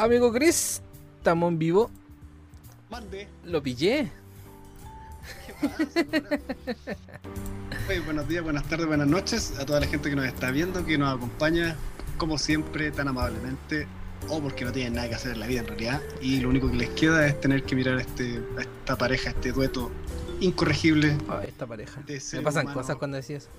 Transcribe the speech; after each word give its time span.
Amigo 0.00 0.32
Chris, 0.32 0.80
estamos 1.18 1.52
en 1.52 1.58
vivo. 1.58 1.90
Mande. 2.88 3.28
Lo 3.44 3.62
pillé. 3.62 4.10
¿Qué 5.46 5.68
pasa, 5.68 6.98
Oye, 7.86 8.00
buenos 8.00 8.26
días, 8.26 8.42
buenas 8.42 8.64
tardes, 8.64 8.86
buenas 8.86 9.06
noches 9.06 9.58
a 9.58 9.66
toda 9.66 9.80
la 9.80 9.86
gente 9.86 10.08
que 10.08 10.16
nos 10.16 10.24
está 10.24 10.50
viendo, 10.52 10.86
que 10.86 10.96
nos 10.96 11.14
acompaña, 11.14 11.76
como 12.16 12.38
siempre, 12.38 12.90
tan 12.92 13.08
amablemente, 13.08 13.86
o 14.30 14.40
porque 14.40 14.64
no 14.64 14.72
tienen 14.72 14.94
nada 14.94 15.06
que 15.10 15.16
hacer 15.16 15.32
en 15.32 15.40
la 15.40 15.46
vida 15.46 15.60
en 15.60 15.66
realidad, 15.66 16.00
y 16.22 16.40
lo 16.40 16.48
único 16.48 16.70
que 16.70 16.78
les 16.78 16.88
queda 16.90 17.26
es 17.26 17.38
tener 17.38 17.64
que 17.64 17.76
mirar 17.76 17.98
a, 17.98 18.00
este, 18.00 18.42
a 18.56 18.62
esta 18.62 18.96
pareja, 18.96 19.28
este 19.28 19.52
dueto 19.52 19.90
incorregible. 20.40 21.18
Esta 21.46 21.66
pareja. 21.66 22.00
Me 22.06 22.40
pasan 22.40 22.64
humano. 22.64 22.80
cosas 22.80 22.96
cuando 22.96 23.18
decís 23.18 23.36
eso. 23.36 23.50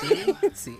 ¿Sí? 0.00 0.34
Sí. 0.54 0.76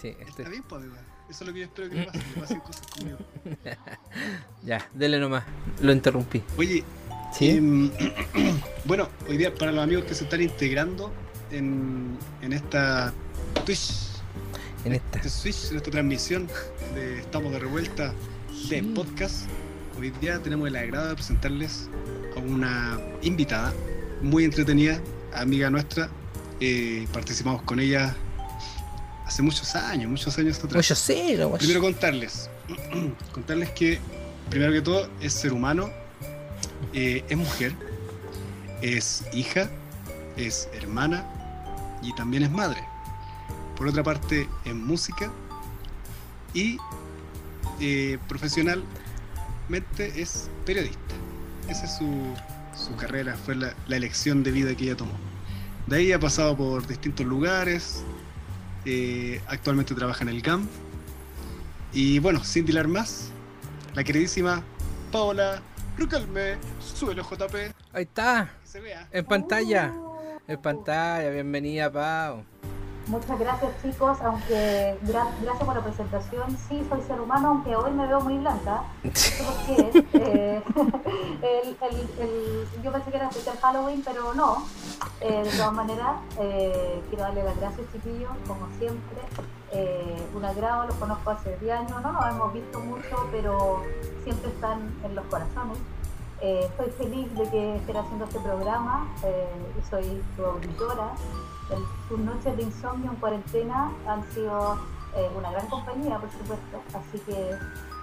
Sí, 0.00 0.08
este- 0.20 0.42
Está 0.44 0.48
bien, 0.50 0.62
amigo. 0.70 0.94
Eso 1.30 1.44
es 1.44 1.46
lo 1.46 1.54
que 1.54 1.60
yo 1.60 1.66
espero 1.66 1.88
que 1.88 1.94
le 1.94 2.04
pase, 2.06 2.18
que 2.18 2.40
pasen 2.40 2.60
cosas 2.60 2.86
conmigo. 2.88 3.18
Ya, 4.64 4.86
dele 4.92 5.20
nomás. 5.20 5.44
Lo 5.80 5.92
interrumpí. 5.92 6.42
Oye, 6.58 6.84
¿Sí? 7.32 7.50
Em, 7.50 7.90
bueno, 8.84 9.08
hoy 9.28 9.36
día 9.36 9.54
para 9.54 9.70
los 9.70 9.84
amigos 9.84 10.04
que 10.04 10.14
se 10.14 10.24
están 10.24 10.42
integrando 10.42 11.12
en, 11.52 12.18
en 12.42 12.52
esta 12.52 13.14
Twitch, 13.64 13.92
en 14.84 14.94
esta. 14.94 15.18
este 15.18 15.30
Switch, 15.30 15.70
en 15.70 15.76
esta 15.76 15.90
transmisión 15.92 16.48
de 16.94 17.20
Estamos 17.20 17.52
de 17.52 17.60
Revuelta 17.60 18.12
de 18.68 18.82
podcast, 18.82 19.48
hoy 19.98 20.10
día 20.20 20.40
tenemos 20.40 20.66
el 20.66 20.74
agrado 20.74 21.10
de 21.10 21.14
presentarles 21.14 21.88
a 22.36 22.40
una 22.40 22.98
invitada 23.22 23.72
muy 24.20 24.44
entretenida, 24.44 25.00
amiga 25.32 25.70
nuestra. 25.70 26.10
Eh, 26.58 27.06
participamos 27.12 27.62
con 27.62 27.78
ella 27.78 28.16
hace 29.30 29.42
muchos 29.42 29.76
años, 29.76 30.10
muchos 30.10 30.36
años 30.38 30.58
atrás. 30.58 30.92
Cero, 31.06 31.50
guacho. 31.50 31.60
Primero 31.60 31.80
contarles, 31.80 32.50
contarles 33.32 33.70
que 33.70 34.00
primero 34.50 34.72
que 34.72 34.82
todo 34.82 35.08
es 35.20 35.32
ser 35.32 35.52
humano, 35.52 35.88
eh, 36.92 37.24
es 37.28 37.36
mujer, 37.36 37.72
es 38.82 39.22
hija, 39.32 39.70
es 40.36 40.68
hermana 40.74 41.24
y 42.02 42.12
también 42.14 42.42
es 42.42 42.50
madre. 42.50 42.82
Por 43.76 43.86
otra 43.86 44.02
parte, 44.02 44.48
es 44.64 44.74
música 44.74 45.30
y 46.52 46.76
eh, 47.80 48.18
profesionalmente 48.26 48.82
es 50.16 50.50
periodista. 50.66 51.14
Esa 51.68 51.84
es 51.84 51.96
su, 51.96 52.34
su 52.76 52.96
carrera, 52.96 53.36
fue 53.36 53.54
la, 53.54 53.74
la 53.86 53.96
elección 53.96 54.42
de 54.42 54.50
vida 54.50 54.74
que 54.74 54.86
ella 54.86 54.96
tomó. 54.96 55.14
De 55.86 55.98
ahí 55.98 56.12
ha 56.12 56.18
pasado 56.18 56.56
por 56.56 56.84
distintos 56.88 57.24
lugares, 57.24 58.02
eh, 58.84 59.40
actualmente 59.46 59.94
trabaja 59.94 60.22
en 60.22 60.28
el 60.30 60.42
GAM. 60.42 60.66
Y 61.92 62.18
bueno, 62.20 62.44
sin 62.44 62.64
dilar 62.64 62.86
más, 62.88 63.30
la 63.94 64.04
queridísima 64.04 64.62
Paola 65.10 65.60
Rucalme, 65.98 66.56
suelo 66.80 67.22
JP, 67.22 67.54
Ahí 67.92 68.04
está. 68.04 68.48
se 68.64 68.80
vea. 68.80 69.08
En 69.10 69.24
pantalla. 69.24 69.92
En 70.46 70.62
pantalla. 70.62 71.30
Bienvenida, 71.30 71.90
Pau. 71.90 72.44
Muchas 73.06 73.38
gracias 73.40 73.72
chicos, 73.82 74.18
aunque 74.22 74.96
gra- 75.04 75.26
gracias 75.42 75.64
por 75.64 75.74
la 75.74 75.82
presentación. 75.82 76.56
Sí, 76.68 76.86
soy 76.88 77.02
ser 77.02 77.20
humano, 77.20 77.48
aunque 77.48 77.74
hoy 77.74 77.90
me 77.90 78.06
veo 78.06 78.20
muy 78.20 78.38
blanca. 78.38 78.82
No 79.02 79.10
sé 79.14 79.44
por 79.44 79.54
qué. 79.66 80.04
Eh, 80.22 80.62
el- 81.42 81.76
el- 81.80 82.10
el- 82.20 82.82
yo 82.82 82.92
pensé 82.92 83.10
que 83.10 83.16
era 83.16 83.28
especial 83.28 83.56
Halloween, 83.60 84.02
pero 84.04 84.32
no. 84.34 84.64
Eh, 85.20 85.42
de 85.44 85.50
todas 85.50 85.72
maneras, 85.72 86.16
eh, 86.38 87.02
quiero 87.08 87.24
darle 87.24 87.42
las 87.42 87.56
gracias 87.58 87.86
chiquillos, 87.92 88.30
como 88.46 88.66
siempre. 88.78 89.18
Un 90.34 90.44
agrado, 90.44 90.86
los 90.86 90.94
conozco 90.96 91.30
hace 91.30 91.56
10 91.58 91.78
años, 91.78 92.02
no 92.02 92.12
nos 92.12 92.26
hemos 92.28 92.52
visto 92.52 92.80
mucho, 92.80 93.28
pero 93.32 93.82
siempre 94.24 94.50
están 94.50 94.92
en 95.04 95.14
los 95.14 95.24
corazones. 95.26 95.78
Eh, 96.42 96.60
estoy 96.70 96.90
feliz 96.92 97.34
de 97.34 97.50
que 97.50 97.76
estén 97.76 97.96
haciendo 97.96 98.24
este 98.24 98.38
programa. 98.40 99.08
eh, 99.24 99.46
soy 99.90 100.22
su 100.36 100.44
auditora. 100.44 101.12
El- 101.70 101.84
sus 102.08 102.18
noches 102.18 102.56
de 102.56 102.62
insomnio 102.62 103.10
en 103.10 103.16
cuarentena 103.18 103.92
han 104.06 104.24
sido 104.32 104.78
eh, 105.16 105.28
una 105.36 105.50
gran 105.50 105.66
compañía, 105.68 106.18
por 106.18 106.30
supuesto. 106.30 106.80
Así 106.94 107.18
que 107.26 107.50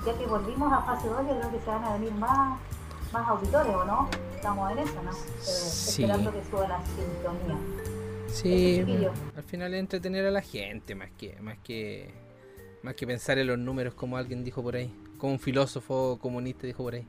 ya 0.06 0.18
que 0.18 0.26
volvimos 0.28 0.72
a 0.72 0.82
fase 0.82 1.08
2, 1.08 1.18
yo 1.28 1.40
creo 1.40 1.52
que 1.52 1.60
se 1.62 1.66
van 1.68 1.84
a 1.86 1.94
venir 1.94 2.12
más, 2.14 2.60
más 3.14 3.28
auditores, 3.30 3.74
¿o 3.76 3.86
no? 3.86 4.10
Estamos 4.36 4.72
en 4.72 4.80
eso, 4.80 5.02
¿no? 5.04 5.12
Eh, 5.12 5.16
Sí. 5.40 6.04
Esperando 6.04 6.32
que 6.34 6.44
suba 6.50 6.68
la 6.68 6.80
sintonía. 6.86 7.58
Sí, 8.28 8.86
al 9.36 9.44
final 9.44 9.74
es 9.74 9.80
entretener 9.80 10.26
a 10.28 10.32
la 10.32 10.42
gente 10.42 10.96
más 10.96 11.10
que 11.18 11.38
más 11.42 11.58
que 11.64 12.14
más 12.84 12.94
que 12.96 13.08
pensar 13.08 13.38
en 13.40 13.48
los 13.48 13.58
números 13.58 13.94
como 13.96 14.18
alguien 14.18 14.44
dijo 14.44 14.62
por 14.62 14.76
ahí, 14.76 14.94
como 15.18 15.34
un 15.34 15.40
filósofo 15.40 16.20
comunista 16.22 16.68
dijo 16.68 16.84
por 16.84 16.94
ahí. 16.96 17.08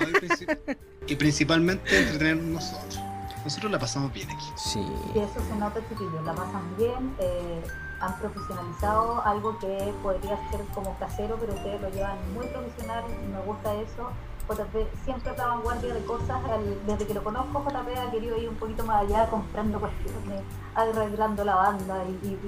Y 0.00 0.12
princip- 0.12 0.76
Y 1.06 1.16
principalmente 1.16 1.98
entretenernos 1.98 2.46
nosotros. 2.64 3.00
Nosotros 3.44 3.70
la 3.72 3.78
pasamos 3.78 4.12
bien 4.12 4.30
aquí. 4.30 4.46
Sí. 4.56 4.80
Y 5.14 5.18
eso 5.18 5.34
se 5.48 5.54
nota, 5.56 5.78
chiquillos, 5.88 6.24
la 6.24 6.34
pasan 6.34 6.62
bien, 6.78 7.14
eh, 7.18 7.62
han 8.00 8.18
profesionalizado 8.18 9.22
algo 9.24 9.58
que 9.58 9.92
podría 10.02 10.36
ser 10.50 10.60
como 10.74 10.98
casero, 10.98 11.36
pero 11.38 11.52
ustedes 11.54 11.80
lo 11.82 11.90
llevan 11.90 12.16
muy 12.34 12.46
profesional 12.46 13.04
y 13.22 13.28
me 13.32 13.40
gusta 13.42 13.74
eso. 13.74 14.10
JP 14.48 14.86
siempre 15.04 15.34
la 15.36 15.46
vanguardia 15.46 15.92
de 15.94 16.04
cosas, 16.04 16.38
el- 16.58 16.86
desde 16.86 17.06
que 17.06 17.14
lo 17.14 17.22
conozco, 17.24 17.64
JP 17.66 17.98
ha 17.98 18.10
querido 18.10 18.36
ir 18.38 18.48
un 18.48 18.56
poquito 18.56 18.84
más 18.84 19.02
allá 19.02 19.26
comprando 19.28 19.78
cuestiones, 19.80 20.42
arreglando 20.74 21.44
la 21.44 21.54
banda 21.54 22.04
y, 22.04 22.26
y- 22.26 22.38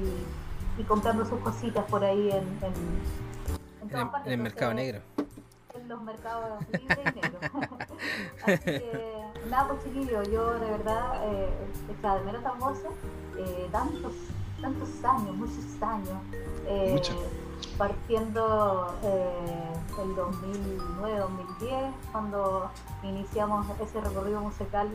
y- 0.79 0.81
y 0.81 0.85
comprando 0.85 1.25
sus 1.27 1.39
cositas 1.41 1.85
por 1.87 2.05
ahí 2.05 2.31
en, 2.31 2.37
en, 2.37 2.65
en 2.65 3.83
En 3.83 3.89
todas 3.89 4.05
el, 4.05 4.11
partes, 4.11 4.27
en 4.27 4.33
el 4.33 4.43
mercado 4.43 4.75
negro. 4.75 5.01
Los 5.87 6.03
mercados 6.03 6.61
libres 6.73 6.99
y 6.99 7.21
negros. 7.21 7.43
Así 8.47 8.59
que, 8.65 9.23
nada, 9.51 9.69
pues 9.69 9.85
chiquillos, 9.85 10.29
yo 10.31 10.55
de 10.59 10.71
verdad 10.71 11.21
eh, 11.25 11.51
echaba 11.97 12.19
de 12.19 12.25
menos 12.25 12.43
tan 12.43 12.59
voces, 12.59 12.91
eh, 13.39 13.69
tantos, 13.73 14.13
tantos 14.61 14.89
años, 15.05 15.35
muchos 15.37 15.83
años, 15.83 16.19
eh, 16.67 16.93
Mucho. 16.95 17.15
partiendo 17.79 18.95
eh, 19.03 19.73
el 20.03 20.17
2009-2010, 20.17 21.93
cuando 22.13 22.71
iniciamos 23.03 23.67
ese 23.81 24.01
recorrido 24.01 24.41
musical. 24.41 24.89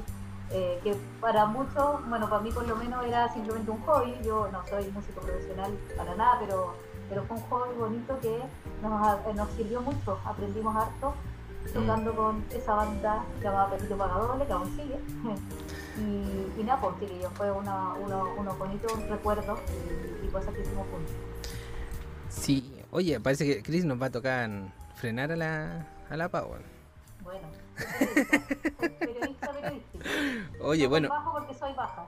eh, 0.54 0.82
que 0.84 0.96
para 1.22 1.46
muchos, 1.46 2.06
bueno, 2.10 2.30
para 2.30 2.42
mí 2.42 2.52
por 2.52 2.68
lo 2.68 2.76
menos 2.76 3.06
era 3.06 3.32
simplemente 3.34 3.72
un 3.72 3.82
hobby, 3.84 4.14
yo 4.22 4.50
no 4.52 4.62
soy 4.68 4.86
músico 4.92 5.22
profesional 5.22 5.72
para 5.96 6.14
nada, 6.16 6.40
pero, 6.42 6.74
pero 7.12 7.24
fue 7.26 7.36
un 7.36 7.44
hobby 7.44 7.76
bonito 7.78 8.18
que 8.22 8.40
nos, 8.82 8.94
ha- 9.06 9.34
nos 9.34 9.50
sirvió 9.52 9.82
mucho, 9.82 10.18
aprendimos 10.24 10.74
harto 10.74 11.14
tocando 11.74 12.16
con 12.16 12.44
esa 12.52 12.74
banda 12.74 13.24
llamada 13.44 13.70
Petito 13.72 13.98
Pagadoble, 13.98 14.46
que 14.46 14.54
aún 14.54 14.70
sigue. 14.78 14.98
y, 16.00 16.60
y 16.60 16.64
nada, 16.64 16.80
pues 16.80 16.96
chiquillos, 17.02 17.32
fue 17.34 17.52
una, 17.52 17.94
uno- 17.96 18.34
unos 18.38 18.58
bonitos 18.58 18.94
recuerdos 19.10 19.60
y, 20.24 20.26
y 20.26 20.30
cosas 20.30 20.54
que 20.56 20.62
hicimos 20.62 20.88
juntos. 20.90 21.14
Sí, 22.30 22.82
oye, 22.92 23.20
parece 23.20 23.46
que 23.46 23.62
Chris 23.62 23.84
nos 23.84 24.02
va 24.02 24.06
a 24.06 24.10
tocar 24.12 24.50
frenar 24.96 25.34
a 25.34 25.36
la 25.36 25.88
a 26.10 26.16
la 26.18 26.30
Pau. 26.30 26.56
Bueno, 27.24 27.48
periodista, 29.00 29.52
periodista. 29.52 30.00
Oye, 30.62 30.84
No 30.86 30.90
bueno, 30.90 31.10
bajo 31.10 31.32
porque 31.34 31.54
soy 31.56 31.74
baja. 31.74 32.06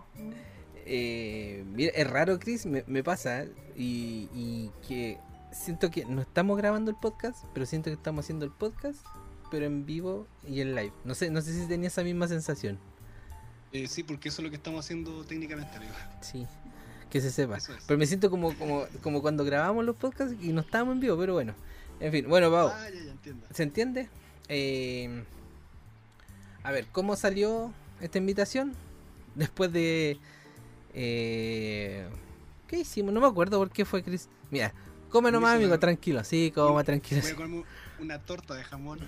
Eh, 0.86 1.64
mira, 1.74 1.92
es 1.96 2.10
raro, 2.10 2.40
Chris, 2.40 2.66
me, 2.66 2.84
me 2.88 3.04
pasa 3.04 3.46
y, 3.76 4.30
y 4.34 4.72
que 4.88 5.18
siento 5.52 5.92
que 5.92 6.06
no 6.06 6.22
estamos 6.22 6.58
grabando 6.58 6.92
el 6.92 6.98
podcast, 6.98 7.46
pero 7.54 7.66
siento 7.66 7.90
que 7.90 7.96
estamos 7.96 8.26
haciendo 8.26 8.46
el 8.46 8.52
podcast, 8.52 9.06
pero 9.52 9.66
en 9.66 9.86
vivo 9.86 10.28
y 10.48 10.62
en 10.62 10.76
live. 10.76 10.94
No 11.06 11.16
sé, 11.16 11.30
no 11.30 11.42
sé 11.42 11.54
si 11.54 11.68
tenía 11.68 11.88
esa 11.88 12.04
misma 12.04 12.28
sensación. 12.28 12.80
Eh, 13.72 13.88
sí, 13.88 14.04
porque 14.04 14.30
eso 14.30 14.42
es 14.42 14.44
lo 14.46 14.50
que 14.50 14.58
estamos 14.58 14.86
haciendo 14.86 15.24
técnicamente, 15.24 15.76
amigo. 15.78 15.94
Sí, 16.22 16.46
que 17.10 17.22
se 17.22 17.32
sepa. 17.32 17.58
Es. 17.58 17.70
Pero 17.88 17.98
me 17.98 18.06
siento 18.06 18.30
como, 18.30 18.54
como, 18.58 18.86
como 19.02 19.22
cuando 19.22 19.44
grabamos 19.46 19.86
los 19.86 19.96
podcasts 19.96 20.36
y 20.42 20.54
no 20.54 20.62
estábamos 20.62 20.94
en 20.94 21.00
vivo, 21.00 21.18
pero 21.18 21.34
bueno. 21.34 21.54
En 22.00 22.12
fin, 22.12 22.28
bueno, 22.28 22.52
Pau, 22.52 22.70
Ah, 22.74 22.90
ya, 22.90 23.00
ya 23.04 23.12
entiendo. 23.12 23.48
¿se 23.52 23.64
entiende? 23.64 24.10
Eh, 24.50 25.24
a 26.64 26.72
ver, 26.72 26.88
¿cómo 26.92 27.16
salió 27.16 27.72
esta 28.02 28.18
invitación? 28.18 28.74
Después 29.36 29.72
de... 29.72 30.18
eh, 30.94 32.08
¿Qué 32.68 32.80
hicimos? 32.80 33.14
No 33.14 33.22
me 33.22 33.28
acuerdo 33.28 33.60
por 33.60 33.70
qué 33.70 33.86
fue 33.86 34.04
Chris. 34.04 34.30
Mira, 34.52 34.74
come 35.10 35.32
nomás, 35.32 35.56
amigo, 35.56 35.78
tranquilo. 35.80 36.24
Sí, 36.24 36.52
coma 36.54 36.84
tranquilo. 36.84 37.22
Voy 37.38 37.64
a 38.00 38.02
una 38.02 38.20
torta 38.20 38.56
de 38.56 38.64
jamón. 38.64 39.00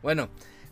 Bueno, 0.00 0.28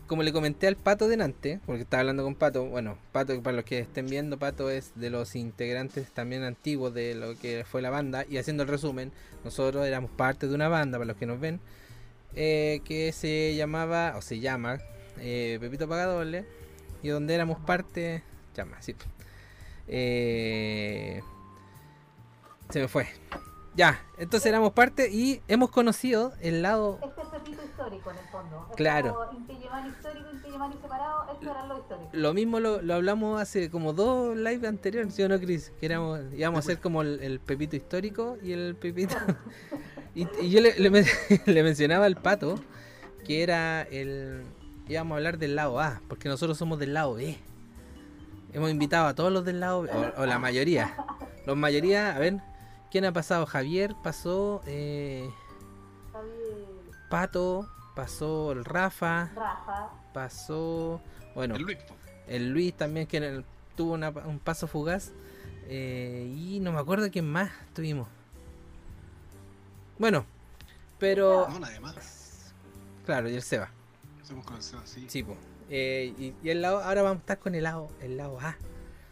como 0.07 0.23
le 0.23 0.31
comenté 0.31 0.67
al 0.67 0.77
Pato 0.77 1.09
delante, 1.09 1.59
porque 1.65 1.81
estaba 1.81 1.99
hablando 1.99 2.23
con 2.23 2.33
Pato, 2.33 2.65
bueno, 2.65 2.97
Pato, 3.11 3.41
para 3.43 3.57
los 3.57 3.65
que 3.65 3.79
estén 3.79 4.07
viendo, 4.07 4.39
Pato 4.39 4.69
es 4.69 4.93
de 4.95 5.09
los 5.09 5.35
integrantes 5.35 6.09
también 6.11 6.43
antiguos 6.43 6.93
de 6.93 7.13
lo 7.13 7.37
que 7.37 7.65
fue 7.69 7.81
la 7.81 7.89
banda, 7.89 8.25
y 8.29 8.37
haciendo 8.37 8.63
el 8.63 8.69
resumen, 8.69 9.11
nosotros 9.43 9.85
éramos 9.85 10.09
parte 10.11 10.47
de 10.47 10.55
una 10.55 10.69
banda, 10.69 10.97
para 10.97 11.09
los 11.09 11.17
que 11.17 11.25
nos 11.25 11.41
ven, 11.41 11.59
eh, 12.35 12.79
que 12.85 13.11
se 13.11 13.53
llamaba, 13.55 14.15
o 14.15 14.21
se 14.21 14.39
llama, 14.39 14.79
eh, 15.19 15.57
Pepito 15.59 15.89
Pagadoble, 15.89 16.45
y 17.03 17.09
donde 17.09 17.35
éramos 17.35 17.59
parte, 17.59 18.23
llama, 18.55 18.81
sí. 18.81 18.95
Eh, 19.87 21.21
se 22.69 22.79
me 22.79 22.87
fue. 22.87 23.07
Ya, 23.75 24.03
entonces 24.17 24.47
éramos 24.47 24.73
parte 24.73 25.09
y 25.11 25.41
hemos 25.47 25.69
conocido 25.69 26.33
el 26.41 26.63
lado. 26.63 26.99
Este 27.03 27.21
es 27.21 27.27
Pepito 27.27 27.63
histórico 27.63 28.09
en 28.09 28.17
el 28.17 28.25
fondo. 28.25 28.67
Claro. 28.75 29.29
histórico, 29.87 30.27
separado, 30.81 31.31
esto 31.31 31.51
era 31.51 31.65
lo 31.67 31.77
histórico. 31.77 32.09
Lo 32.11 32.33
mismo 32.33 32.59
lo, 32.59 32.81
lo 32.81 32.95
hablamos 32.95 33.39
hace 33.39 33.69
como 33.69 33.93
dos 33.93 34.35
live 34.35 34.67
anteriores, 34.67 35.13
¿sí 35.13 35.21
o 35.21 35.29
no, 35.29 35.39
Chris? 35.39 35.71
Que 35.79 35.85
éramos, 35.85 36.21
íbamos 36.35 36.59
a 36.59 36.61
ser 36.63 36.79
como 36.79 37.03
el, 37.03 37.19
el 37.21 37.39
Pepito 37.39 37.75
histórico 37.75 38.37
y 38.41 38.53
el 38.53 38.75
Pepito. 38.75 39.15
y, 40.15 40.27
y 40.41 40.49
yo 40.49 40.59
le, 40.59 40.73
le 40.79 40.89
le 41.45 41.63
mencionaba 41.63 42.05
al 42.05 42.15
pato 42.15 42.55
que 43.27 43.43
era 43.43 43.83
el. 43.83 44.43
íbamos 44.87 45.13
a 45.13 45.17
hablar 45.17 45.37
del 45.37 45.55
lado 45.55 45.79
A, 45.79 46.01
porque 46.07 46.29
nosotros 46.29 46.57
somos 46.57 46.79
del 46.79 46.95
lado 46.95 47.13
B. 47.13 47.37
Hemos 48.57 48.71
invitado 48.71 49.05
a 49.05 49.13
todos 49.13 49.31
los 49.31 49.45
del 49.45 49.59
lado 49.59 49.81
o, 49.81 50.21
o 50.21 50.25
la 50.25 50.39
mayoría. 50.39 50.95
Los 51.45 51.55
mayoría, 51.55 52.15
a 52.15 52.17
ver, 52.17 52.39
¿quién 52.89 53.05
ha 53.05 53.11
pasado? 53.11 53.45
Javier 53.45 53.93
pasó, 54.03 54.63
eh, 54.65 55.29
Javier, 56.11 56.65
Pato, 57.07 57.69
pasó 57.95 58.53
el 58.53 58.65
Rafa, 58.65 59.29
Rafa, 59.35 59.89
pasó. 60.11 60.99
Bueno, 61.35 61.53
El 61.55 61.61
Luis, 61.61 61.77
el 62.27 62.49
Luis 62.49 62.73
también 62.75 63.05
que 63.05 63.17
en 63.17 63.23
el- 63.25 63.45
tuvo 63.75 63.93
una- 63.93 64.09
un 64.09 64.39
paso 64.39 64.65
fugaz. 64.67 65.11
eh, 65.69 66.33
y 66.35 66.59
no 66.59 66.71
me 66.71 66.79
acuerdo 66.79 67.11
quién 67.11 67.29
más 67.31 67.51
tuvimos. 67.75 68.07
Bueno, 69.99 70.25
pero. 70.97 71.47
No, 71.47 71.59
nadie 71.59 71.79
más. 71.79 72.53
Claro, 73.05 73.29
y 73.29 73.35
el 73.35 73.43
Seba. 73.43 73.69
Hacemos 74.23 74.45
con 74.47 74.55
el 74.55 74.63
Seba, 74.63 74.81
sí. 74.85 75.05
Sí, 75.07 75.21
po. 75.21 75.35
Eh, 75.69 76.13
y, 76.17 76.33
y 76.43 76.49
el 76.49 76.61
lado, 76.61 76.79
ahora 76.83 77.01
vamos 77.01 77.17
a 77.17 77.21
estar 77.21 77.39
con 77.39 77.55
el 77.55 77.63
lado, 77.63 77.89
el 78.01 78.17
lado 78.17 78.39
A. 78.39 78.57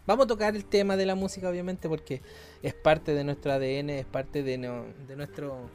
Vamos 0.07 0.25
a 0.25 0.28
tocar 0.28 0.56
el 0.56 0.66
tema 0.66 0.96
de 0.98 1.06
la 1.06 1.16
música, 1.16 1.50
obviamente, 1.50 1.90
porque 1.90 2.22
es 2.62 2.74
parte 2.74 3.13
de 3.13 3.24
nuestro 3.24 3.52
ADN, 3.52 3.90
es 3.90 4.06
parte 4.06 4.44
de, 4.44 4.57
no- 4.57 4.86
de 5.07 5.16
nuestro, 5.16 5.69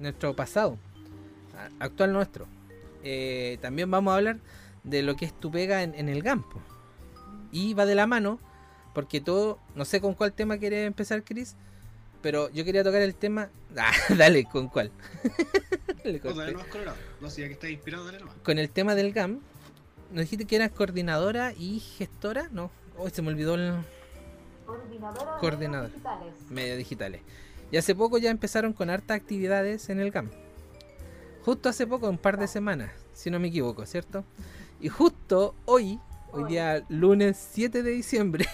nuestro 0.00 0.34
pasado, 0.36 0.78
actual 1.80 2.12
nuestro. 2.12 2.46
Eh, 3.02 3.58
también 3.60 3.90
vamos 3.90 4.12
a 4.12 4.16
hablar 4.16 4.38
de 4.84 5.02
lo 5.02 5.16
que 5.16 5.24
es 5.24 5.38
tu 5.38 5.50
pega 5.50 5.82
en, 5.82 5.94
en 5.94 6.08
el 6.08 6.22
campo. 6.22 6.60
Y 7.50 7.74
va 7.74 7.84
de 7.86 7.94
la 7.96 8.06
mano, 8.06 8.38
porque 8.94 9.20
todo, 9.20 9.58
no 9.74 9.84
sé 9.84 10.00
con 10.00 10.14
cuál 10.14 10.32
tema 10.32 10.58
quiere 10.58 10.84
empezar, 10.84 11.22
Chris, 11.24 11.56
pero 12.22 12.48
yo 12.50 12.64
quería 12.64 12.84
tocar 12.84 13.02
el 13.02 13.14
tema. 13.14 13.50
Ah, 13.76 13.90
dale, 14.16 14.44
¿con 14.44 14.68
cuál? 14.68 14.92
Le 16.04 16.12
No, 16.14 16.20
corté 16.20 16.38
dale 16.38 16.52
nomás 16.52 16.66
colorado. 16.68 16.96
No, 17.20 17.30
si 17.30 17.40
ya 17.40 17.46
que 17.48 17.54
estás 17.54 17.70
inspirado, 17.70 18.04
dale 18.04 18.18
nomás. 18.20 18.34
con 18.44 18.58
el 18.58 18.70
tema 18.70 18.94
del 18.94 19.12
GAM, 19.12 19.40
nos 20.12 20.22
dijiste 20.24 20.44
que 20.46 20.56
eras 20.56 20.70
coordinadora 20.70 21.52
y 21.52 21.80
gestora, 21.80 22.48
no, 22.52 22.70
hoy 22.98 23.10
se 23.10 23.22
me 23.22 23.28
olvidó 23.28 23.54
el 23.54 23.74
coordinadora 24.66 25.34
de 25.34 25.40
Coordinadora. 25.40 25.88
medios 25.88 25.94
digitales. 25.94 26.50
medios 26.50 26.78
digitales. 26.78 27.20
Y 27.70 27.76
hace 27.78 27.94
poco 27.94 28.18
ya 28.18 28.30
empezaron 28.30 28.72
con 28.72 28.90
hartas 28.90 29.16
actividades 29.16 29.88
en 29.88 30.00
el 30.00 30.10
GAM. 30.10 30.30
Justo 31.44 31.68
hace 31.68 31.86
poco, 31.86 32.08
un 32.08 32.18
par 32.18 32.38
de 32.38 32.46
semanas, 32.46 32.92
si 33.14 33.30
no 33.30 33.40
me 33.40 33.48
equivoco, 33.48 33.84
¿cierto? 33.86 34.24
Y 34.80 34.88
justo 34.88 35.54
hoy, 35.64 35.98
hoy 36.32 36.42
Hoy. 36.44 36.50
día 36.50 36.82
lunes 36.88 37.36
7 37.52 37.82
de 37.82 37.90
diciembre, 37.90 38.46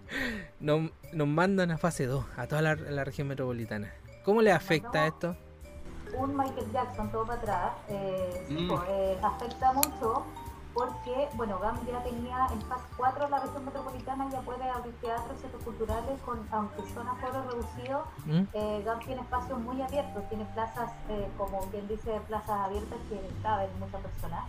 nos, 0.60 0.90
nos 1.12 1.28
mandan 1.28 1.70
a 1.70 1.78
fase 1.78 2.06
2, 2.06 2.24
a 2.36 2.46
toda 2.46 2.62
la, 2.62 2.74
la 2.74 3.04
región 3.04 3.28
metropolitana. 3.28 3.92
¿Cómo 4.24 4.40
le 4.42 4.50
afecta 4.52 5.06
esto? 5.06 5.36
un 6.16 6.36
Michael 6.36 6.70
Jackson 6.72 7.10
todo 7.10 7.26
para 7.26 7.40
atrás, 7.40 7.72
eh, 7.88 8.44
sí, 8.46 8.54
Mm. 8.54 8.68
pues, 8.68 8.80
eh, 8.88 9.18
afecta 9.20 9.72
mucho 9.72 10.24
porque, 10.74 11.28
bueno, 11.34 11.58
GAM 11.60 11.76
ya 11.86 12.02
tenía 12.02 12.48
en 12.52 12.60
fase 12.62 12.84
4 12.96 13.28
la 13.28 13.38
región 13.38 13.64
metropolitana, 13.64 14.28
ya 14.30 14.40
puede 14.40 14.68
abrir 14.68 14.94
teatros, 15.00 15.40
centros 15.40 15.62
culturales, 15.62 16.20
con, 16.22 16.46
aunque 16.50 16.82
son 16.92 17.06
a 17.06 17.14
foro 17.14 17.44
reducido, 17.48 18.04
¿Mm? 18.26 18.42
eh, 18.52 18.82
GAM 18.84 18.98
tiene 18.98 19.22
espacios 19.22 19.58
muy 19.60 19.80
abiertos, 19.80 20.28
tiene 20.28 20.44
plazas, 20.46 20.90
eh, 21.08 21.30
como 21.38 21.60
quien 21.70 21.86
dice, 21.86 22.20
plazas 22.26 22.60
abiertas 22.66 22.98
que 23.08 23.20
caben 23.42 23.70
muchas 23.78 24.02
personas. 24.02 24.44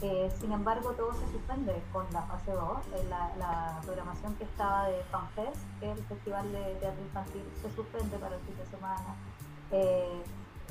Eh, 0.00 0.32
sin 0.40 0.52
embargo, 0.52 0.92
todo 0.92 1.12
se 1.12 1.28
suspende 1.32 1.82
con 1.92 2.06
la 2.12 2.22
fase 2.22 2.52
2. 2.52 2.78
Eh, 2.94 3.06
la, 3.10 3.34
la 3.36 3.80
programación 3.84 4.34
que 4.36 4.44
estaba 4.44 4.88
de 4.88 5.02
FanFest, 5.10 5.60
que 5.80 5.90
es 5.90 5.98
el 5.98 6.04
Festival 6.04 6.52
de 6.52 6.76
Teatro 6.76 7.02
Infantil, 7.02 7.42
se 7.60 7.70
suspende 7.74 8.16
para 8.16 8.36
el 8.36 8.40
fin 8.42 8.56
de 8.56 8.66
semana. 8.66 9.16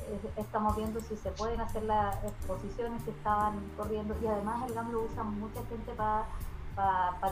Eh, 0.10 0.32
estamos 0.38 0.76
viendo 0.76 1.00
si 1.02 1.16
se 1.18 1.32
pueden 1.32 1.60
hacer 1.62 1.84
las 1.84 2.16
exposiciones 2.24 3.02
que 3.04 3.12
estaban 3.12 3.60
corriendo 3.76 4.16
y 4.22 4.28
además 4.28 4.64
el 4.68 4.74
GAM 4.74 4.92
lo 4.92 5.02
usa 5.04 5.24
mucha 5.24 5.64
gente 5.66 5.92
para 5.94 6.26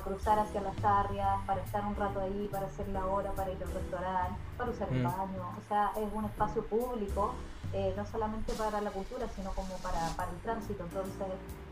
cruzar 0.04 0.40
hacia 0.40 0.62
las 0.62 0.76
tarrias, 0.78 1.40
para 1.46 1.62
estar 1.62 1.86
un 1.86 1.96
rato 1.96 2.20
ahí, 2.20 2.50
para 2.52 2.66
hacer 2.68 2.88
la 2.90 3.06
hora, 3.06 3.32
para 3.32 3.52
ir 3.52 3.62
al 3.64 3.72
restaurante, 3.72 4.40
para 4.58 4.72
usar 4.72 4.90
el 4.92 5.00
Mm. 5.02 5.04
baño. 5.04 5.44
O 5.58 5.68
sea, 5.70 5.92
es 5.96 6.14
un 6.14 6.26
espacio 6.26 6.64
público, 6.66 7.34
eh, 7.74 7.94
no 7.96 8.06
solamente 8.06 8.54
para 8.54 8.82
la 8.82 8.92
cultura, 8.92 9.28
sino 9.36 9.52
como 9.52 9.74
para, 9.84 10.10
para 10.18 10.32
el 10.32 10.38
tránsito. 10.40 10.84
Entonces, 10.84 11.28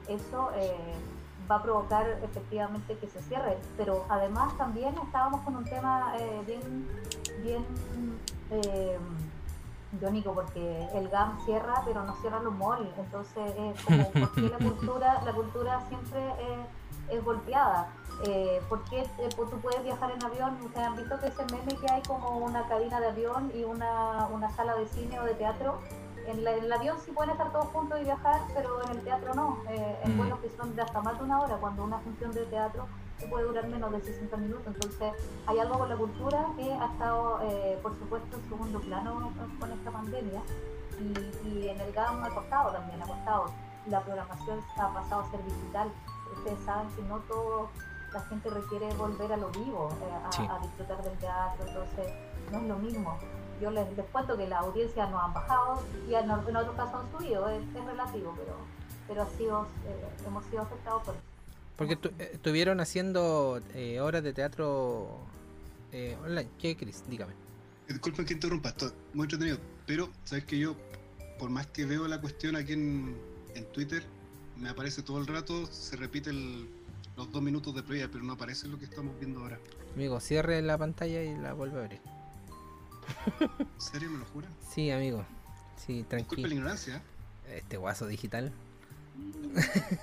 eso 0.07 0.51
eh, 0.55 0.93
va 1.49 1.55
a 1.57 1.63
provocar 1.63 2.07
efectivamente 2.23 2.97
que 2.97 3.07
se 3.07 3.21
cierre. 3.23 3.57
Pero 3.75 4.05
además 4.09 4.55
también 4.57 4.95
estábamos 5.03 5.41
con 5.41 5.55
un 5.55 5.65
tema 5.65 6.13
eh, 6.19 6.41
bien, 6.45 6.87
bien 7.43 7.65
irónico, 9.95 10.33
porque 10.33 10.87
el 10.93 11.09
GAM 11.09 11.39
cierra, 11.45 11.81
pero 11.85 12.03
no 12.03 12.15
cierra 12.21 12.39
los 12.39 12.53
malls. 12.55 12.89
Entonces, 12.97 13.53
es 13.57 13.81
como, 13.85 14.11
¿por 14.11 14.33
qué 14.33 14.41
la 14.41 14.57
cultura, 14.57 15.21
la 15.23 15.33
cultura 15.33 15.81
siempre 15.87 16.19
eh, 16.19 16.65
es 17.09 17.23
golpeada? 17.23 17.89
Eh, 18.25 18.61
¿Por 18.69 18.83
qué 18.85 19.01
eh, 19.01 19.29
pues, 19.35 19.49
tú 19.49 19.59
puedes 19.59 19.83
viajar 19.83 20.11
en 20.11 20.23
avión? 20.23 20.57
¿Ustedes 20.63 20.87
han 20.87 20.95
visto 20.95 21.19
que 21.19 21.27
ese 21.27 21.45
meme 21.45 21.75
que 21.75 21.91
hay 21.91 22.01
como 22.03 22.37
una 22.37 22.67
cabina 22.67 22.99
de 22.99 23.07
avión 23.07 23.51
y 23.55 23.63
una, 23.63 24.27
una 24.27 24.49
sala 24.51 24.75
de 24.75 24.87
cine 24.87 25.19
o 25.19 25.23
de 25.23 25.33
teatro? 25.33 25.79
En, 26.27 26.43
la- 26.43 26.53
en 26.55 26.63
el 26.65 26.71
avión 26.73 26.97
sí 27.03 27.11
pueden 27.11 27.31
estar 27.31 27.51
todos 27.51 27.65
juntos 27.67 27.99
y 28.01 28.03
viajar, 28.05 28.41
pero 28.53 28.83
en 28.85 28.91
el 28.91 29.01
teatro 29.03 29.33
no. 29.33 29.57
Eh, 29.69 29.99
en 30.03 30.13
Mm. 30.15 30.17
vuelos 30.17 30.39
que 30.39 30.49
son 30.57 30.75
de 30.75 30.81
hasta 30.81 31.01
más 31.01 31.17
de 31.17 31.23
una 31.25 31.41
hora, 31.41 31.57
cuando 31.57 31.83
una 31.83 31.99
función 31.99 32.31
de 32.31 32.45
teatro 32.45 32.87
puede 33.29 33.45
durar 33.45 33.67
menos 33.67 33.91
de 33.91 34.01
60 34.01 34.35
minutos. 34.37 34.67
Entonces, 34.67 35.13
hay 35.47 35.59
algo 35.59 35.77
con 35.79 35.89
la 35.89 35.95
cultura 35.95 36.45
que 36.57 36.73
ha 36.73 36.85
estado, 36.85 37.39
eh, 37.43 37.79
por 37.81 37.97
supuesto, 37.97 38.37
en 38.37 38.49
segundo 38.49 38.79
plano 38.81 39.31
con 39.59 39.71
esta 39.71 39.91
pandemia. 39.91 40.41
Y, 40.99 41.47
y 41.47 41.69
en 41.69 41.79
el 41.81 41.91
GAM 41.93 42.23
ha 42.23 42.29
costado 42.29 42.71
también, 42.71 43.01
ha 43.01 43.05
costado. 43.05 43.45
La 43.87 44.01
programación 44.01 44.59
ha 44.77 44.93
pasado 44.93 45.21
a 45.23 45.31
ser 45.31 45.43
digital. 45.45 45.91
Ustedes 46.37 46.59
saben 46.65 46.87
que 46.95 47.01
no 47.03 47.17
todo 47.19 47.69
la 48.13 48.19
gente 48.21 48.49
requiere 48.49 48.93
volver 48.95 49.33
a 49.33 49.37
lo 49.37 49.49
vivo, 49.49 49.89
eh, 50.01 50.25
a, 50.27 50.31
Sí. 50.31 50.47
a 50.49 50.59
disfrutar 50.59 51.01
del 51.03 51.17
teatro, 51.17 51.65
entonces 51.67 52.07
no 52.51 52.57
es 52.59 52.63
lo 52.65 52.75
mismo. 52.77 53.17
Yo 53.61 53.71
les, 53.71 53.95
les 53.95 54.05
cuento 54.07 54.37
que 54.37 54.47
la 54.47 54.59
audiencia 54.59 55.05
no 55.07 55.19
han 55.21 55.33
bajado 55.33 55.81
y 56.09 56.13
en, 56.13 56.29
en 56.29 56.55
otros 56.55 56.75
casos 56.75 56.95
han 56.95 57.11
subido, 57.17 57.47
es, 57.49 57.61
es 57.75 57.85
relativo, 57.85 58.33
pero, 58.37 58.57
pero 59.07 59.21
ha 59.23 59.29
sido, 59.37 59.63
eh, 59.87 60.07
hemos 60.27 60.45
sido 60.45 60.61
afectados 60.63 61.03
por 61.03 61.15
eso. 61.15 61.23
Porque 61.77 61.95
tu- 61.95 62.09
eh, 62.19 62.31
estuvieron 62.33 62.79
haciendo 62.79 63.59
eh, 63.73 63.99
obras 64.01 64.23
de 64.23 64.33
teatro 64.33 65.17
eh, 65.91 66.17
online. 66.23 66.49
¿Qué, 66.59 66.75
Chris? 66.75 67.03
Dígame. 67.07 67.33
Disculpen 67.87 68.25
que 68.25 68.33
interrumpa, 68.33 68.69
esto 68.69 68.87
es 68.87 68.93
muy 69.13 69.25
entretenido. 69.25 69.57
Pero, 69.85 70.09
¿sabes 70.23 70.45
que 70.45 70.57
yo, 70.57 70.75
por 71.39 71.49
más 71.49 71.67
que 71.67 71.85
veo 71.85 72.07
la 72.07 72.19
cuestión 72.21 72.55
aquí 72.55 72.73
en, 72.73 73.17
en 73.55 73.65
Twitter, 73.71 74.03
me 74.57 74.69
aparece 74.69 75.01
todo 75.03 75.19
el 75.19 75.27
rato, 75.27 75.65
se 75.67 75.95
repite 75.95 76.29
el- 76.29 76.69
los 77.15 77.31
dos 77.31 77.41
minutos 77.41 77.75
de 77.75 77.83
previa, 77.83 78.09
pero 78.11 78.23
no 78.23 78.33
aparece 78.33 78.67
lo 78.67 78.79
que 78.79 78.85
estamos 78.85 79.13
viendo 79.19 79.41
ahora. 79.41 79.59
Amigo, 79.93 80.19
cierre 80.19 80.61
la 80.63 80.77
pantalla 80.77 81.21
y 81.23 81.35
la 81.37 81.53
vuelve 81.53 81.79
a 81.79 81.83
abrir. 81.83 82.01
¿En 83.59 83.67
serio 83.81 84.09
me 84.09 84.19
lo 84.19 84.25
jura? 84.25 84.47
Sí, 84.73 84.91
amigo. 84.91 85.23
Sí, 85.77 85.93
Disculpe 85.93 86.15
la 86.15 86.23
tranquilo. 86.25 86.47
ignorancia. 86.53 86.95
¿eh? 87.47 87.57
Este 87.57 87.77
guaso 87.77 88.07
digital. 88.07 88.51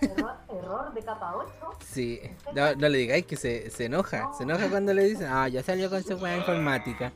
Error, 0.01 0.37
error 0.49 0.95
de 0.95 1.03
capa 1.03 1.35
8. 1.37 1.53
Sí. 1.85 2.21
No, 2.55 2.75
no 2.77 2.89
le 2.89 2.99
digáis 2.99 3.27
que 3.27 3.37
se, 3.37 3.71
se 3.71 3.87
enoja. 3.87 4.31
Se 4.37 4.45
enoja 4.45 4.69
cuando 4.69 4.93
le 4.95 5.05
dicen, 5.05 5.27
ah, 5.31 5.49
ya 5.49 5.63
salió 5.63 5.91
con 5.91 6.03
su 6.03 6.15
weá 6.17 6.37
informática. 6.37 7.13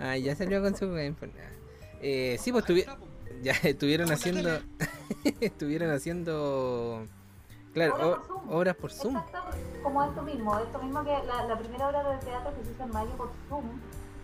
Ah, 0.00 0.16
ya 0.16 0.34
salió 0.34 0.62
con 0.62 0.74
su 0.76 0.86
weá 0.86 1.04
informática. 1.06 1.48
Eh, 2.00 2.36
sí, 2.40 2.52
pues 2.52 2.64
tuvi- 2.64 2.86
ya 3.42 3.52
estuvieron 3.62 4.10
haciendo. 4.10 4.60
estuvieron 5.40 5.90
haciendo. 5.90 7.06
Claro, 7.74 7.94
Obras 7.96 8.16
por 8.16 8.26
Zoom. 8.26 8.50
obras 8.54 8.76
por 8.76 8.92
Zoom. 8.92 9.16
Exacto, 9.16 9.56
como 9.82 10.04
esto 10.04 10.22
mismo, 10.22 10.58
esto 10.60 10.78
mismo 10.82 11.02
que 11.04 11.10
la, 11.26 11.44
la 11.46 11.58
primera 11.58 11.88
obra 11.88 12.08
de 12.08 12.18
teatro 12.24 12.54
que 12.56 12.64
se 12.64 12.70
hizo 12.70 12.84
en 12.84 12.90
mayo 12.90 13.10
por 13.16 13.32
Zoom, 13.48 13.64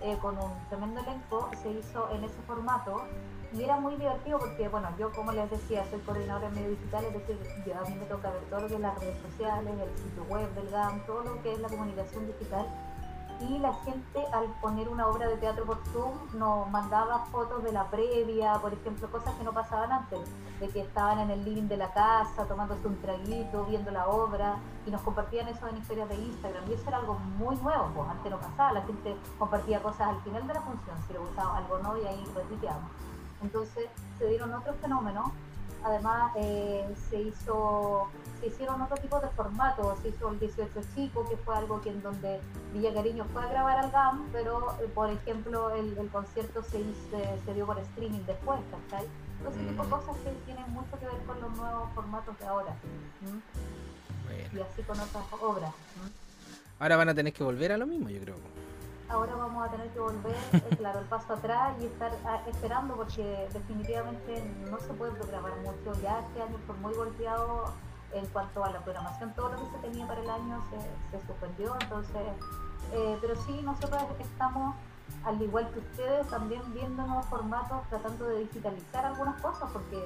eh, 0.02 0.16
con 0.20 0.38
un 0.38 0.52
tremendo 0.68 1.00
elenco, 1.00 1.50
se 1.62 1.70
hizo 1.70 2.08
en 2.12 2.24
ese 2.24 2.40
formato 2.46 3.04
y 3.52 3.64
era 3.64 3.80
muy 3.80 3.96
divertido 3.96 4.38
porque, 4.38 4.68
bueno, 4.68 4.88
yo 4.98 5.10
como 5.12 5.32
les 5.32 5.50
decía, 5.50 5.84
soy 5.90 6.00
coordinadora 6.00 6.48
de 6.48 6.54
medios 6.54 6.78
digitales, 6.78 7.14
es 7.14 7.26
decir, 7.28 7.64
yo, 7.66 7.78
a 7.78 7.88
mí 7.88 7.94
me 7.96 8.06
toca 8.06 8.30
ver 8.30 8.42
todo 8.48 8.60
lo 8.60 8.68
que 8.68 8.74
es 8.74 8.80
las 8.80 8.98
redes 9.00 9.18
sociales, 9.22 9.74
el 9.80 9.98
sitio 9.98 10.22
web 10.24 10.54
del 10.54 10.70
GAM, 10.70 11.00
todo 11.06 11.22
lo 11.22 11.42
que 11.42 11.52
es 11.52 11.58
la 11.58 11.68
comunicación 11.68 12.26
digital 12.26 12.66
y 13.40 13.58
la 13.58 13.72
gente 13.72 14.24
al 14.32 14.46
poner 14.60 14.88
una 14.88 15.06
obra 15.06 15.28
de 15.28 15.36
teatro 15.36 15.64
por 15.64 15.78
Zoom 15.92 16.38
nos 16.38 16.70
mandaba 16.70 17.26
fotos 17.26 17.62
de 17.62 17.72
la 17.72 17.84
previa, 17.90 18.54
por 18.54 18.72
ejemplo, 18.72 19.10
cosas 19.10 19.34
que 19.34 19.44
no 19.44 19.52
pasaban 19.52 19.90
antes, 19.90 20.20
de 20.60 20.68
que 20.68 20.80
estaban 20.80 21.18
en 21.20 21.30
el 21.30 21.44
living 21.44 21.68
de 21.68 21.76
la 21.76 21.92
casa 21.92 22.44
tomándose 22.46 22.86
un 22.86 23.00
traguito, 23.00 23.64
viendo 23.64 23.90
la 23.90 24.08
obra 24.08 24.56
y 24.86 24.90
nos 24.90 25.00
compartían 25.02 25.48
eso 25.48 25.66
en 25.68 25.78
historias 25.78 26.08
de 26.08 26.16
Instagram 26.16 26.64
y 26.68 26.74
eso 26.74 26.84
era 26.88 26.98
algo 26.98 27.14
muy 27.14 27.56
nuevo, 27.56 27.90
pues 27.94 28.10
antes 28.10 28.30
no 28.30 28.38
pasaba, 28.38 28.72
la 28.72 28.82
gente 28.82 29.16
compartía 29.38 29.82
cosas 29.82 30.08
al 30.08 30.20
final 30.22 30.46
de 30.46 30.54
la 30.54 30.60
función, 30.60 30.96
si 31.06 31.12
le 31.12 31.18
gustaba 31.18 31.56
algo 31.56 31.78
no 31.78 31.96
y 31.96 32.06
ahí 32.06 32.24
repiteamos. 32.34 32.90
Entonces 33.42 33.88
se 34.18 34.26
dieron 34.26 34.52
otros 34.52 34.76
fenómenos 34.82 35.30
Además, 35.84 36.32
eh, 36.36 36.86
se 37.08 37.20
hizo 37.20 38.08
se 38.40 38.46
hicieron 38.46 38.80
otro 38.80 38.96
tipo 38.96 39.20
de 39.20 39.28
formatos, 39.28 39.98
se 40.00 40.08
hizo 40.08 40.30
el 40.30 40.40
18 40.40 40.80
Chico, 40.94 41.28
que 41.28 41.36
fue 41.36 41.54
algo 41.56 41.80
que 41.82 41.90
en 41.90 42.02
donde 42.02 42.40
Villa 42.72 42.94
Cariño 42.94 43.26
fue 43.32 43.44
a 43.44 43.48
grabar 43.48 43.78
al 43.78 43.90
GAM, 43.90 44.28
pero 44.32 44.76
eh, 44.80 44.88
por 44.94 45.10
ejemplo 45.10 45.68
el, 45.70 46.08
concierto 46.10 46.62
se, 46.62 46.82
se 47.44 47.54
dio 47.54 47.66
por 47.66 47.78
streaming 47.78 48.20
después, 48.26 48.58
¿cachai? 48.70 49.06
Entonces, 49.38 49.68
tipo 49.68 49.84
mm. 49.84 49.90
cosas 49.90 50.16
que 50.22 50.30
tienen 50.44 50.70
mucho 50.72 50.98
que 50.98 51.06
ver 51.06 51.18
con 51.26 51.40
los 51.40 51.56
nuevos 51.56 51.90
formatos 51.94 52.38
de 52.38 52.46
ahora. 52.46 52.74
Y 54.52 54.60
así 54.60 54.82
con 54.82 54.98
otras 54.98 55.24
obras. 55.40 55.72
Ahora 56.78 56.96
van 56.96 57.08
a 57.10 57.14
tener 57.14 57.32
que 57.32 57.44
volver 57.44 57.72
a 57.72 57.78
lo 57.78 57.86
mismo, 57.86 58.08
yo 58.08 58.20
creo 58.20 58.36
ahora 59.10 59.34
vamos 59.34 59.66
a 59.66 59.70
tener 59.70 59.88
que 59.90 60.00
volver, 60.00 60.36
eh, 60.52 60.76
claro, 60.76 61.00
el 61.00 61.06
paso 61.06 61.34
atrás 61.34 61.74
y 61.80 61.86
estar 61.86 62.12
ah, 62.24 62.40
esperando 62.46 62.94
porque 62.94 63.48
definitivamente 63.52 64.42
no 64.70 64.78
se 64.80 64.92
puede 64.94 65.12
programar 65.12 65.56
mucho. 65.58 66.00
Ya 66.00 66.20
este 66.20 66.42
año 66.42 66.56
fue 66.66 66.76
muy 66.76 66.94
golpeado 66.94 67.72
en 68.12 68.26
cuanto 68.26 68.64
a 68.64 68.70
la 68.70 68.80
programación, 68.80 69.32
todo 69.34 69.50
lo 69.50 69.58
que 69.58 69.70
se 69.70 69.78
tenía 69.88 70.06
para 70.06 70.20
el 70.20 70.30
año 70.30 70.60
se, 70.70 71.16
se 71.16 71.26
suspendió, 71.26 71.76
entonces, 71.80 72.22
eh, 72.92 73.18
pero 73.20 73.36
sí, 73.36 73.60
nosotros 73.62 74.02
estamos, 74.18 74.74
al 75.24 75.40
igual 75.40 75.70
que 75.70 75.78
ustedes, 75.78 76.26
también 76.28 76.60
viendo 76.74 77.06
nuevos 77.06 77.26
formatos, 77.26 77.88
tratando 77.88 78.26
de 78.26 78.40
digitalizar 78.40 79.04
algunas 79.06 79.40
cosas, 79.40 79.70
porque 79.72 80.04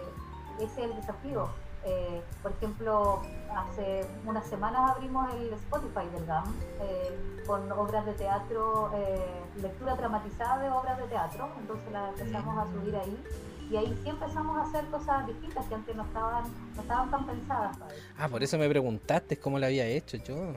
ese 0.59 0.85
es 0.85 0.91
el 0.91 0.97
desafío. 0.97 1.49
Eh, 1.87 2.23
por 2.43 2.53
ejemplo, 2.53 3.23
hace 3.55 4.07
unas 4.25 4.47
semanas 4.47 4.93
abrimos 4.97 5.33
el 5.35 5.53
Spotify 5.53 6.09
del 6.15 6.25
GAM 6.25 6.45
eh, 6.81 7.43
con 7.47 7.71
obras 7.73 8.07
de 8.07 8.15
teatro, 8.15 8.91
eh, 8.95 9.43
lectura 9.61 9.95
dramatizada 9.95 10.63
de 10.63 10.71
obras 10.71 10.97
de 10.99 11.05
teatro, 11.05 11.51
entonces 11.61 11.93
la 11.93 12.09
empezamos 12.09 12.59
a 12.59 12.73
subir 12.73 12.97
ahí 12.97 13.25
y 13.71 13.77
ahí 13.77 13.99
sí 14.03 14.09
empezamos 14.09 14.57
a 14.57 14.63
hacer 14.63 14.87
cosas 14.87 15.27
distintas 15.27 15.67
que 15.67 15.75
antes 15.75 15.97
no 15.97 16.05
estaban, 16.05 16.45
no 16.75 16.83
estaban 16.83 17.11
tan 17.11 17.27
pensadas. 17.27 17.77
Ah, 18.19 18.29
por 18.29 18.43
eso 18.43 18.59
me 18.59 18.69
preguntaste 18.69 19.39
cómo 19.39 19.59
lo 19.59 19.67
había 19.67 19.87
hecho 19.87 20.17
yo. 20.19 20.55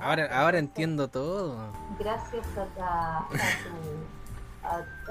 ahora 0.00 0.28
ahora 0.32 0.58
entiendo 0.58 1.08
todo. 1.08 1.72
Gracias 1.98 2.46
a, 2.80 3.26
tu, 3.28 4.25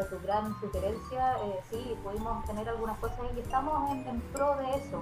tu, 0.10 0.20
gran 0.22 0.60
sugerencia, 0.60 1.38
sí, 1.70 1.96
pudimos 2.04 2.46
tener 2.46 2.68
algunas 2.68 2.98
cosas 3.00 3.20
y 3.36 3.40
estamos 3.40 3.92
en, 3.92 4.22
pro 4.34 4.56
de 4.58 4.76
eso. 4.76 5.02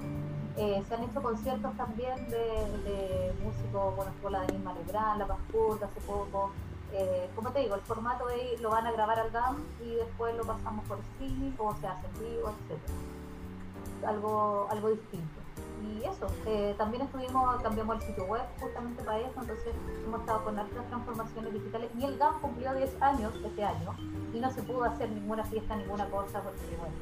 Eh, 0.55 0.83
se 0.87 0.93
han 0.93 1.03
hecho 1.03 1.21
conciertos 1.21 1.75
también 1.75 2.29
de, 2.29 3.33
músicos, 3.43 3.95
bueno, 3.95 4.11
estuvo 4.11 4.29
la 4.29 4.41
de 4.41 4.53
Nisma 4.53 4.73
Lebrán, 4.73 5.19
La 5.19 5.27
Pascurta 5.27 5.87
hace 5.87 5.99
poco. 6.01 6.51
Eh, 6.91 7.27
como 7.35 7.51
te 7.51 7.59
digo, 7.59 7.73
el 7.73 7.81
formato 7.81 8.27
de 8.27 8.57
lo 8.61 8.69
van 8.69 8.85
a 8.85 8.91
grabar 8.91 9.19
al 9.19 9.31
GAM 9.31 9.63
y 9.83 9.95
después 9.95 10.35
lo 10.35 10.43
pasamos 10.43 10.85
por 10.85 10.99
streaming 10.99 11.53
o 11.57 11.73
se 11.75 11.87
hace 11.87 12.05
en 12.05 12.19
vivo, 12.19 12.49
etc. 12.49 14.07
Algo, 14.07 14.67
algo 14.69 14.89
distinto. 14.89 15.42
Y 15.83 16.05
eso, 16.05 16.27
eh, 16.45 16.73
también 16.77 17.03
estuvimos, 17.03 17.61
cambiamos 17.61 17.97
el 17.97 18.01
sitio 18.03 18.25
web 18.25 18.41
justamente 18.59 19.03
para 19.03 19.19
eso, 19.19 19.41
entonces 19.41 19.73
hemos 20.05 20.21
estado 20.21 20.43
con 20.45 20.57
altas 20.57 20.87
transformaciones 20.87 21.53
digitales 21.53 21.89
y 21.99 22.05
el 22.05 22.17
GAM 22.17 22.39
cumplió 22.39 22.73
10 22.73 23.01
años 23.01 23.33
este 23.43 23.63
año 23.63 23.93
y 24.33 24.39
no 24.39 24.51
se 24.51 24.63
pudo 24.63 24.85
hacer 24.85 25.09
ninguna 25.09 25.43
fiesta, 25.43 25.75
ninguna 25.75 26.05
cosa, 26.09 26.41
porque 26.41 26.61
bueno, 26.79 26.95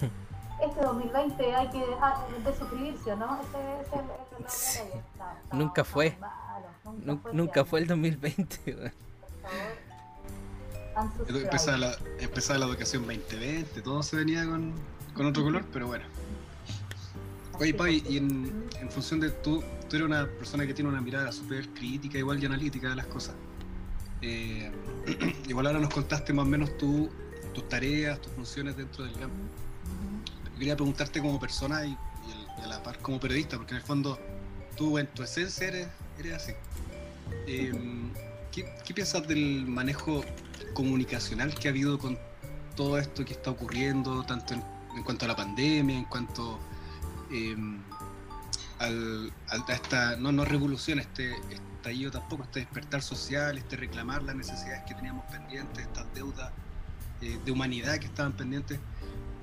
este 0.62 0.80
2020 0.84 1.54
hay 1.54 1.68
que 1.70 1.84
ah, 2.00 2.26
suscribirse, 2.58 3.16
¿no? 3.16 3.38
Ese, 3.40 4.82
nunca 5.52 5.84
fue. 5.84 6.18
nunca, 7.32 7.64
fue, 7.64 7.80
el 7.80 7.86
2020. 7.86 8.92
Empezaba 11.28 11.76
la, 11.76 11.96
empezaba 12.18 12.58
la 12.58 12.66
educación 12.66 13.02
2020, 13.02 13.82
todo 13.82 14.02
se 14.02 14.16
venía 14.16 14.46
con, 14.46 14.72
con 15.14 15.26
otro 15.26 15.44
color, 15.44 15.64
pero 15.72 15.86
bueno. 15.88 16.04
Oye, 17.58 17.74
Pai, 17.74 18.02
y 18.08 18.18
en, 18.18 18.68
función 18.90 19.20
de 19.20 19.30
tú, 19.30 19.62
tú 19.88 19.96
eres 19.96 20.06
una 20.06 20.26
persona 20.26 20.66
que 20.66 20.74
tiene 20.74 20.90
una 20.90 21.00
mirada 21.00 21.32
súper 21.32 21.68
crítica, 21.70 22.18
igual 22.18 22.42
y 22.42 22.46
analítica 22.46 22.90
de 22.90 22.96
las 22.96 23.06
cosas. 23.06 23.34
Eh, 24.22 24.70
igual 25.48 25.66
ahora 25.66 25.80
nos 25.80 25.92
contaste 25.92 26.32
más 26.32 26.46
o 26.46 26.48
menos 26.48 26.76
tú, 26.78 27.08
tus 27.54 27.68
tareas, 27.68 28.20
tus 28.20 28.32
funciones 28.32 28.76
dentro 28.76 29.04
del 29.04 29.14
campo 29.14 29.34
quería 30.58 30.76
preguntarte 30.76 31.20
como 31.20 31.38
persona 31.38 31.86
y, 31.86 31.96
a 32.62 32.66
la 32.66 32.82
par 32.82 32.98
como 32.98 33.20
periodista, 33.20 33.56
porque 33.56 33.74
en 33.74 33.78
el 33.78 33.82
fondo 33.82 34.18
tú 34.76 34.98
en 34.98 35.06
tu 35.08 35.22
esencia 35.22 35.68
eres, 35.68 35.88
así. 36.34 36.52
Em, 37.46 38.10
¿qué, 38.52 38.94
piensas 38.94 39.26
del 39.28 39.66
manejo 39.66 40.24
comunicacional 40.72 41.54
que 41.54 41.68
ha 41.68 41.70
habido 41.70 41.98
con 41.98 42.18
todo 42.74 42.98
esto 42.98 43.24
que 43.24 43.34
está 43.34 43.50
ocurriendo, 43.50 44.22
tanto 44.24 44.54
en, 44.54 44.62
cuanto 45.04 45.26
a 45.26 45.28
la 45.28 45.36
pandemia, 45.36 45.98
en 45.98 46.04
cuanto 46.04 46.58
em, 47.30 47.80
al, 48.78 49.32
a 49.48 49.72
esta, 49.72 50.16
no, 50.16 50.32
no 50.32 50.44
revolución, 50.44 50.98
este 50.98 51.34
estallido 51.50 52.10
tampoco, 52.10 52.42
este 52.42 52.60
despertar 52.60 53.02
social, 53.02 53.58
este 53.58 53.76
reclamar 53.76 54.22
las 54.22 54.34
necesidades 54.34 54.82
que 54.84 54.94
teníamos 54.94 55.24
pendientes, 55.26 55.84
estas 55.84 56.12
deudas 56.14 56.52
eh, 57.20 57.38
de 57.44 57.52
humanidad 57.52 57.98
que 57.98 58.06
estaban 58.06 58.32
pendientes? 58.32 58.78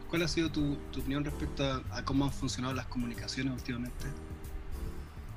¿Cuál 0.10 0.22
ha 0.22 0.28
sido 0.28 0.52
tu, 0.52 0.78
opinión 0.96 1.26
respecto 1.26 1.82
a, 1.92 2.06
cómo 2.06 2.26
han 2.26 2.32
funcionado 2.32 2.76
las 2.76 2.86
comunicaciones 2.86 3.52
últimamente? 3.52 4.06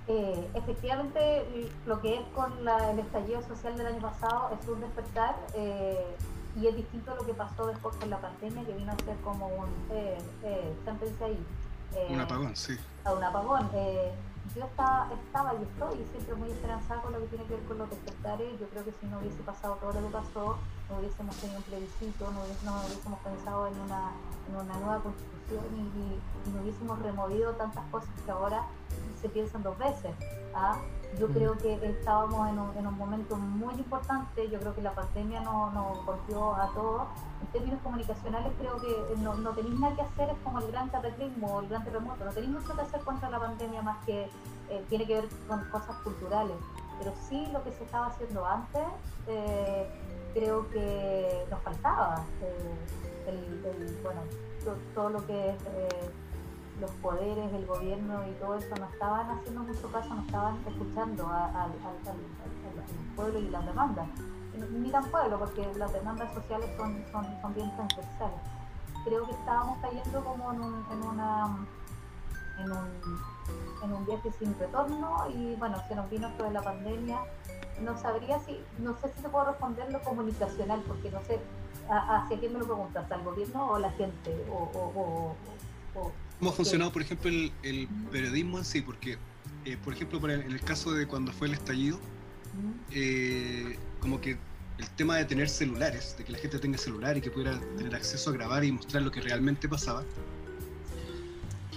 Eh, 0.07 0.49
efectivamente, 0.55 1.71
lo 1.87 2.01
que 2.03 2.17
es 2.17 2.21
con 2.35 2.53
el 2.69 2.99
estallido 2.99 3.41
social 3.49 3.77
del 3.79 3.87
año 3.87 4.03
pasado 4.03 4.51
es 4.61 4.69
un 4.69 4.83
despertar 4.83 5.35
eh, 5.55 6.05
y 6.61 6.67
es 6.67 6.77
distinto 6.77 7.13
a 7.13 7.15
lo 7.15 7.25
que 7.25 7.33
pasó 7.33 7.67
después 7.67 7.97
con 7.97 8.11
la 8.11 8.21
pandemia, 8.21 8.65
que 8.65 8.75
vino 8.75 8.93
a 8.93 8.97
ser 8.97 9.17
como 9.25 9.47
un, 9.47 9.69
eh, 9.91 10.19
eh 10.45 10.75
ahí. 11.25 11.39
Un 12.09 12.21
apagón, 12.21 12.57
sí. 12.57 12.79
A 13.05 13.13
un 13.13 13.23
apagón. 13.23 13.71
yo 13.73 14.65
estaba, 14.65 15.09
estaba 15.13 15.55
y 15.55 15.63
estoy 15.63 16.05
siempre 16.13 16.35
muy 16.35 16.51
esperanzada 16.51 17.03
con 17.03 17.13
lo 17.13 17.21
que 17.21 17.27
tiene 17.27 17.45
que 17.45 17.55
ver 17.55 17.65
con 17.65 17.79
los 17.79 17.91
despertares. 17.91 18.61
Yo 18.61 18.69
creo 18.69 18.85
que 18.85 18.93
si 19.01 19.07
no 19.07 19.19
hubiese 19.19 19.43
pasado 19.43 19.75
todo 19.77 19.93
lo 19.93 20.07
que 20.07 20.13
pasó, 20.13 20.59
no 20.91 20.99
hubiésemos 20.99 21.37
tenido 21.37 21.59
un 21.59 21.65
plebiscito, 21.65 22.31
no 22.31 22.43
hubiésemos, 22.43 23.19
pensado 23.21 23.67
en 23.67 23.81
una, 23.81 24.13
en 24.49 24.57
una 24.57 24.79
nueva 24.79 25.01
constitución 25.01 25.65
y, 25.75 26.51
no 26.51 26.63
hubiésemos 26.63 26.99
removido 27.01 27.53
tantas 27.55 27.85
cosas 27.91 28.09
que 28.25 28.31
ahora 28.31 28.63
se 29.21 29.29
piensan 29.29 29.63
dos 29.63 29.77
veces. 29.79 30.15
¿ah? 30.55 30.77
Yo 31.19 31.29
creo 31.29 31.55
mm. 31.55 31.59
que 31.59 31.91
estábamos 31.91 32.49
en 32.49 32.59
un, 32.59 32.77
en 32.77 32.87
un, 32.87 32.97
momento 32.97 33.37
muy 33.37 33.75
importante, 33.75 34.49
yo 34.49 34.61
creo 34.61 34.75
que 34.75 34.83
la 34.83 34.95
pandemia 34.95 35.41
nos 35.41 35.75
no 35.75 36.03
golpeó 36.05 36.55
a 36.55 36.71
todos. 36.73 37.09
En 37.41 37.47
términos 37.49 37.81
comunicacionales 37.83 38.53
creo 38.59 38.77
que 38.81 39.17
no, 39.19 39.35
no 39.35 39.51
tenéis 39.51 39.79
nada 39.81 39.97
que 39.97 40.03
hacer, 40.03 40.31
es 40.31 40.39
como 40.45 40.61
el 40.61 40.71
gran 40.71 40.89
cataclismo, 40.89 41.61
el 41.61 41.69
gran 41.69 41.85
terremoto, 41.85 42.25
no 42.25 42.31
tenéis 42.33 42.53
mucho 42.53 42.75
que 42.75 42.83
hacer 42.83 43.01
contra 43.01 43.31
la 43.31 43.41
pandemia 43.41 43.83
más 43.83 44.05
que 44.05 44.29
eh, 44.69 44.85
tiene 44.89 45.07
que 45.07 45.15
ver 45.15 45.29
con 45.49 45.65
cosas 45.71 45.97
culturales. 46.03 46.57
Pero 46.99 47.13
sí 47.29 47.47
lo 47.53 47.63
que 47.63 47.73
se 47.73 47.85
estaba 47.85 48.07
haciendo 48.07 48.45
antes, 48.47 48.83
eh, 49.27 49.89
creo 50.37 50.69
que 50.71 51.47
nos 51.51 51.61
faltaba. 51.63 52.25
Eh, 52.43 53.29
el, 53.29 53.99
bueno, 54.03 54.21
todo, 54.95 55.11
lo 55.11 55.27
que 55.27 55.51
es 55.51 55.57
eh, 55.63 56.11
los 56.81 56.91
poderes, 57.03 57.53
el 57.53 57.67
gobierno 57.67 58.23
y 58.29 58.33
todo 58.33 58.57
eso 58.57 58.75
no 58.79 58.87
estaban 58.87 59.31
haciendo 59.31 59.63
mucho 59.63 59.91
caso, 59.91 60.15
no 60.15 60.23
estaban 60.23 60.59
escuchando 60.67 61.27
al, 61.27 61.73
pueblo 63.17 63.39
y 63.39 63.49
las 63.49 63.65
demandas. 63.65 64.09
Ni 64.73 64.91
tan 64.91 65.05
pueblo, 65.07 65.39
porque 65.39 65.67
las 65.77 65.93
demandas 65.93 66.33
sociales 66.35 66.71
son, 66.77 67.03
son, 67.11 67.27
son 67.41 67.55
bien 67.55 67.75
transversales. 67.77 68.41
Creo 69.05 69.25
que 69.25 69.33
estábamos 69.33 69.79
cayendo 69.79 70.25
como 70.25 70.53
en, 70.53 70.61
un, 70.61 70.87
en 70.93 71.03
una 71.03 71.67
en 72.59 72.73
un, 72.73 72.89
en 73.83 73.93
un 73.93 74.07
viaje 74.07 74.31
sin 74.39 74.59
retorno 74.59 75.29
y 75.35 75.55
bueno, 75.57 75.83
se 75.89 75.95
nos 75.95 76.11
vino 76.11 76.29
esto 76.29 76.45
de 76.45 76.51
la 76.53 76.63
pandemia. 76.63 77.21
No 77.83 77.99
sabría 78.01 78.39
si, 78.41 78.59
no 78.79 78.97
sé 79.01 79.13
si 79.15 79.23
te 79.23 79.29
puedo 79.29 79.47
responder 79.47 79.93
lo 79.93 80.01
comunicacional, 80.03 80.83
porque 80.87 81.11
no 81.11 81.21
sé 81.25 81.41
hacia 81.89 82.39
quién 82.39 82.53
me 82.53 82.59
lo 82.59 82.67
preguntas, 82.67 83.11
al 83.11 83.23
gobierno 83.23 83.71
o 83.71 83.79
la 83.79 83.91
gente, 83.93 84.35
o... 84.51 85.35
¿Cómo 86.39 86.51
ha 86.51 86.53
funcionado, 86.53 86.93
por 86.93 87.01
ejemplo, 87.01 87.31
el, 87.31 87.89
periodismo 88.11 88.59
en 88.59 88.65
sí? 88.65 88.83
Porque, 88.83 89.17
eh, 89.65 89.79
por 89.83 89.95
ejemplo, 89.95 90.19
en 90.29 90.43
el 90.43 90.61
caso 90.61 90.93
de 90.93 91.07
cuando 91.07 91.33
fue 91.33 91.49
el 91.49 91.55
estallido, 91.55 91.99
eh, 92.91 93.79
como 94.01 94.21
que 94.21 94.39
el 94.79 94.91
tema 94.91 95.17
de 95.17 95.25
tener 95.25 95.49
celulares, 95.49 96.15
de 96.19 96.25
que 96.25 96.33
la 96.33 96.39
gente 96.39 96.59
tenga 96.59 96.77
celular 96.77 97.17
y 97.17 97.23
que 97.23 97.31
pudiera 97.31 97.59
tener 97.77 97.95
acceso 97.95 98.31
a 98.31 98.33
grabar 98.35 98.65
y 98.65 98.73
mostrar 98.73 99.03
lo 99.03 99.11
que 99.11 99.23
realmente 99.23 99.69
pasaba, 99.69 100.05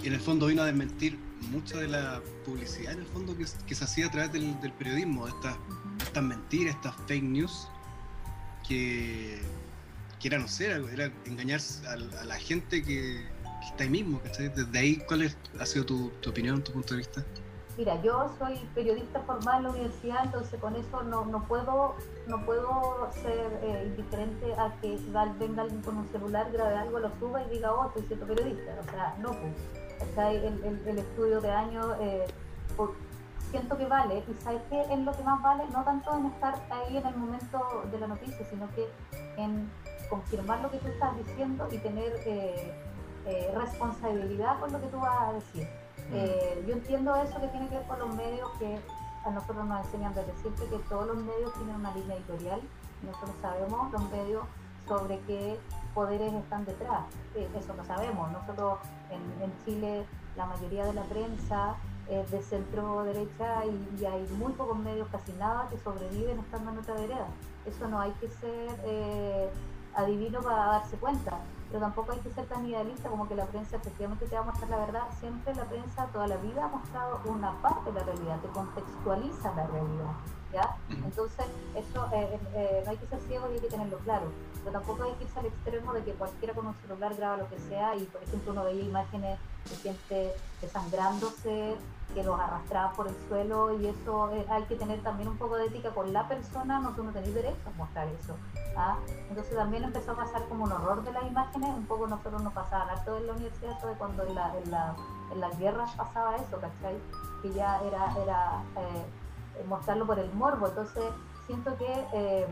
en 0.08 0.14
el 0.14 0.20
fondo 0.20 0.46
vino 0.46 0.62
a 0.62 0.66
desmentir 0.66 1.18
mucha 1.50 1.78
de 1.78 1.88
la 1.88 2.20
publicidad 2.44 2.92
en 2.92 3.00
el 3.00 3.06
fondo 3.06 3.36
que, 3.36 3.74
se 3.74 3.84
hacía 3.84 4.06
a 4.06 4.10
través 4.10 4.32
del, 4.32 4.72
periodismo, 4.78 5.26
de 5.26 5.32
estas, 5.32 5.56
estas 5.98 6.22
mentiras, 6.22 6.74
estas 6.74 6.94
fake 7.06 7.24
news, 7.24 7.68
que, 8.66 9.40
que 10.18 10.28
era, 10.28 10.38
no 10.38 10.48
sé, 10.48 10.66
era, 10.70 10.92
era 10.92 11.12
engañar 11.26 11.60
a, 11.86 12.20
a 12.20 12.24
la 12.24 12.36
gente 12.36 12.82
que, 12.82 13.26
está 13.62 13.84
ahí 13.84 13.90
mismo, 13.90 14.20
¿cachai? 14.20 14.48
Desde 14.48 14.78
ahí, 14.78 14.96
¿cuál 15.06 15.22
es- 15.22 15.36
ha 15.58 15.66
sido 15.66 15.84
tu, 15.84 16.10
tu 16.20 16.30
opinión, 16.30 16.62
tu 16.64 16.72
punto 16.72 16.94
de 16.94 16.98
vista? 16.98 17.24
Mira, 17.76 18.00
yo 18.02 18.34
soy 18.38 18.58
periodista 18.74 19.20
formal 19.20 19.58
en 19.58 19.62
la 19.64 19.70
universidad, 19.70 20.24
entonces 20.24 20.60
con 20.60 20.76
eso 20.76 21.02
no, 21.02 21.24
no 21.26 21.46
puedo 21.46 21.94
no 22.26 22.44
puedo 22.44 23.10
ser 23.12 23.58
eh, 23.62 23.84
indiferente 23.86 24.52
a 24.54 24.72
que 24.80 24.98
venga 25.38 25.62
alguien 25.62 25.82
con 25.82 25.96
un 25.98 26.08
celular, 26.08 26.50
grabe 26.52 26.76
algo, 26.76 26.98
lo 27.00 27.10
suba 27.18 27.42
y 27.42 27.50
diga, 27.50 27.72
oh, 27.72 27.88
estoy 27.88 28.04
siendo 28.06 28.26
periodista. 28.26 28.78
O 28.80 28.90
sea, 28.90 29.16
no, 29.20 29.30
pues. 29.30 29.52
El, 30.00 30.98
estudio 30.98 31.40
de 31.40 31.50
años 31.50 31.86
eh, 32.00 32.26
por- 32.76 32.94
siento 33.50 33.76
que 33.76 33.86
vale, 33.86 34.22
y 34.28 34.34
sabes 34.42 34.62
que 34.70 34.80
es 34.80 34.98
lo 35.00 35.12
que 35.12 35.22
más 35.22 35.42
vale, 35.42 35.64
no 35.72 35.82
tanto 35.84 36.16
en 36.16 36.26
estar 36.26 36.54
ahí 36.70 36.96
en 36.96 37.06
el 37.06 37.16
momento 37.16 37.82
de 37.90 37.98
la 37.98 38.06
noticia, 38.06 38.46
sino 38.48 38.68
que 38.74 38.88
en 39.36 39.68
confirmar 40.08 40.60
lo 40.60 40.70
que 40.70 40.78
tú 40.78 40.88
estás 40.88 41.16
diciendo 41.16 41.68
y 41.70 41.78
tener 41.78 42.12
eh, 42.26 42.72
eh, 43.26 43.54
responsabilidad 43.56 44.58
con 44.60 44.72
lo 44.72 44.80
que 44.80 44.86
tú 44.88 44.98
vas 45.00 45.20
a 45.20 45.32
decir. 45.32 45.68
Eh, 46.12 46.64
yo 46.66 46.74
entiendo 46.74 47.14
eso 47.16 47.40
que 47.40 47.48
tiene 47.48 47.68
que 47.68 47.76
ver 47.76 47.86
con 47.86 47.98
los 47.98 48.14
medios 48.14 48.48
que 48.58 48.78
a 49.24 49.30
nosotros 49.30 49.66
nos 49.66 49.84
enseñan 49.86 50.14
desde 50.14 50.32
siempre 50.40 50.66
que 50.66 50.78
todos 50.88 51.06
los 51.08 51.16
medios 51.16 51.52
tienen 51.54 51.76
una 51.76 51.94
línea 51.94 52.16
editorial. 52.16 52.60
Nosotros 53.02 53.32
sabemos 53.42 53.92
los 53.92 54.10
medios 54.10 54.44
sobre 54.88 55.18
qué 55.20 55.58
poderes 56.00 56.32
están 56.32 56.64
detrás. 56.64 57.04
Eh, 57.34 57.46
eso 57.54 57.74
lo 57.74 57.84
sabemos. 57.84 58.32
Nosotros 58.32 58.78
en, 59.10 59.52
Chile 59.64 60.06
la 60.34 60.46
mayoría 60.46 60.86
de 60.86 60.94
la 60.94 61.02
prensa 61.02 61.74
es 62.08 62.30
de 62.30 62.40
centro 62.42 63.04
derecha 63.04 63.66
y, 63.66 64.00
y 64.00 64.06
hay 64.06 64.26
muy 64.38 64.52
pocos 64.54 64.78
medios, 64.78 65.08
casi 65.12 65.32
nada, 65.34 65.68
que 65.68 65.76
sobreviven 65.78 66.38
estando 66.38 66.70
en 66.70 66.78
otra 66.78 66.94
vereda. 66.94 67.26
Eso 67.66 67.86
no 67.88 68.00
hay 68.00 68.12
que 68.12 68.28
ser 68.28 68.70
eh, 68.84 69.50
adivino 69.94 70.40
para 70.40 70.64
darse 70.78 70.96
cuenta 70.96 71.38
pero 71.70 71.80
tampoco 71.80 72.12
hay 72.12 72.18
que 72.18 72.30
ser 72.30 72.46
tan 72.46 72.66
idealista 72.66 73.08
como 73.08 73.28
que 73.28 73.36
la 73.36 73.46
prensa 73.46 73.76
efectivamente 73.76 74.26
te 74.26 74.34
va 74.34 74.42
a 74.42 74.44
mostrar 74.44 74.70
la 74.70 74.78
verdad. 74.78 75.02
Siempre 75.20 75.54
la 75.54 75.64
prensa 75.64 76.06
toda 76.12 76.26
la 76.26 76.36
vida 76.38 76.64
ha 76.64 76.68
mostrado 76.68 77.20
una 77.26 77.52
parte 77.62 77.92
de 77.92 78.00
la 78.00 78.06
realidad, 78.06 78.40
te 78.40 78.48
contextualiza 78.48 79.54
la 79.54 79.66
realidad. 79.66 80.12
¿ya? 80.52 80.76
Entonces, 80.88 81.46
eso 81.76 82.08
eh, 82.12 82.40
eh, 82.54 82.82
no 82.84 82.90
hay 82.90 82.96
que 82.96 83.06
ser 83.06 83.20
ciego 83.20 83.48
y 83.50 83.54
hay 83.54 83.60
que 83.60 83.68
tenerlo 83.68 83.98
claro. 83.98 84.26
Pero 84.64 84.72
tampoco 84.72 85.04
hay 85.04 85.12
que 85.12 85.24
irse 85.24 85.38
al 85.38 85.46
extremo 85.46 85.92
de 85.92 86.02
que 86.02 86.12
cualquiera 86.12 86.54
con 86.54 86.66
un 86.66 86.74
celular 86.74 87.14
graba 87.14 87.36
lo 87.36 87.48
que 87.48 87.58
sea 87.58 87.94
y, 87.96 88.04
por 88.04 88.22
ejemplo, 88.22 88.52
uno 88.52 88.64
veía 88.64 88.82
imágenes 88.82 89.38
de 89.70 89.76
gente 89.76 90.34
desangrándose, 90.60 91.76
que 92.14 92.22
los 92.22 92.38
arrastraban 92.38 92.94
por 92.94 93.08
el 93.08 93.14
suelo 93.28 93.78
y 93.78 93.86
eso 93.86 94.30
eh, 94.32 94.46
hay 94.48 94.64
que 94.64 94.76
tener 94.76 95.00
también 95.02 95.28
un 95.28 95.36
poco 95.36 95.56
de 95.56 95.66
ética 95.66 95.90
con 95.90 96.12
la 96.12 96.26
persona, 96.28 96.80
no 96.80 96.90
tú 96.90 97.02
no 97.02 97.12
tenés 97.12 97.34
derecho 97.34 97.60
a 97.66 97.76
mostrar 97.76 98.08
eso. 98.08 98.36
¿ah? 98.76 98.96
Entonces 99.28 99.54
también 99.54 99.84
empezó 99.84 100.12
a 100.12 100.16
pasar 100.16 100.44
como 100.48 100.64
un 100.64 100.72
horror 100.72 101.04
de 101.04 101.12
las 101.12 101.24
imágenes, 101.24 101.70
un 101.70 101.86
poco 101.86 102.06
nosotros 102.06 102.42
nos 102.42 102.52
pasaban 102.52 102.90
harto 102.90 103.16
en 103.16 103.26
la 103.26 103.32
universidad, 103.32 103.78
eso 103.78 103.88
de 103.88 103.94
cuando 103.94 104.24
en, 104.24 104.34
la, 104.34 104.56
en, 104.58 104.70
la, 104.70 104.94
en 105.32 105.40
las 105.40 105.58
guerras 105.58 105.90
pasaba 105.96 106.36
eso, 106.36 106.58
¿cachai? 106.60 106.98
Que 107.42 107.52
ya 107.52 107.80
era, 107.82 108.14
era 108.22 108.62
eh, 108.76 109.64
mostrarlo 109.68 110.06
por 110.06 110.18
el 110.18 110.32
morbo, 110.34 110.68
entonces 110.68 111.04
siento 111.46 111.76
que 111.76 112.06
eh, 112.12 112.46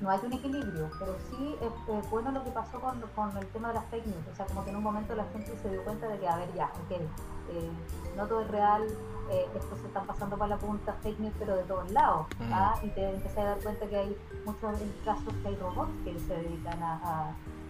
no 0.00 0.10
hay 0.10 0.20
un 0.24 0.32
equilibrio, 0.32 0.90
pero 0.98 1.16
sí 1.30 1.56
es, 1.60 2.10
bueno 2.10 2.30
lo 2.30 2.44
que 2.44 2.50
pasó 2.50 2.80
con, 2.80 3.00
con, 3.14 3.36
el 3.36 3.46
tema 3.48 3.68
de 3.68 3.74
las 3.74 3.84
fake 3.86 4.06
news, 4.06 4.26
o 4.32 4.36
sea, 4.36 4.46
como 4.46 4.64
que 4.64 4.70
en 4.70 4.76
un 4.76 4.82
momento 4.82 5.14
la 5.14 5.24
gente 5.32 5.56
se 5.62 5.70
dio 5.70 5.82
cuenta 5.84 6.08
de 6.08 6.18
que, 6.18 6.28
a 6.28 6.36
ver, 6.36 6.52
ya, 6.54 6.66
ok, 6.66 7.00
eh, 7.50 7.70
no 8.16 8.26
todo 8.26 8.42
es 8.42 8.48
real, 8.50 8.82
eh, 9.30 9.46
esto 9.54 9.76
se 9.76 9.86
están 9.86 10.06
pasando 10.06 10.36
para 10.38 10.50
la 10.50 10.58
punta, 10.58 10.92
fake 11.02 11.18
news, 11.20 11.34
pero 11.38 11.56
de 11.56 11.64
todos 11.64 11.90
lados, 11.90 12.26
Mm. 12.38 12.52
¿ah? 12.52 12.74
y 12.82 12.88
te 12.90 13.10
empecé 13.10 13.40
a 13.40 13.44
dar 13.44 13.58
cuenta 13.58 13.86
que 13.86 13.96
hay 13.96 14.16
muchos 14.44 14.78
casos 15.04 15.34
que 15.42 15.48
hay 15.48 15.56
robots 15.56 15.90
que 16.04 16.18
se 16.20 16.34
dedican 16.36 16.82
a, 16.82 16.94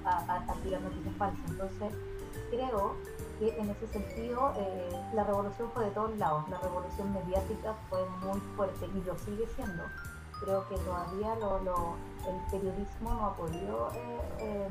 a, 0.05 0.09
a, 0.11 0.35
a 0.49 0.55
tirar 0.63 0.81
noticias 0.83 1.15
falsas, 1.17 1.51
entonces 1.51 1.93
creo 2.51 2.95
que 3.39 3.59
en 3.59 3.71
ese 3.71 3.87
sentido 3.89 4.53
eh, 4.57 4.91
la 5.15 5.25
revolución 5.25 5.71
fue 5.75 5.85
de 5.87 5.91
todos 5.91 6.17
lados, 6.17 6.49
la 6.49 6.59
revolución 6.59 7.13
mediática 7.13 7.75
fue 7.91 8.01
muy 8.25 8.41
fuerte 8.57 8.87
y 8.87 9.03
lo 9.05 9.17
sigue 9.19 9.47
siendo. 9.57 9.83
Creo 10.41 10.67
que 10.69 10.77
todavía 10.77 11.35
lo, 11.37 11.59
lo, 11.61 11.97
el 12.29 12.37
periodismo 12.51 13.11
no 13.15 13.27
ha 13.27 13.35
podido, 13.35 13.91
eh, 13.95 14.21
eh, 14.39 14.69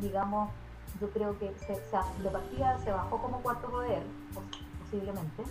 digamos, 0.00 0.50
yo 1.00 1.10
creo 1.10 1.38
que 1.38 1.52
se, 1.66 1.74
se, 1.74 2.22
de 2.22 2.30
partida 2.30 2.78
se 2.84 2.90
bajó 2.92 3.18
como 3.18 3.40
cuarto 3.42 3.68
poder, 3.68 4.02
pos- 4.34 4.44
posiblemente, 4.80 5.42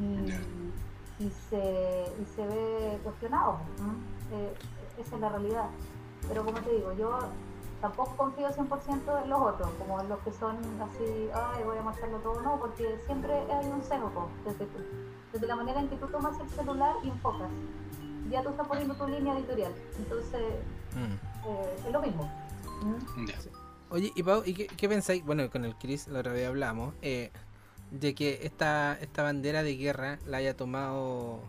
y, 0.00 1.24
y, 1.24 1.30
se, 1.48 2.12
y 2.20 2.24
se 2.34 2.46
ve 2.46 3.00
cuestionado. 3.02 3.58
Eh, 4.32 4.54
esa 4.98 5.14
es 5.14 5.20
la 5.20 5.28
realidad. 5.30 5.68
Pero 6.28 6.44
como 6.44 6.58
te 6.58 6.70
digo, 6.72 6.92
yo 6.94 7.20
tampoco 7.80 8.16
confío 8.16 8.48
100% 8.48 9.22
en 9.22 9.30
los 9.30 9.40
otros, 9.40 9.68
como 9.78 10.00
en 10.00 10.08
los 10.08 10.18
que 10.20 10.32
son 10.32 10.56
así, 10.82 11.28
ay, 11.34 11.64
voy 11.64 11.78
a 11.78 11.82
mostrarlo 11.82 12.18
todo, 12.18 12.40
no, 12.42 12.58
porque 12.58 12.98
siempre 13.06 13.32
hay 13.52 13.66
un 13.66 13.82
sesgo, 13.82 14.28
desde, 14.44 14.66
desde 15.32 15.46
la 15.46 15.56
manera 15.56 15.80
en 15.80 15.88
que 15.88 15.96
tú 15.96 16.06
tomas 16.08 16.38
el 16.40 16.48
celular 16.50 16.94
y 17.02 17.08
enfocas. 17.08 17.50
Ya 18.30 18.42
tú 18.42 18.48
estás 18.50 18.66
poniendo 18.66 18.94
tu 18.94 19.06
línea 19.06 19.36
editorial, 19.38 19.72
entonces 19.98 20.42
Mm. 20.94 21.46
eh, 21.48 21.76
es 21.86 21.92
lo 21.92 22.00
mismo. 22.00 22.24
¿Mm? 22.82 23.26
Oye, 23.88 24.12
y 24.14 24.22
Pau, 24.22 24.42
¿y 24.44 24.54
qué, 24.54 24.66
qué 24.66 24.88
pensáis? 24.88 25.24
Bueno, 25.24 25.48
con 25.50 25.64
el 25.64 25.76
Chris 25.76 26.08
la 26.08 26.20
otra 26.20 26.32
vez 26.32 26.46
hablamos, 26.48 26.94
eh, 27.02 27.30
de 27.90 28.14
que 28.14 28.40
esta, 28.42 28.98
esta 29.00 29.22
bandera 29.22 29.62
de 29.62 29.76
guerra 29.76 30.18
la 30.26 30.38
haya 30.38 30.56
tomado 30.56 31.40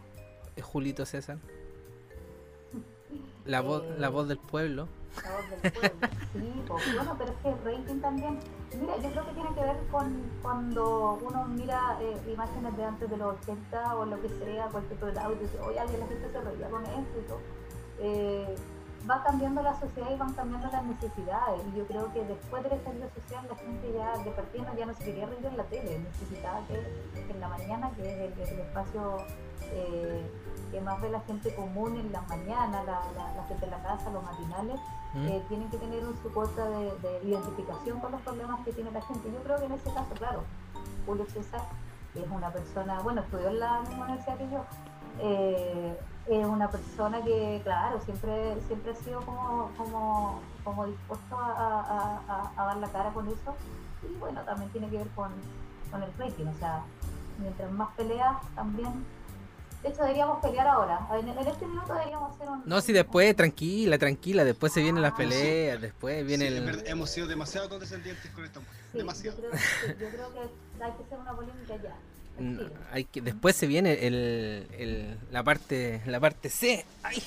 eh, 0.56 0.62
Julito 0.62 1.06
César. 1.06 1.38
La 3.45 3.62
voz, 3.62 3.84
la 3.97 4.10
voz 4.10 4.28
del 4.28 4.38
pueblo. 4.38 4.88
La 5.23 5.32
voz 5.32 5.50
del 5.50 5.71
pueblo. 5.71 6.08
Sí, 6.34 6.63
pues, 6.67 6.95
bueno, 6.95 7.15
pero 7.17 7.32
es 7.32 7.38
que 7.38 7.50
el 7.50 7.78
rating 7.80 8.02
también. 8.02 8.39
Mira, 8.80 8.97
yo 8.97 9.10
creo 9.10 9.26
que 9.26 9.34
tiene 9.34 9.56
que 9.56 9.62
ver 9.62 9.78
con 9.89 10.21
cuando 10.43 11.17
uno 11.23 11.45
mira 11.45 11.97
eh, 12.02 12.32
imágenes 12.32 12.78
de 12.78 12.84
antes 12.84 13.10
de 13.10 13.17
los 13.17 13.36
80 13.41 13.95
o 13.95 14.06
lo 14.06 14.21
que 14.21 14.30
sea, 14.30 14.67
cualquier 14.67 15.00
programa, 15.00 15.34
y 15.34 15.38
dice, 15.39 15.60
oye, 15.62 15.80
alguien 15.80 16.02
la 16.02 16.08
gente 16.08 16.32
se 16.32 16.41
reía 16.41 16.69
con 16.69 16.84
esto 16.84 17.19
y 17.19 17.28
todo. 17.28 17.39
Eh, 18.00 18.56
va 19.10 19.24
cambiando 19.24 19.62
la 19.62 19.80
sociedad 19.80 20.10
y 20.13 20.17
van 20.17 20.34
cambiando 20.34 20.70
las 20.72 20.84
necesidades. 20.84 21.62
Y 21.74 21.78
yo 21.78 21.88
creo 21.88 22.12
que 22.13 22.24
después 22.26 22.63
del 22.63 22.74
estallido 22.74 23.10
social, 23.10 23.46
la 23.50 23.56
gente 23.56 23.93
ya 23.93 24.17
de 24.24 24.32
partida 24.32 24.76
ya 24.78 24.86
no 24.86 24.93
se 24.93 25.04
quería 25.06 25.26
reír 25.26 25.46
en 25.46 25.58
la 25.58 25.63
tele, 25.63 26.00
necesitaba 26.00 26.62
que, 26.67 27.32
en 27.32 27.39
la 27.39 27.48
mañana, 27.48 27.91
que 27.96 28.02
es 28.02 28.32
el, 28.32 28.39
el 28.39 28.60
espacio. 28.60 29.17
Eh, 29.70 30.32
que 30.72 30.82
más 30.82 31.00
ve 31.02 31.10
la 31.10 31.22
gente 31.22 31.54
común 31.56 31.96
en 31.98 32.12
las 32.12 32.28
mañanas, 32.28 32.86
la, 32.86 33.02
la, 33.15 33.34
la 33.36 33.43
gente 33.48 33.65
de 33.65 33.72
la 33.72 33.82
casa, 33.82 34.10
los 34.10 34.24
matinales, 34.24 34.80
¿Mm? 35.13 35.28
eh, 35.28 35.43
tienen 35.48 35.70
que 35.70 35.78
tener 35.78 36.06
un, 36.06 36.15
su 36.22 36.32
cuota 36.32 36.67
de, 36.70 36.91
de, 36.98 37.24
identificación 37.24 38.00
con 38.00 38.12
los 38.12 38.22
problemas 38.22 38.60
que 38.65 38.74
tiene 38.74 38.91
la 38.91 39.02
gente. 39.02 39.32
Yo 39.32 39.41
creo 39.43 39.58
que 39.58 39.65
en 39.65 39.72
ese 39.74 39.93
caso, 39.93 40.13
claro, 40.17 40.43
Julio 41.06 41.26
César 41.28 41.62
es 42.15 42.30
una 42.30 42.52
persona, 42.52 43.00
bueno, 43.02 43.22
estudió 43.22 43.50
en 43.50 43.60
la 43.60 43.82
misma 43.82 44.06
universidad 44.06 44.38
que 44.38 44.50
yo, 44.50 44.65
eh, 45.20 46.00
es 46.30 46.46
una 46.46 46.70
persona 46.70 47.24
que, 47.24 47.62
claro, 47.63 48.02
siempre 48.02 48.58
siempre 48.68 48.92
ha 48.92 48.96
sido 48.96 49.22
como, 49.22 49.72
como, 49.78 50.42
como 50.63 50.86
dispuesto 50.88 51.38
a, 51.38 51.52
a, 51.52 52.22
a, 52.28 52.52
a, 52.56 52.66
dar 52.66 52.78
la 52.78 52.88
cara 52.90 53.12
con 53.12 53.28
eso. 53.28 53.56
Y 54.10 54.13
bueno, 54.20 54.42
también 54.42 54.70
tiene 54.72 54.90
que 54.90 54.98
ver 54.98 55.08
con, 55.10 55.32
con 55.92 56.04
el 56.04 56.12
rating, 56.18 56.46
o 56.48 56.58
sea, 56.60 56.82
mientras 57.40 57.72
más 57.72 57.90
peleas 57.96 58.36
también 58.56 59.06
de 59.84 59.90
hecho, 59.90 60.02
deberíamos 60.02 60.42
pelear 60.42 60.68
ahora. 60.68 61.08
En, 61.20 61.30
en, 61.30 61.48
este 61.48 61.66
minuto 61.68 61.94
deberíamos 61.94 62.36
hacer 62.36 62.50
un. 62.50 62.63
No, 62.66 62.82
si 62.82 62.94
después, 62.94 63.36
tranquila, 63.36 63.98
tranquila. 63.98 64.44
Después 64.44 64.74
se 64.74 64.82
vienen 64.82 65.02
las 65.04 65.13
peleas. 65.13 65.80
Después 65.80 66.26
viene 66.26 66.50
Sí, 66.50 66.56
el. 66.56 66.88
hemos 66.88 67.10
sido 67.12 67.28
demasiado 67.28 67.70
condescendientes 67.70 68.32
con 68.32 68.44
esta 68.44 68.60
mujer. 68.60 68.76
Sí, 68.92 68.98
demasiado. 68.98 69.38
Yo 69.38 69.50
creo, 69.50 69.60
sí, 69.60 69.88
yo 70.00 70.10
creo 70.10 70.34
que 70.34 70.40
hay 70.84 70.92
que 70.94 71.04
hacer 71.04 71.20
una 71.20 71.36
polémica 71.36 71.76
ya. 71.76 71.96
No, 72.39 72.69
hay 72.91 73.06
que, 73.06 73.21
después 73.21 73.56
se 73.56 73.65
viene 73.67 74.06
el, 74.08 74.67
el, 74.78 75.17
la 75.32 75.43
parte 75.43 76.02
la 76.06 76.19
parte 76.19 76.50
C. 76.50 76.86
Ay, 77.04 77.21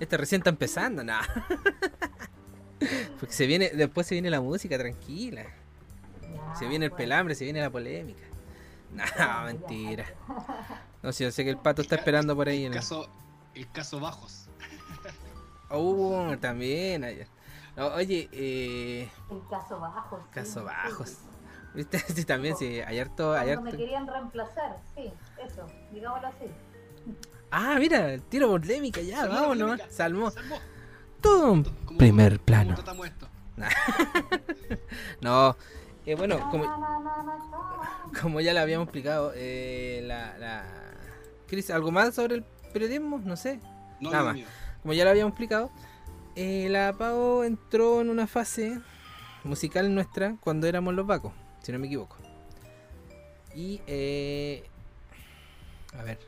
este 0.00 0.16
recién 0.16 0.40
está 0.40 0.50
empezando, 0.50 1.04
nada. 1.04 1.26
Porque 3.20 3.34
se 3.34 3.46
viene, 3.46 3.70
después 3.70 4.06
se 4.06 4.14
viene 4.14 4.30
la 4.30 4.40
música, 4.40 4.76
tranquila. 4.78 5.44
Se 6.58 6.66
viene 6.66 6.86
el 6.86 6.92
pelambre, 6.92 7.34
se 7.34 7.44
viene 7.44 7.60
la 7.60 7.70
polémica. 7.70 8.22
No, 8.92 9.44
mentira. 9.44 10.06
No 11.02 11.12
sé, 11.12 11.24
yo 11.24 11.30
sé 11.30 11.44
que 11.44 11.50
el 11.50 11.58
pato 11.58 11.82
está 11.82 11.96
esperando 11.96 12.34
por 12.36 12.48
ahí. 12.48 12.60
El 12.60 12.66
en 12.66 12.72
el- 12.72 12.78
caso, 12.78 13.08
el 13.54 13.70
caso 13.70 14.00
Bajos. 14.00 14.46
Uh, 15.70 16.36
también. 16.40 17.04
ayer. 17.04 17.26
No, 17.76 17.88
oye, 17.88 18.28
eh, 18.32 19.08
El 19.30 19.42
caso 19.50 19.78
bajos. 19.80 20.20
caso 20.30 20.60
sí, 20.60 20.64
bajos. 20.66 21.08
sí. 21.10 21.16
¿Viste? 21.76 21.98
Sí, 22.14 22.24
también, 22.24 22.56
sí. 22.56 22.80
Hay 22.80 22.98
harto, 22.98 23.32
hay 23.34 23.46
Cuando 23.54 23.62
me 23.62 23.70
harto- 23.70 23.76
querían 23.78 24.06
reemplazar, 24.06 24.78
sí, 24.94 25.12
eso, 25.44 25.66
digámoslo 25.92 26.26
así. 26.28 26.46
Ah, 27.50 27.76
mira, 27.78 28.18
tiro 28.28 28.48
polémica 28.48 29.00
ya, 29.00 29.18
Salmó 29.18 29.34
vámonos. 29.34 29.68
polémica. 29.70 29.90
Salmó. 29.94 30.30
Salmó. 30.30 30.56
Tum. 31.20 31.62
¿Cómo- 31.84 31.98
Primer 31.98 32.32
cómo 32.34 32.44
plano. 32.46 32.74
tratamos 32.74 33.06
esto? 33.06 33.28
No, 35.20 35.56
eh, 36.04 36.14
bueno, 36.14 36.38
como, 36.50 36.64
como 38.20 38.40
ya 38.40 38.52
le 38.52 38.60
habíamos 38.60 38.84
explicado, 38.86 39.32
eh, 39.34 40.02
la, 40.04 40.36
la... 40.38 40.64
Chris, 41.46 41.70
¿algo 41.70 41.90
más 41.90 42.14
sobre 42.14 42.36
el 42.36 42.44
periodismo? 42.72 43.18
No 43.24 43.36
sé. 43.36 43.60
No, 44.00 44.10
Nada 44.10 44.24
más. 44.24 44.34
mío. 44.34 44.46
Como 44.82 44.92
ya 44.94 45.04
lo 45.04 45.10
habíamos 45.10 45.30
explicado, 45.32 45.70
Eh, 46.36 46.68
la 46.70 46.92
Pau 46.92 47.42
entró 47.44 48.00
en 48.02 48.10
una 48.10 48.26
fase 48.26 48.78
musical 49.42 49.94
nuestra 49.94 50.36
cuando 50.40 50.66
éramos 50.66 50.92
los 50.94 51.06
vacos, 51.06 51.32
si 51.66 51.72
no 51.72 51.78
me 51.80 51.86
equivoco. 51.88 52.16
Y, 53.56 53.80
eh, 53.88 54.62
a 55.98 56.02
ver, 56.04 56.18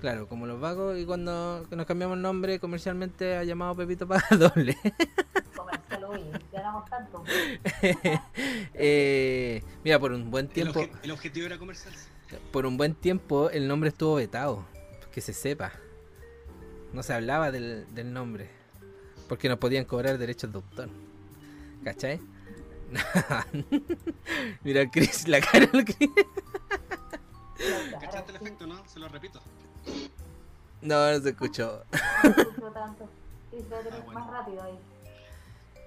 claro, 0.00 0.26
como 0.26 0.46
los 0.46 0.58
vagos 0.58 0.98
y 0.98 1.04
cuando 1.04 1.66
nos 1.70 1.86
cambiamos 1.86 2.16
el 2.16 2.22
nombre 2.22 2.58
comercialmente 2.60 3.36
ha 3.36 3.44
llamado 3.44 3.74
Pepito 3.74 4.06
para 4.08 4.24
doble. 4.38 4.74
Comercial, 5.54 6.04
uy, 6.10 6.20
ganamos 6.52 6.88
tanto. 6.88 7.22
Eh, 8.74 9.62
mira, 9.84 9.98
por 9.98 10.12
un 10.12 10.30
buen 10.30 10.46
El, 10.46 10.52
tiempo, 10.52 10.80
obje- 10.80 10.90
el 11.02 11.10
objetivo 11.10 11.46
era 11.46 11.58
comercial. 11.58 11.92
por 12.52 12.66
un 12.66 12.76
buen 12.76 12.94
tiempo 12.94 13.50
el 13.50 13.68
nombre 13.68 13.90
estuvo 13.90 14.14
vetado, 14.16 14.64
que 15.12 15.20
se 15.20 15.32
sepa. 15.32 15.72
No 16.92 17.02
se 17.02 17.12
hablaba 17.12 17.50
del, 17.50 17.86
del 17.94 18.12
nombre, 18.12 18.48
porque 19.28 19.48
nos 19.48 19.58
podían 19.58 19.84
cobrar 19.84 20.16
derechos 20.18 20.50
de 20.52 20.56
autor. 20.56 20.88
¿Cachai? 21.84 22.20
Mira, 24.64 24.90
Chris, 24.90 25.26
la 25.28 25.40
cara 25.40 25.66
del 25.66 25.84
Chris. 25.84 26.10
¿Cachaste 28.00 28.30
el 28.32 28.36
efecto, 28.36 28.66
no? 28.66 28.86
Se 28.86 28.98
lo 28.98 29.08
repito. 29.08 29.40
No, 30.82 31.10
no 31.12 31.20
se 31.20 31.30
escuchó. 31.30 31.82
No 32.60 32.70
tanto. 32.72 33.08
Tener 33.50 33.88
Ah, 33.92 34.02
bueno. 34.04 34.20
más 34.20 34.30
rápido 34.30 34.62
ahí. 34.62 34.74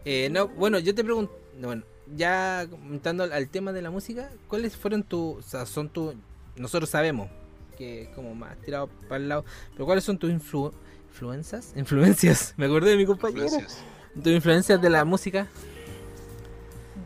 Eh, 0.06 0.30
no, 0.32 0.48
bueno, 0.48 0.80
yo 0.80 0.96
te 0.96 1.04
pregunto, 1.04 1.38
bueno, 1.62 1.84
ya 2.16 2.66
comentando 2.70 3.24
al, 3.26 3.50
tema 3.50 3.74
de 3.74 3.82
la 3.82 3.90
música, 3.92 4.30
¿cuáles 4.48 4.78
fueron 4.78 5.04
tus, 5.04 5.38
o 5.38 5.42
sea, 5.42 5.66
son 5.66 5.90
tus, 5.90 6.16
nosotros 6.56 6.90
sabemos 6.90 7.30
que 7.78 8.04
es 8.04 8.10
como 8.10 8.34
más 8.34 8.56
tirado 8.62 8.88
para 9.10 9.18
el 9.18 9.28
lado, 9.28 9.44
pero 9.74 9.86
¿cuáles 9.86 10.06
son 10.06 10.18
tus 10.18 10.32
influ- 10.32 10.72
influencias? 11.10 11.74
Influencias, 11.76 12.54
me 12.58 12.68
acordé 12.68 12.92
de 12.92 12.98
mi 12.98 13.06
compañero. 13.06 13.44
Influencias. 13.44 13.84
¿Tus 14.16 14.32
influencias 14.32 14.82
de 14.82 14.90
la 14.90 15.04
música? 15.04 15.48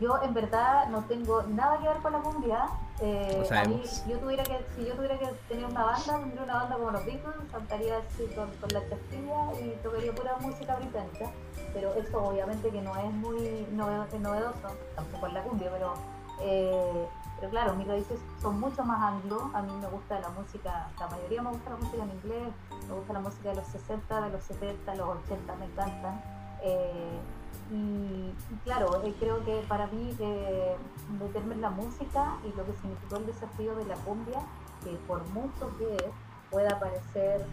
Yo 0.02 0.20
en 0.22 0.34
verdad 0.34 0.88
no 0.88 1.04
tengo 1.04 1.42
nada 1.44 1.78
que 1.78 1.86
ver 1.88 1.96
con 1.98 2.12
la 2.12 2.18
cumbia. 2.18 2.66
Eh, 3.00 3.46
a 3.50 3.64
mí, 3.68 3.82
yo 4.08 4.18
tuviera 4.18 4.42
que, 4.42 4.64
si 4.74 4.84
yo 4.84 4.94
tuviera 4.94 5.16
que 5.18 5.26
tener 5.48 5.64
una 5.64 5.84
banda, 5.84 6.18
tendría 6.18 6.42
una 6.42 6.54
banda 6.54 6.76
como 6.76 6.90
los 6.90 7.04
Beatles, 7.06 7.34
cantaría 7.52 7.98
así 7.98 8.26
con, 8.34 8.50
con 8.60 8.68
la 8.72 8.80
chasquilla 8.88 9.60
y 9.60 9.78
tocaría 9.82 10.12
pura 10.12 10.36
música 10.40 10.74
británica. 10.76 11.30
Pero 11.72 11.94
eso 11.94 12.22
obviamente 12.22 12.68
que 12.70 12.82
no 12.82 12.96
es 12.96 13.12
muy 13.12 13.66
nove- 13.74 14.18
novedoso, 14.18 14.68
tampoco 14.96 15.26
es 15.28 15.32
la 15.34 15.42
cumbia, 15.44 15.70
pero, 15.72 15.94
eh, 16.40 17.08
pero 17.38 17.50
claro, 17.50 17.74
mis 17.74 17.86
raíces 17.86 18.18
son 18.40 18.58
mucho 18.60 18.84
más 18.84 19.00
anglo. 19.00 19.50
A 19.54 19.62
mí 19.62 19.72
me 19.80 19.86
gusta 19.88 20.18
la 20.20 20.28
música, 20.30 20.88
la 20.98 21.06
mayoría 21.08 21.42
me 21.42 21.50
gusta 21.50 21.70
la 21.70 21.76
música 21.76 22.02
en 22.02 22.10
inglés, 22.10 22.48
me 22.88 22.94
gusta 22.94 23.12
la 23.12 23.20
música 23.20 23.48
de 23.50 23.54
los 23.56 23.66
60, 23.68 24.20
de 24.20 24.30
los 24.30 24.42
70, 24.44 24.94
los 24.96 25.08
80, 25.24 25.54
me 25.56 25.64
encantan. 25.66 26.20
Eh, 26.62 27.18
y, 27.70 27.74
y 27.74 28.56
claro, 28.64 29.02
eh, 29.04 29.14
creo 29.18 29.44
que 29.44 29.62
para 29.68 29.86
mí 29.88 30.14
eh, 30.18 30.76
meterme 31.18 31.56
la 31.56 31.70
música 31.70 32.36
y 32.44 32.56
lo 32.56 32.66
que 32.66 32.72
significó 32.80 33.16
el 33.16 33.26
desafío 33.26 33.74
de 33.76 33.86
la 33.86 33.94
cumbia, 33.96 34.40
que 34.84 34.90
por 35.06 35.24
mucho 35.28 35.76
que 35.78 35.96
pueda 36.50 36.78
parecer, 36.78 37.46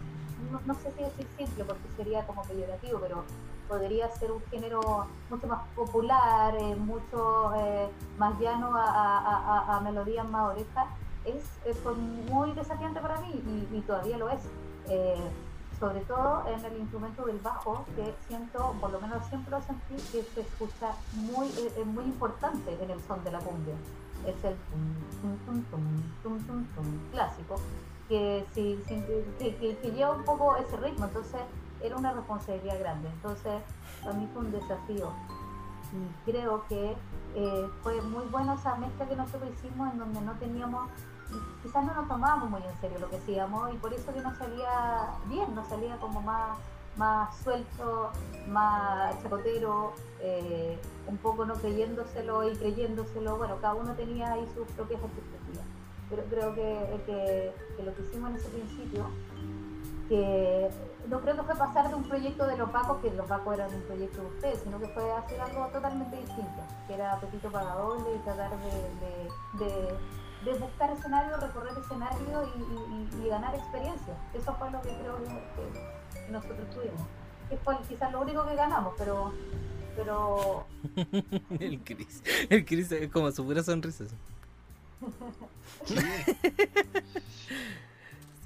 no, 0.50 0.60
no 0.66 0.74
sé 0.74 0.90
si 0.92 1.04
decir 1.04 1.26
simple 1.38 1.64
porque 1.64 1.88
sería 1.96 2.26
como 2.26 2.42
peyorativo, 2.42 2.98
pero 3.00 3.24
podría 3.70 4.10
ser 4.16 4.32
un 4.32 4.42
género 4.50 5.06
mucho 5.30 5.46
más 5.46 5.60
popular, 5.76 6.54
eh, 6.58 6.74
mucho 6.74 7.54
eh, 7.56 7.88
más 8.18 8.38
llano 8.40 8.72
a, 8.74 9.80
melodías 9.84 10.28
más 10.28 10.52
orejas, 10.52 10.88
es, 11.24 11.44
es 11.64 11.78
fue 11.78 11.94
muy 11.94 12.52
desafiante 12.52 13.00
para 13.00 13.20
mí 13.20 13.68
y, 13.72 13.80
todavía 13.82 14.18
lo 14.18 14.28
es. 14.28 14.40
Eh, 14.88 15.16
sobre 15.80 16.00
todo 16.00 16.44
en 16.46 16.62
el 16.64 16.76
instrumento 16.78 17.24
del 17.24 17.38
bajo, 17.38 17.84
que 17.96 18.14
siento, 18.28 18.74
por 18.80 18.92
lo 18.92 19.00
menos 19.00 19.24
siempre 19.26 19.50
lo 19.50 19.62
sentí, 19.62 19.94
que 20.12 20.22
se 20.22 20.42
escucha 20.42 20.92
muy, 21.14 21.48
es, 21.48 21.74
es 21.76 21.86
muy 21.86 22.04
importante 22.04 22.76
en 22.82 22.90
el 22.90 23.00
son 23.04 23.24
de 23.24 23.30
la 23.32 23.38
cumbia. 23.38 23.74
Es 24.26 24.36
el 24.44 24.54
tum, 24.70 25.36
tum, 26.22 26.38
tum, 26.46 26.64
tum, 26.74 26.98
clásico, 27.12 27.56
que, 28.08 28.44
sí, 28.54 28.78
que, 28.86 29.56
que- 29.58 29.78
que 29.78 29.90
lleva 29.92 30.12
un 30.12 30.24
poco 30.24 30.54
ese 30.56 30.76
ritmo, 30.76 31.06
entonces 31.06 31.40
era 31.82 31.96
una 31.96 32.12
responsabilidad 32.12 32.78
grande. 32.78 33.08
Entonces, 33.08 33.62
para 34.02 34.14
mí 34.14 34.28
fue 34.34 34.42
un 34.42 34.52
desafío. 34.52 35.10
Y 35.92 36.30
creo 36.30 36.62
que 36.68 36.94
eh, 37.34 37.68
fue 37.82 38.00
muy 38.02 38.24
bueno 38.26 38.52
esa 38.54 38.74
mezcla 38.76 39.08
que 39.08 39.16
nosotros 39.16 39.50
hicimos 39.54 39.90
en 39.92 39.98
donde 39.98 40.20
no 40.20 40.32
teníamos 40.34 40.88
quizás 41.62 41.84
no 41.84 41.94
nos 41.94 42.08
tomábamos 42.08 42.50
muy 42.50 42.62
en 42.62 42.80
serio 42.80 42.98
lo 42.98 43.10
que 43.10 43.16
hacíamos 43.16 43.72
y 43.74 43.76
por 43.76 43.92
eso 43.92 44.12
que 44.12 44.20
nos 44.20 44.36
salía 44.36 45.10
bien, 45.26 45.54
nos 45.54 45.68
salía 45.68 45.96
como 45.96 46.20
más, 46.22 46.58
más 46.96 47.36
suelto, 47.38 48.10
más 48.48 49.20
chacotero, 49.22 49.92
eh, 50.20 50.78
un 51.06 51.16
poco 51.18 51.44
no 51.44 51.54
creyéndoselo 51.54 52.50
y 52.50 52.56
creyéndoselo, 52.56 53.36
bueno, 53.36 53.56
cada 53.60 53.74
uno 53.74 53.92
tenía 53.94 54.32
ahí 54.32 54.46
sus 54.54 54.66
propias 54.72 55.00
expectativas, 55.02 55.64
pero 56.08 56.24
creo 56.24 56.54
que, 56.54 57.52
lo 57.84 57.94
que 57.94 58.02
hicimos 58.02 58.30
en 58.30 58.36
ese 58.36 58.48
principio, 58.48 59.06
que 60.08 60.70
no 61.08 61.20
creo 61.20 61.36
que 61.36 61.42
fue 61.42 61.54
pasar 61.54 61.88
de 61.88 61.94
un 61.94 62.02
proyecto 62.02 62.46
de 62.46 62.56
los 62.56 62.68
Pacos, 62.70 62.98
que 62.98 63.10
los 63.12 63.26
Pacos 63.26 63.54
eran 63.54 63.72
un 63.72 63.82
proyecto 63.82 64.20
de 64.20 64.26
ustedes, 64.26 64.60
sino 64.64 64.78
que 64.80 64.88
fue 64.88 65.10
hacer 65.12 65.40
algo 65.40 65.66
totalmente 65.66 66.16
distinto, 66.16 66.62
que 66.86 66.94
era 66.94 67.18
Petito 67.20 67.50
Pagadoble 67.50 68.16
y 68.16 68.18
tratar 68.18 68.50
de 68.50 69.94
de 70.44 70.52
buscar 70.54 70.90
escenario, 70.92 71.36
recorrer 71.36 71.72
escenario 71.78 72.42
y, 72.56 72.60
y- 72.60 73.22
y- 73.22 73.26
y 73.26 73.28
ganar 73.28 73.54
experiencia. 73.54 74.14
Eso 74.34 74.54
fue 74.54 74.70
lo 74.70 74.80
que 74.82 74.88
creo 74.88 75.16
que, 75.22 76.32
nosotros 76.32 76.70
tuvimos. 76.74 77.02
Que 77.48 77.56
fue 77.58 77.76
quizás 77.88 78.10
lo 78.12 78.20
único 78.22 78.46
que 78.46 78.54
ganamos, 78.54 78.94
pero 78.96 79.32
pero 79.96 80.66
el 81.58 81.80
Chris, 81.84 82.22
el 82.48 82.64
Chris 82.64 82.90
es 82.92 83.10
como 83.10 83.30
su 83.32 83.44
pura 83.44 83.62
sonrisa. 83.62 84.04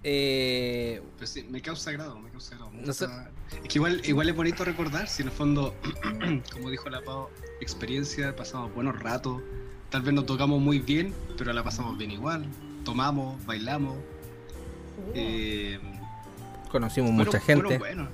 Eh, 0.07 1.03
Pues 1.17 1.31
sí, 1.31 1.45
me 1.45 1.63
causa 1.63 1.91
grado, 1.91 2.19
me 2.19 2.29
causa 2.31 2.57
grado. 2.57 2.71
me 2.71 2.83
No 2.83 2.91
Es 2.93 2.99
que 2.99 3.79
igual, 3.79 4.03
igual 4.05 4.29
es 4.29 4.37
bonito 4.37 4.63
recordar, 4.65 5.09
si 5.09 5.23
en 5.23 5.29
el 5.29 5.35
fondo, 5.35 5.75
como 6.53 6.69
dijo 6.71 6.91
la 6.91 7.01
Pau, 7.01 7.29
experiencia, 7.63 8.37
pasamos 8.37 8.75
buenos 8.75 9.01
ratos, 9.01 9.41
tal 9.95 10.03
vez 10.03 10.13
no 10.13 10.25
tocamos 10.25 10.61
muy 10.61 10.81
bien, 10.81 11.15
pero 11.39 11.53
la 11.53 11.63
pasamos 11.63 11.97
bien 11.97 12.11
igual, 12.11 12.45
tomamos, 12.85 13.47
bailamos, 13.47 13.97
sí, 14.97 15.13
eh, 15.15 15.81
conocimos 16.69 17.13
mucha 17.13 17.39
gente. 17.39 17.79
buenos. 17.79 18.09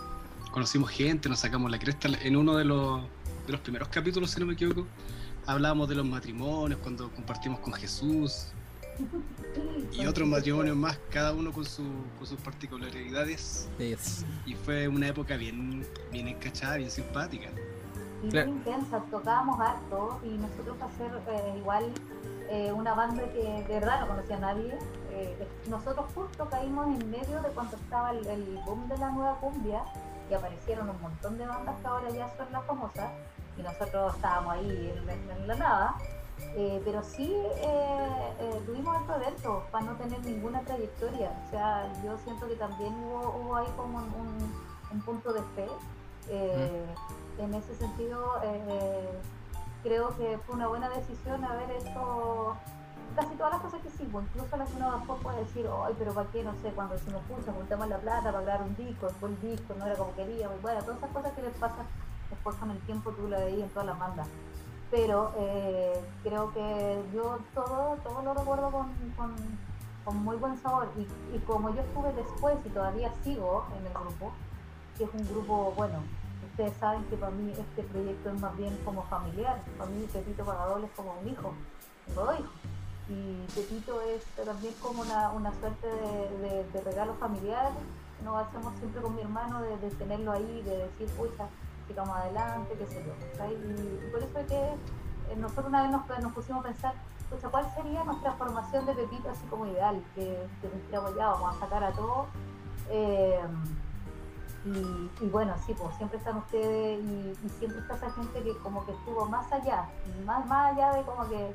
Conocimos 0.50 0.90
gente, 0.90 1.30
nos 1.30 1.38
sacamos 1.38 1.70
la 1.70 1.78
cresta 1.78 2.10
en 2.20 2.36
uno 2.36 2.54
de 2.58 2.66
los, 2.66 3.00
de 3.46 3.52
los 3.52 3.62
primeros 3.62 3.88
capítulos, 3.88 4.30
si 4.30 4.40
no 4.40 4.44
me 4.44 4.52
equivoco. 4.52 4.86
Hablábamos 5.46 5.88
de 5.88 5.94
los 5.94 6.04
matrimonios, 6.04 6.78
cuando 6.80 7.10
compartimos 7.12 7.60
con 7.60 7.72
Jesús 7.72 8.48
y 9.98 10.04
otros 10.06 10.28
matrimonios 10.28 10.76
más, 10.76 10.98
cada 11.08 11.32
uno 11.32 11.50
con, 11.50 11.64
su, 11.64 11.82
con 12.18 12.26
sus 12.26 12.38
particularidades. 12.40 13.70
Yes. 13.78 14.26
Y 14.44 14.52
fue 14.52 14.86
una 14.86 15.08
época 15.08 15.38
bien, 15.38 15.86
bien 16.12 16.28
encachada, 16.28 16.76
bien 16.76 16.90
simpática. 16.90 17.48
Y 18.22 18.28
Claro. 18.28 18.48
muy 18.48 18.56
intensa, 18.58 19.00
tocábamos 19.10 19.58
harto 19.60 20.20
y 20.24 20.28
nosotros 20.36 20.76
para 20.78 20.90
hacer 20.92 21.10
eh, 21.28 21.54
igual 21.58 21.84
eh, 22.50 22.72
una 22.72 22.94
banda 22.94 23.22
que 23.32 23.64
de 23.66 23.74
verdad 23.80 24.00
no 24.00 24.08
conocía 24.08 24.36
a 24.36 24.40
nadie, 24.40 24.78
eh, 25.10 25.48
nosotros 25.68 26.06
justo 26.14 26.48
caímos 26.50 26.86
en 26.88 27.10
medio 27.10 27.40
de 27.42 27.48
cuando 27.50 27.76
estaba 27.76 28.10
el, 28.10 28.26
el 28.26 28.58
boom 28.66 28.88
de 28.88 28.98
la 28.98 29.10
nueva 29.10 29.36
cumbia 29.36 29.82
y 30.30 30.34
aparecieron 30.34 30.90
un 30.90 31.00
montón 31.00 31.38
de 31.38 31.46
bandas 31.46 31.74
que 31.80 31.86
ahora 31.86 32.10
ya 32.10 32.28
son 32.36 32.52
las 32.52 32.64
famosas 32.66 33.10
y 33.56 33.62
nosotros 33.62 34.14
estábamos 34.16 34.54
ahí 34.54 34.94
en, 35.38 35.46
la 35.48 35.54
nada. 35.56 35.94
Pero 36.84 37.02
sí 37.02 37.34
tuvimos 38.66 38.96
estos 39.00 39.16
eventos 39.16 39.62
para 39.70 39.84
no 39.84 39.92
tener 39.96 40.24
ninguna 40.24 40.60
trayectoria. 40.62 41.30
O 41.46 41.50
sea, 41.50 41.92
yo 42.04 42.16
siento 42.24 42.46
que 42.48 42.54
también 42.56 42.94
hubo, 42.94 43.36
hubo 43.42 43.56
ahí 43.56 43.66
como 43.76 43.98
un, 43.98 44.04
un- 44.04 44.54
un 44.92 45.00
punto 45.02 45.32
de 45.32 45.40
fe. 45.54 45.66
Eh, 46.28 46.84
En 47.40 47.54
ese 47.54 47.74
sentido, 47.74 48.34
eh, 48.42 49.18
creo 49.82 50.16
que 50.16 50.38
fue 50.46 50.56
una 50.56 50.68
buena 50.68 50.88
decisión 50.90 51.44
haber 51.44 51.70
hecho 51.70 52.56
casi 53.16 53.34
todas 53.34 53.52
las 53.52 53.62
cosas 53.62 53.80
que 53.80 53.88
hicimos. 53.88 54.24
Incluso 54.24 54.56
las 54.56 54.68
que 54.68 54.76
uno 54.76 54.96
después 54.96 55.22
puede 55.22 55.38
decir, 55.38 55.66
ay, 55.84 55.94
pero 55.98 56.12
¿para 56.12 56.30
qué? 56.30 56.44
No 56.44 56.52
sé, 56.62 56.70
cuando 56.72 56.94
decimos, 56.94 57.22
pucha, 57.28 57.52
juntamos 57.52 57.88
la 57.88 57.98
plata 57.98 58.30
para 58.30 58.42
grabar 58.42 58.62
un 58.62 58.76
disco, 58.76 59.06
después 59.06 59.32
el 59.32 59.50
disco 59.50 59.74
no 59.78 59.86
era 59.86 59.96
como 59.96 60.14
queríamos. 60.14 60.60
Bueno, 60.62 60.80
todas 60.82 60.98
esas 60.98 61.10
cosas 61.10 61.32
que 61.32 61.42
les 61.42 61.56
pasan 61.56 61.86
después 62.28 62.56
con 62.56 62.70
el 62.70 62.78
tiempo, 62.80 63.10
tú 63.12 63.26
lo 63.28 63.38
veías 63.38 63.62
en 63.62 63.70
todas 63.70 63.86
las 63.86 63.98
bandas 63.98 64.28
pero 64.90 65.32
eh, 65.38 66.00
creo 66.22 66.52
que 66.52 67.00
yo 67.14 67.38
todo, 67.54 67.96
todo 68.02 68.22
lo 68.22 68.34
recuerdo 68.34 68.70
con, 68.70 68.88
con, 69.16 69.34
con 70.04 70.16
muy 70.24 70.36
buen 70.36 70.58
sabor 70.58 70.88
y, 70.98 71.36
y 71.36 71.38
como 71.40 71.72
yo 71.72 71.80
estuve 71.80 72.12
después 72.12 72.56
y 72.64 72.70
todavía 72.70 73.12
sigo 73.22 73.66
en 73.78 73.86
el 73.86 73.92
grupo, 73.92 74.32
que 74.98 75.04
es 75.04 75.10
un 75.14 75.28
grupo, 75.28 75.72
bueno, 75.76 76.02
ustedes 76.50 76.72
saben 76.78 77.04
que 77.04 77.16
para 77.16 77.32
mí 77.32 77.52
este 77.52 77.82
proyecto 77.84 78.30
es 78.30 78.40
más 78.40 78.56
bien 78.56 78.76
como 78.84 79.02
familiar, 79.04 79.62
para 79.78 79.90
mí 79.90 80.06
Pepito 80.12 80.44
Pagadol 80.44 80.84
es 80.84 80.90
como 80.92 81.14
un 81.20 81.28
hijo, 81.28 81.54
tengo 82.06 82.24
dos 82.24 82.40
hijos 82.40 82.50
y 83.10 83.44
Pepito 83.54 84.00
es 84.02 84.24
también 84.46 84.72
como 84.80 85.02
una, 85.02 85.30
una 85.30 85.52
suerte 85.54 85.86
de, 85.88 86.80
regalo 86.84 87.14
familiar 87.14 87.72
que 88.16 88.24
nos 88.24 88.46
hacemos 88.46 88.72
siempre 88.78 89.02
con 89.02 89.16
mi 89.16 89.22
hermano 89.22 89.62
de, 89.62 89.90
tenerlo 89.90 90.32
ahí, 90.32 90.62
de 90.62 90.76
decir, 90.76 91.08
pucha, 91.16 91.48
sigamos 91.88 92.16
adelante, 92.16 92.74
qué 92.78 92.86
sé 92.86 93.04
yo. 93.04 93.12
Y, 93.46 94.10
por 94.12 94.22
eso 94.22 94.38
es 94.38 94.46
que 94.46 94.62
eh, 95.32 95.36
nosotros 95.36 95.66
una 95.66 95.82
vez 95.82 95.90
nos, 95.90 96.32
pusimos 96.32 96.64
a 96.64 96.68
pensar, 96.68 96.94
¿cuál 97.50 97.74
sería 97.74 98.04
nuestra 98.04 98.32
formación 98.34 98.86
de 98.86 98.94
Pepito 98.94 99.28
así 99.28 99.44
como 99.46 99.66
ideal? 99.66 100.00
Que, 100.14 100.46
que 100.60 100.68
dijéramos, 100.68 101.16
ya, 101.16 101.30
vamos 101.30 101.56
a 101.56 101.60
sacar 101.60 101.82
a 101.82 101.92
todos. 101.92 102.26
Eh, 102.90 103.40
y, 104.64 105.26
bueno, 105.26 105.56
sí, 105.64 105.74
pues 105.76 105.96
siempre 105.96 106.18
están 106.18 106.36
ustedes 106.36 107.02
y, 107.02 107.48
siempre 107.58 107.80
está 107.80 107.96
esa 107.96 108.12
gente 108.12 108.42
que 108.42 108.56
como 108.58 108.84
que 108.84 108.92
estuvo 108.92 109.26
más 109.26 109.50
allá, 109.52 109.88
más, 110.26 110.44
más 110.46 110.72
allá 110.72 110.92
de 110.96 111.02
como 111.02 111.28
que 111.28 111.54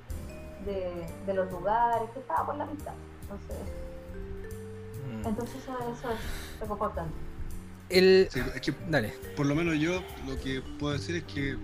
de, 0.66 1.34
los 1.34 1.52
lugares, 1.52 2.10
que 2.12 2.20
estaba 2.20 2.46
por 2.46 2.56
la 2.56 2.66
mitad. 2.66 2.94
Entonces, 3.22 3.58
mm. 5.08 5.28
entonces 5.28 5.56
eso, 5.62 5.78
eso 5.80 6.12
es 6.12 6.60
reconfortante. 6.60 7.14
El... 7.90 8.28
Dale. 8.90 9.14
Por 9.38 9.46
lo 9.46 9.54
menos 9.54 9.76
yo 9.76 10.02
lo 10.26 10.40
que 10.40 10.64
puedo 10.80 10.94
decir 10.94 11.16
es 11.18 11.24
que 11.26 11.58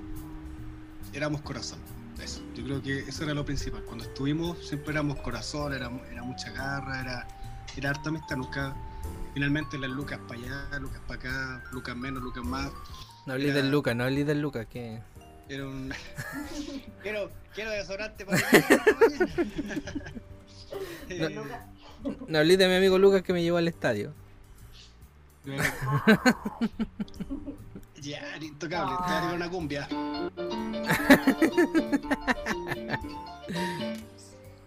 éramos 1.14 1.42
corazón. 1.42 1.80
Eso. 2.22 2.42
Yo 2.54 2.64
creo 2.64 2.82
que 2.84 3.00
eso 3.00 3.24
era 3.24 3.34
lo 3.34 3.44
principal. 3.44 3.84
Cuando 3.84 4.04
estuvimos 4.04 4.68
siempre 4.68 4.92
éramos 4.92 5.18
corazón, 5.22 5.74
era, 5.74 5.90
era 6.12 6.22
mucha 6.22 6.52
garra, 6.52 7.02
era, 7.02 7.28
era 7.76 7.90
harta 7.90 8.10
amistad, 8.10 8.36
nunca 8.36 8.76
Finalmente 9.34 9.78
las 9.78 9.90
lucas 9.90 10.20
para 10.28 10.40
allá, 10.40 10.80
lucas 10.80 11.02
para 11.08 11.20
acá, 11.20 11.64
lucas 11.72 11.96
menos, 11.96 12.22
lucas 12.22 12.44
más. 12.44 12.70
No 13.26 13.34
hablé 13.34 13.54
del 13.54 13.72
Lucas, 13.72 13.96
no 13.96 14.04
hablé 14.04 14.26
del 14.26 14.42
Lucas, 14.42 14.68
que. 14.68 15.00
Era 15.48 15.68
un. 15.68 15.94
quiero, 17.04 17.32
quiero 17.54 17.70
desodorante 17.72 18.26
para 18.30 18.40
no, 21.30 21.46
no 22.28 22.38
hablé 22.38 22.58
de 22.58 22.68
mi 22.68 22.76
amigo 22.76 22.98
Lucas 22.98 23.22
que 23.22 23.32
me 23.34 23.44
llevó 23.44 23.58
al 23.58 23.68
estadio. 23.68 24.14
ya, 28.02 28.38
intocable, 28.42 28.96
te 29.08 29.14
voy 29.14 29.32
a 29.32 29.36
una 29.36 29.50
cumbia. 29.50 29.88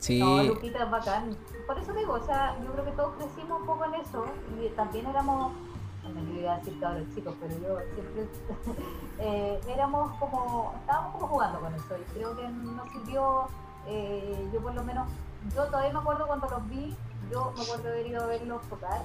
Sí. 0.05 0.19
No, 0.19 0.43
Luquita 0.43 0.85
es 0.85 0.91
bacán. 0.91 1.35
Por 1.67 1.79
eso 1.79 1.95
digo, 1.95 2.13
o 2.13 2.27
sea, 2.27 2.59
yo 2.63 2.71
creo 2.73 2.85
que 2.85 2.91
todos 2.91 3.15
crecimos 3.17 3.59
un 3.63 3.67
poco 3.67 3.87
en 3.87 3.95
eso 3.95 4.27
y 4.61 4.69
también 4.77 5.07
éramos, 5.07 5.55
no 6.03 6.21
me 6.21 6.41
iba 6.41 6.53
a 6.53 6.59
decir 6.59 6.79
cabros 6.79 7.05
chicos, 7.15 7.35
pero 7.41 7.55
yo 7.55 7.79
siempre 7.95 8.29
eh, 9.19 9.61
éramos 9.67 10.13
como, 10.19 10.75
estábamos 10.81 11.15
como 11.15 11.27
jugando 11.29 11.59
con 11.59 11.75
eso 11.75 11.97
y 11.97 12.13
creo 12.13 12.37
que 12.37 12.47
nos 12.47 12.87
sirvió, 12.91 13.47
eh, 13.87 14.47
yo 14.53 14.61
por 14.61 14.75
lo 14.75 14.85
menos, 14.85 15.09
yo 15.55 15.65
todavía 15.69 15.95
me 15.95 16.01
acuerdo 16.01 16.27
cuando 16.27 16.51
los 16.51 16.69
vi, 16.69 16.95
yo 17.33 17.55
me 17.57 17.63
acuerdo 17.63 17.89
haber 17.89 18.07
ido 18.07 18.25
a 18.25 18.27
verlos 18.27 18.61
tocar 18.69 19.01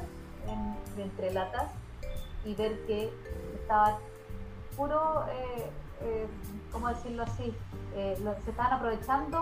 en, 0.47 1.01
entre 1.01 1.31
latas 1.31 1.71
y 2.43 2.55
ver 2.55 2.85
que 2.87 3.09
estaban 3.55 3.95
puro, 4.75 5.23
eh, 5.31 5.69
eh, 6.01 6.27
¿cómo 6.71 6.89
decirlo 6.89 7.23
así? 7.23 7.53
Eh, 7.95 8.17
se 8.43 8.51
estaban 8.51 8.73
aprovechando 8.73 9.39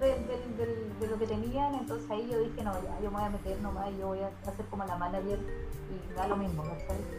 de, 0.00 1.08
lo 1.08 1.18
que 1.18 1.26
tenían, 1.26 1.74
entonces 1.74 2.10
ahí 2.10 2.28
yo 2.30 2.38
dije, 2.40 2.62
no, 2.64 2.72
ya, 2.82 2.98
yo 3.02 3.10
me 3.10 3.18
voy 3.18 3.24
a 3.24 3.30
meter 3.30 3.60
nomás, 3.60 3.90
yo 3.98 4.08
voy 4.08 4.20
a 4.20 4.30
hacer 4.48 4.64
como 4.66 4.84
la 4.84 4.96
manager 4.96 5.38
y 5.38 6.14
da 6.14 6.26
lo 6.26 6.36
mismo, 6.36 6.64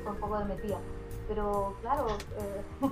Fue 0.04 0.12
un 0.12 0.20
poco 0.20 0.40
de 0.40 0.46
metida. 0.46 0.78
Pero 1.28 1.78
claro, 1.82 2.08
eh, 2.38 2.62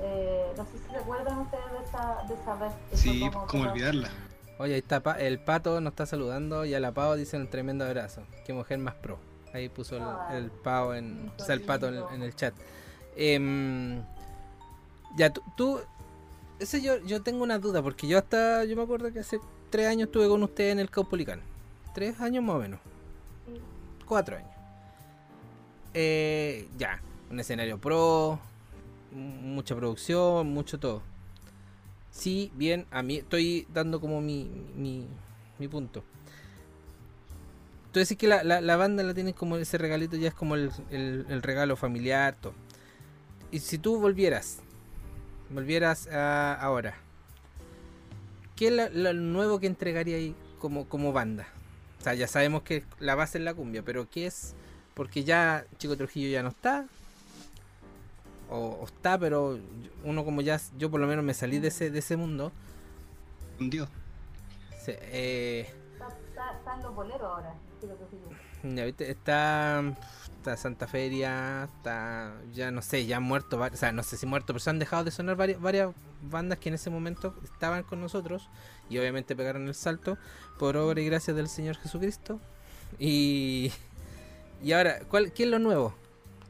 eh, 0.00 0.52
no 0.56 0.64
sé 0.64 0.78
si 0.78 0.94
recuerdan 0.94 1.38
ustedes 1.38 1.72
de 1.72 1.84
esa, 1.84 2.22
de 2.28 2.34
esa 2.34 2.54
vez. 2.56 2.72
Sí, 2.92 3.30
como, 3.48 3.64
olvidarla. 3.64 4.10
Oye, 4.58 4.74
ahí 4.74 4.80
está, 4.80 5.00
el 5.18 5.40
pato 5.40 5.80
nos 5.80 5.92
está 5.92 6.06
saludando 6.06 6.64
y 6.64 6.74
a 6.74 6.80
la 6.80 6.92
Pau 6.92 7.16
dice 7.16 7.36
un 7.36 7.48
tremendo 7.48 7.84
abrazo. 7.84 8.22
Qué 8.44 8.52
mujer 8.52 8.78
más 8.78 8.94
pro. 8.94 9.18
Ahí 9.52 9.68
puso 9.68 9.96
el, 9.96 10.36
el 10.36 10.50
Pau 10.50 10.92
en, 10.92 11.32
o 11.36 11.42
sea, 11.42 11.54
el 11.54 11.62
pato 11.62 11.88
en, 11.88 12.22
el 12.22 12.34
chat. 12.36 12.54
Em, 13.16 14.02
ya, 15.16 15.32
tú, 15.32 15.42
tú 15.56 15.80
ese 16.62 16.80
yo, 16.80 16.98
yo 17.04 17.22
tengo 17.22 17.42
una 17.42 17.58
duda, 17.58 17.82
porque 17.82 18.06
yo 18.06 18.18
hasta, 18.18 18.64
yo 18.64 18.76
me 18.76 18.82
acuerdo 18.82 19.12
que 19.12 19.20
hace 19.20 19.40
tres 19.70 19.88
años 19.88 20.06
estuve 20.06 20.28
con 20.28 20.42
usted 20.42 20.70
en 20.70 20.78
el 20.78 20.90
Caupolicán. 20.90 21.40
Tres 21.94 22.20
años 22.20 22.44
más 22.44 22.56
o 22.56 22.58
menos. 22.60 22.80
Cuatro 24.06 24.36
años. 24.36 24.50
Eh, 25.94 26.68
ya, 26.78 27.00
un 27.30 27.40
escenario 27.40 27.78
pro, 27.78 28.38
mucha 29.10 29.74
producción, 29.74 30.48
mucho 30.48 30.78
todo. 30.78 31.02
Sí, 32.10 32.52
bien, 32.54 32.86
a 32.90 33.02
mí 33.02 33.16
estoy 33.16 33.66
dando 33.72 34.00
como 34.00 34.20
mi, 34.20 34.48
mi, 34.76 35.06
mi 35.58 35.68
punto. 35.68 36.04
Tú 37.90 38.00
decís 38.00 38.16
que 38.16 38.26
la, 38.26 38.42
la, 38.42 38.76
banda 38.76 39.02
la 39.02 39.12
tienes 39.12 39.34
como 39.34 39.56
ese 39.56 39.76
regalito, 39.76 40.16
ya 40.16 40.28
es 40.28 40.34
como 40.34 40.54
el, 40.54 40.70
el 40.90 41.42
regalo 41.42 41.76
familiar, 41.76 42.36
todo. 42.40 42.54
Y 43.50 43.58
si 43.58 43.76
tú 43.76 44.00
volvieras 44.00 44.62
volvieras 45.52 46.06
a 46.08 46.54
ahora, 46.54 46.94
¿qué 48.56 48.68
es 48.68 48.94
lo, 48.94 49.12
nuevo 49.12 49.60
que 49.60 49.66
entregaría 49.66 50.16
ahí 50.16 50.34
como, 50.58 50.88
como 50.88 51.12
banda? 51.12 51.46
O 52.00 52.02
sea, 52.02 52.14
ya 52.14 52.26
sabemos 52.26 52.62
que 52.62 52.84
la 52.98 53.14
base 53.14 53.38
es 53.38 53.44
la 53.44 53.54
cumbia, 53.54 53.82
pero 53.82 54.08
¿qué 54.10 54.26
es? 54.26 54.54
Porque 54.94 55.24
ya 55.24 55.64
Chico 55.78 55.96
Trujillo 55.96 56.28
ya 56.28 56.42
no 56.42 56.48
está. 56.48 56.86
O, 58.50 58.84
está, 58.84 59.18
pero 59.18 59.58
uno 60.04 60.24
como 60.24 60.40
ya, 60.40 60.60
yo 60.76 60.90
por 60.90 61.00
lo 61.00 61.06
menos 61.06 61.24
me 61.24 61.32
salí 61.32 61.58
de 61.58 61.68
ese, 61.68 61.90
de 61.90 62.00
ese 62.00 62.16
mundo. 62.16 62.52
Dios. 63.58 63.88
Eh, 64.86 65.72
está, 66.28 66.74
en 66.74 66.82
los 66.82 66.94
boleros 66.94 67.22
ahora, 67.22 67.54
Chico 67.80 67.94
Trujillo. 67.94 68.76
Ya, 68.76 68.84
¿viste? 68.84 69.10
Está 69.10 69.94
está 70.42 70.56
Santa 70.56 70.88
Feria, 70.88 71.68
está, 71.72 72.34
ya 72.52 72.72
no 72.72 72.82
sé, 72.82 73.06
ya 73.06 73.18
han 73.18 73.22
muerto, 73.22 73.60
o 73.60 73.76
sea, 73.76 73.92
no 73.92 74.02
sé 74.02 74.16
si 74.16 74.26
muerto, 74.26 74.48
pero 74.48 74.58
se 74.58 74.70
han 74.70 74.80
dejado 74.80 75.04
de 75.04 75.12
sonar 75.12 75.36
varias, 75.36 75.60
varias 75.60 75.94
bandas 76.20 76.58
que 76.58 76.68
en 76.68 76.74
ese 76.74 76.90
momento 76.90 77.34
estaban 77.44 77.84
con 77.84 78.00
nosotros 78.00 78.48
y 78.90 78.98
obviamente 78.98 79.36
pegaron 79.36 79.68
el 79.68 79.74
salto 79.74 80.18
por 80.58 80.76
obra 80.76 81.00
y 81.00 81.06
gracia 81.06 81.32
del 81.32 81.48
Señor 81.48 81.76
Jesucristo. 81.76 82.40
Y, 82.98 83.70
y 84.62 84.72
ahora, 84.72 85.00
¿cuál, 85.08 85.32
¿qué 85.32 85.44
es 85.44 85.48
lo 85.48 85.60
nuevo? 85.60 85.94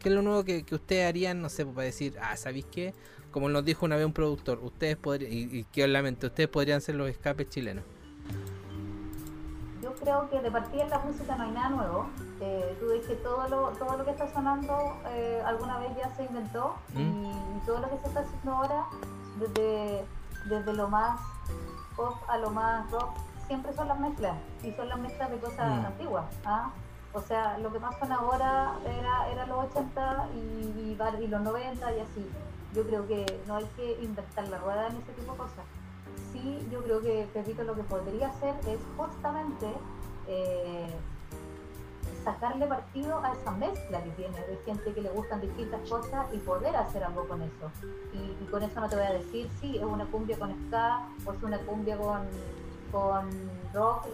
¿Qué 0.00 0.08
es 0.08 0.14
lo 0.14 0.22
nuevo 0.22 0.42
que, 0.42 0.64
que 0.64 0.74
ustedes 0.74 1.06
harían, 1.06 1.42
no 1.42 1.50
sé, 1.50 1.66
para 1.66 1.84
decir, 1.84 2.16
ah, 2.22 2.36
¿sabéis 2.38 2.64
qué? 2.72 2.94
Como 3.30 3.50
nos 3.50 3.64
dijo 3.64 3.84
una 3.84 3.96
vez 3.96 4.06
un 4.06 4.14
productor, 4.14 4.58
ustedes 4.62 4.96
podrían, 4.96 5.32
y, 5.32 5.58
y 5.58 5.64
que 5.64 5.86
lamento, 5.86 6.28
ustedes 6.28 6.48
podrían 6.48 6.80
ser 6.80 6.94
los 6.94 7.10
escapes 7.10 7.50
chilenos 7.50 7.84
creo 10.02 10.28
que 10.28 10.40
de 10.40 10.50
partida 10.50 10.82
en 10.82 10.90
la 10.90 10.98
música 10.98 11.36
no 11.36 11.44
hay 11.44 11.50
nada 11.52 11.68
nuevo. 11.70 12.06
Eh, 12.40 12.76
tú 12.80 12.88
ves 12.88 13.06
que 13.06 13.14
todo 13.16 13.48
lo, 13.48 13.68
todo 13.78 13.96
lo 13.96 14.04
que 14.04 14.10
está 14.10 14.28
sonando 14.32 14.96
eh, 15.06 15.42
alguna 15.46 15.78
vez 15.78 15.96
ya 15.96 16.14
se 16.16 16.24
inventó 16.24 16.74
y, 16.94 17.02
mm. 17.02 17.62
todo 17.64 17.78
lo 17.78 17.88
que 17.88 17.98
se 17.98 18.08
está 18.08 18.20
haciendo 18.20 18.52
ahora, 18.52 18.86
desde, 19.38 20.04
desde 20.46 20.72
lo 20.74 20.88
más 20.88 21.20
pop 21.96 22.16
a 22.28 22.38
lo 22.38 22.50
más 22.50 22.90
rock, 22.90 23.10
siempre 23.46 23.72
son 23.74 23.88
las 23.88 23.98
mezclas 24.00 24.36
y 24.62 24.72
son 24.72 24.88
las 24.88 24.98
mezclas 24.98 25.30
de 25.30 25.38
cosas 25.38 25.80
mm. 25.80 25.86
antiguas. 25.86 26.24
¿ah? 26.44 26.70
O 27.14 27.20
sea, 27.20 27.58
lo 27.58 27.72
que 27.72 27.78
más 27.78 27.96
suena 27.98 28.16
ahora 28.16 28.74
era, 28.84 29.30
era 29.30 29.46
los 29.46 29.66
80 29.66 30.28
y, 30.34 30.96
y, 31.20 31.26
los 31.28 31.40
90 31.40 31.92
y 31.92 32.00
así. 32.00 32.30
Yo 32.74 32.86
creo 32.86 33.06
que 33.06 33.42
no 33.46 33.56
hay 33.56 33.66
que 33.76 34.02
inventar 34.02 34.48
la 34.48 34.58
rueda 34.58 34.88
en 34.88 34.96
ese 34.96 35.12
tipo 35.12 35.32
de 35.32 35.38
cosas 35.38 35.64
sí 36.42 36.68
yo 36.70 36.82
creo 36.82 37.00
que 37.00 37.28
Pepito 37.32 37.62
lo 37.62 37.74
que 37.74 37.82
podría 37.84 38.28
hacer 38.28 38.54
es 38.66 38.78
justamente 38.96 39.66
eh, 40.26 40.90
sacarle 42.24 42.66
partido 42.66 43.18
a 43.24 43.32
esa 43.32 43.50
mezcla 43.52 44.02
que 44.02 44.10
tiene 44.10 44.38
de 44.46 44.56
gente 44.64 44.92
que 44.92 45.00
le 45.00 45.10
gustan 45.10 45.40
distintas 45.40 45.88
cosas 45.88 46.26
y 46.32 46.38
poder 46.38 46.76
hacer 46.76 47.02
algo 47.04 47.26
con 47.26 47.42
eso. 47.42 47.70
Y, 48.12 48.44
con 48.46 48.62
eso 48.62 48.80
no 48.80 48.88
te 48.88 48.96
voy 48.96 49.06
a 49.06 49.12
decir 49.12 49.48
si 49.60 49.78
es 49.78 49.84
una 49.84 50.04
cumbia 50.06 50.38
con 50.38 50.52
ska 50.66 51.08
o 51.24 51.32
es 51.32 51.42
una 51.42 51.58
cumbia 51.58 51.96
con, 51.96 52.28
con 52.92 53.30
rock, 53.72 54.06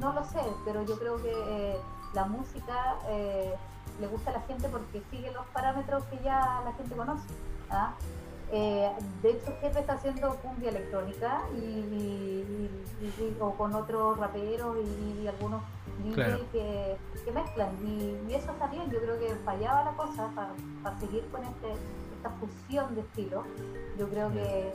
no 0.00 0.12
lo 0.12 0.24
sé, 0.24 0.40
pero 0.64 0.82
yo 0.84 0.98
creo 0.98 1.22
que 1.22 1.32
eh, 1.32 1.76
la 2.14 2.24
música 2.24 2.96
eh, 3.08 3.54
le 4.00 4.06
gusta 4.06 4.30
a 4.30 4.34
la 4.34 4.40
gente 4.42 4.68
porque 4.68 5.02
sigue 5.10 5.30
los 5.32 5.46
parámetros 5.48 6.04
que 6.04 6.18
ya 6.24 6.62
la 6.64 6.72
gente 6.72 6.96
conoce. 6.96 7.28
¿ah? 7.70 7.94
Eh, 8.54 8.90
de 9.22 9.30
hecho, 9.30 9.50
Jefe 9.62 9.80
está 9.80 9.94
haciendo 9.94 10.36
cumbia 10.36 10.68
electrónica 10.68 11.40
y, 11.56 12.44
o 13.40 13.52
con 13.54 13.74
otros 13.74 14.18
raperos 14.18 14.76
y, 14.76 15.26
algunos 15.26 15.62
DJs 16.04 16.42
que, 16.52 16.96
mezclan. 17.32 17.70
Y, 17.82 18.34
eso 18.34 18.52
está 18.52 18.66
bien, 18.66 18.90
yo 18.90 19.00
creo 19.00 19.18
que 19.18 19.34
fallaba 19.46 19.84
la 19.84 19.92
cosa 19.92 20.28
para 20.84 21.00
seguir 21.00 21.26
con 21.30 21.42
este, 21.44 21.72
esta 22.16 22.30
fusión 22.38 22.94
de 22.94 23.00
estilos. 23.00 23.46
Yo 23.98 24.08
creo 24.10 24.30
que, 24.30 24.72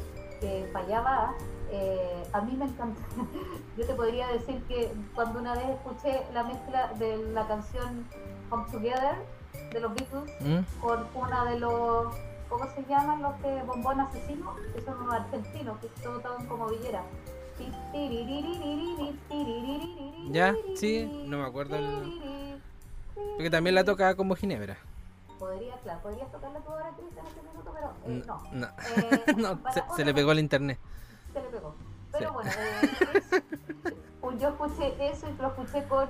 fallaba. 0.74 1.36
Eh, 1.70 2.24
a 2.34 2.42
mí 2.42 2.56
me 2.58 2.66
encanta. 2.66 3.02
yo 3.78 3.86
te 3.86 3.94
podría 3.94 4.28
decir 4.30 4.64
que 4.68 4.92
cuando 5.14 5.40
una 5.40 5.54
vez 5.54 5.70
escuché 5.70 6.24
la 6.34 6.44
mezcla 6.44 6.94
de 6.94 7.18
la 7.34 7.48
canción 7.48 8.06
Come 8.50 8.66
Together 8.72 9.16
de 9.74 9.80
los 9.80 9.94
Beatles 9.94 10.32
¿Mm? 10.40 10.80
con 10.80 11.06
una 11.16 11.46
de 11.46 11.60
los 11.60 12.16
¿cómo 12.50 12.66
se 12.74 12.84
llaman 12.86 13.22
los 13.22 13.34
que 13.36 13.62
bombón 13.64 14.00
asesinos? 14.02 14.56
Que 14.74 14.82
son 14.82 15.02
unos 15.02 15.14
argentinos, 15.14 15.78
que 15.80 15.88
tocan 16.02 16.46
como 16.48 16.68
villera. 16.68 17.04
Ya, 20.32 20.56
sí, 20.76 21.06
no 21.26 21.38
me 21.40 21.46
acuerdo. 21.46 21.78
Porque 23.36 23.50
también 23.50 23.76
la 23.76 23.84
toca 23.84 24.16
como 24.16 24.36
Ginebra. 24.36 24.78
podría, 25.40 25.76
claro, 25.78 26.00
podrías 26.02 26.32
tocarla 26.32 26.60
tú 26.60 26.72
ahora, 26.72 26.92
Cris, 26.98 27.10
en 27.18 27.26
este 27.26 27.42
minuto, 27.42 27.74
pero 27.74 27.94
eh, 28.06 28.24
no. 28.28 28.44
No, 28.52 28.68
Eh, 28.68 29.34
no, 29.38 29.60
se, 29.74 29.84
se 29.96 30.06
le 30.06 30.14
pegó 30.14 30.32
el 30.32 30.40
internet. 30.40 30.80
se 31.34 31.42
le 31.42 31.48
pegó. 31.50 31.76
Pero 32.12 32.30
Sí. 32.30 32.34
bueno, 32.34 32.52
eh, 32.52 32.92
es- 34.34 34.40
yo 34.42 34.50
escuché 34.50 34.94
eso 35.10 35.28
y 35.30 35.34
lo 35.42 35.48
escuché 35.48 35.88
con 35.88 36.08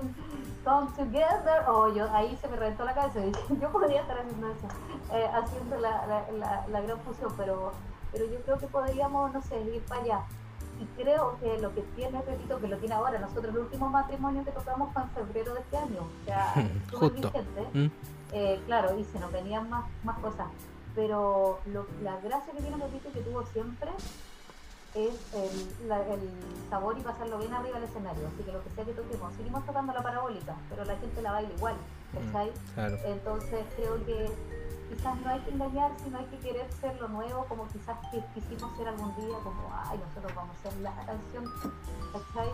Come 0.64 0.88
Together, 0.96 1.68
o 1.68 1.92
yo, 1.94 2.10
ahí 2.12 2.36
se 2.40 2.48
me 2.48 2.56
reventó 2.56 2.84
la 2.84 2.94
cabeza. 2.94 3.20
dije, 3.20 3.40
yo 3.60 3.70
podría 3.70 4.02
estar 4.02 4.18
haciendo 4.18 4.48
eso, 4.48 4.66
eh, 5.12 5.28
haciendo 5.32 5.76
la, 5.78 6.06
la, 6.06 6.30
la, 6.32 6.66
la 6.68 6.80
gran 6.80 6.98
fusión, 7.00 7.32
pero, 7.36 7.72
pero 8.12 8.24
yo 8.26 8.40
creo 8.42 8.58
que 8.58 8.66
podríamos, 8.66 9.32
no 9.32 9.42
sé, 9.42 9.60
ir 9.62 9.82
para 9.84 10.02
allá. 10.02 10.20
Y 10.80 10.84
creo 11.02 11.36
que 11.40 11.58
lo 11.58 11.74
que 11.74 11.82
tiene, 11.96 12.22
repito, 12.22 12.60
que 12.60 12.68
lo 12.68 12.76
tiene 12.78 12.94
ahora, 12.94 13.18
nosotros 13.18 13.46
el 13.54 13.58
último 13.62 13.88
matrimonio 13.88 14.44
que 14.44 14.52
tocamos 14.52 14.92
fue 14.92 15.02
en 15.02 15.10
febrero 15.10 15.54
de 15.54 15.60
este 15.60 15.76
año, 15.76 16.02
o 16.02 16.24
sea, 16.24 16.52
Justo. 16.92 17.10
vigente. 17.10 17.68
¿Mm? 17.74 17.86
Eh, 18.32 18.62
claro, 18.66 18.96
y 18.98 19.04
se 19.04 19.18
nos 19.18 19.32
venían 19.32 19.68
más, 19.70 19.84
más 20.04 20.18
cosas. 20.18 20.46
Pero 20.94 21.60
lo- 21.66 21.86
la 22.02 22.16
gracia 22.20 22.52
que 22.52 22.60
tiene 22.60 22.76
Pepito 22.76 23.08
y 23.08 23.12
que 23.12 23.20
tuvo 23.20 23.44
siempre 23.46 23.90
es 24.94 25.14
el, 25.34 25.88
la- 25.88 26.06
el 26.08 26.20
sabor 26.70 26.96
y 26.98 27.02
pasarlo 27.02 27.38
bien 27.38 27.52
arriba 27.54 27.74
del 27.78 27.88
escenario. 27.88 28.26
Así 28.28 28.42
que 28.42 28.52
lo 28.52 28.62
que 28.64 28.70
sea 28.70 28.84
que 28.84 28.92
toquemos, 28.92 29.32
seguimos 29.34 29.64
tocando 29.66 29.92
la 29.92 30.02
parabólica, 30.02 30.54
pero 30.70 30.84
la 30.84 30.96
gente 30.96 31.22
la 31.22 31.32
baila 31.32 31.52
igual, 31.54 31.76
¿cachai? 32.12 32.52
Claro. 32.74 32.96
Entonces 33.04 33.64
creo 33.76 34.04
que 34.06 34.30
quizás 34.88 35.20
no 35.20 35.28
hay 35.30 35.40
que 35.40 35.50
engañar, 35.50 35.92
sino 36.02 36.18
hay 36.18 36.24
que 36.26 36.38
querer 36.38 36.72
ser 36.80 36.98
lo 37.00 37.08
nuevo, 37.08 37.44
como 37.46 37.68
quizás 37.68 37.98
que 38.10 38.24
quisimos 38.34 38.76
ser 38.76 38.88
algún 38.88 39.14
día, 39.16 39.36
como, 39.44 39.70
ay, 39.72 39.98
nosotros 39.98 40.34
vamos 40.34 40.56
a 40.56 40.68
hacer 40.68 40.80
la 40.80 40.94
canción, 41.04 41.44
¿cachai? 42.12 42.48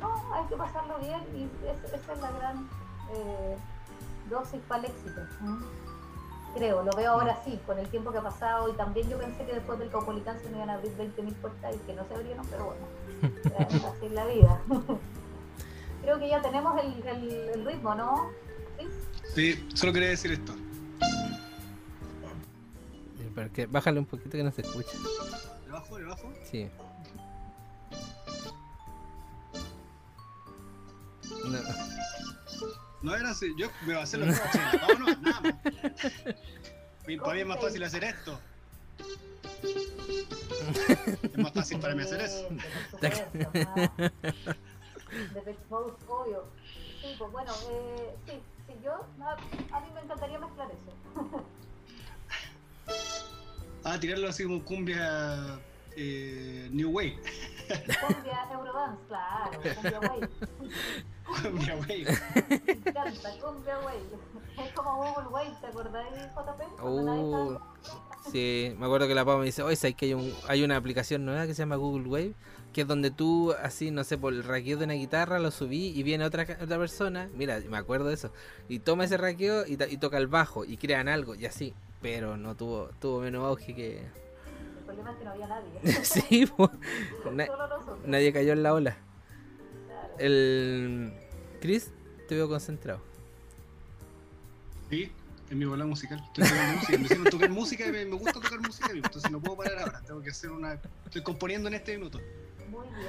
No, 0.00 0.34
hay 0.34 0.44
que 0.46 0.56
pasarlo 0.56 0.98
bien 0.98 1.20
y 1.34 1.44
es- 1.66 1.92
esa 1.92 2.12
es 2.14 2.20
la 2.20 2.30
gran 2.32 2.68
eh, 3.12 3.56
dosis 4.30 4.60
para 4.66 4.80
el 4.80 4.90
éxito. 4.90 5.20
¿m? 5.42 5.64
Creo, 6.56 6.82
lo 6.82 6.90
veo 6.92 7.12
ahora 7.12 7.38
sí, 7.44 7.60
con 7.66 7.78
el 7.78 7.86
tiempo 7.88 8.10
que 8.10 8.18
ha 8.18 8.22
pasado 8.22 8.72
y 8.72 8.76
también 8.76 9.08
yo 9.10 9.18
pensé 9.18 9.44
que 9.44 9.52
después 9.52 9.78
del 9.78 9.90
Caupolicán 9.90 10.40
se 10.40 10.48
me 10.48 10.56
iban 10.56 10.70
a 10.70 10.74
abrir 10.74 10.96
20.000 10.96 11.34
puertas 11.34 11.76
y 11.76 11.78
que 11.80 11.92
no 11.92 12.08
se 12.08 12.14
abrieron, 12.14 12.46
pero 12.46 12.64
bueno, 12.64 12.86
así 13.88 14.06
es 14.06 14.12
la 14.12 14.26
vida. 14.26 14.62
Creo 16.02 16.18
que 16.18 16.28
ya 16.28 16.40
tenemos 16.40 16.80
el, 16.82 17.06
el, 17.06 17.30
el 17.30 17.66
ritmo, 17.66 17.94
¿no? 17.94 18.30
¿Sí? 18.78 18.88
Sí, 19.34 19.68
solo 19.74 19.92
quería 19.92 20.08
decir 20.08 20.32
esto. 20.32 20.54
Eh, 23.36 23.66
bájale 23.70 23.98
un 23.98 24.06
poquito 24.06 24.30
que 24.30 24.42
no 24.42 24.50
se 24.50 24.62
escucha. 24.62 24.96
¿Le 25.66 25.72
bajo? 25.72 25.98
¿Le 25.98 26.04
bajo? 26.06 26.32
Sí. 26.50 26.70
No. 31.44 31.58
No 33.02 33.14
era 33.14 33.30
así, 33.30 33.52
yo 33.56 33.68
me 33.82 33.92
voy 33.92 33.96
a 33.96 34.02
hacer 34.02 34.20
lo 34.20 34.26
mismo. 34.26 34.44
chela, 34.52 34.86
Vámonos, 34.86 35.20
nada 35.20 35.40
más. 35.40 35.54
Mí 37.06 37.14
es 37.14 37.46
más 37.46 37.60
fácil 37.60 37.84
hacer 37.84 38.04
esto. 38.04 38.40
Es 41.22 41.38
más 41.38 41.52
fácil 41.52 41.78
para 41.78 41.94
mí 41.94 42.02
hacer 42.02 42.20
eso. 42.20 42.48
Excelente, 43.00 43.44
por 43.44 43.62
supuesto. 43.62 44.02
De 45.34 45.40
Pet 45.40 45.58
Mode, 45.70 45.92
obvio. 46.08 46.44
Sí, 47.00 47.14
pues 47.16 47.30
bueno, 47.30 47.52
eh, 47.70 48.16
sí, 48.26 48.32
sí, 48.66 48.72
yo, 48.84 49.06
a, 49.22 49.76
a 49.76 49.80
mí 49.80 49.86
me 49.94 50.00
encantaría 50.00 50.38
mezclar 50.38 50.68
eso. 50.70 51.44
Ah, 53.88 54.00
tirarlo 54.00 54.28
así 54.28 54.42
como 54.42 54.64
cumbia 54.64 55.60
eh, 55.96 56.68
New 56.70 56.90
Wave. 56.90 57.18
Cumbia 58.06 58.48
Eurodance, 58.52 59.02
claro, 59.08 59.50
cumbia 59.60 60.00
Wave. 60.00 60.28
Cumbia 61.42 61.76
Wave. 61.80 62.18
Me 62.66 62.72
encanta, 62.72 63.30
cumbia 63.40 63.78
Wave. 63.78 64.64
Es 64.64 64.72
como 64.72 64.96
Google 64.96 65.28
Wave, 65.28 65.52
¿te 65.60 65.66
acordáis, 65.66 66.14
JP? 66.34 66.82
Uh, 66.82 67.58
sí, 68.30 68.74
me 68.78 68.86
acuerdo 68.86 69.08
que 69.08 69.14
la 69.14 69.24
Pau 69.24 69.38
me 69.38 69.46
dice, 69.46 69.62
oye, 69.62 69.76
¿sabes 69.76 69.96
que 69.96 70.06
hay, 70.06 70.14
un, 70.14 70.32
hay 70.48 70.62
una 70.62 70.76
aplicación 70.76 71.24
nueva 71.24 71.46
que 71.46 71.54
se 71.54 71.62
llama 71.62 71.76
Google 71.76 72.08
Wave? 72.08 72.34
Que 72.72 72.82
es 72.82 72.86
donde 72.86 73.10
tú, 73.10 73.54
así, 73.62 73.90
no 73.90 74.04
sé, 74.04 74.16
por 74.16 74.32
el 74.32 74.44
raqueo 74.44 74.78
de 74.78 74.84
una 74.84 74.94
guitarra 74.94 75.38
lo 75.38 75.50
subí 75.50 75.88
y 75.88 76.02
viene 76.02 76.24
otra, 76.24 76.46
otra 76.62 76.78
persona, 76.78 77.28
mira, 77.34 77.60
me 77.68 77.76
acuerdo 77.78 78.08
de 78.08 78.14
eso, 78.14 78.30
y 78.68 78.78
toma 78.78 79.04
ese 79.04 79.16
raqueo 79.16 79.64
y 79.66 79.76
toca 79.96 80.18
el 80.18 80.26
bajo 80.26 80.64
y 80.64 80.76
crean 80.76 81.08
algo 81.08 81.34
y 81.34 81.46
así, 81.46 81.74
pero 82.00 82.36
no 82.36 82.54
tuvo, 82.54 82.90
tuvo 83.00 83.20
menos 83.20 83.44
auge 83.44 83.74
que... 83.74 84.25
El 84.88 84.94
problema 84.94 85.10
es 85.12 85.16
que 85.18 85.24
no 85.24 85.30
había 85.32 85.46
nadie. 85.48 85.92
sí, 86.04 86.46
po. 86.46 86.70
Na- 87.32 87.46
Solo 87.46 87.66
nosotros. 87.68 87.98
nadie 88.06 88.32
cayó 88.32 88.52
en 88.52 88.62
la 88.62 88.74
ola. 88.74 88.96
Claro. 89.86 90.14
El... 90.18 91.12
Chris, 91.60 91.90
te 92.28 92.34
veo 92.34 92.48
concentrado. 92.48 93.00
Sí, 94.90 95.10
en 95.50 95.58
mi 95.58 95.64
bola 95.64 95.84
musical. 95.86 96.22
Estoy 96.26 96.44
tocando 96.44 96.74
música. 96.78 96.98
Me 96.98 97.04
hicieron 97.04 97.24
tocar 97.24 97.50
música 97.50 97.86
y 97.86 97.92
me, 97.92 98.04
me 98.04 98.16
gusta 98.16 98.32
tocar 98.32 98.60
música, 98.60 98.90
entonces 98.92 99.30
no 99.30 99.40
puedo 99.40 99.56
parar 99.58 99.78
ahora. 99.80 100.00
Tengo 100.06 100.22
que 100.22 100.30
hacer 100.30 100.50
una. 100.50 100.80
Estoy 101.04 101.22
componiendo 101.22 101.68
en 101.68 101.74
este 101.74 101.96
minuto. 101.96 102.20
Muy 102.70 102.86
bien, 102.88 103.08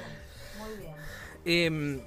muy 0.58 0.78
bien. 0.78 0.94
Em, 1.44 2.00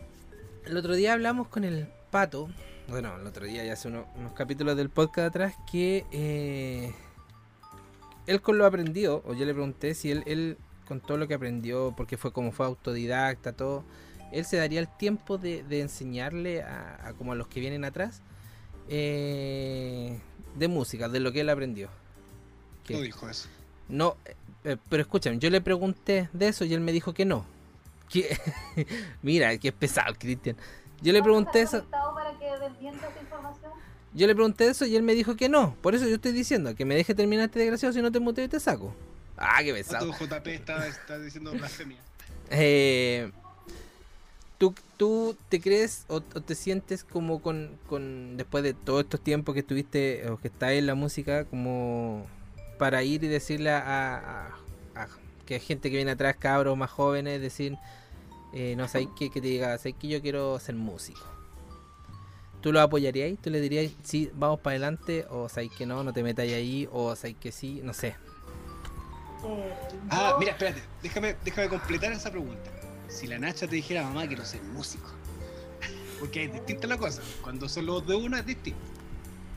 el 0.66 0.78
otro 0.78 0.96
día 0.96 1.14
hablamos 1.14 1.48
con 1.48 1.64
el 1.64 1.88
pato, 2.12 2.50
bueno, 2.90 3.16
el 3.18 3.26
otro 3.26 3.46
día 3.46 3.64
ya 3.64 3.74
hace 3.74 3.88
uno- 3.88 4.06
unos 4.18 4.34
capítulos 4.34 4.76
del 4.76 4.90
podcast 4.90 5.30
atrás, 5.30 5.56
que 5.72 6.06
eh, 6.12 6.94
él 8.32 8.42
con 8.42 8.58
lo 8.58 8.66
aprendió, 8.66 9.22
o 9.26 9.34
yo 9.34 9.46
le 9.46 9.54
pregunté 9.54 9.94
si 9.94 10.12
él, 10.12 10.24
él 10.26 10.58
con 10.88 11.00
todo 11.02 11.18
lo 11.18 11.28
que 11.28 11.34
aprendió, 11.34 11.94
porque 11.96 12.18
fue 12.18 12.32
como 12.32 12.52
fue 12.52 12.66
autodidacta, 12.66 13.54
todo, 13.54 13.84
él 14.32 14.46
se 14.46 14.58
daría 14.58 14.80
el 14.80 14.88
tiempo 14.88 15.38
de, 15.38 15.64
de 15.64 15.82
enseñarle 15.82 16.64
a, 16.64 17.08
a 17.08 17.14
como 17.14 17.34
a 17.34 17.36
los 17.36 17.48
que 17.48 17.60
vienen 17.60 17.86
atrás 17.86 18.22
eh, 18.90 20.20
de 20.56 20.68
música, 20.68 21.10
de 21.10 21.20
lo 21.20 21.32
que 21.32 21.42
él 21.42 21.50
aprendió. 21.50 21.90
No 22.90 23.00
dijo 23.00 23.30
eso. 23.30 23.48
no, 23.88 24.18
eh, 24.66 24.76
pero 24.90 25.02
escúchame, 25.02 25.38
yo 25.40 25.50
le 25.50 25.62
pregunté 25.62 26.30
de 26.34 26.50
eso 26.50 26.66
y 26.66 26.74
él 26.74 26.82
me 26.82 26.92
dijo 26.92 27.14
que 27.14 27.24
no. 27.24 27.46
Que, 28.10 28.38
mira, 29.22 29.58
que 29.58 29.70
es 29.70 29.74
pesado 29.74 30.10
el 30.10 30.18
Cristian. 30.18 30.58
Yo 31.02 31.14
le 31.14 31.24
pregunté 31.24 31.62
¿Está 31.62 31.78
eso, 31.78 31.88
para 31.90 32.38
que? 32.38 32.48
Yo 34.14 34.28
le 34.28 34.36
pregunté 34.36 34.68
eso 34.68 34.86
y 34.86 34.96
él 34.96 35.04
me 35.04 35.14
dijo 35.16 35.36
que 35.36 35.50
no. 35.50 35.76
Por 35.82 35.96
eso 35.96 36.08
yo 36.08 36.16
estoy 36.16 36.32
diciendo 36.34 36.76
que 36.76 36.86
me 36.86 36.96
deje 36.96 37.16
terminar 37.16 37.46
este 37.46 37.60
desgraciado 37.60 37.94
si 37.94 38.02
no 38.02 38.12
te 38.12 38.20
muteo 38.20 38.46
y 38.46 38.48
te 38.48 38.60
saco. 38.60 38.94
Ah, 39.38 39.62
qué 39.64 39.74
pesado. 39.74 40.10
¿Cuánto 40.18 40.36
JP 40.36 40.48
está, 40.54 40.88
está 40.88 41.20
diciendo 41.20 41.52
blasfemia? 41.58 42.00
Eh, 42.50 43.32
¿tú, 44.58 44.76
¿Tú 44.98 45.36
te 45.50 45.60
crees 45.62 46.06
o, 46.08 46.18
o 46.18 46.22
te 46.42 46.56
sientes 46.56 47.04
como 47.04 47.42
con, 47.42 47.78
con, 47.88 48.38
después 48.38 48.64
de 48.64 48.74
todos 48.74 49.04
estos 49.04 49.22
tiempos 49.22 49.54
que 49.54 49.62
estuviste 49.62 50.30
o 50.30 50.38
que 50.38 50.50
estás 50.50 50.72
en 50.74 50.86
la 50.88 50.96
música, 50.96 51.46
como 51.46 52.26
para 52.78 53.04
ir 53.04 53.24
y 53.24 53.28
decirle 53.28 53.72
a, 53.72 53.80
a- 53.80 54.48
a- 55.02 55.08
que 55.46 55.56
hay 55.56 55.60
gente 55.60 55.90
que 55.90 55.96
viene 55.96 56.12
atrás, 56.12 56.36
cabros 56.38 56.78
más 56.78 56.90
jóvenes, 56.92 57.42
decir, 57.42 57.78
eh, 58.54 58.76
no 58.78 58.88
sé, 58.88 59.08
que, 59.18 59.30
que 59.30 59.42
te 59.42 59.48
diga, 59.48 59.78
sé 59.78 59.94
que 59.94 60.08
yo 60.08 60.22
quiero 60.22 60.60
ser 60.60 60.76
músico? 60.76 61.22
¿Tú 62.62 62.72
lo 62.72 62.80
apoyarías? 62.80 63.38
¿Tú 63.42 63.50
le 63.50 63.60
dirías, 63.60 63.92
sí, 64.04 64.32
vamos 64.36 64.60
para 64.60 64.74
adelante? 64.74 65.26
¿O 65.30 65.50
sabes 65.50 65.72
que 65.72 65.86
no, 65.86 66.04
no 66.04 66.14
te 66.14 66.22
metas 66.22 66.46
ahí? 66.46 66.88
¿O 66.92 67.16
sabes 67.16 67.36
que 67.40 67.52
sí? 67.52 67.82
No 67.84 67.94
sé. 67.94 68.16
Eh, 69.44 69.74
Ah, 70.12 70.36
mira, 70.40 70.52
espérate. 70.52 70.84
Déjame, 71.02 71.36
déjame 71.44 71.70
completar 71.70 72.12
esa 72.12 72.30
pregunta. 72.30 72.70
Si 73.08 73.26
la 73.26 73.40
Nacha 73.40 73.68
te 73.68 73.76
dijera, 73.76 74.04
mamá, 74.04 74.28
quiero 74.28 74.46
ser 74.46 74.62
músico. 74.62 75.08
Porque 76.20 76.46
es 76.46 76.54
distinta 76.54 76.86
la 76.88 76.98
cosa. 76.98 77.24
Cuando 77.42 77.68
son 77.68 77.88
los 77.88 78.06
de 78.06 78.16
una 78.16 78.40
es 78.40 78.46
distinto. 78.46 78.80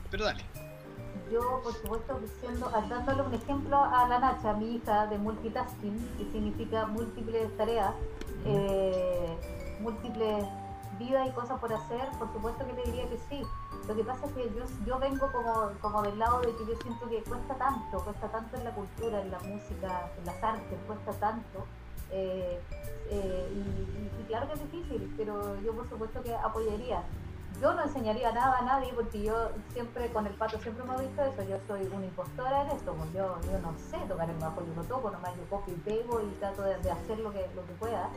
Pero 0.09 0.25
dale. 0.25 0.43
Yo, 1.31 1.61
por 1.63 1.73
supuesto, 1.73 2.19
siendo, 2.39 2.69
dándole 2.69 3.21
un 3.21 3.33
ejemplo 3.33 3.83
a 3.83 4.07
la 4.07 4.19
Nacha, 4.19 4.53
mi 4.53 4.75
hija, 4.75 5.05
de 5.07 5.17
multitasking, 5.19 6.09
que 6.17 6.31
significa 6.31 6.85
múltiples 6.87 7.55
tareas, 7.57 7.93
eh, 8.45 9.27
múltiples 9.81 10.45
vidas 10.97 11.27
y 11.27 11.31
cosas 11.31 11.59
por 11.59 11.71
hacer, 11.73 12.09
por 12.19 12.31
supuesto 12.33 12.65
que 12.65 12.73
le 12.73 12.83
diría 12.83 13.09
que 13.09 13.17
sí. 13.29 13.41
Lo 13.87 13.95
que 13.95 14.03
pasa 14.03 14.25
es 14.25 14.31
que 14.33 14.43
yo, 14.55 14.65
yo 14.85 14.99
vengo 14.99 15.31
como, 15.31 15.71
como 15.81 16.01
del 16.01 16.17
lado 16.17 16.41
de 16.41 16.55
que 16.55 16.65
yo 16.65 16.75
siento 16.81 17.07
que 17.09 17.23
cuesta 17.23 17.55
tanto, 17.55 17.99
cuesta 18.03 18.27
tanto 18.29 18.57
en 18.57 18.63
la 18.63 18.71
cultura, 18.75 19.21
en 19.21 19.31
la 19.31 19.39
música, 19.39 20.09
en 20.17 20.25
las 20.25 20.43
artes, 20.43 20.77
cuesta 20.87 21.11
tanto. 21.13 21.65
eh, 22.11 22.61
eh, 23.09 23.49
y, 23.53 23.57
y- 23.59 24.11
y 24.21 24.23
claro 24.27 24.47
que 24.47 24.53
es 24.53 24.61
difícil, 24.71 25.13
pero 25.17 25.59
yo 25.61 25.73
por 25.75 25.87
supuesto 25.89 26.21
que 26.23 26.33
apoyaría 26.35 27.03
yo 27.61 27.73
no 27.73 27.83
enseñaría 27.83 28.31
nada 28.31 28.57
a 28.59 28.61
nadie 28.63 28.91
porque 28.93 29.21
yo 29.23 29.49
siempre 29.73 30.11
con 30.11 30.27
el 30.27 30.33
pato 30.35 30.59
siempre 30.59 30.83
me 30.85 30.95
he 30.95 31.07
visto 31.07 31.21
eso, 31.23 31.43
yo 31.43 31.57
soy 31.67 31.87
una 31.93 32.05
impostora 32.05 32.61
en 32.63 32.71
esto, 32.71 32.93
pues 32.93 33.13
yo, 33.13 33.37
yo 33.51 33.59
no 33.59 33.73
sé 33.89 33.97
tocar 34.07 34.29
el 34.29 34.37
bajo, 34.37 34.61
yo 34.65 34.73
lo 34.75 34.83
toco, 34.83 35.09
nomás 35.11 35.31
yo 35.35 35.43
copio 35.49 35.73
y 35.73 35.77
pego 35.77 36.21
y 36.21 36.27
trato 36.39 36.61
de, 36.63 36.77
de 36.79 36.91
hacer 36.91 37.19
lo 37.19 37.31
que, 37.31 37.47
lo 37.55 37.65
que 37.65 37.73
pueda. 37.73 38.09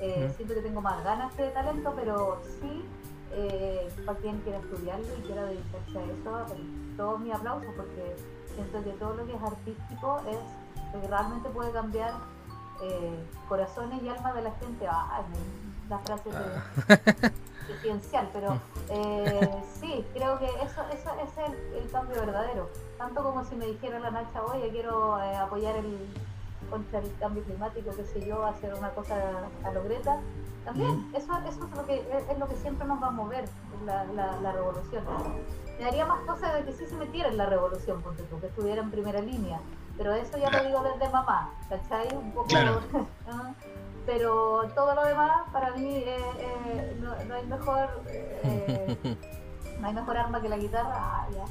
Eh, 0.00 0.28
Mm. 0.30 0.36
Siento 0.36 0.54
que 0.54 0.60
tengo 0.62 0.80
más 0.80 1.04
ganas 1.04 1.32
que 1.34 1.48
talento, 1.50 1.92
pero 1.94 2.40
sí, 2.60 2.84
eh, 3.32 3.92
para 4.06 4.18
quien 4.18 4.38
quiera 4.40 4.58
estudiarlo 4.58 5.06
y 5.18 5.20
quiera 5.22 5.44
dedicarse 5.44 5.98
a 5.98 6.02
eso, 6.04 6.54
eh, 6.54 6.94
todo 6.96 7.18
mi 7.18 7.30
aplauso 7.32 7.66
porque 7.76 8.16
siento 8.54 8.82
que 8.82 8.90
todo 8.98 9.14
lo 9.14 9.26
que 9.26 9.34
es 9.34 9.42
artístico 9.42 10.20
es 10.28 10.38
lo 10.94 11.00
que 11.02 11.06
realmente 11.06 11.48
puede 11.50 11.70
cambiar 11.72 12.14
eh, 12.82 13.24
corazones 13.48 14.02
y 14.02 14.08
almas 14.08 14.34
de 14.34 14.42
la 14.42 14.50
gente. 14.52 14.86
Me- 14.86 15.88
la 15.90 15.98
frase 15.98 16.30
de, 16.30 17.30
presidencial, 17.70 18.28
pero 18.32 18.60
eh, 18.88 19.62
sí, 19.80 20.04
creo 20.14 20.38
que 20.38 20.46
eso, 20.46 20.82
eso 20.92 21.10
es 21.22 21.38
el, 21.38 21.82
el, 21.82 21.90
cambio 21.90 22.20
verdadero. 22.20 22.68
Tanto 22.98 23.22
como 23.22 23.44
si 23.44 23.54
me 23.54 23.66
dijera 23.66 23.98
la 23.98 24.10
Nacha, 24.10 24.42
oye, 24.44 24.70
quiero 24.70 25.20
eh, 25.20 25.36
apoyar 25.36 25.76
el 25.76 26.08
contra 26.68 27.00
el 27.00 27.12
cambio 27.18 27.42
climático, 27.42 27.90
qué 27.96 28.04
sé 28.04 28.26
yo, 28.26 28.44
hacer 28.46 28.72
una 28.74 28.90
cosa 28.90 29.16
a 29.64 29.70
lo 29.72 29.82
Greta. 29.84 30.20
También, 30.64 31.10
eso, 31.14 31.32
eso 31.48 31.64
es, 31.64 31.76
lo 31.76 31.86
que, 31.86 31.96
es, 32.30 32.38
lo 32.38 32.46
que 32.46 32.56
siempre 32.56 32.86
nos 32.86 33.02
va 33.02 33.08
a 33.08 33.10
mover, 33.10 33.44
la, 33.84 34.04
la, 34.04 34.40
la 34.40 34.52
revolución. 34.52 35.02
Me 35.78 35.84
daría 35.84 36.06
más 36.06 36.20
cosas 36.20 36.54
de 36.54 36.64
que 36.64 36.72
sí 36.72 36.86
se 36.86 36.94
metiera 36.94 37.28
en 37.28 37.38
la 37.38 37.46
revolución, 37.46 38.00
porque 38.02 38.22
tú, 38.24 38.38
que 38.40 38.46
estuviera 38.46 38.82
en 38.82 38.90
primera 38.90 39.20
línea. 39.20 39.58
Pero 39.96 40.14
eso 40.14 40.38
ya 40.38 40.50
lo 40.50 40.62
digo 40.62 40.82
desde 40.82 41.10
mamá, 41.10 41.50
¿cachai? 41.68 42.14
Un 42.14 42.32
poco. 42.32 42.48
Claro. 42.48 42.80
pero 44.06 44.70
todo 44.74 44.94
lo 44.94 45.04
demás 45.04 45.48
para 45.52 45.72
mí 45.76 45.96
eh, 45.96 46.16
eh, 46.38 46.96
no, 47.00 47.24
no, 47.24 47.34
hay 47.34 47.46
mejor 47.46 48.02
eh, 48.06 48.96
no 49.80 49.88
hay 49.88 49.94
mejor 49.94 50.16
arma 50.16 50.40
que 50.40 50.48
la 50.48 50.56
guitarra 50.56 50.94
ah, 50.96 51.28
ya. 51.32 51.44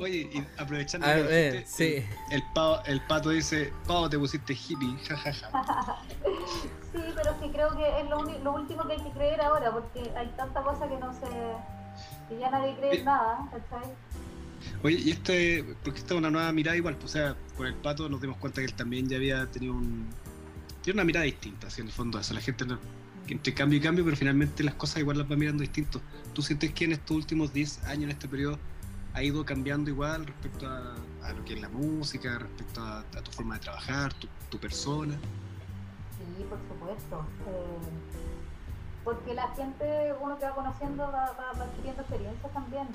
Oye, 0.00 0.28
y 0.32 0.44
aprovechando 0.58 1.06
que 1.06 1.22
dijiste, 1.22 1.66
sí. 1.66 2.06
el, 2.32 2.42
pavo- 2.52 2.82
el 2.84 3.00
pato 3.06 3.30
dice, 3.30 3.72
Pavo, 3.86 4.10
te 4.10 4.18
pusiste 4.18 4.54
hippie, 4.54 4.98
jajaja. 5.08 5.50
sí 6.92 7.00
pero 7.14 7.34
sí 7.40 7.50
creo 7.52 7.76
que 7.76 8.00
es 8.00 8.08
lo, 8.10 8.22
lo 8.22 8.52
último 8.54 8.86
que 8.86 8.94
hay 8.94 9.02
que 9.02 9.10
creer 9.10 9.40
ahora 9.40 9.70
porque 9.70 10.10
hay 10.16 10.26
tanta 10.36 10.62
cosa 10.62 10.88
que 10.88 10.96
no 10.98 11.12
se 11.12 11.26
que 12.28 12.38
ya 12.38 12.50
nadie 12.50 12.74
cree 12.76 12.98
en 12.98 13.04
nada 13.04 13.48
¿cachai? 13.52 13.88
Oye, 14.82 14.96
y 14.98 15.10
este, 15.10 15.64
porque 15.84 16.00
esta 16.00 16.14
es 16.14 16.18
una 16.18 16.30
nueva 16.30 16.50
mirada 16.52 16.76
igual, 16.76 16.96
pues, 16.96 17.04
o 17.14 17.18
sea, 17.18 17.36
con 17.56 17.66
el 17.66 17.74
pato 17.74 18.08
nos 18.08 18.20
dimos 18.20 18.36
cuenta 18.38 18.60
que 18.60 18.66
él 18.66 18.74
también 18.74 19.08
ya 19.08 19.16
había 19.16 19.46
tenido 19.46 19.74
un... 19.74 20.08
Tiene 20.86 20.98
una 20.98 21.04
mirada 21.04 21.24
distinta, 21.24 21.66
así 21.66 21.80
en 21.80 21.88
el 21.88 21.92
fondo, 21.92 22.20
eso, 22.20 22.32
la 22.32 22.40
gente 22.40 22.64
no- 22.64 22.78
entre 23.26 23.52
cambio 23.52 23.76
y 23.76 23.82
cambio, 23.82 24.04
pero 24.04 24.16
finalmente 24.16 24.62
las 24.62 24.76
cosas 24.76 24.98
igual 24.98 25.18
las 25.18 25.28
va 25.28 25.34
mirando 25.34 25.62
distinto. 25.62 26.00
¿Tú 26.32 26.42
sientes 26.42 26.72
que 26.74 26.84
en 26.84 26.92
estos 26.92 27.16
últimos 27.16 27.52
10 27.52 27.82
años, 27.86 28.04
en 28.04 28.10
este 28.10 28.28
periodo, 28.28 28.56
ha 29.12 29.20
ido 29.20 29.44
cambiando 29.44 29.90
igual 29.90 30.24
respecto 30.24 30.68
a, 30.68 30.94
lo 31.32 31.44
que 31.44 31.54
es 31.54 31.60
la 31.60 31.68
música, 31.70 32.38
respecto 32.38 32.80
a, 32.84 33.02
tu 33.02 33.32
forma 33.32 33.54
de 33.54 33.62
trabajar, 33.62 34.14
tu, 34.14 34.58
persona? 34.60 35.14
Sí, 36.18 36.44
por 36.48 36.60
supuesto. 36.68 37.26
Eh, 37.48 37.78
porque 39.02 39.34
la 39.34 39.48
gente, 39.56 40.14
uno 40.20 40.38
que 40.38 40.44
va 40.44 40.54
conociendo, 40.54 41.10
va, 41.10 41.34
adquiriendo 41.50 42.02
experiencias 42.02 42.52
también. 42.52 42.86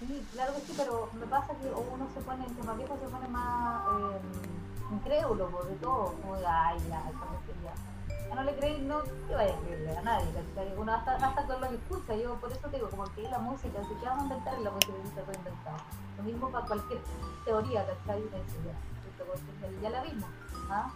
Sí, 0.00 0.24
claro 0.32 0.54
que 0.54 0.60
sí, 0.62 0.72
pero 0.78 1.10
me 1.20 1.26
pasa 1.26 1.52
que 1.60 1.66
uno 1.66 2.08
se 2.14 2.22
pone, 2.22 2.46
entre 2.46 2.64
más 2.64 2.78
viejo 2.78 2.98
se 2.98 3.08
pone 3.10 3.28
más 3.28 3.82
eh, 4.00 4.71
incrédulo 4.92 5.48
por 5.48 5.66
de 5.66 5.74
todo. 5.76 6.14
Como 6.20 6.36
de, 6.36 6.46
ay, 6.46 6.78
ya, 6.88 7.02
ya. 7.64 8.34
No 8.34 8.42
le 8.44 8.56
creéis, 8.56 8.82
no, 8.84 9.02
que 9.02 9.34
vaya 9.34 9.54
a 9.54 9.58
creerle 9.60 9.96
a 9.98 10.02
nadie, 10.02 10.26
¿cachai? 10.32 10.74
Uno 10.78 10.92
hasta, 10.94 11.16
hasta 11.16 11.46
con 11.46 11.60
lo 11.60 11.68
que 11.68 11.74
escucha, 11.74 12.14
yo 12.14 12.34
por 12.36 12.50
eso 12.50 12.66
te 12.68 12.76
digo, 12.76 12.88
como 12.88 13.04
que 13.12 13.22
la 13.28 13.38
música, 13.38 13.78
si 13.86 13.94
te 13.94 14.06
vamos 14.06 14.22
a 14.22 14.24
inventar, 14.28 14.58
la 14.60 14.70
música 14.70 14.92
que 14.94 15.08
está 15.08 15.20
todo 15.22 15.34
inventado. 15.36 15.76
Lo 16.16 16.22
mismo 16.22 16.48
para 16.50 16.66
cualquier 16.66 17.00
teoría, 17.44 17.86
¿cachai? 17.86 18.20
Eso 18.22 18.58
ya, 18.64 18.74
porque 19.18 19.80
ya 19.82 19.90
la 19.90 20.02
vimos. 20.02 20.28
¿ah? 20.70 20.90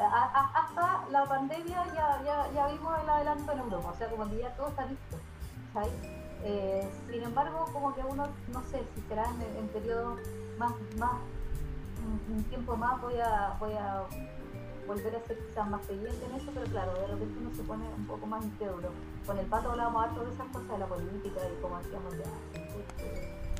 A- 0.00 0.50
hasta 0.54 1.04
la 1.10 1.24
pandemia 1.26 1.84
ya, 1.92 2.22
ya, 2.24 2.50
ya 2.54 2.66
vimos 2.68 2.98
el 3.02 3.10
adelanto 3.10 3.52
en 3.52 3.58
Europa, 3.58 3.90
o 3.92 3.96
sea, 3.98 4.08
como 4.08 4.30
que 4.30 4.38
ya 4.38 4.54
todo 4.56 4.68
está 4.68 4.86
listo. 4.86 5.16
Eh, 6.42 6.90
sin 7.10 7.22
embargo, 7.22 7.66
como 7.72 7.94
que 7.94 8.00
uno, 8.02 8.26
no 8.48 8.62
sé 8.70 8.82
si 8.94 9.02
será 9.08 9.24
en, 9.28 9.56
en 9.58 9.68
periodo 9.68 10.16
más, 10.56 10.72
más 10.96 11.12
un, 12.28 12.44
tiempo 12.44 12.76
más 12.76 13.00
voy 13.00 13.18
a, 13.18 13.56
voy 13.58 13.72
a 13.72 14.02
volver 14.86 15.16
a 15.16 15.26
ser 15.26 15.38
quizás 15.46 15.68
más 15.68 15.86
creyente 15.86 16.26
en 16.26 16.34
eso, 16.34 16.50
pero 16.52 16.66
claro, 16.66 16.94
de 16.94 17.06
repente 17.06 17.38
uno 17.40 17.54
se 17.54 17.62
pone 17.62 17.84
un 17.96 18.06
poco 18.06 18.26
más 18.26 18.44
incrédulo. 18.44 18.90
Con 19.26 19.38
el 19.38 19.46
pato 19.46 19.70
hablábamos 19.70 20.04
harto 20.04 20.24
de 20.24 20.32
esas 20.32 20.48
cosas 20.48 20.68
de 20.68 20.78
la 20.78 20.86
política 20.86 21.40
y 21.46 21.62
como 21.62 21.78
decíamos 21.78 22.14
ya, 22.18 22.24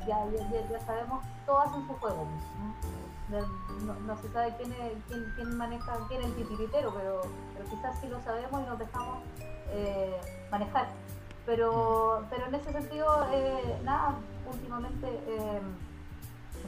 ya, 0.07 0.25
ya, 0.31 0.69
ya, 0.69 0.79
sabemos, 0.85 1.23
todos 1.45 1.67
hacen 1.67 1.87
su 1.87 1.93
juego. 1.93 2.25
¿no? 2.25 3.39
no, 3.85 3.93
no 4.05 4.17
se 4.17 4.29
sabe 4.29 4.53
quién, 4.57 4.71
es, 4.73 4.93
quién, 5.07 5.31
quién 5.35 5.57
maneja, 5.57 5.97
quién 6.07 6.21
es 6.21 6.27
el 6.27 6.35
titiritero, 6.35 6.93
pero, 6.93 7.21
pero 7.53 7.69
quizás 7.69 7.99
sí 8.01 8.07
lo 8.07 8.21
sabemos 8.21 8.61
y 8.61 8.69
nos 8.69 8.79
dejamos 8.79 9.19
eh, 9.69 10.19
manejar. 10.51 10.87
Pero, 11.45 12.25
pero 12.29 12.47
en 12.47 12.55
ese 12.55 12.71
sentido, 12.71 13.25
eh, 13.31 13.79
nada, 13.83 14.15
últimamente, 14.51 15.07
eh, 15.07 15.61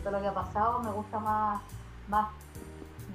todo 0.04 0.12
lo 0.14 0.22
que 0.22 0.28
ha 0.28 0.34
pasado, 0.34 0.80
me 0.82 0.92
gusta 0.92 1.20
más, 1.20 1.62
más 2.10 2.30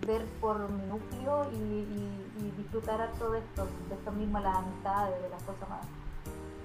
ver 0.06 0.24
por 0.40 0.68
mi 0.70 0.82
núcleo 0.86 1.48
y, 1.52 1.56
y, 1.56 2.32
y 2.40 2.50
disfrutar 2.56 3.00
harto 3.00 3.30
de 3.32 3.40
esto, 3.40 3.68
de 3.88 3.94
esto 3.94 4.12
mismo, 4.12 4.40
las 4.40 4.56
amistades, 4.56 5.20
de 5.22 5.28
las 5.28 5.42
cosas 5.42 5.68
más, 5.68 5.80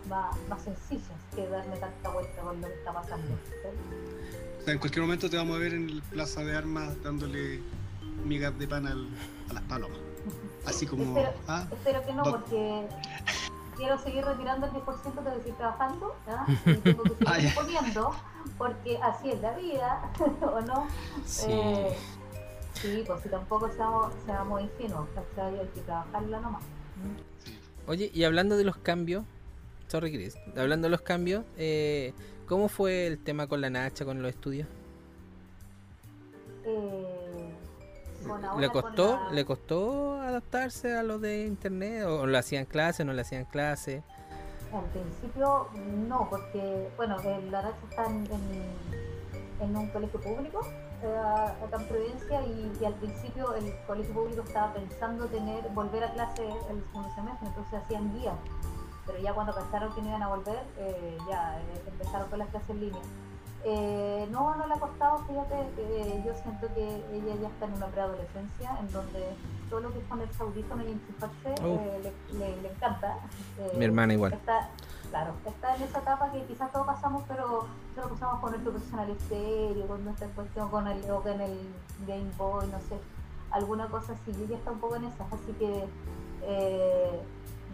más, 0.09 0.37
más 0.49 0.61
sencillas 0.61 1.17
que 1.35 1.47
darme 1.47 1.75
tanta 1.77 2.09
vuelta 2.09 2.41
con 2.41 2.61
lo 2.61 2.67
que 2.67 2.73
está 2.73 2.93
pasando. 2.93 3.27
¿sí? 3.45 3.67
O 4.61 4.63
sea, 4.63 4.73
en 4.73 4.79
cualquier 4.79 5.01
momento 5.03 5.29
te 5.29 5.37
vamos 5.37 5.55
a 5.55 5.59
ver 5.59 5.73
en 5.73 5.89
el 5.89 6.01
Plaza 6.03 6.41
de 6.41 6.55
Armas 6.55 7.01
dándole 7.03 7.61
migas 8.23 8.57
de 8.57 8.67
pan 8.67 8.87
al- 8.87 9.09
a 9.49 9.53
las 9.53 9.63
palomas. 9.63 9.97
Así 10.65 10.85
como... 10.87 11.03
Espero, 11.03 11.31
ah, 11.47 11.67
espero 11.71 12.05
que 12.05 12.13
no, 12.13 12.23
porque 12.23 12.87
quiero 13.75 13.97
seguir 13.97 14.23
retirando 14.23 14.67
el 14.67 14.71
10% 14.71 15.01
tengo 15.03 15.23
que 15.33 15.37
seguir 15.39 15.55
trabajando 15.55 16.15
y 16.65 16.75
tengo 16.77 17.03
que 17.03 17.09
seguir 17.09 17.27
Ah, 17.27 17.39
ya. 17.39 17.53
poniendo, 17.55 18.15
porque 18.57 18.97
así 19.01 19.31
es 19.31 19.41
la 19.41 19.55
vida, 19.57 20.11
¿o 20.41 20.61
no? 20.61 20.87
Sí. 21.25 21.45
Eh, 21.49 21.95
sí, 22.73 23.03
pues 23.05 23.21
si 23.23 23.29
tampoco 23.29 23.69
seamos, 23.71 24.13
seamos 24.25 24.61
ingenuos, 24.61 25.07
¿cachai? 25.15 25.59
Hay 25.59 25.67
que 25.67 25.81
trabajarla 25.81 26.39
nomás. 26.39 26.63
Oye, 27.87 28.09
y 28.13 28.23
hablando 28.23 28.55
de 28.57 28.63
los 28.63 28.77
cambios, 28.77 29.25
sorry 29.87 30.11
Chris, 30.11 30.35
hablando 30.55 30.85
de 30.85 30.91
los 30.91 31.01
cambios, 31.01 31.43
eh, 31.57 32.13
¿cómo 32.47 32.69
fue 32.69 33.07
el 33.07 33.19
tema 33.19 33.47
con 33.47 33.59
la 33.61 33.69
Nacha, 33.69 34.05
con 34.05 34.21
los 34.21 34.29
estudios? 34.29 34.67
Eh, 36.65 37.49
¿Le 38.57 38.69
costó, 38.69 39.19
la- 39.27 39.31
¿Le 39.31 39.43
costó 39.45 40.21
adaptarse 40.21 40.93
a 40.95 41.03
lo 41.03 41.19
de 41.19 41.45
internet? 41.45 42.05
¿O 42.05 42.25
lo 42.25 42.37
hacían 42.37 42.65
clase, 42.65 43.03
no 43.03 43.11
le 43.13 43.21
hacían 43.21 43.43
clase? 43.45 44.01
Al 44.73 44.85
principio 44.85 45.67
no, 46.07 46.27
porque, 46.29 46.89
bueno, 46.97 47.17
el 47.21 47.51
Laracha 47.51 47.77
está 47.89 48.05
en, 48.05 48.25
en, 48.25 48.73
en 49.61 49.77
un 49.77 49.87
colegio 49.89 50.19
público 50.19 50.61
eh, 51.03 51.17
acá 51.65 51.77
en 51.81 51.87
Providencia 51.87 52.41
y, 52.41 52.85
al 52.85 52.93
principio 52.95 53.53
el 53.55 53.73
colegio 53.85 54.13
público 54.13 54.41
estaba 54.41 54.73
pensando 54.73 55.27
tener 55.27 55.67
volver 55.69 56.03
a 56.03 56.13
clase 56.13 56.47
el 56.69 56.83
segundo 56.85 57.13
semestre, 57.13 57.47
entonces 57.47 57.73
hacían 57.83 58.13
guías. 58.13 58.35
Pero 59.05 59.19
ya 59.19 59.33
cuando 59.33 59.53
pensaron 59.53 59.93
que 59.93 60.01
no 60.01 60.07
iban 60.09 60.23
a 60.23 60.29
volver, 60.29 60.63
eh, 60.77 61.17
ya 61.29 61.59
eh, 61.59 61.83
empezaron 61.87 62.29
con 62.29 62.39
las 62.39 62.47
clases 62.49 62.69
en 62.69 62.79
línea. 62.79 63.01
Eh, 63.65 64.27
no, 64.29 64.55
no 64.55 64.67
le 64.67 64.73
ha 64.73 64.79
costado, 64.79 65.19
fíjate, 65.19 65.55
eh, 65.77 66.23
yo 66.25 66.33
siento 66.35 66.67
que 66.73 67.03
ella 67.13 67.35
ya 67.41 67.47
está 67.47 67.65
en 67.65 67.73
una 67.73 67.87
preadolescencia 67.87 68.77
en 68.79 68.91
donde 68.91 69.35
todo 69.73 69.81
lo 69.81 69.91
que 69.91 69.97
es 69.99 70.05
ponerse 70.05 70.43
audífono 70.43 70.83
y 70.83 70.91
enchufarse 70.91 71.55
Oh. 71.63 71.79
eh, 71.81 72.13
le, 72.33 72.37
le- 72.37 72.61
le 72.61 72.69
encanta. 72.73 73.17
Eh, 73.57 73.71
Mi 73.75 73.85
hermana 73.85 74.13
igual. 74.13 74.31
Está, 74.33 74.69
claro, 75.09 75.33
está 75.47 75.75
en 75.75 75.81
esa 75.81 75.97
etapa 75.97 76.31
que 76.31 76.43
quizás 76.45 76.71
todos 76.71 76.85
pasamos, 76.85 77.23
pero 77.27 77.65
nosotros 77.95 78.19
pasamos 78.19 78.39
con 78.41 78.51
nuestro 78.51 78.71
personal 78.73 79.09
estéreo, 79.09 79.87
con 79.87 80.05
nuestra 80.05 80.27
cuestión, 80.27 80.69
con 80.69 80.87
el, 80.87 81.09
o 81.09 81.21
con 81.23 81.41
el 81.41 81.57
Game 82.07 82.29
Boy, 82.37 82.67
no 82.67 82.77
sé, 82.81 82.99
alguna 83.49 83.87
cosa 83.87 84.13
así. 84.13 84.31
Y 84.39 84.43
ella 84.43 84.57
está 84.57 84.69
un 84.69 84.79
poco 84.79 84.95
en 84.97 85.05
esas, 85.05 85.33
así 85.33 85.51
que 85.57 85.85
eh, 86.43 87.19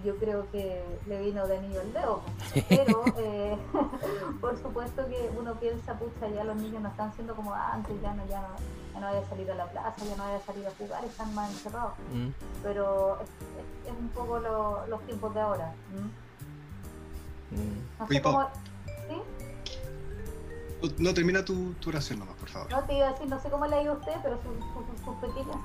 yo 0.05 0.15
creo 0.15 0.49
que 0.51 0.81
le 1.05 1.21
vino 1.21 1.45
de 1.47 1.57
anillo 1.57 1.81
al 1.81 1.91
dedo. 1.91 2.21
Pero 2.69 3.03
eh, 3.17 3.57
por 4.39 4.57
supuesto 4.61 5.05
que 5.07 5.29
uno 5.37 5.55
piensa, 5.55 5.99
pucha, 5.99 6.29
ya 6.33 6.45
los 6.45 6.55
niños 6.55 6.81
no 6.81 6.87
están 6.87 7.13
siendo 7.13 7.35
como 7.35 7.53
antes, 7.53 8.01
ya 8.01 8.13
no, 8.13 8.25
ya 8.27 8.39
no, 8.39 8.47
ya 8.93 8.99
no 8.99 9.07
voy 9.09 9.17
a 9.23 9.29
salir 9.29 9.51
a 9.51 9.55
la 9.55 9.65
plaza, 9.71 9.95
ya 10.05 10.15
no 10.15 10.23
voy 10.25 10.33
a 10.35 10.45
salir 10.45 10.67
a 10.67 10.71
jugar, 10.77 11.05
están 11.05 11.33
más 11.35 11.49
encerrados 11.51 11.93
Mm. 12.13 12.29
pero 12.63 13.19
es, 13.21 13.29
es- 13.29 13.91
es 13.93 13.99
un 13.99 14.09
poco 14.09 14.39
lo- 14.39 14.85
los 14.87 15.01
tiempos 15.05 15.33
de 15.33 15.41
ahora. 15.41 15.73
¿m? 15.93 16.01
Mm. 17.51 17.99
No 17.99 18.07
sé 18.07 18.21
cómo. 18.21 18.49
¿Sí? 19.07 19.15
No, 20.81 20.89
no, 21.09 21.13
termina 21.13 21.43
tu, 21.43 21.73
tu 21.73 21.89
oración 21.89 22.19
nomás, 22.19 22.35
por 22.35 22.49
favor. 22.49 22.71
No 22.71 22.83
te 22.83 22.93
iba 22.95 23.07
a 23.09 23.11
decir, 23.11 23.27
no 23.27 23.39
sé 23.41 23.49
cómo 23.49 23.65
le 23.65 23.75
ha 23.75 23.81
ido 23.81 23.93
a 23.93 23.95
usted, 23.97 24.13
pero 24.23 24.37
sus, 24.41 24.55
sus- 24.73 25.05
sus 25.05 25.15
pequeñas. 25.15 25.57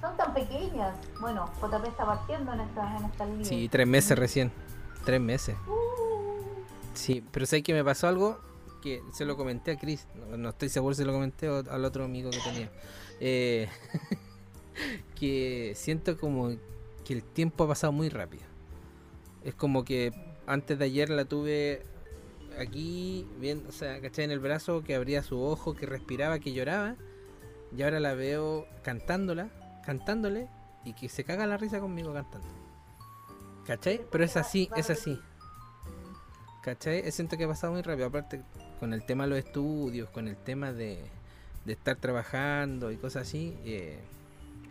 Son 0.00 0.16
tan 0.16 0.32
pequeñas. 0.34 0.94
Bueno, 1.20 1.48
JP 1.60 1.86
está 1.86 2.06
partiendo 2.06 2.52
en 2.54 2.60
esta, 2.60 2.96
en 2.96 3.04
esta 3.04 3.26
línea. 3.26 3.44
Sí, 3.44 3.68
tres 3.68 3.86
meses 3.86 4.18
recién. 4.18 4.50
Tres 5.04 5.20
meses. 5.20 5.56
Uh, 5.68 5.80
Sí, 6.94 7.24
pero 7.30 7.46
sé 7.46 7.62
que 7.62 7.72
me 7.72 7.84
pasó 7.84 8.08
algo 8.08 8.38
que 8.80 9.02
se 9.12 9.24
lo 9.24 9.36
comenté 9.36 9.72
a 9.72 9.78
Chris. 9.78 10.06
No, 10.14 10.36
no 10.36 10.48
estoy 10.50 10.68
seguro 10.68 10.94
si 10.94 11.04
lo 11.04 11.12
comenté 11.12 11.46
al 11.46 11.84
otro 11.84 12.04
amigo 12.04 12.30
que 12.30 12.38
tenía. 12.38 12.70
Eh, 13.20 13.68
que 15.18 15.72
siento 15.76 16.18
como 16.18 16.50
que 17.04 17.12
el 17.14 17.22
tiempo 17.22 17.64
ha 17.64 17.68
pasado 17.68 17.92
muy 17.92 18.08
rápido. 18.08 18.44
Es 19.44 19.54
como 19.54 19.84
que 19.84 20.12
antes 20.46 20.78
de 20.78 20.84
ayer 20.84 21.10
la 21.10 21.24
tuve 21.24 21.82
aquí, 22.58 23.26
viendo, 23.38 23.68
o 23.68 23.72
sea, 23.72 24.00
¿cachai? 24.00 24.24
En 24.24 24.30
el 24.30 24.40
brazo, 24.40 24.82
que 24.82 24.94
abría 24.94 25.22
su 25.22 25.40
ojo, 25.40 25.74
que 25.74 25.86
respiraba, 25.86 26.38
que 26.38 26.52
lloraba. 26.52 26.96
Y 27.76 27.82
ahora 27.82 28.00
la 28.00 28.14
veo 28.14 28.66
cantándola, 28.82 29.48
cantándole, 29.84 30.48
y 30.84 30.94
que 30.94 31.08
se 31.08 31.24
caga 31.24 31.46
la 31.46 31.56
risa 31.56 31.80
conmigo 31.80 32.12
cantando. 32.12 32.48
¿Cachai? 33.66 34.00
Pero 34.10 34.24
es 34.24 34.36
así, 34.36 34.68
es 34.76 34.90
así. 34.90 35.20
¿Cachai? 36.62 37.10
Siento 37.10 37.36
que 37.36 37.44
ha 37.44 37.48
pasado 37.48 37.72
muy 37.72 37.82
rápido. 37.82 38.06
Aparte, 38.08 38.42
con 38.78 38.92
el 38.92 39.04
tema 39.04 39.24
de 39.24 39.30
los 39.30 39.38
estudios, 39.38 40.10
con 40.10 40.28
el 40.28 40.36
tema 40.36 40.72
de, 40.72 41.02
de 41.64 41.72
estar 41.72 41.96
trabajando 41.96 42.90
y 42.90 42.96
cosas 42.96 43.22
así, 43.28 43.56
eh, 43.64 43.98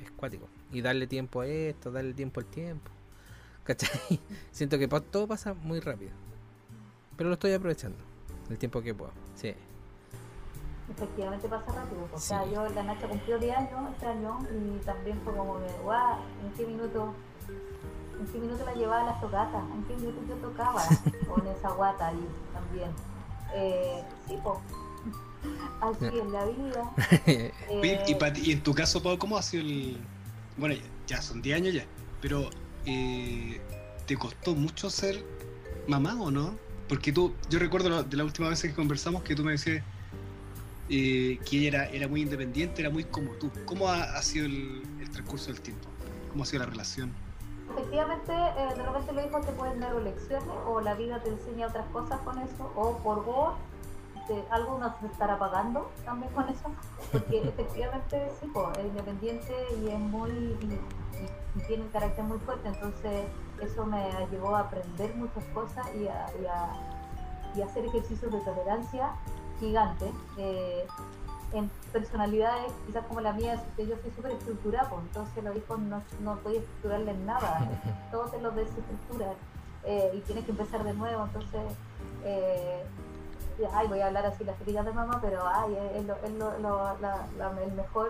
es 0.04 0.12
cuático. 0.12 0.48
Y 0.72 0.82
darle 0.82 1.08
tiempo 1.08 1.42
a 1.42 1.48
esto, 1.48 1.92
darle 1.92 2.14
tiempo 2.14 2.40
al 2.40 2.46
tiempo. 2.46 2.92
¿Cachai? 3.64 4.20
Siento 4.52 4.78
que 4.78 4.88
todo 4.88 5.28
pasa 5.28 5.54
muy 5.54 5.80
rápido. 5.80 6.12
Pero 7.18 7.30
lo 7.30 7.34
estoy 7.34 7.54
aprovechando. 7.54 7.98
El 8.50 8.58
tiempo 8.58 8.82
que 8.82 8.94
puedo. 8.94 9.12
Sí. 9.36 9.54
Efectivamente 10.92 11.48
pasa 11.48 11.72
rápido. 11.72 12.08
O 12.12 12.20
sea, 12.20 12.44
Sí. 12.46 12.52
yo 12.54 12.68
la 12.70 12.84
Nacha 12.84 13.08
cumplió 13.08 13.38
10 13.38 13.56
años 13.56 13.92
este 13.94 14.06
año 14.08 14.40
y 14.52 14.84
también 14.86 15.20
fue 15.24 15.36
como 15.36 15.60
que, 15.60 15.72
guau, 15.84 16.20
¿en 16.44 16.54
qué 16.54 16.66
minuto? 16.66 17.14
¿En 18.20 18.28
qué 18.28 18.38
minuto 18.39 18.65
la 18.65 18.74
llevaba 18.74 19.01
a 19.01 19.05
las 19.05 19.22
tocatas? 19.22 19.63
¿En 19.74 19.84
qué 19.84 19.95
minuto 19.95 20.20
yo 20.28 20.36
tocaba 20.36 20.84
con 21.28 21.47
esa 21.47 21.70
guata 21.72 22.07
ahí 22.07 22.28
también? 22.53 22.89
Eh, 23.53 24.03
sí, 24.28 24.38
pues. 24.43 24.57
Así 25.82 26.17
es 26.20 26.26
la 26.28 26.45
vida. 26.45 26.91
Eh, 27.72 28.03
y, 28.07 28.49
y 28.49 28.51
en 28.51 28.61
tu 28.63 28.74
caso, 28.74 29.01
Pau, 29.01 29.17
¿cómo 29.17 29.38
ha 29.38 29.41
sido 29.41 29.63
el. 29.63 29.97
Bueno, 30.57 30.76
ya, 30.76 30.82
ya 31.15 31.22
son 31.22 31.41
10 31.41 31.55
años 31.55 31.74
ya, 31.74 31.86
pero 32.22 32.49
eh, 32.86 33.61
¿te 34.05 34.17
costó 34.17 34.53
mucho 34.55 34.89
ser 34.89 35.24
mamá 35.88 36.15
o 36.22 36.30
no? 36.30 36.55
Porque 36.89 37.13
tú, 37.13 37.34
yo 37.49 37.59
recuerdo 37.59 37.89
la- 37.89 38.03
de 38.03 38.17
la 38.17 38.26
última 38.26 38.49
vez 38.49 38.61
que 38.61 38.74
conversamos 38.74 39.24
que 39.24 39.36
tú 39.36 39.43
me 39.45 39.53
decías 39.53 39.84
eh, 40.89 41.39
que 41.49 41.57
ella 41.59 41.67
era, 41.67 41.89
era 41.91 42.07
muy 42.09 42.22
independiente, 42.24 42.82
era 42.82 42.89
muy 42.89 43.05
como 43.05 43.32
tú. 43.34 43.49
¿Cómo 43.65 43.88
ha, 43.88 44.03
ha 44.17 44.22
sido 44.24 44.45
el, 44.47 44.82
el 44.99 45.09
transcurso 45.11 45.47
del 45.53 45.61
tiempo? 45.61 45.88
¿Cómo 46.32 46.43
ha 46.43 46.45
sido 46.45 46.59
la 46.63 46.70
relación? 46.70 47.13
Efectivamente, 47.72 48.34
eh, 48.34 48.74
de 48.76 48.84
repente 48.84 49.11
los 49.13 49.26
hijos 49.26 49.45
te 49.45 49.51
pueden 49.53 49.80
dar 49.80 49.93
lecciones 49.95 50.47
o 50.67 50.82
la 50.82 50.93
vida 50.95 51.20
te 51.22 51.30
enseña 51.30 51.67
otras 51.67 51.86
cosas 51.88 52.20
con 52.22 52.38
eso, 52.39 52.72
o 52.76 52.97
por 52.97 53.24
vos 53.24 53.53
te- 54.28 54.43
algo 54.49 54.78
nos 54.80 54.91
estará 55.03 55.38
pagando 55.39 55.89
también 56.05 56.32
con 56.34 56.47
eso, 56.49 56.70
porque 57.11 57.41
efectivamente 57.47 58.32
sí, 58.41 58.47
po, 58.47 58.72
es 58.78 58.86
independiente 58.86 59.53
y 59.84 59.89
es 59.89 59.99
muy 59.99 60.30
y, 60.32 60.80
tiene 61.67 61.84
un 61.84 61.89
carácter 61.89 62.24
muy 62.24 62.38
fuerte, 62.39 62.67
entonces 62.70 63.26
eso 63.61 63.86
me 63.86 64.09
llevó 64.32 64.55
a 64.55 64.61
aprender 64.61 65.13
muchas 65.15 65.43
cosas 65.53 65.86
y 65.95 66.07
a, 66.07 66.28
y 66.41 66.45
a- 66.45 66.74
y 67.55 67.61
a 67.61 67.65
hacer 67.65 67.84
ejercicios 67.86 68.32
de 68.32 68.39
tolerancia 68.41 69.11
gigantes. 69.59 70.11
eh, 70.38 70.86
en 71.54 71.70
personalidades 71.91 72.72
quizás 72.86 73.06
como 73.08 73.22
la 73.22 73.34
mía, 73.34 73.62
que 73.76 73.88
yo 73.88 73.95
soy 74.02 74.12
súper 74.16 74.32
estructurada, 74.34 74.89
pues, 74.89 75.02
entonces 75.04 75.43
los 75.43 75.56
hijos 75.58 75.80
no, 75.80 76.02
no 76.22 76.36
podía 76.38 76.60
estructurarles 76.60 77.18
nada, 77.20 77.68
todo 78.12 78.26
te 78.26 78.39
lo 78.41 78.52
desestructura 78.52 79.34
eh, 79.84 80.12
y 80.16 80.20
tienes 80.22 80.45
que 80.45 80.52
empezar 80.52 80.84
de 80.84 80.93
nuevo, 80.93 81.26
entonces, 81.26 81.62
eh, 82.24 82.84
ay, 83.74 83.88
voy 83.88 84.00
a 84.02 84.08
hablar 84.08 84.26
así 84.26 84.43
las 84.43 84.60
heridas 84.62 84.86
de 84.86 84.93
mamá, 84.93 85.20
pero 85.22 85.41
ay, 85.47 85.76
es, 85.95 86.06
lo- 86.06 86.16
es 86.24 86.32
lo- 86.32 86.58
lo- 86.60 86.97
la- 87.00 87.26
la- 87.38 87.62
el 87.64 87.72
mejor 87.74 88.10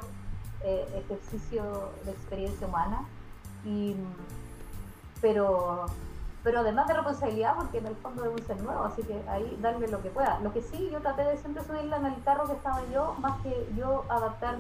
eh, 0.62 0.86
ejercicio 1.06 1.92
de 2.06 2.12
experiencia 2.12 2.68
humana, 2.68 3.06
y, 3.66 3.96
pero 5.22 5.86
pero 6.50 6.62
además 6.62 6.88
de 6.88 6.96
responsabilidad 6.96 7.54
porque 7.58 7.78
en 7.78 7.86
el 7.86 7.96
fondo 7.98 8.26
es 8.26 8.32
un 8.32 8.48
ser 8.48 8.60
nuevo, 8.64 8.84
así 8.84 9.04
que 9.04 9.22
ahí 9.30 9.56
darle 9.62 9.88
lo 9.88 10.02
que 10.02 10.10
pueda. 10.10 10.40
Lo 10.40 10.52
que 10.52 10.64
sí, 10.64 10.90
yo 10.92 11.00
traté 11.00 11.24
de 11.24 11.38
siempre 11.38 11.64
subirla 11.64 11.98
en 11.98 12.08
el 12.08 12.24
carro 12.24 12.48
que 12.48 12.54
estaba 12.54 12.82
yo, 12.92 13.14
más 13.20 13.40
que 13.44 13.70
yo 13.78 14.04
adaptar 14.10 14.58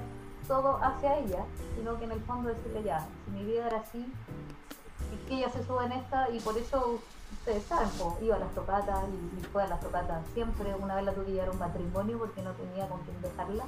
todo 0.47 0.77
hacia 0.83 1.17
ella, 1.17 1.43
sino 1.75 1.97
que 1.97 2.05
en 2.05 2.11
el 2.11 2.21
fondo 2.21 2.49
decirle 2.49 2.83
ya, 2.83 3.07
si 3.25 3.31
mi 3.31 3.43
vida 3.43 3.65
era 3.65 3.79
así, 3.79 4.05
y 4.05 5.27
que 5.27 5.37
ella 5.37 5.49
se 5.49 5.63
sube 5.63 5.83
en 5.83 5.93
esta, 5.93 6.29
y 6.29 6.39
por 6.41 6.55
eso 6.59 6.99
ustedes 7.33 7.63
saben, 7.63 7.89
po, 7.97 8.19
iba 8.21 8.35
a 8.35 8.39
las 8.39 8.53
tocatas 8.53 9.05
y, 9.39 9.43
fue 9.45 9.63
a 9.63 9.67
las 9.67 9.79
tocatas 9.79 10.23
siempre, 10.35 10.75
una 10.75 10.93
vez 10.93 11.05
la 11.05 11.13
tuve 11.13 11.25
que 11.25 11.31
llevar 11.31 11.49
un 11.49 11.57
matrimonio 11.57 12.19
porque 12.19 12.43
no 12.43 12.51
tenía 12.51 12.87
con 12.87 12.99
quién 13.01 13.19
dejarla, 13.19 13.63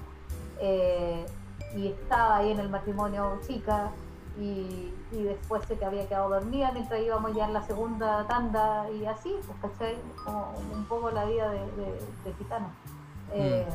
eh, 0.60 1.26
y 1.76 1.88
estaba 1.88 2.38
ahí 2.38 2.52
en 2.52 2.60
el 2.60 2.70
matrimonio 2.70 3.40
chica, 3.48 3.90
y, 4.40 4.94
y 5.12 5.24
después 5.24 5.64
sé 5.66 5.78
que 5.78 5.86
había 5.86 6.08
quedado 6.08 6.30
dormida 6.30 6.72
mientras 6.72 7.02
íbamos 7.02 7.34
ya 7.36 7.46
en 7.46 7.54
la 7.54 7.64
segunda 7.64 8.26
tanda 8.28 8.90
y 8.92 9.06
así, 9.06 9.36
pues 9.46 9.74
¿cachai? 9.74 9.98
Como 10.24 10.54
un 10.74 10.86
poco 10.86 11.12
la 11.12 11.26
vida 11.26 11.50
de, 11.50 11.60
de, 11.60 12.00
de 12.24 12.34
gitano. 12.38 12.70
Eh, 13.34 13.66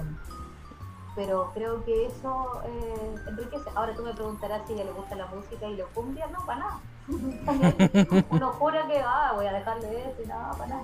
pero 1.14 1.50
creo 1.54 1.82
que 1.84 2.07
eso 2.07 2.61
eh, 2.66 3.14
enriquece. 3.26 3.70
Ahora 3.74 3.94
tú 3.94 4.02
me 4.02 4.12
preguntarás 4.12 4.66
si 4.66 4.72
a 4.72 4.76
ella 4.76 4.84
le 4.84 4.92
gusta 4.92 5.14
la 5.16 5.26
música 5.26 5.66
y 5.66 5.76
lo 5.76 5.88
cumbia, 5.88 6.26
no, 6.26 6.44
para 6.44 6.59
nada. 6.61 6.80
Uno 8.30 8.50
jura 8.52 8.86
que 8.86 9.00
ah, 9.00 9.32
voy 9.34 9.46
a 9.46 9.52
dejarle 9.52 10.11
eso 10.11 10.22
y 10.22 10.26
nada, 10.26 10.50
para 10.52 10.66
nada. 10.66 10.82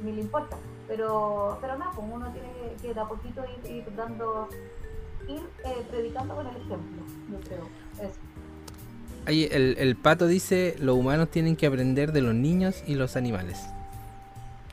Ni, 0.00 0.10
ni 0.10 0.16
le 0.16 0.22
importa. 0.22 0.56
Pero, 0.86 1.58
pero 1.60 1.76
nada, 1.76 1.90
pues 1.94 2.06
uno 2.10 2.30
tiene 2.30 2.52
que, 2.52 2.82
que 2.82 2.94
de 2.94 3.00
a 3.00 3.04
poquito 3.04 3.42
ir, 3.64 3.70
ir 3.70 3.96
dando, 3.96 4.48
ir 5.26 5.42
eh, 5.64 5.86
predicando 5.90 6.36
con 6.36 6.46
el 6.46 6.56
ejemplo, 6.56 7.02
yo 7.30 7.40
creo. 7.40 7.68
Eso. 7.98 8.20
Ahí 9.26 9.48
el, 9.52 9.76
el 9.78 9.96
pato 9.96 10.26
dice, 10.26 10.74
los 10.80 10.96
humanos 10.96 11.30
tienen 11.30 11.56
que 11.56 11.66
aprender 11.66 12.12
de 12.12 12.22
los 12.22 12.34
niños 12.34 12.82
y 12.86 12.94
los 12.94 13.16
animales. 13.16 13.58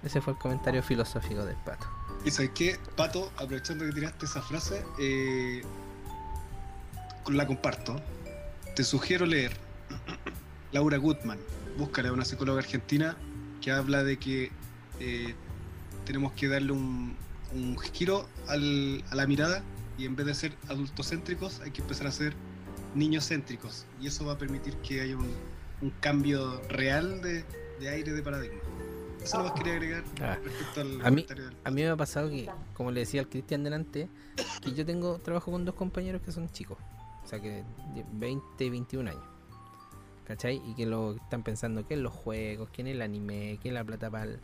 Ese 0.04 0.22
fue 0.22 0.34
el 0.34 0.39
comentario 0.39 0.82
filosófico 0.82 1.45
del 1.45 1.56
pato. 1.58 1.86
Y 2.26 2.32
sabes 2.32 2.52
qué, 2.56 2.78
Pato, 2.97 3.32
aprovechando 3.38 3.86
que 3.86 3.91
tiraste 3.93 4.26
esa 4.26 4.41
frase, 4.41 4.84
eh, 5.00 5.62
la 7.30 7.45
comparto. 7.45 7.95
Te 8.76 8.84
sugiero 8.84 9.26
leer 9.26 9.52
Laura 10.72 10.97
Gutman, 10.97 11.38
búscala, 11.78 12.12
una 12.12 12.26
psicóloga 12.26 12.60
argentina 12.60 13.16
que 13.62 13.72
habla 13.72 14.04
de 14.04 14.18
que 14.18 14.52
eh, 15.00 15.36
tenemos 16.06 16.34
que 16.34 16.47
darle 16.47 16.72
un, 16.72 17.16
un 17.54 17.78
giro 17.78 18.28
al- 18.47 19.04
a 19.12 19.16
la 19.16 19.28
mirada 19.28 19.62
y 19.97 20.06
en 20.06 20.16
vez 20.16 20.26
de 20.26 20.34
ser 20.34 20.54
adultocéntricos 20.70 21.60
hay 21.62 21.72
que 21.72 21.82
empezar 21.82 22.08
a 22.08 22.12
ser 22.12 22.34
niñocéntricos 22.96 23.86
y 24.02 24.08
eso 24.08 24.26
va 24.26 24.34
a 24.34 24.38
permitir 24.38 24.76
que 24.78 25.02
haya 25.02 25.18
un, 25.18 25.32
un 25.82 25.90
cambio 26.00 26.62
real 26.70 27.22
de, 27.22 27.44
de 27.80 27.90
aire 27.90 28.12
de 28.12 28.22
paradigma. 28.22 28.60
Eso 29.22 29.38
lo 29.40 29.44
más 29.46 29.54
quería 29.54 29.74
agregar 29.74 30.04
Ah, 30.22 30.38
respecto 30.44 30.82
al 30.82 31.06
A 31.06 31.12
mí- 31.12 31.24
del 31.24 31.54
A 31.66 31.72
mí 31.72 31.82
me 31.82 31.90
ha 31.90 31.96
pasado 31.98 32.30
que, 32.30 32.50
como 32.74 32.92
le 32.92 33.02
decía 33.02 33.20
al 33.22 33.28
Cristian 33.28 33.64
delante, 33.64 34.08
que 34.64 34.74
yo 34.74 34.86
tengo 34.86 35.20
trabajo 35.20 35.52
con 35.52 35.66
dos 35.66 35.76
compañeros 35.76 36.22
que 36.22 36.32
son 36.32 36.50
chicos, 36.50 36.78
o 37.24 37.28
sea 37.28 37.40
que 37.42 37.64
de 37.96 38.06
20 38.14 38.64
y 38.66 38.70
21 38.70 39.10
años. 39.10 39.24
¿Cachai? 40.26 40.62
Y 40.64 40.76
que 40.76 40.86
lo 40.86 41.16
están 41.16 41.42
pensando 41.44 41.86
que 41.88 41.96
en 41.96 42.04
los 42.04 42.14
juegos, 42.14 42.70
que 42.70 42.82
en 42.82 42.88
el 42.88 43.02
anime, 43.02 43.58
que 43.64 43.70
en 43.70 43.74
la 43.74 43.84
plata 43.84 44.12
para 44.12 44.26
el, 44.26 44.40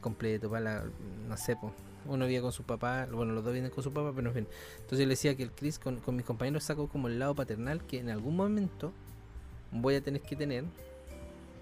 completo, 0.00 0.50
para 0.50 0.60
la. 0.60 0.84
No 1.28 1.36
sé, 1.36 1.54
pues. 1.56 1.72
Uno 2.06 2.26
vive 2.26 2.40
con 2.42 2.52
su 2.52 2.62
papá, 2.64 3.06
bueno, 3.10 3.32
los 3.32 3.44
dos 3.44 3.52
vienen 3.52 3.70
con 3.70 3.84
su 3.84 3.92
papá, 3.92 4.12
pero 4.14 4.28
en 4.28 4.34
fin. 4.34 4.46
Entonces 4.76 4.98
yo 5.00 5.04
le 5.06 5.10
decía 5.10 5.36
que 5.36 5.42
el 5.42 5.52
Chris 5.52 5.78
con, 5.78 6.00
con 6.00 6.16
mis 6.16 6.24
compañeros 6.24 6.64
sacó 6.64 6.88
como 6.88 7.08
el 7.08 7.18
lado 7.18 7.34
paternal 7.34 7.82
que 7.84 7.98
en 7.98 8.08
algún 8.10 8.36
momento 8.36 8.92
voy 9.72 9.94
a 9.96 10.00
tener 10.02 10.22
que 10.22 10.34
tener 10.36 10.64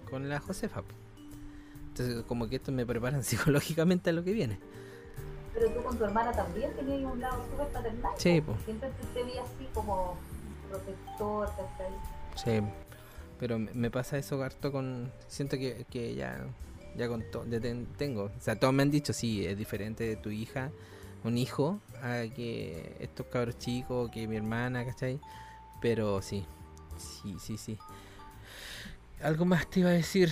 con 0.09 0.29
la 0.29 0.39
Josefa. 0.39 0.83
Entonces, 1.89 2.23
como 2.27 2.47
que 2.47 2.55
esto 2.57 2.71
me 2.71 2.85
preparan 2.85 3.23
psicológicamente 3.25 4.09
a 4.09 4.13
lo 4.13 4.23
que 4.23 4.31
viene. 4.33 4.57
Pero 5.53 5.69
tú 5.71 5.83
con 5.83 5.97
tu 5.97 6.05
hermana 6.05 6.31
también 6.31 6.73
tenías 6.73 7.11
un 7.11 7.19
lado 7.19 7.43
súper 7.51 7.67
paternal. 7.67 8.11
Sí, 8.17 8.39
po. 8.41 8.55
Siempre 8.65 8.89
te, 9.13 9.23
vi 9.23 9.31
así 9.37 9.67
como 9.73 10.15
protector, 10.69 11.47
¿cachai? 11.49 11.91
Sí, 12.61 12.65
pero 13.39 13.59
me- 13.59 13.73
me 13.73 13.91
pasa 13.91 14.17
eso 14.17 14.41
harto 14.41 14.71
con. 14.71 15.11
Siento 15.27 15.57
que, 15.57 15.85
que 15.89 16.15
ya, 16.15 16.45
ya 16.95 17.07
con 17.07 17.23
todo. 17.31 17.45
tengo. 17.97 18.23
O 18.25 18.41
sea, 18.41 18.59
todos 18.59 18.73
me 18.73 18.83
han 18.83 18.91
dicho, 18.91 19.13
sí, 19.13 19.45
es 19.45 19.57
diferente 19.57 20.03
de 20.03 20.15
tu 20.15 20.29
hija, 20.29 20.71
un 21.23 21.37
hijo, 21.37 21.79
a 22.01 22.23
que 22.33 22.95
estos 22.99 23.25
cabros 23.27 23.57
chicos, 23.57 24.09
que 24.11 24.27
mi 24.27 24.35
hermana, 24.37 24.85
¿cachai? 24.85 25.19
Pero 25.81 26.21
sí, 26.21 26.45
sí, 26.97 27.35
sí, 27.39 27.57
sí. 27.57 27.77
Algo 29.21 29.45
más 29.45 29.69
te 29.69 29.81
iba 29.81 29.89
a 29.89 29.93
decir. 29.93 30.29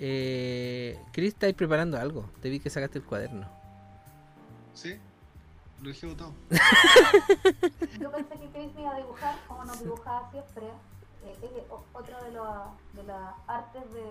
Eh, 0.00 0.98
Chris, 1.12 1.34
¿estáis 1.34 1.54
preparando 1.54 1.98
algo? 1.98 2.30
Te 2.40 2.48
vi 2.50 2.60
que 2.60 2.70
sacaste 2.70 2.98
el 2.98 3.04
cuaderno. 3.04 3.48
¿Sí? 4.74 4.94
Lo 5.82 5.88
dejé 5.88 6.06
botado. 6.06 6.32
Yo 8.00 8.10
pensé 8.10 8.34
que 8.38 8.48
Chris 8.52 8.74
me 8.74 8.82
iba 8.82 8.94
a 8.94 8.98
dibujar, 8.98 9.36
como 9.46 9.64
nos 9.64 9.80
dibujaba 9.82 10.30
siempre. 10.30 10.66
Eh, 11.24 11.36
es 11.42 11.50
o- 11.70 11.84
otra 11.92 12.22
de, 12.22 12.30
los- 12.32 12.94
de 12.94 13.02
las 13.04 13.34
artes 13.46 13.82
de, 13.92 14.02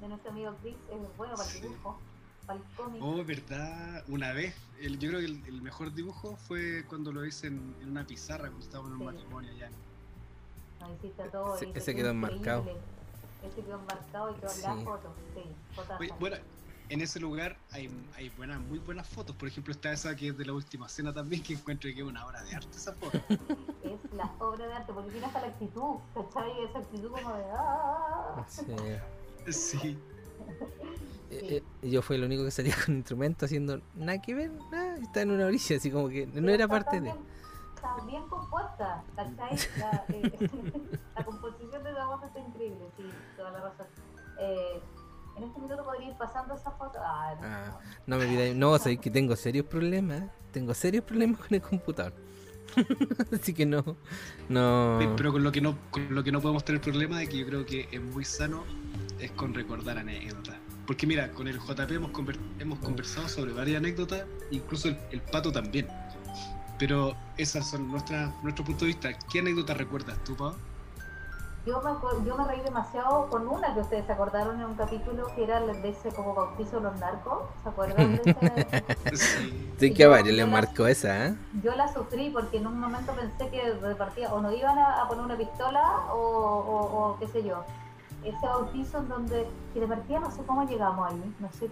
de 0.00 0.08
nuestro 0.08 0.30
amigo 0.30 0.54
Chris, 0.62 0.74
es 0.90 1.16
bueno 1.16 1.34
para 1.34 1.48
el 1.48 1.54
Sí. 1.54 1.60
dibujo, 1.62 1.98
para 2.46 2.58
el 2.58 2.64
cómic. 2.76 3.02
Oh, 3.02 3.24
verdad. 3.24 4.04
Una 4.08 4.32
vez, 4.32 4.54
el- 4.80 4.98
yo 4.98 5.08
creo 5.10 5.20
que 5.20 5.26
el, 5.26 5.42
el 5.46 5.62
mejor 5.62 5.92
dibujo 5.94 6.36
fue 6.36 6.84
cuando 6.88 7.12
lo 7.12 7.24
hice 7.24 7.48
en, 7.48 7.74
en 7.82 7.90
una 7.90 8.06
pizarra, 8.06 8.48
cuando 8.48 8.64
estábamos 8.64 8.90
en 8.92 8.96
un 8.96 9.00
Sí. 9.08 9.14
matrimonio 9.14 9.50
allá. 9.52 9.70
Nos 10.80 10.90
hiciste 10.98 11.22
a 11.22 11.30
todos. 11.30 11.62
Ese- 11.62 11.78
ese 11.78 11.94
quedó 11.94 12.10
enmarcado. 12.10 12.64
Ese 13.42 13.62
quedó 13.62 13.78
enmarcado 13.80 14.30
y 14.30 14.34
quedó 14.34 14.50
en 14.50 14.56
Sí. 14.56 14.62
la 14.62 14.74
foto. 14.76 15.14
Sí. 15.34 15.42
Oye, 16.00 16.12
bueno, 16.20 16.36
en 16.88 17.00
ese 17.00 17.18
lugar 17.18 17.56
hay, 17.72 17.90
hay 18.14 18.28
buenas, 18.30 18.60
muy 18.60 18.78
buenas 18.78 19.08
fotos. 19.08 19.34
Por 19.34 19.48
ejemplo, 19.48 19.72
está 19.72 19.90
esa 19.92 20.14
que 20.14 20.28
es 20.28 20.38
de 20.38 20.44
la 20.44 20.52
última 20.52 20.88
cena 20.88 21.12
también, 21.12 21.42
que 21.42 21.54
encuentro 21.54 21.90
que 21.92 22.00
es 22.00 22.06
una 22.06 22.24
obra 22.26 22.42
de 22.44 22.54
arte 22.54 22.76
esa 22.76 22.92
foto. 22.92 23.18
Es 23.86 24.12
la 24.14 24.30
obra 24.40 24.66
de 24.66 24.74
arte, 24.74 24.92
porque 24.92 25.10
tiene 25.12 25.26
hasta 25.26 25.40
la 25.40 25.46
actitud, 25.46 25.96
¿cachai? 26.12 26.64
Esa 26.64 26.78
actitud 26.80 27.10
como 27.10 27.34
de. 27.34 27.44
"Ah". 27.56 28.44
Sí. 28.48 28.62
Sí. 29.52 29.98
eh, 31.30 31.62
eh, 31.82 31.88
yo 31.88 32.02
fui 32.02 32.16
el 32.16 32.24
único 32.24 32.44
que 32.44 32.50
salía 32.50 32.74
con 32.84 32.96
instrumento 32.96 33.44
haciendo 33.46 33.80
nada 33.94 34.20
que 34.20 34.34
ver, 34.34 34.50
nada, 34.70 34.96
estaba 34.96 35.22
en 35.22 35.30
una 35.30 35.46
orilla, 35.46 35.76
así 35.76 35.90
como 35.90 36.08
que 36.08 36.26
no 36.26 36.50
era 36.50 36.66
parte 36.68 37.00
de. 37.00 37.10
Está 37.74 38.04
bien 38.06 38.26
compuesta, 38.28 39.04
¿cachai? 39.14 39.56
La, 39.78 40.04
eh, 40.08 40.48
la 41.16 41.24
composición 41.24 41.84
de 41.84 41.92
la 41.92 42.06
voz 42.06 42.22
está 42.24 42.40
increíble, 42.40 42.90
sí, 42.96 43.04
toda 43.36 43.50
la 43.52 43.60
razón. 43.60 43.86
Eh, 44.38 44.80
en 45.36 45.44
este 45.44 45.60
minuto 45.60 45.84
podría 45.84 46.08
ir 46.08 46.16
pasando 46.16 46.54
esa 46.54 46.70
foto. 46.72 46.98
Ah, 47.00 47.34
no, 47.40 47.46
Ah, 47.46 47.80
no 48.06 48.16
me 48.16 48.24
olvidé, 48.24 48.54
no, 48.54 48.78
sé 48.78 48.96
que 48.96 49.10
tengo 49.10 49.36
serios 49.36 49.66
problemas, 49.66 50.24
tengo 50.52 50.72
serios 50.74 51.04
problemas 51.04 51.40
con 51.40 51.54
el 51.54 51.60
computador. 51.62 52.14
Así 53.32 53.54
que 53.54 53.64
no, 53.66 53.84
no. 54.48 54.98
Pero 55.16 55.32
con 55.32 55.44
lo 55.44 55.52
que 55.52 55.60
no 55.60 55.78
con 55.90 56.14
lo 56.14 56.24
que 56.24 56.32
no 56.32 56.40
podemos 56.40 56.64
tener 56.64 56.80
problema 56.80 57.18
de 57.18 57.28
que 57.28 57.38
yo 57.38 57.46
creo 57.46 57.64
que 57.64 57.88
es 57.92 58.02
muy 58.02 58.24
sano 58.24 58.64
es 59.20 59.30
con 59.32 59.54
recordar 59.54 59.98
anécdotas. 59.98 60.56
Porque 60.86 61.06
mira, 61.06 61.30
con 61.32 61.48
el 61.48 61.58
JP 61.58 61.90
hemos, 61.90 62.12
conver- 62.12 62.38
hemos 62.58 62.78
conversado 62.78 63.28
sobre 63.28 63.52
varias 63.52 63.78
anécdotas, 63.78 64.24
incluso 64.50 64.88
el, 64.88 64.98
el 65.10 65.20
pato 65.20 65.50
también. 65.50 65.88
Pero 66.78 67.14
esas 67.38 67.68
son 67.70 67.88
nuestras 67.88 68.30
nuestro 68.42 68.64
punto 68.64 68.80
de 68.84 68.88
vista. 68.88 69.08
¿Qué 69.32 69.40
anécdotas 69.40 69.76
recuerdas 69.78 70.16
tú, 70.24 70.36
Pau? 70.36 70.54
Yo 71.66 71.82
me, 71.82 72.24
yo 72.24 72.36
me 72.38 72.44
reí 72.44 72.60
demasiado 72.60 73.26
con 73.28 73.48
una 73.48 73.74
que 73.74 73.80
ustedes 73.80 74.06
se 74.06 74.12
acordaron 74.12 74.60
en 74.60 74.66
un 74.66 74.74
capítulo 74.76 75.26
que 75.34 75.42
era 75.42 75.58
el 75.58 75.82
de 75.82 75.88
ese 75.88 76.10
como 76.10 76.32
bautizo 76.32 76.76
de 76.76 76.82
los 76.84 77.00
narcos. 77.00 77.38
¿Se 77.64 77.68
acuerdan 77.68 78.14
de 78.16 78.22
ese? 78.30 79.16
Sí. 79.16 79.72
Sí 79.80 79.92
que 79.94 80.06
varios 80.06 80.36
le 80.36 80.46
marcó 80.46 80.86
esa, 80.86 81.26
¿eh? 81.26 81.34
Yo 81.64 81.74
la 81.74 81.92
sufrí 81.92 82.30
porque 82.30 82.58
en 82.58 82.68
un 82.68 82.78
momento 82.78 83.12
pensé 83.14 83.50
que 83.50 83.72
repartía 83.80 84.32
o 84.32 84.40
nos 84.40 84.54
iban 84.54 84.78
a, 84.78 85.02
a 85.02 85.08
poner 85.08 85.24
una 85.24 85.36
pistola 85.36 86.06
o, 86.12 86.16
o- 86.18 87.10
o 87.14 87.18
qué 87.18 87.26
sé 87.26 87.42
yo. 87.42 87.64
Ese 88.24 88.46
bautizo 88.46 88.98
en 88.98 89.08
donde, 89.08 89.48
que 89.72 89.80
de 89.80 89.86
partida 89.86 90.18
no 90.20 90.30
sé 90.30 90.42
cómo 90.44 90.64
llegamos 90.66 91.10
ahí, 91.10 91.34
no 91.38 91.52
sé. 91.52 91.70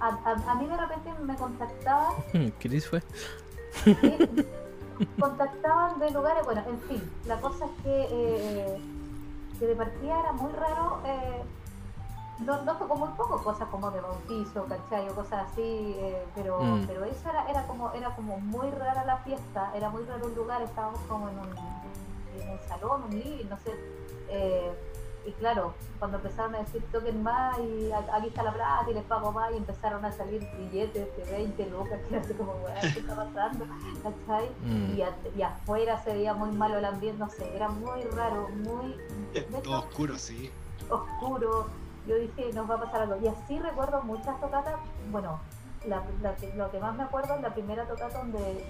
A, 0.00 0.08
a- 0.08 0.52
a 0.52 0.54
mí 0.56 0.66
de 0.66 0.76
repente 0.76 1.10
me 1.22 1.34
contactaban, 1.36 2.12
Chris 2.58 2.88
fue. 2.88 3.02
contactaban 5.20 5.98
de 5.98 6.10
lugares, 6.10 6.44
bueno, 6.44 6.62
en 6.68 6.78
fin, 6.82 7.10
la 7.26 7.40
cosa 7.40 7.66
es 7.66 7.70
que, 7.82 8.06
eh, 8.10 8.80
que 9.58 9.66
de 9.66 9.76
partida 9.76 10.20
era 10.20 10.32
muy 10.32 10.52
raro. 10.52 11.00
Eh, 11.04 11.42
no, 12.40 12.62
no 12.64 12.76
tocó 12.76 12.96
muy 12.96 13.08
poco 13.16 13.42
cosas 13.42 13.66
como 13.70 13.90
de 13.90 14.00
bautizo, 14.02 14.64
¿cachai? 14.66 15.08
O 15.08 15.14
cosas 15.14 15.46
así, 15.50 15.62
eh, 15.98 16.22
pero, 16.34 16.60
Mm. 16.60 16.86
pero 16.86 17.04
eso 17.06 17.30
era, 17.30 17.48
era 17.48 17.66
como 17.66 17.90
era 17.92 18.14
como 18.14 18.38
muy 18.40 18.70
rara 18.72 19.04
la 19.06 19.16
fiesta, 19.18 19.72
era 19.74 19.88
muy 19.88 20.02
raro 20.04 20.26
el 20.26 20.34
lugar, 20.34 20.60
estábamos 20.60 21.00
como 21.08 21.30
en 21.30 21.38
un, 21.38 21.46
en 21.48 22.50
un 22.50 22.58
salón, 22.68 23.04
un 23.04 23.10
living, 23.18 23.48
no 23.48 23.56
sé. 23.60 23.72
Eh, 25.26 25.30
y 25.30 25.32
claro, 25.32 25.74
cuando 25.98 26.18
empezaron 26.18 26.54
a 26.54 26.58
decir 26.58 26.82
toquen 26.92 27.22
más 27.22 27.58
y 27.58 27.90
aquí 27.92 28.28
está 28.28 28.42
la 28.44 28.52
plata 28.52 28.90
y 28.90 28.94
les 28.94 29.04
pago 29.04 29.32
más 29.32 29.52
y 29.52 29.56
empezaron 29.56 30.04
a 30.04 30.12
salir 30.12 30.46
billetes 30.58 31.16
de 31.16 31.24
20 31.32 31.66
lucas, 31.70 32.00
que 32.08 32.16
así 32.16 32.34
como, 32.34 32.52
"Weá, 32.64 32.80
¿qué 32.80 33.00
está 33.00 33.16
pasando? 33.16 33.66
¿Cachai? 34.02 34.50
Mm. 34.64 34.96
Y, 34.96 35.02
a- 35.02 35.16
y 35.36 35.42
afuera 35.42 36.02
se 36.04 36.12
veía 36.12 36.34
muy 36.34 36.50
malo 36.52 36.78
el 36.78 36.84
ambiente, 36.84 37.18
no 37.18 37.28
sé, 37.30 37.54
era 37.56 37.68
muy 37.68 38.02
raro, 38.14 38.48
muy... 38.50 38.96
de 39.34 39.40
Todo 39.42 39.58
hecho, 39.58 39.78
oscuro, 39.78 40.18
sí. 40.18 40.50
oscuro. 40.90 41.66
Yo 42.06 42.14
dije, 42.16 42.52
nos 42.52 42.70
va 42.70 42.76
a 42.76 42.80
pasar 42.80 43.02
algo. 43.02 43.16
Y 43.20 43.26
así 43.26 43.58
recuerdo 43.58 44.00
muchas 44.02 44.40
tocatas. 44.40 44.76
Bueno, 45.10 45.40
la, 45.86 46.02
lo 46.56 46.70
que 46.70 46.78
más 46.78 46.94
me 46.94 47.02
acuerdo 47.02 47.34
es 47.34 47.40
la 47.42 47.52
primera 47.52 47.84
tocata 47.86 48.18
donde 48.18 48.64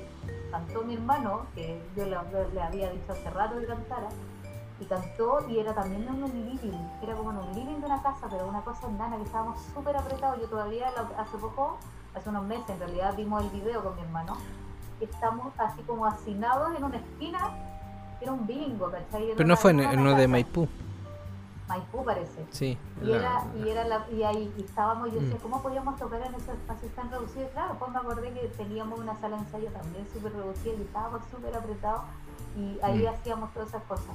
cantó 0.50 0.82
mi 0.84 0.94
hermano, 0.94 1.46
que 1.54 1.78
yo 1.94 2.04
le, 2.06 2.16
le 2.54 2.62
había 2.62 2.90
dicho 2.90 3.12
hace 3.12 3.28
rato 3.30 3.58
que 3.58 3.66
cantara, 3.66 4.08
y 4.80 4.84
cantó 4.84 5.46
y 5.48 5.58
era 5.58 5.74
también 5.74 6.02
en 6.06 6.22
un 6.22 6.30
living, 6.32 6.76
era 7.02 7.14
como 7.14 7.30
en 7.30 7.38
un 7.38 7.54
living 7.54 7.80
de 7.80 7.86
una 7.86 8.02
casa, 8.02 8.26
pero 8.30 8.46
una 8.46 8.60
cosa 8.60 8.88
nana 8.88 9.16
que 9.16 9.22
estábamos 9.22 9.60
súper 9.74 9.96
apretados. 9.96 10.38
Yo 10.40 10.48
todavía 10.48 10.88
hace 11.18 11.38
poco, 11.38 11.78
hace 12.14 12.28
unos 12.28 12.44
meses 12.44 12.68
en 12.70 12.78
realidad, 12.80 13.14
vimos 13.16 13.42
el 13.42 13.50
video 13.50 13.82
con 13.82 13.96
mi 13.96 14.02
hermano. 14.02 14.36
Estamos 15.00 15.52
así 15.58 15.82
como 15.82 16.06
hacinados 16.06 16.76
en 16.76 16.84
una 16.84 16.96
esquina, 16.96 17.38
era 18.20 18.32
un 18.32 18.46
bingo, 18.46 18.90
¿cachai? 18.90 19.24
Era 19.26 19.36
Pero 19.36 19.46
no 19.48 19.56
fue 19.56 19.70
en, 19.72 19.98
uno 20.00 20.14
de. 20.14 20.26
Maipú, 20.28 20.68
Maipú 21.68 22.04
parece. 22.04 22.46
sí. 22.50 22.78
Y 23.02 23.04
la- 23.06 23.16
era, 23.16 23.44
y 23.56 23.68
era 23.68 23.84
la, 23.84 24.06
y 24.10 24.22
ahí 24.22 24.54
y 24.56 24.62
estábamos, 24.62 25.10
yo 25.12 25.20
decía, 25.20 25.36
Mm. 25.36 25.42
¿cómo 25.42 25.62
podíamos 25.62 25.96
tocar 25.96 26.20
en 26.22 26.34
esos 26.34 26.48
espacios 26.54 26.92
tan 26.92 27.10
reducidos? 27.10 27.50
Claro, 27.52 27.76
pues 27.78 27.90
me 27.92 27.98
acordé 27.98 28.32
que 28.32 28.48
teníamos 28.56 28.98
una 29.00 29.18
sala 29.20 29.36
de 29.36 29.42
ensayo 29.42 29.70
también 29.72 30.06
súper 30.12 30.32
reducida 30.34 30.74
y 30.74 30.82
estábamos 30.82 31.22
súper 31.30 31.54
apretados 31.56 32.02
y 32.56 32.78
ahí 32.82 33.04
Mm. 33.04 33.08
hacíamos 33.08 33.52
todas 33.52 33.68
esas 33.70 33.82
cosas. 33.84 34.14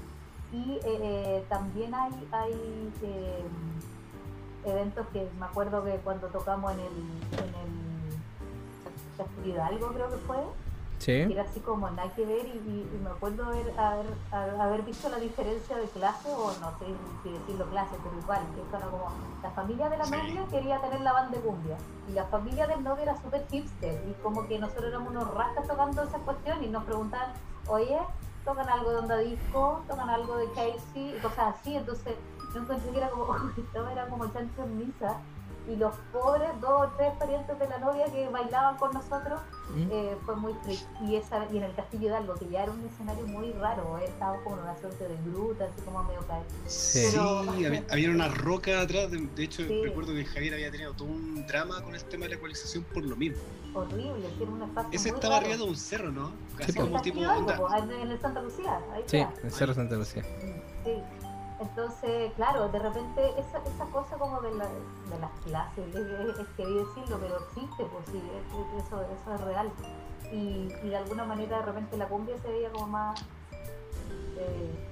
Y 0.51 0.73
eh, 0.73 0.81
eh, 0.85 1.45
también 1.49 1.93
hay, 1.95 2.11
hay 2.31 2.91
eh, 3.03 3.43
eventos 4.65 5.07
que 5.13 5.29
me 5.39 5.45
acuerdo 5.45 5.83
que 5.83 5.95
cuando 5.97 6.27
tocamos 6.27 6.73
en 6.73 6.79
el, 6.81 6.87
en 6.87 7.55
el 7.55 9.17
Castillo 9.17 9.53
Hidalgo 9.55 9.87
creo 9.93 10.09
que 10.09 10.17
fue, 10.17 10.37
que 10.37 11.25
Sí. 11.25 11.33
era 11.33 11.41
así 11.43 11.59
como 11.61 11.89
nada 11.89 12.13
que 12.13 12.23
ver 12.25 12.45
y, 12.45 12.49
y- 12.49 12.89
y 12.93 12.99
me 13.03 13.09
acuerdo 13.09 13.45
haber, 13.45 13.73
haber, 14.31 14.81
visto 14.83 15.09
la 15.09 15.17
diferencia 15.17 15.75
de 15.77 15.85
clase 15.85 16.29
o 16.29 16.51
no 16.59 16.77
sé 16.77 16.85
si 17.23 17.31
decirlo 17.31 17.65
clase 17.71 17.95
pero 18.03 18.19
igual 18.21 18.41
que 18.53 18.77
era 18.77 18.85
como 18.85 19.05
la 19.41 19.49
familia 19.51 19.89
de 19.89 19.97
la 19.97 20.05
Sí. 20.05 20.11
novia 20.11 20.45
quería 20.51 20.79
tener 20.81 21.01
la 21.01 21.13
banda 21.13 21.37
de 21.37 21.43
cumbia 21.43 21.77
y 22.07 22.11
la 22.11 22.25
familia 22.25 22.67
del 22.67 22.83
novio 22.83 23.01
era 23.01 23.19
súper 23.19 23.47
hipster 23.49 24.03
y 24.07 24.13
como 24.21 24.47
que 24.47 24.59
nosotros 24.59 24.85
éramos 24.89 25.09
unos 25.09 25.33
rascas 25.33 25.67
tocando 25.67 26.03
esa 26.03 26.19
cuestión 26.19 26.63
y 26.63 26.67
nos 26.67 26.83
preguntaban 26.83 27.31
oye 27.67 27.97
tocan 28.45 28.69
algo 28.69 28.91
de 28.91 28.97
onda 28.97 29.17
disco 29.17 29.83
tocan 29.87 30.09
algo 30.09 30.37
de 30.37 30.45
KFC 30.47 30.95
y 30.95 31.19
cosas 31.21 31.55
así 31.55 31.75
entonces 31.75 32.15
yo 32.53 32.61
encontré 32.61 32.91
que 32.91 32.97
era 32.97 33.09
como 33.09 33.35
esto 33.57 33.89
era 33.89 34.07
como 34.07 34.27
chancho 34.27 34.63
en 34.63 34.77
misa 34.77 35.17
y 35.67 35.75
los 35.75 35.93
pobres 36.11 36.49
dos 36.59 36.87
o 36.87 36.91
tres 36.97 37.13
parientes 37.19 37.57
de 37.59 37.67
la 37.67 37.77
novia 37.79 38.05
que 38.05 38.27
bailaban 38.29 38.77
con 38.77 38.91
nosotros 38.93 39.39
Mm. 39.69 39.87
eh, 39.89 40.17
fue 40.25 40.35
muy 40.35 40.53
freak. 40.63 40.79
Y, 41.01 41.15
esa, 41.15 41.45
y 41.49 41.57
en 41.57 41.63
el 41.63 41.73
Castillo 41.75 42.07
Hidalgo, 42.09 42.33
que 42.35 42.49
ya 42.49 42.63
era 42.63 42.71
un 42.73 42.83
escenario 42.85 43.25
muy 43.25 43.53
raro, 43.53 43.97
eh, 43.99 44.05
estaba 44.05 44.35
como 44.43 44.57
en 44.57 44.63
una 44.63 44.77
suerte 44.77 45.07
de 45.07 45.15
gruta, 45.31 45.63
así 45.65 45.81
como 45.85 46.03
medio 46.03 46.19
caer. 46.27 46.43
Sí, 46.65 47.07
Pero- 47.11 47.39
había, 47.49 47.83
había 47.89 48.09
una 48.09 48.27
roca 48.27 48.81
atrás. 48.81 49.09
De, 49.11 49.17
de 49.19 49.43
hecho, 49.43 49.63
Sí. 49.63 49.81
recuerdo 49.83 50.13
que 50.13 50.25
Javier 50.25 50.55
había 50.55 50.71
tenido 50.71 50.93
todo 50.93 51.07
un 51.07 51.45
drama 51.47 51.81
con 51.83 51.95
el 51.95 52.03
tema 52.05 52.23
de 52.25 52.29
la 52.31 52.35
ecualización 52.35 52.83
por 52.93 53.03
lo 53.05 53.15
mismo. 53.15 53.41
Horrible, 53.73 54.27
que 54.37 54.43
era 54.43 54.51
un 54.51 54.61
espacio 54.63 54.89
Ese 54.91 55.09
muy 55.09 55.15
estaba 55.19 55.35
raro. 55.35 55.45
arriba 55.47 55.63
de 55.63 55.69
un 55.69 55.77
cerro, 55.77 56.11
¿no? 56.11 56.31
Casi 56.57 56.73
Sí, 56.73 56.79
En 56.79 56.85
el 56.85 56.91
como 56.91 57.01
tipo. 57.03 57.19
Hidalgo, 57.19 57.39
onda- 57.39 57.57
po, 57.57 57.73
en 57.77 58.11
el 58.11 58.19
Santa 58.19 58.41
Lucía, 58.41 58.79
ahí 58.93 59.03
Sí, 59.05 59.17
está. 59.19 59.41
el 59.47 59.51
Cerro 59.53 59.73
Santa 59.73 59.95
Lucía. 59.95 60.23
Sí. 60.83 60.91
Entonces, 61.61 62.33
claro, 62.35 62.69
de 62.69 62.79
repente 62.79 63.21
esa, 63.39 63.59
esa 63.59 63.85
cosa 63.91 64.17
como 64.17 64.41
de, 64.41 64.51
la, 64.55 64.65
de 64.65 65.19
las 65.21 65.31
clases, 65.45 65.87
es, 65.95 66.39
es, 66.39 66.47
que 66.57 66.65
decirlo, 66.65 67.19
pero 67.19 67.37
existe, 67.37 67.85
pues 67.85 68.05
sí, 68.11 68.17
es- 68.17 68.79
es- 68.79 68.85
eso, 68.87 69.01
eso 69.03 69.35
es 69.35 69.41
real. 69.41 69.71
Y, 70.31 70.73
y 70.83 70.89
de 70.89 70.97
alguna 70.97 71.23
manera 71.23 71.59
de 71.59 71.65
repente 71.65 71.97
la 71.97 72.07
cumbia 72.07 72.35
se 72.41 72.47
veía 72.47 72.71
como 72.71 72.87
más 72.87 73.21
eh, 74.37 74.87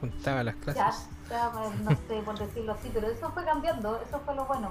Juntaba 0.00 0.44
las 0.44 0.54
ya, 0.54 0.60
clases. 0.74 1.08
ya, 1.28 1.50
pues, 1.52 1.80
no 1.80 1.90
sé 1.90 2.22
por 2.24 2.38
decirlo 2.38 2.72
así, 2.72 2.90
pero 2.94 3.08
eso 3.08 3.30
fue 3.32 3.44
cambiando, 3.44 4.00
eso 4.00 4.20
fue 4.24 4.34
lo 4.34 4.44
bueno. 4.46 4.70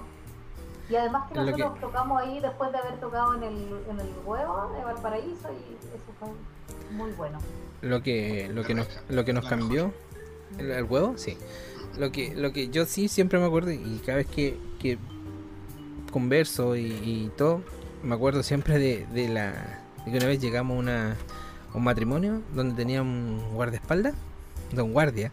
Y 0.89 0.95
además 0.95 1.29
que 1.31 1.37
Es 1.37 1.45
nosotros 1.45 1.73
que- 1.73 1.79
tocamos 1.81 2.21
ahí 2.21 2.39
después 2.39 2.71
de 2.71 2.77
haber 2.77 2.99
tocado 2.99 3.35
en 3.35 3.43
el, 3.43 3.85
en 3.89 3.99
el 3.99 4.09
huevo 4.25 4.71
de 4.73 4.83
Valparaíso 4.85 5.49
y 5.51 5.75
eso 5.93 6.11
fue 6.19 6.29
muy 6.95 7.11
bueno. 7.11 7.37
Lo 7.81 8.01
que, 8.01 8.49
lo 8.53 8.63
que 8.63 8.73
nos, 8.73 8.87
lo 9.09 9.23
que 9.25 9.33
nos 9.33 9.45
cambió, 9.47 9.91
¿El, 10.57 10.83
huevo? 10.83 11.17
Sí. 11.17 11.37
Lo 11.97 12.11
que, 12.11 12.35
lo 12.35 12.53
que 12.53 12.69
yo 12.69 12.85
sí 12.85 13.07
siempre 13.07 13.39
me 13.39 13.45
acuerdo 13.45 13.71
y 13.71 14.01
cada 14.05 14.17
vez 14.17 14.27
que, 14.27 14.57
que 14.79 14.97
converso 16.11 16.75
y, 16.75 17.31
todo, 17.37 17.61
me 18.03 18.15
acuerdo 18.15 18.43
siempre 18.43 18.79
de, 18.79 19.05
de 19.13 19.29
la 19.29 19.83
de 20.05 20.11
que 20.11 20.17
una 20.17 20.27
vez 20.27 20.39
llegamos 20.39 20.77
a, 20.77 20.79
una, 20.79 21.17
un 21.73 21.83
matrimonio 21.83 22.41
donde 22.53 22.75
tenía 22.75 23.01
un 23.01 23.41
guardaespaldas, 23.53 24.15
de 24.71 24.81
un 24.81 24.93
guardia, 24.93 25.31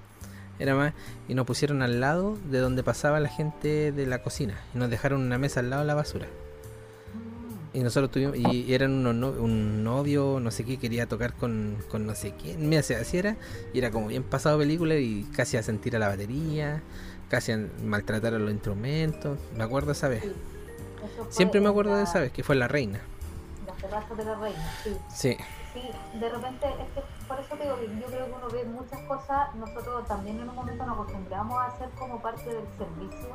era 0.59 0.75
más, 0.75 0.95
y 1.29 1.35
nos 1.35 1.47
pusieron 1.47 1.83
al 1.83 2.01
lado 2.01 2.39
de 2.51 2.59
donde 2.59 2.83
pasaba 2.83 3.21
la 3.21 3.29
gente 3.29 3.93
de 3.93 4.07
la 4.07 4.23
cocina 4.23 4.61
y 4.75 4.79
nos 4.79 4.91
dejaron 4.91 5.21
una 5.23 5.39
mesa 5.39 5.61
al 5.61 5.71
lado 5.71 5.83
de 5.83 5.89
la 5.89 5.95
basura. 5.95 6.27
Y 7.75 7.81
nosotros 7.81 8.11
tuvimos, 8.13 8.37
y 8.37 8.73
eran 8.73 8.93
unos 8.93 9.15
no- 9.17 9.31
un 9.43 9.83
novio, 9.83 10.39
no 10.41 10.51
sé 10.53 10.65
qué, 10.65 10.77
quería 10.79 11.07
tocar 11.07 11.35
con, 11.35 11.77
con 11.91 12.07
no 12.07 12.15
sé 12.15 12.33
quién, 12.41 12.69
mira, 12.69 12.81
así 12.81 12.95
así 12.95 13.19
era, 13.19 13.37
y 13.73 13.79
era 13.79 13.91
como 13.91 14.07
bien 14.07 14.23
pasado 14.23 14.59
película 14.59 14.95
y 14.95 15.25
casi 15.35 15.57
a 15.57 15.63
sentir 15.65 15.97
a 15.97 15.99
la 15.99 16.07
batería, 16.09 16.83
casi 17.29 17.51
a 17.51 17.59
maltratar 17.85 18.33
a 18.35 18.39
los 18.39 18.53
instrumentos, 18.53 19.39
me 19.57 19.65
acuerdo 19.65 19.91
esa 19.91 20.07
vez. 20.09 20.23
Sí, 20.23 20.33
Siempre 21.31 21.61
me 21.61 21.69
acuerdo 21.69 21.97
de 21.97 22.05
esa 22.05 22.21
vez, 22.21 22.31
que 22.33 22.45
fue 22.45 22.55
la 22.55 22.69
reina. 22.69 23.01
Terrazas 23.81 24.17
de 24.17 24.25
la 24.25 24.35
reina, 24.37 24.73
sí. 24.85 24.91
Sí, 25.13 25.37
Sí, 25.75 25.91
de 26.21 26.29
repente, 26.29 26.69
es 26.69 26.89
que 26.95 27.03
por 27.27 27.41
eso 27.41 27.57
digo 27.57 27.77
que 27.81 28.01
yo 28.01 28.07
creo 28.07 28.27
que 28.27 28.33
uno 28.33 28.49
ve 28.49 28.65
muchas 28.65 29.01
cosas, 29.09 29.53
nosotros 29.57 30.07
también 30.07 30.39
en 30.39 30.49
un 30.49 30.55
momento 30.55 30.87
nos 30.87 30.95
acostumbramos 30.95 31.59
a 31.59 31.67
hacer 31.67 31.91
como 31.99 32.23
parte 32.23 32.45
del 32.45 32.67
servicio 32.79 33.29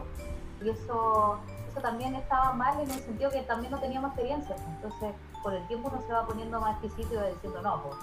y 0.62 0.70
eso, 0.70 1.38
eso 1.70 1.82
también 1.82 2.16
estaba 2.16 2.54
mal 2.54 2.80
en 2.80 2.90
un 2.90 3.00
sentido 3.00 3.30
que 3.30 3.42
también 3.42 3.72
no 3.72 3.80
teníamos 3.80 4.12
experiencia. 4.12 4.56
Entonces, 4.56 5.14
por 5.44 5.54
el 5.54 5.68
tiempo 5.68 5.90
uno 5.92 6.02
se 6.02 6.14
va 6.14 6.26
poniendo 6.26 6.62
más 6.62 6.82
exquisito 6.82 7.16
y 7.16 7.34
diciendo, 7.34 7.62
no, 7.62 7.84
pues 7.84 7.96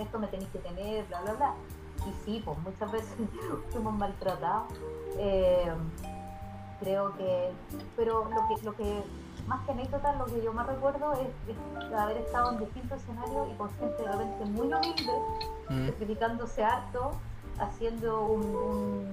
esto 0.00 0.18
me 0.18 0.26
tenéis 0.26 0.50
que 0.50 0.58
tener, 0.58 1.04
bla, 1.06 1.20
bla, 1.20 1.32
bla. 1.34 1.54
Y 2.06 2.24
sí, 2.24 2.42
pues 2.44 2.58
muchas 2.58 2.90
veces 2.90 3.16
fuimos 3.70 3.94
maltratados. 3.94 4.72
Eh, 5.18 5.72
creo 6.80 7.16
que, 7.16 7.52
pero 7.96 8.28
lo 8.28 8.48
que, 8.48 8.64
lo 8.64 8.74
que 8.74 9.02
más 9.46 9.64
que 9.64 9.72
anécdota, 9.72 10.14
lo 10.14 10.24
que 10.26 10.42
yo 10.42 10.52
más 10.52 10.66
recuerdo 10.66 11.12
es, 11.14 11.28
haber 11.96 12.18
estado 12.18 12.52
en 12.52 12.58
distintos 12.58 13.02
escenarios 13.02 13.48
y 13.52 13.56
con 13.56 13.70
gente 13.78 14.02
de 14.02 14.12
repente 14.12 14.44
muy 14.46 14.66
humilde, 14.72 15.12
Mm. 15.68 15.86
sacrificándose 15.86 16.62
harto, 16.62 17.12
haciendo 17.58 18.26
un, 18.26 18.44
un, 18.54 19.12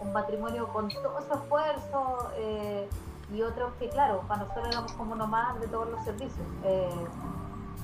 un 0.00 0.12
matrimonio 0.14 0.68
con 0.68 0.88
todo 0.88 1.20
su 1.20 1.34
esfuerzo, 1.34 2.30
eh, 2.36 2.88
y 3.32 3.42
otros 3.42 3.72
que, 3.78 3.88
claro, 3.90 4.22
para 4.26 4.42
nosotros 4.42 4.68
éramos 4.68 4.92
como 4.92 5.14
nomás 5.14 5.60
de 5.60 5.68
todos 5.68 5.88
los 5.90 6.02
servicios. 6.04 6.46
Eh, 6.64 6.88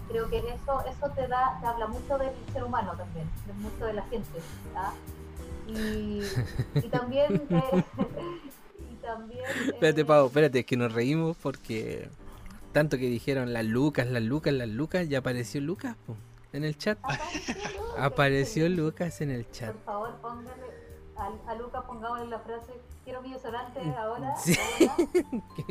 creo 0.09 0.29
que 0.29 0.39
eso 0.39 0.83
eso 0.89 1.11
te 1.11 1.29
da 1.29 1.59
te 1.61 1.67
habla 1.67 1.87
mucho 1.89 2.19
del 2.19 2.33
ser 2.53 2.65
humano 2.65 2.93
también, 2.97 3.31
mucho 3.59 3.85
de 3.87 3.93
la 3.93 4.03
gente. 4.05 4.41
¿ah? 4.75 4.93
Y, 5.69 6.23
y 6.75 6.89
también... 6.89 7.43
eh, 7.51 7.85
también 9.07 9.41
Espérate, 9.67 10.01
eh, 10.03 10.05
Pau, 10.05 10.27
espérate, 10.27 10.59
es 10.61 10.67
que 10.67 10.77
nos 10.77 10.93
reímos 10.93 11.37
porque 11.43 12.09
tanto 12.73 12.99
que 12.99 13.07
dijeron 13.09 13.53
las 13.55 13.65
lucas, 13.65 14.07
las 14.07 14.23
lucas, 14.23 14.53
las 14.53 14.69
lucas, 14.69 15.09
ya 15.09 15.19
apareció 15.21 15.61
Lucas 15.63 15.97
po, 16.07 16.15
en 16.53 16.65
el 16.65 16.77
chat. 16.77 16.99
Apareció 17.03 17.55
Lucas, 17.55 17.95
Apareció 17.99 18.67
sí. 18.67 18.75
Lucas 18.75 19.21
en 19.23 19.31
el 19.31 19.51
chat. 19.51 19.73
Por 19.73 19.85
favor, 19.85 20.15
póngale 20.21 20.51
a, 21.17 21.51
a 21.51 21.55
Lucas, 21.55 21.83
pongámosle 21.87 22.27
la 22.27 22.39
frase, 22.41 22.73
quiero 23.05 23.23
mi 23.23 23.33
restaurante 23.33 23.81
ahora. 23.97 24.35
Sí. 24.37 24.55
ahora". 24.79 24.97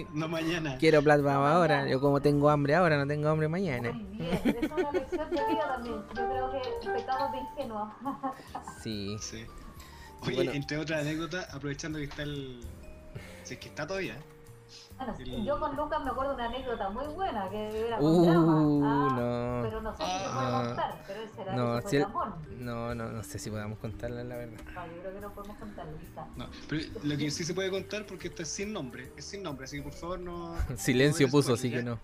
No 0.13 0.27
mañana. 0.27 0.77
Quiero 0.79 1.03
plasma 1.03 1.35
ahora, 1.53 1.87
yo 1.87 1.99
como 2.01 2.19
tengo 2.21 2.49
hambre 2.49 2.73
ahora, 2.73 2.97
no 2.97 3.05
tengo 3.05 3.29
hambre 3.29 3.47
mañana. 3.47 3.91
Muy 3.91 4.17
bien, 4.17 4.39
es 4.43 4.71
una 4.71 4.91
lección 4.91 5.29
de 5.29 5.35
vida 5.47 5.67
también. 5.67 5.95
Yo 5.95 6.13
creo 6.13 6.51
que 6.51 6.89
pecamos 6.89 7.31
de 7.31 7.37
ingenuo. 7.37 7.93
Sí. 8.81 9.17
Sí. 9.19 9.45
Oye, 10.23 10.35
Bueno. 10.37 10.51
entre 10.53 10.77
otras 10.79 11.01
anécdotas, 11.01 11.53
aprovechando 11.53 11.99
que 11.99 12.05
está 12.05 12.23
el. 12.23 12.61
Si 13.45 13.53
es 13.53 13.59
que 13.59 13.69
está 13.69 13.87
todavía. 13.87 14.17
Bueno, 14.97 15.13
El- 15.19 15.45
yo 15.45 15.59
con 15.59 15.75
Lucas 15.75 16.03
me 16.03 16.09
acuerdo 16.09 16.31
de 16.31 16.35
una 16.37 16.45
anécdota 16.45 16.89
muy 16.89 17.05
buena 17.07 17.49
que 17.49 17.87
era 17.87 17.97
con 17.97 18.05
Uh, 18.15 18.25
drama. 18.25 18.53
Ah, 18.57 19.07
no. 19.11 19.69
Pero 19.69 19.81
no 19.81 19.91
sé 19.95 20.03
si 20.03 20.09
se 20.09 20.15
Ah. 20.25 20.31
puede 20.33 20.51
No. 20.51 20.67
contar, 20.67 21.03
pero 21.05 21.21
ese 21.21 21.41
era 21.41 21.55
No, 21.55 21.81
si 21.81 21.95
el-. 21.97 22.07
No, 22.65 22.95
no, 22.95 23.09
no 23.11 23.23
sé 23.23 23.39
si 23.39 23.49
podamos 23.49 23.77
contarla 23.79 24.23
la 24.23 24.35
verdad. 24.37 24.57
No, 24.73 24.85
yo 24.87 25.01
creo 25.01 25.13
que 25.13 25.21
no 25.21 25.33
podemos 25.33 25.57
contarlo, 25.57 25.97
quizá. 25.99 26.25
No, 26.35 26.47
pero 26.69 26.81
lo 27.03 27.17
que 27.17 27.29
sí 27.31 27.43
se 27.43 27.53
puede 27.53 27.69
contar 27.69 28.05
porque 28.05 28.29
esto 28.29 28.41
es 28.41 28.49
sin 28.49 28.73
nombre. 28.73 29.11
Es 29.17 29.25
sin 29.25 29.43
nombre, 29.43 29.65
así 29.65 29.77
que 29.77 29.83
por 29.83 29.93
favor 29.93 30.19
no. 30.19 30.55
Silencio 30.77 31.27
no 31.27 31.31
puso, 31.31 31.53
así 31.53 31.69
que 31.69 31.83
no. 31.83 31.99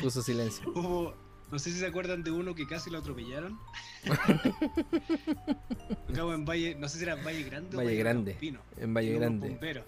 Puso 0.00 0.22
silencio. 0.22 0.68
Hubo, 0.74 1.14
no 1.50 1.58
sé 1.58 1.70
si 1.70 1.78
se 1.78 1.86
acuerdan 1.86 2.22
de 2.22 2.30
uno 2.30 2.54
que 2.54 2.66
casi 2.66 2.90
lo 2.90 2.98
atropellaron. 2.98 3.58
Acabo 6.10 6.34
en 6.34 6.44
Valle, 6.44 6.74
no 6.74 6.88
sé 6.88 6.98
si 6.98 7.04
era 7.04 7.14
Valle 7.16 7.42
Grande 7.44 7.76
Valle 7.76 7.96
o 7.96 7.98
Grande. 7.98 8.32
Campino, 8.32 8.60
En 8.76 8.94
Valle 8.94 9.12
donde 9.12 9.20
los 9.20 9.30
Grande. 9.30 9.48
bomberos. 9.50 9.84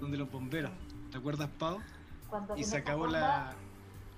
Donde 0.00 0.16
los 0.18 0.30
bomberos. 0.30 0.70
¿Te 1.10 1.18
acuerdas, 1.18 1.48
Pau? 1.58 1.80
Y 2.56 2.64
se 2.64 2.76
acabó 2.78 3.06
la. 3.06 3.54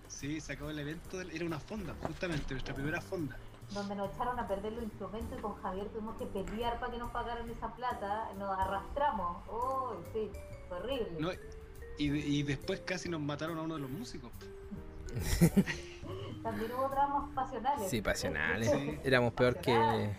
Sí, 0.08 0.40
se 0.40 0.54
acabó 0.54 0.70
el 0.70 0.78
evento. 0.78 1.20
Era 1.20 1.44
una 1.44 1.60
fonda, 1.60 1.94
justamente, 2.02 2.54
nuestra 2.54 2.74
primera 2.74 3.00
fonda. 3.00 3.36
donde 3.72 3.94
nos 3.94 4.12
echaron 4.14 4.38
a 4.40 4.48
perder 4.48 4.72
los 4.72 4.82
instrumentos 4.84 5.38
y 5.38 5.42
con 5.42 5.54
Javier 5.62 5.86
tuvimos 5.88 6.16
que 6.16 6.24
pelear 6.26 6.80
para 6.80 6.92
que 6.92 6.98
nos 6.98 7.10
pagaran 7.10 7.48
esa 7.50 7.72
plata, 7.74 8.30
nos 8.38 8.58
arrastramos. 8.58 9.42
Oh, 9.48 9.96
sí, 10.14 10.30
horrible. 10.70 11.08
No, 11.18 11.30
y, 11.98 12.10
y 12.10 12.42
después 12.42 12.80
casi 12.80 13.08
nos 13.10 13.20
mataron 13.20 13.58
a 13.58 13.62
uno 13.62 13.74
de 13.74 13.80
los 13.82 13.90
músicos. 13.90 14.30
También 16.50 16.72
hubo 16.72 16.88
dramas 16.88 17.30
pasionales. 17.34 17.90
Sí, 17.90 18.02
pasionales. 18.02 18.70
Sí. 18.70 18.98
Éramos 19.04 19.32
peor 19.32 19.56
que. 19.56 20.10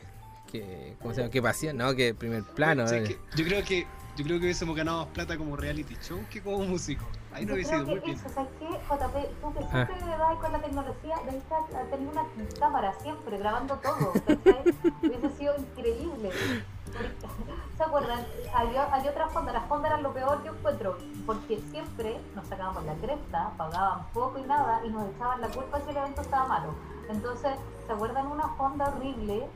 que 0.52 0.96
¿Cómo 1.02 1.14
se 1.14 1.22
llama? 1.22 1.32
Que 1.32 1.42
pasión, 1.42 1.78
¿no? 1.78 1.94
Que 1.96 2.14
primer 2.14 2.44
plano. 2.44 2.88
Sí, 2.88 2.96
eh. 2.96 3.04
que 3.04 3.20
yo 3.36 3.46
creo 3.46 3.64
que 3.64 3.88
yo 4.18 4.26
creo 4.26 4.38
que 4.40 4.46
hubiésemos 4.46 4.76
ganado 4.76 5.06
más 5.06 5.08
plata 5.14 5.38
como 5.38 5.56
reality 5.56 5.96
show 6.02 6.20
que 6.30 6.42
como 6.42 6.60
músico. 6.60 7.06
Ahí 7.32 7.46
no 7.46 7.54
hubiese 7.54 7.76
ido 7.76 7.86
muy 7.86 8.00
bien. 8.00 8.18
eso, 8.18 8.28
¿sabes 8.30 8.50
qué? 8.60 8.66
JP, 8.66 9.42
tú 9.42 9.54
que 9.54 9.60
Ah. 9.72 9.86
siempre 9.86 9.96
le 10.08 10.18
das 10.18 10.36
con 10.42 10.52
la 10.52 10.60
tecnología, 10.60 11.16
debiste 11.26 11.56
tener 11.92 12.08
una 12.10 12.24
cámara 12.60 12.94
siempre 13.02 13.38
grabando 13.38 13.76
todo. 13.78 14.14
Hubiese 15.04 15.30
sido 15.38 15.56
increíble. 15.58 16.32
¿Se 17.80 17.86
acuerdan? 17.86 18.26
Hay, 18.54 18.76
hay 18.76 19.08
otras 19.08 19.32
fondas, 19.32 19.54
las 19.54 19.66
fondas 19.68 19.92
eran 19.92 20.04
lo 20.04 20.14
peor 20.14 20.44
que 20.44 20.50
encuentro, 20.50 20.98
porque 21.26 21.62
siempre 21.72 22.20
nos 22.36 22.46
sacábamos 22.46 22.84
la 22.84 22.94
cresta, 22.96 23.54
pagaban 23.56 24.06
poco 24.14 24.38
y 24.38 24.42
nada, 24.42 24.82
y 24.86 24.90
nos 24.90 25.10
echaban 25.16 25.40
la 25.40 25.48
culpa 25.48 25.80
si 25.80 25.92
el 25.92 25.96
evento 25.96 26.20
estaba 26.20 26.46
malo. 26.46 26.74
Entonces, 27.10 27.54
¿se 27.88 27.94
acuerdan 27.94 28.28
una 28.28 28.50
fonda 28.58 28.90
horrible 28.90 29.48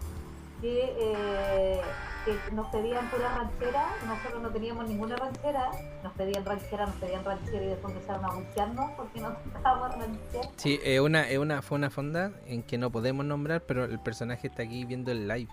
que, 0.62 0.96
eh, 0.98 1.82
que 2.24 2.56
nos 2.56 2.68
pedían 2.68 3.10
pura 3.10 3.28
ranchera, 3.28 3.88
nosotros 4.08 4.42
no 4.42 4.50
teníamos 4.52 4.88
ninguna 4.88 5.18
ranchera, 5.18 5.72
nos 6.02 6.14
pedían 6.14 6.46
ranchera, 6.46 6.86
nos 6.86 6.96
pedían 6.96 7.26
ranchera 7.26 7.62
y 7.62 7.68
después 7.68 7.94
empezaron 7.94 8.24
a 8.24 8.30
bucearnos 8.30 8.92
porque 8.92 9.20
no 9.20 9.32
tocábamos 9.54 9.98
ranchera. 9.98 10.50
Sí, 10.56 10.80
es 10.82 11.02
una, 11.02 11.28
es 11.30 11.40
una, 11.40 11.62
fue 11.62 11.78
una 11.78 11.90
fonda 11.90 12.32
en 12.46 12.64
que 12.64 12.78
no 12.78 12.90
podemos 12.90 13.26
nombrar, 13.26 13.64
pero 13.64 13.84
el 13.84 14.00
personaje 14.00 14.48
está 14.48 14.64
aquí 14.64 14.86
viendo 14.86 15.12
el 15.12 15.28
live. 15.28 15.50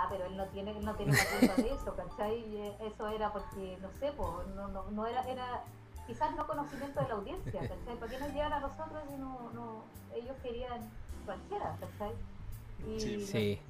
Ah, 0.00 0.06
pero 0.08 0.26
él 0.26 0.36
no 0.36 0.44
tiene, 0.46 0.70
él 0.78 0.84
no 0.84 0.94
tiene 0.94 1.12
la 1.12 1.24
culpa 1.24 1.54
de 1.56 1.74
eso, 1.74 1.96
¿cachai? 1.96 2.38
Y, 2.38 2.56
eh, 2.56 2.76
Eso 2.86 3.08
era 3.08 3.32
porque, 3.32 3.76
no 3.82 3.88
sé, 3.98 4.12
pues, 4.16 4.28
no, 4.54 4.68
no, 4.68 4.84
no 4.92 5.06
era, 5.08 5.28
era 5.28 5.64
quizás 6.06 6.36
no 6.36 6.46
conocimiento 6.46 7.00
de 7.00 7.08
la 7.08 7.14
audiencia, 7.14 7.60
¿cachai? 7.60 7.96
¿Para 7.98 8.12
qué 8.12 8.18
nos 8.20 8.28
llegan 8.32 8.52
a 8.52 8.60
nosotros 8.60 9.02
si 9.10 9.16
no, 9.16 9.50
no, 9.54 9.82
ellos 10.14 10.36
querían 10.40 10.88
ranchera, 11.26 11.76
¿cachai? 11.80 12.12
Y, 12.86 13.00
Sí. 13.00 13.26
Sí. 13.26 13.60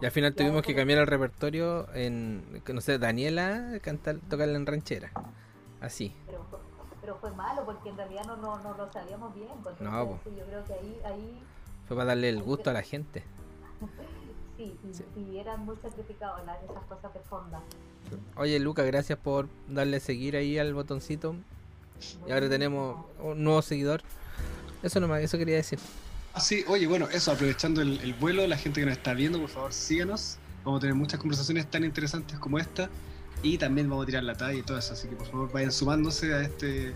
Y 0.00 0.06
al 0.06 0.10
final 0.10 0.34
tuvimos 0.34 0.62
que 0.62 0.74
cambiar 0.74 1.00
el 1.00 1.06
repertorio 1.06 1.86
en, 1.94 2.62
que 2.64 2.72
no 2.72 2.80
sé, 2.80 2.98
Daniela 2.98 3.78
cantar, 3.82 4.16
tocarla 4.30 4.56
en 4.56 4.64
ranchera. 4.64 5.10
Así. 5.82 6.16
Pero, 6.24 6.42
fue- 6.48 6.58
pero 7.02 7.16
fue 7.16 7.30
malo 7.32 7.62
porque 7.66 7.90
en 7.90 7.98
realidad 7.98 8.24
no, 8.24 8.36
no, 8.36 8.58
no 8.60 8.74
lo 8.74 8.90
sabíamos 8.90 9.34
bien. 9.34 9.48
No, 9.48 9.54
entonces, 9.54 9.86
po. 9.86 10.18
sí, 10.24 10.34
yo 10.34 10.46
creo 10.46 10.64
que 10.64 10.72
ahí, 10.72 11.00
ahí 11.04 11.42
Fue 11.86 11.94
para 11.94 12.06
darle 12.08 12.30
el 12.30 12.42
gusto 12.42 12.70
a 12.70 12.72
la 12.72 12.82
gente. 12.82 13.22
sí, 14.56 14.76
y, 14.90 14.94
Sí. 14.94 15.04
y 15.16 15.38
eran 15.38 15.64
muy 15.64 15.76
sacrificados 15.82 16.44
las, 16.46 16.62
esas 16.62 16.84
cosas 16.84 17.12
de 17.14 17.20
fonda. 17.20 17.60
Oye, 18.36 18.58
Luca, 18.60 18.82
gracias 18.82 19.18
por 19.18 19.48
darle 19.68 20.00
seguir 20.00 20.36
ahí 20.36 20.58
al 20.58 20.74
botoncito. 20.74 21.34
Y 22.26 22.32
ahora 22.32 22.48
tenemos 22.48 23.04
un 23.20 23.42
nuevo 23.42 23.62
seguidor. 23.62 24.02
Eso 24.82 25.00
nomás, 25.00 25.20
eso 25.22 25.38
quería 25.38 25.56
decir. 25.56 25.78
Ah, 26.34 26.40
sí, 26.40 26.64
oye, 26.68 26.86
bueno, 26.86 27.08
eso, 27.10 27.32
aprovechando 27.32 27.80
el, 27.80 27.98
el 28.00 28.12
vuelo, 28.14 28.46
la 28.46 28.56
gente 28.58 28.80
que 28.80 28.86
nos 28.86 28.96
está 28.96 29.14
viendo, 29.14 29.38
por 29.40 29.48
favor, 29.48 29.72
síganos. 29.72 30.36
Vamos 30.64 30.78
a 30.78 30.80
tener 30.82 30.94
muchas 30.96 31.20
conversaciones 31.20 31.70
tan 31.70 31.84
interesantes 31.84 32.38
como 32.38 32.58
esta. 32.58 32.90
Y 33.42 33.58
también 33.58 33.88
vamos 33.88 34.04
a 34.04 34.06
tirar 34.06 34.24
la 34.24 34.34
talla 34.36 34.58
y 34.58 34.62
todo 34.62 34.78
eso. 34.78 34.92
Así 34.94 35.06
que 35.08 35.16
por 35.16 35.26
favor 35.26 35.52
vayan 35.52 35.70
sumándose 35.72 36.34
a 36.34 36.40
este. 36.42 36.92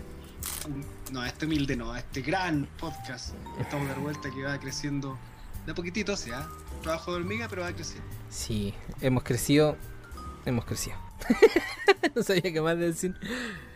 No, 1.11 1.21
a 1.21 1.27
este 1.27 1.45
humilde, 1.45 1.75
no, 1.75 1.91
a 1.91 1.99
este 1.99 2.21
gran 2.21 2.67
podcast. 2.79 3.33
Estamos 3.59 3.87
de 3.89 3.95
vuelta 3.95 4.29
que 4.31 4.43
va 4.43 4.59
creciendo 4.59 5.17
de 5.65 5.71
a 5.71 5.75
poquitito, 5.75 6.13
o 6.13 6.17
sea, 6.17 6.47
trabajo 6.79 7.11
de 7.11 7.17
hormiga, 7.17 7.47
pero 7.49 7.61
va 7.63 7.73
creciendo. 7.73 8.07
Sí, 8.29 8.73
hemos 9.01 9.23
crecido. 9.23 9.77
Hemos 10.45 10.65
crecido. 10.65 10.95
no 12.15 12.23
sabía 12.23 12.41
qué 12.41 12.61
más 12.61 12.77
decir. 12.77 13.15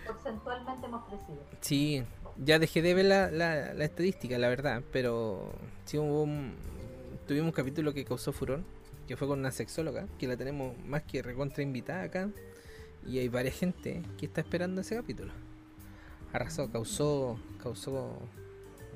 Porcentualmente 0.05 0.87
hemos 0.87 1.05
crecido. 1.05 1.43
Sí, 1.61 2.03
ya 2.37 2.59
dejé 2.59 2.81
de 2.81 2.93
ver 2.93 3.05
la, 3.05 3.31
la, 3.31 3.73
la 3.73 3.85
estadística, 3.85 4.37
la 4.37 4.49
verdad, 4.49 4.83
pero 4.91 5.53
sí 5.85 5.97
hubo 5.97 6.23
un, 6.23 6.55
tuvimos 7.27 7.47
un 7.47 7.51
capítulo 7.51 7.93
que 7.93 8.05
causó 8.05 8.31
furor, 8.31 8.63
que 9.07 9.17
fue 9.17 9.27
con 9.27 9.39
una 9.39 9.51
sexóloga, 9.51 10.07
que 10.17 10.27
la 10.27 10.37
tenemos 10.37 10.77
más 10.85 11.03
que 11.03 11.21
recontra 11.21 11.63
invitada 11.63 12.03
acá, 12.03 12.29
y 13.05 13.19
hay 13.19 13.27
varias 13.27 13.55
gente 13.55 14.01
que 14.17 14.25
está 14.25 14.41
esperando 14.41 14.81
ese 14.81 14.95
capítulo. 14.95 15.33
Arrasó, 16.31 16.71
causó, 16.71 17.37
causó 17.61 18.17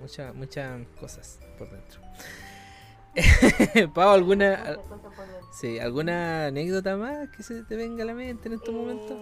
muchas 0.01 0.33
muchas 0.33 0.87
cosas 0.99 1.39
por 1.57 1.69
dentro. 1.69 2.01
Pau, 3.93 4.09
¿alguna, 4.11 4.77
sí, 5.51 5.79
¿alguna 5.79 6.47
anécdota 6.47 6.95
más 6.97 7.29
que 7.29 7.43
se 7.43 7.63
te 7.63 7.75
venga 7.75 8.03
a 8.03 8.07
la 8.07 8.13
mente 8.13 8.47
en 8.47 8.55
estos 8.55 8.69
Eh, 8.69 8.77
momentos? 8.77 9.17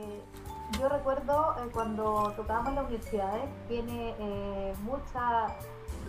Yo 0.80 0.90
recuerdo 0.90 1.56
eh, 1.60 1.70
cuando 1.72 2.34
tocábamos 2.36 2.70
en 2.70 2.76
las 2.76 2.86
universidades, 2.86 3.44
tiene 3.68 4.16
eh, 4.20 4.74
mucha 4.84 5.48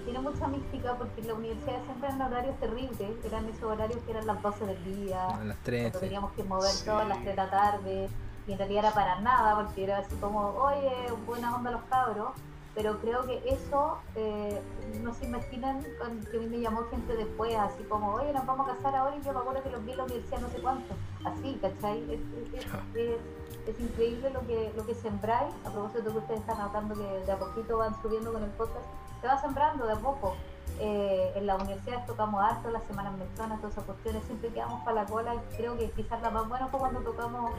tiene 0.04 0.20
mucha 0.20 0.46
mística 0.46 0.94
porque 0.96 1.20
en 1.20 1.26
la 1.28 1.34
universidad 1.34 1.82
siempre 1.84 2.08
eran 2.08 2.22
horarios 2.22 2.56
terribles, 2.60 3.10
eran 3.24 3.44
esos 3.48 3.64
horarios 3.64 3.98
que 4.04 4.12
eran 4.12 4.26
las 4.26 4.40
12 4.40 4.64
del 4.66 4.84
día, 4.84 5.26
A 5.26 5.44
las 5.44 5.56
13. 5.58 5.82
cuando 5.90 5.98
teníamos 6.00 6.32
que 6.32 6.44
mover 6.44 6.70
Sí. 6.70 6.84
todas 6.86 7.08
las 7.08 7.18
3 7.18 7.30
de 7.30 7.36
la 7.36 7.50
tarde, 7.50 8.08
y 8.46 8.52
en 8.52 8.58
realidad 8.58 8.84
era 8.84 8.94
para 8.94 9.20
nada, 9.20 9.56
porque 9.56 9.82
era 9.82 9.98
así 9.98 10.14
como, 10.20 10.40
oye, 10.50 10.92
buena 11.26 11.56
onda 11.56 11.72
los 11.72 11.82
cabros, 11.90 12.28
pero 12.76 13.00
creo 13.00 13.24
que 13.26 13.42
eso, 13.48 13.96
eh, 14.14 14.60
no 15.02 15.12
se 15.14 15.24
imaginan, 15.24 15.84
con, 15.98 16.20
que 16.26 16.36
a 16.36 16.40
mí 16.40 16.46
me 16.46 16.60
llamó 16.60 16.82
gente 16.90 17.16
después, 17.16 17.56
así 17.56 17.82
como, 17.84 18.12
oye, 18.14 18.32
nos 18.32 18.46
vamos 18.46 18.68
a 18.68 18.74
casar 18.76 18.94
ahora, 18.94 19.16
y 19.16 19.22
yo 19.24 19.32
me 19.32 19.40
acuerdo 19.40 19.62
que 19.64 19.70
los 19.70 19.84
vi 19.84 19.92
en 19.92 19.96
la 19.98 20.04
universidad 20.04 20.40
no 20.40 20.48
sé 20.50 20.60
cuánto, 20.60 20.94
así, 21.24 21.58
¿cachai? 21.60 22.02
Es, 22.12 22.20
es- 22.54 22.64
es- 22.94 23.20
es- 23.66 23.80
increíble 23.80 24.30
lo 24.30 24.40
que, 24.46 24.72
lo 24.76 24.86
que 24.86 24.94
sembráis, 24.94 25.52
a 25.64 25.70
propósito 25.72 26.12
que 26.12 26.18
ustedes 26.18 26.40
están 26.40 26.60
hablando 26.60 26.94
que 26.94 27.02
de 27.26 27.32
a 27.32 27.36
poquito 27.38 27.78
van 27.78 28.00
subiendo 28.00 28.32
con 28.32 28.44
el 28.44 28.50
podcast, 28.50 28.84
se 29.20 29.26
va 29.26 29.40
sembrando 29.40 29.86
de 29.86 29.92
a 29.94 29.96
poco. 29.96 30.34
Eh, 30.78 31.32
en 31.34 31.46
la 31.46 31.56
universidad 31.56 32.04
tocamos 32.06 32.42
harto, 32.44 32.70
las 32.70 32.84
semanas 32.84 33.14
mechonas, 33.16 33.58
todas 33.60 33.72
esas 33.72 33.84
cuestiones, 33.84 34.22
siempre 34.24 34.50
quedamos 34.50 34.84
para 34.84 35.02
la 35.02 35.06
cola 35.06 35.34
y 35.34 35.56
creo 35.56 35.76
que 35.78 35.90
quizás 35.92 36.20
la 36.22 36.30
más 36.30 36.46
buena 36.48 36.66
fue 36.68 36.78
cuando 36.78 37.00
tocamos 37.00 37.50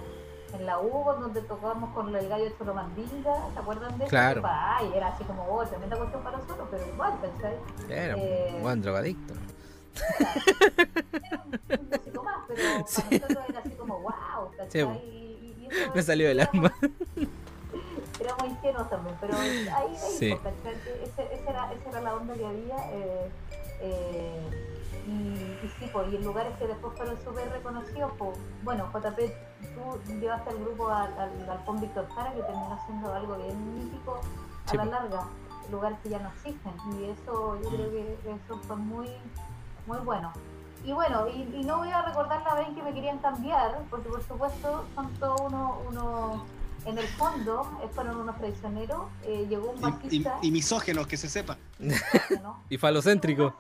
en 0.54 0.66
la 0.66 0.80
U, 0.80 1.04
donde 1.20 1.42
tocábamos 1.42 1.94
con 1.94 2.16
el 2.16 2.28
gallo 2.30 2.50
Choromandinga, 2.58 3.34
¿se 3.54 3.60
acuerdan 3.60 3.98
de 3.98 4.04
eso? 4.06 4.10
Claro. 4.10 4.42
Ay, 4.46 4.92
era 4.96 5.08
así 5.10 5.24
como, 5.26 5.44
oh, 5.48 5.66
tremenda 5.66 5.98
cuestión 5.98 6.24
para 6.24 6.38
nosotros, 6.38 6.68
pero 6.72 6.88
igual, 6.88 7.14
¿pensai? 7.22 7.56
Era 7.90 8.16
Eh, 8.18 8.52
un 8.56 8.62
buen 8.64 8.82
drogadicto. 8.82 9.34
Era 11.30 11.44
un, 11.46 11.80
un 11.80 11.90
músico 11.90 12.24
más, 12.24 12.36
pero 12.48 12.62
para 12.74 12.88
Sí. 12.88 13.02
nosotros 13.12 13.44
era 13.50 13.60
así 13.60 13.70
como, 13.72 14.00
wow, 14.00 14.52
¿cachai? 14.58 14.70
Sí. 14.72 14.80
Y- 14.80 15.64
y- 15.64 15.68
eso 15.70 15.92
Me 15.96 16.02
salió 16.02 16.28
del 16.30 16.40
era 16.40 16.50
alma. 16.54 16.72
muy- 17.16 17.30
Éramos 18.20 18.46
ingenuos 18.48 18.90
también, 18.90 19.16
pero 19.22 19.38
ahí, 19.38 19.68
ahí 19.68 19.96
Sí. 19.96 20.36
¿cachai? 20.36 20.82
Que 20.84 21.04
ese- 21.04 21.34
esa, 21.36 21.50
era, 21.52 21.72
esa 21.74 21.90
era 21.90 22.02
la 22.02 22.16
onda 22.16 22.34
que 22.34 22.46
había. 22.46 22.76
eh, 22.94 23.32
eh, 23.82 24.67
y, 25.08 25.10
y 25.66 25.72
sí, 25.80 25.90
pues, 25.92 26.12
y 26.12 26.18
en 26.18 26.26
lugares 26.26 26.54
que 26.60 26.68
después 26.68 26.94
fueron 26.98 27.18
súper 27.24 27.50
reconocidos, 27.52 28.12
pues, 28.18 28.38
bueno, 28.64 28.90
JP, 28.94 29.18
tú 29.74 30.14
llevaste 30.20 30.50
al 30.50 30.58
grupo 30.60 30.90
al, 30.90 31.18
al, 31.18 31.50
al 31.50 31.64
Pon 31.64 31.80
Víctor 31.80 32.08
Jara, 32.14 32.34
que 32.34 32.42
terminó 32.42 32.80
siendo 32.86 33.14
algo 33.14 33.36
bien 33.38 33.76
mítico 33.80 34.20
a 34.66 34.70
Sí, 34.72 34.78
la 34.78 34.84
po. 34.84 34.92
larga, 34.92 35.24
lugares 35.72 35.98
que 36.04 36.10
ya 36.10 36.20
no 36.20 36.30
existen, 36.30 36.74
y 37.00 37.06
eso 37.06 37.60
yo 37.64 37.70
creo 37.70 37.90
que 37.92 38.18
eso 38.26 38.60
fue 38.68 38.76
muy, 38.76 39.10
muy 39.86 39.98
bueno. 40.00 40.32
Y 40.86 40.92
bueno, 40.94 41.28
y, 41.28 41.42
y 41.56 41.64
no 41.64 41.78
voy 41.80 41.90
a 41.90 42.02
recordar 42.04 42.44
la 42.44 42.56
vez 42.56 42.68
que 42.76 42.84
me 42.84 42.94
querían 42.94 43.18
cambiar, 43.20 43.80
porque 43.90 44.10
por 44.10 44.22
supuesto 44.24 44.86
son 44.94 45.14
todos 45.16 45.40
unos, 45.42 45.78
unos 45.90 46.42
en 46.86 46.98
el 46.98 47.08
fondo 47.08 47.70
fueron 47.94 48.18
unos 48.22 48.38
traicioneros, 48.38 49.02
eh, 49.24 49.46
llegó 49.50 49.72
un 49.72 49.78
Y, 49.80 49.82
bajista, 49.82 50.38
y- 50.42 50.48
y 50.48 50.52
misógenos, 50.52 51.06
que 51.08 51.18
se 51.18 51.28
sepa. 51.28 51.58
¿no? 51.80 52.60
Y 52.70 52.78
falocéntrico. 52.78 53.56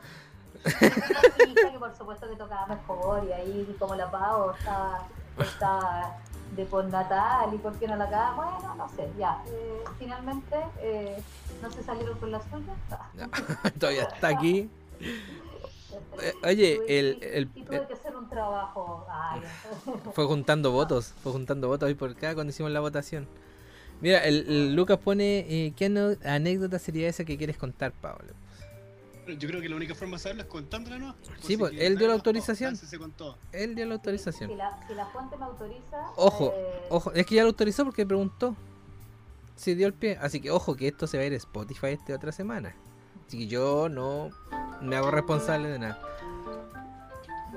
Que 0.63 1.79
por 1.79 1.95
supuesto 1.95 2.29
que 2.29 2.35
tocaba 2.35 2.67
mejor 2.67 3.23
y 3.27 3.31
ahí 3.31 3.75
como 3.79 3.95
la 3.95 4.09
Pau 4.09 4.51
estaba, 4.51 5.07
estaba 5.39 6.17
de 6.55 6.65
postnatal 6.65 7.53
y 7.53 7.57
por 7.57 7.73
qué 7.77 7.87
no 7.87 7.95
la 7.95 8.05
acaba, 8.05 8.35
bueno, 8.59 8.75
no 8.75 8.89
sé, 8.89 9.09
ya. 9.17 9.43
eh, 9.47 9.83
finalmente 9.99 10.55
eh, 10.79 11.21
no 11.61 11.69
se 11.71 11.83
salieron 11.83 12.17
con 12.19 12.31
la 12.31 12.41
suya. 12.41 12.73
No, 13.15 13.29
Todavía 13.79 14.03
está 14.03 14.29
aquí. 14.29 14.69
Eh, 14.99 16.33
Oye, 16.43 16.75
tuve 16.77 16.99
el, 16.99 17.23
el, 17.23 17.49
y 17.55 17.63
tuve 17.63 17.87
que 17.87 17.93
hacer 17.93 18.15
un 18.15 18.29
trabajo. 18.29 19.05
Ay, 19.09 19.41
fue 20.13 20.25
juntando 20.25 20.71
votos, 20.71 21.13
fue 21.21 21.31
juntando 21.31 21.67
votos 21.67 21.87
ahí 21.87 21.95
por 21.95 22.11
acá 22.11 22.33
cuando 22.33 22.51
hicimos 22.51 22.71
la 22.71 22.79
votación. 22.79 23.27
Mira, 24.01 24.19
el, 24.25 24.47
el 24.47 24.75
Lucas 24.75 24.99
pone, 24.99 25.39
eh, 25.49 25.73
¿qué 25.75 25.85
anécdota 26.23 26.77
sería 26.77 27.09
esa 27.09 27.25
que 27.25 27.37
quieres 27.37 27.57
contar, 27.57 27.91
Pablo? 27.93 28.33
Yo 29.33 29.47
creo 29.49 29.61
que 29.61 29.69
la 29.69 29.75
única 29.75 29.95
forma 29.95 30.17
de 30.17 30.23
saberlo 30.23 30.43
es 30.43 30.47
contándola, 30.49 30.97
¿no? 30.99 31.15
Sí, 31.41 31.57
pues, 31.57 31.73
él 31.77 31.97
dio 31.97 32.07
la 32.07 32.13
autorización. 32.13 32.77
Él 33.51 33.75
dio 33.75 33.85
la 33.85 33.91
Si 33.91 33.97
autorización. 33.97 34.57
la, 34.57 34.79
si 34.87 34.93
la 34.93 35.05
fuente 35.07 35.37
me 35.37 35.45
autoriza. 35.45 35.97
Ojo, 36.15 36.53
eh, 36.55 36.87
Ojo, 36.89 37.11
es 37.13 37.25
que 37.25 37.35
ya 37.35 37.41
lo 37.43 37.49
autorizó 37.49 37.83
porque 37.83 38.05
preguntó. 38.05 38.55
Si 39.55 39.73
dio 39.75 39.87
el 39.87 39.93
pie. 39.93 40.17
Así 40.21 40.39
que 40.39 40.51
ojo 40.51 40.75
que 40.75 40.87
esto 40.87 41.07
se 41.07 41.17
va 41.17 41.23
a 41.23 41.27
ir 41.27 41.33
a 41.33 41.37
Spotify 41.37 41.87
esta 41.87 42.13
otra 42.15 42.31
semana. 42.31 42.75
Así 43.27 43.39
que 43.39 43.47
yo 43.47 43.89
no 43.89 44.29
me 44.81 44.95
hago 44.95 45.11
responsable 45.11 45.67
de 45.69 45.79
nada. 45.79 45.99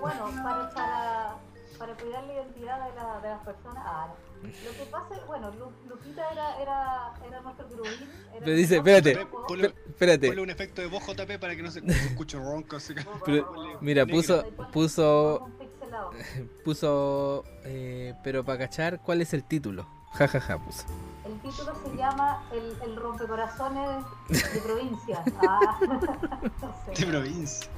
Bueno, 0.01 0.31
para, 0.43 0.71
para, 0.71 1.37
para 1.81 1.95
cuidar 1.95 2.23
la 2.25 2.35
identidad 2.35 2.89
de, 2.89 2.95
la, 2.95 3.21
de 3.21 3.29
las 3.31 3.41
personas. 3.45 3.83
Ah. 3.87 4.09
Lo 4.43 4.71
que 4.73 4.91
pasa 4.91 5.17
es, 5.17 5.27
bueno, 5.27 5.51
Lu- 5.59 5.73
Lupita 5.89 6.31
era, 6.31 6.61
era, 6.61 7.15
era 7.27 7.41
nuestro 7.41 7.69
grubín. 7.71 7.93
era 8.33 8.45
Pero 8.45 8.57
dice, 8.57 8.77
espérate. 8.77 9.27
Ponle, 9.49 9.69
Esp- 9.71 9.89
Espérate. 9.89 10.27
ponle 10.29 10.43
un 10.43 10.51
efecto 10.51 10.83
de 10.83 10.89
voz 10.89 11.03
JP 11.07 11.39
para 11.41 11.57
que 11.57 11.63
no 11.63 11.71
se, 11.71 11.81
se 11.81 12.07
escuche 12.09 12.39
ronco. 12.39 12.77
Así 12.77 12.95
que- 12.95 13.03
Pero- 13.25 13.47
ponle 13.55 13.77
Mira, 13.81 14.05
puso, 14.07 14.45
puso, 14.73 15.49
puso, 16.65 17.45
eh, 17.65 18.15
pero 18.23 18.45
para 18.45 18.59
cachar, 18.59 19.01
¿cuál 19.01 19.23
es 19.23 19.33
el 19.35 19.45
título? 19.45 19.87
Ja, 20.13 20.27
ja, 20.29 20.41
ja, 20.41 20.59
puso. 20.59 20.85
El 21.25 21.39
título 21.41 21.73
se 21.85 21.97
llama 21.97 22.43
El, 22.51 22.77
el 22.83 22.97
rompecorazones 22.97 24.05
de 24.29 24.61
provincia. 24.61 25.23
Ah, 25.49 25.79
no 25.87 26.75
De 26.97 27.07
provincia. 27.07 27.71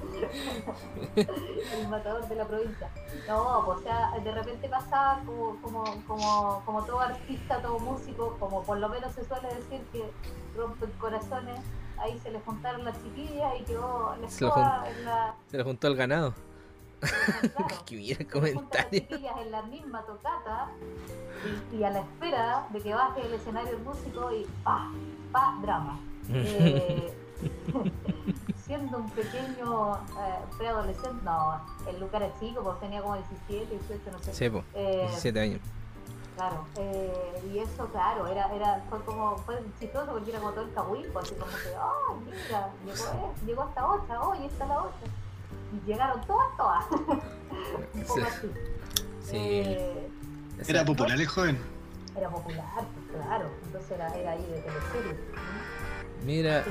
El 1.17 1.89
matador 1.89 2.27
de 2.29 2.35
la 2.35 2.47
provincia. 2.47 2.89
No, 3.29 3.63
pues, 3.67 3.79
o 3.79 3.83
sea, 3.83 4.13
de 4.23 4.33
repente 4.33 4.69
pasaba 4.69 5.21
como, 5.27 5.61
como, 5.61 5.85
como, 6.07 6.63
como 6.65 6.83
todo 6.85 7.01
artista, 7.01 7.61
todo 7.61 7.79
músico, 7.79 8.37
como 8.41 8.63
por 8.63 8.79
lo 8.79 8.89
menos 8.89 9.13
se 9.13 9.25
suele 9.25 9.49
decir 9.49 9.83
que 9.93 10.11
rompe 10.57 10.87
corazones, 10.99 11.61
ahí 11.99 12.19
se 12.21 12.31
le 12.31 12.41
juntaron 12.41 12.85
las 12.85 13.01
chiquillas 13.03 13.53
y 13.61 13.65
quedó 13.65 14.17
la 14.21 14.31
Se 14.31 14.45
lo 14.45 14.57
en 14.57 15.05
la. 15.05 15.35
Se 15.51 15.59
lo 15.59 15.65
juntó 15.65 15.87
al 15.89 15.97
ganado. 15.97 16.35
Que 17.87 17.97
mira 17.97 18.19
el 18.21 18.27
Se 18.29 18.43
le 18.43 18.55
juntan 18.55 18.71
las 18.81 18.85
comentario. 18.85 19.01
chiquillas 19.01 19.37
en 19.39 19.51
la 19.51 19.63
misma 19.63 20.03
tocata 20.07 20.69
y, 21.73 21.77
y 21.77 21.85
a 21.85 21.91
la 21.91 22.01
espera 22.01 22.67
de 22.71 22.81
que 22.81 22.95
baje 22.95 23.23
el 23.27 23.35
escenario 23.35 23.77
el 23.77 23.83
músico 23.83 24.33
y 24.33 24.47
pa, 24.63 24.91
pa, 25.33 25.59
drama. 25.61 25.99
Eh, 26.33 27.13
siendo 28.65 28.99
un 28.99 29.11
pequeño 29.11 29.95
eh, 29.97 30.39
preadolescente, 30.57 31.25
no, 31.25 31.61
el 31.89 31.99
Luca 32.01 32.19
era 32.19 32.33
chico, 32.39 32.63
pues 32.63 32.79
tenía 32.81 33.03
como 33.03 33.17
17, 33.17 33.67
18, 33.89 34.11
no 34.13 34.19
sé. 34.21 34.33
Sí, 34.35 34.49
po, 34.51 34.65
Eh, 34.75 35.07
17 35.09 35.41
años. 35.41 35.61
Claro, 36.37 36.65
eh, 36.77 37.43
y 37.53 37.59
eso, 37.59 37.87
claro, 37.89 38.27
era, 38.27 38.51
era, 38.55 38.83
fue 38.89 39.01
como, 39.05 39.37
fue 39.39 39.63
chistoso 39.79 40.13
porque 40.13 40.31
era 40.31 40.39
como 40.39 40.53
todo 40.53 40.65
el 40.65 40.73
cahuico, 40.73 41.19
así 41.19 41.35
como 41.35 41.51
que, 41.51 41.77
oh, 41.79 42.15
mira, 42.25 42.71
llegó, 42.87 43.05
eh, 43.05 43.47
llegó 43.47 43.63
hasta 43.63 43.87
8, 43.87 44.21
oye, 44.31 44.47
está 44.47 44.67
la 44.67 44.83
8. 44.83 44.93
Y 45.73 45.87
llegaron 45.91 46.21
todas, 46.27 46.57
todas. 46.57 46.85
un 46.91 48.03
poco 48.03 48.15
Sí. 48.17 48.23
así. 48.27 48.51
Sí. 49.25 49.37
Eh, 49.37 50.09
Era 50.69 50.85
popular 50.85 51.19
el 51.21 51.27
joven. 51.27 51.59
era 52.17 52.29
popular, 52.29 52.65
pues, 53.11 53.25
claro, 53.25 53.51
entonces 53.65 53.91
era, 53.93 54.09
era 54.15 54.33
ahí 54.33 54.43
de 54.43 54.61
teleserie. 54.61 55.17
Mira, 56.27 56.63
que, 56.65 56.71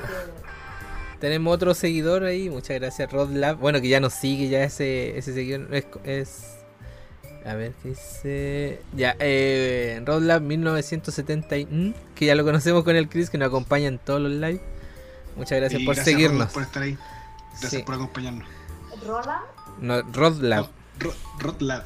tenemos 1.18 1.54
otro 1.54 1.74
seguidor 1.74 2.24
ahí. 2.24 2.48
Muchas 2.48 2.78
gracias, 2.80 3.10
Rodlab. 3.12 3.58
Bueno, 3.58 3.80
que 3.80 3.88
ya 3.88 3.98
nos 4.00 4.12
sigue, 4.14 4.48
ya 4.48 4.62
ese, 4.62 5.18
ese 5.18 5.34
seguidor 5.34 5.74
es, 5.74 5.86
es- 6.04 6.48
A 7.44 7.54
ver, 7.54 7.72
¿qué 7.82 7.88
dice? 7.88 8.82
Ya, 8.94 9.16
eh, 9.18 10.00
Rodlab 10.04 10.42
1970, 10.42 11.56
y- 11.56 11.66
¿mm? 11.66 11.94
que 12.14 12.26
ya 12.26 12.36
lo 12.36 12.44
conocemos 12.44 12.84
con 12.84 12.94
el 12.94 13.08
Chris, 13.08 13.30
que 13.30 13.38
nos 13.38 13.48
acompaña 13.48 13.88
en 13.88 13.98
todos 13.98 14.20
los 14.20 14.30
live. 14.30 14.60
Muchas 15.36 15.58
gracias 15.58 15.82
Y 15.82 15.84
por 15.84 15.96
gracias, 15.96 16.12
seguirnos. 16.14 16.38
Roland, 16.38 16.52
por 16.52 16.62
estar 16.62 16.82
ahí. 16.84 16.96
Gracias 17.50 17.70
Sí. 17.72 17.82
por 17.82 17.96
acompañarnos. 17.96 18.46
Roland, 19.06 19.44
No, 19.80 20.02
Rodlab. 20.12 20.66
Ro- 20.98 21.14
Rotlab. 21.38 21.84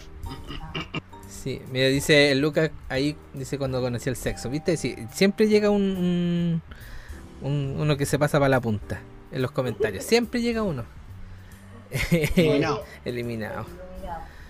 Sí, 1.29 1.63
mira, 1.71 1.87
dice 1.89 2.33
el 2.33 2.41
Lucas 2.41 2.71
ahí, 2.89 3.17
dice 3.35 3.57
cuando 3.59 3.81
conocí 3.81 4.09
el 4.09 4.17
sexo, 4.17 4.51
¿viste? 4.51 4.77
Sí, 4.77 4.97
siempre 5.13 5.49
llega 5.49 5.71
un, 5.71 5.83
un- 5.83 6.63
un- 7.43 7.77
uno 7.79 7.97
que 7.97 8.05
se 8.07 8.19
pasa 8.19 8.39
para 8.39 8.49
la 8.49 8.61
punta 8.61 9.01
en 9.31 9.43
los 9.43 9.51
comentarios. 9.53 10.05
Siempre 10.05 10.41
llega 10.41 10.63
uno. 10.63 10.85
Eliminado. 12.11 12.83
Eliminado. 13.05 13.67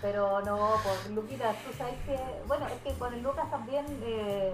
Pero 0.03 0.41
no, 0.43 0.75
pues 0.85 1.15
Luquita, 1.15 1.53
tú 1.53 1.77
sabes 1.77 1.95
que, 2.07 2.17
bueno, 2.47 2.67
es 2.69 2.75
que 2.85 2.97
con 2.99 3.13
el 3.13 3.23
Lucas 3.23 3.51
también 3.51 3.85
eh, 4.05 4.53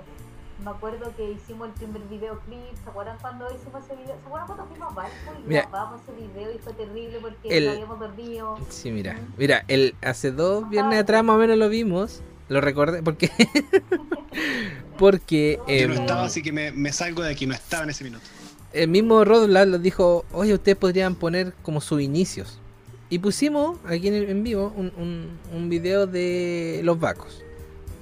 me 0.65 0.71
acuerdo 0.71 1.13
que 1.17 1.31
hicimos 1.33 1.69
el 1.69 1.75
primer 1.75 2.03
videoclip, 2.09 2.75
¿se 2.85 2.91
acuerdan 2.91 3.17
cuando 3.21 3.47
hicimos 3.55 3.85
ese 3.85 3.95
video? 3.97 4.15
¿Se 4.21 4.27
acuerdan 4.27 4.47
cuando 4.47 4.67
fuimos 4.67 4.91
a 4.93 4.95
Valpo 4.95 5.33
y 5.45 5.49
Mira. 5.49 5.63
grabamos 5.71 6.01
ese 6.03 6.13
video 6.13 6.53
y 6.55 6.59
fue 6.59 6.73
terrible 6.75 7.19
porque 7.21 7.49
El- 7.59 7.65
lo 7.67 7.71
habíamos 7.73 7.99
perdido? 7.99 8.59
Sí, 8.69 8.91
mira, 8.91 9.19
mira, 9.37 9.65
el, 9.69 9.95
hace 10.03 10.31
dos 10.33 10.69
viernes 10.69 11.01
atrás 11.01 11.25
más 11.25 11.37
o 11.37 11.39
menos 11.39 11.57
lo 11.59 11.69
vimos, 11.69 12.23
lo 12.49 12.61
recordé 12.61 13.03
porque 13.03 13.31
porque 14.99 15.59
Yo 15.67 15.89
no 15.89 15.95
em, 15.95 16.01
estaba, 16.01 16.25
así 16.25 16.43
que 16.43 16.53
me, 16.53 16.71
me 16.73 16.93
salgo 16.93 17.23
de 17.23 17.31
aquí. 17.31 17.47
No 17.47 17.55
estaba 17.55 17.85
en 17.85 17.91
ese 17.91 18.05
minuto. 18.05 18.25
el 18.73 18.89
mismo 18.89 19.25
Rodlab 19.25 19.69
nos 19.69 19.83
dijo, 19.83 20.25
oye, 20.33 20.55
ustedes 20.55 20.77
podrían 20.77 21.15
poner 21.15 21.53
como 21.63 21.81
sus 21.81 22.01
inicios. 22.01 22.59
Y 23.11 23.19
pusimos 23.19 23.79
aquí 23.85 24.09
en, 24.09 24.15
el- 24.15 24.31
en 24.31 24.43
vivo 24.43 24.73
un, 24.77 24.93
un, 24.97 25.39
un 25.55 25.69
video 25.69 26.07
de 26.07 26.81
los 26.83 26.99
vacos, 26.99 27.43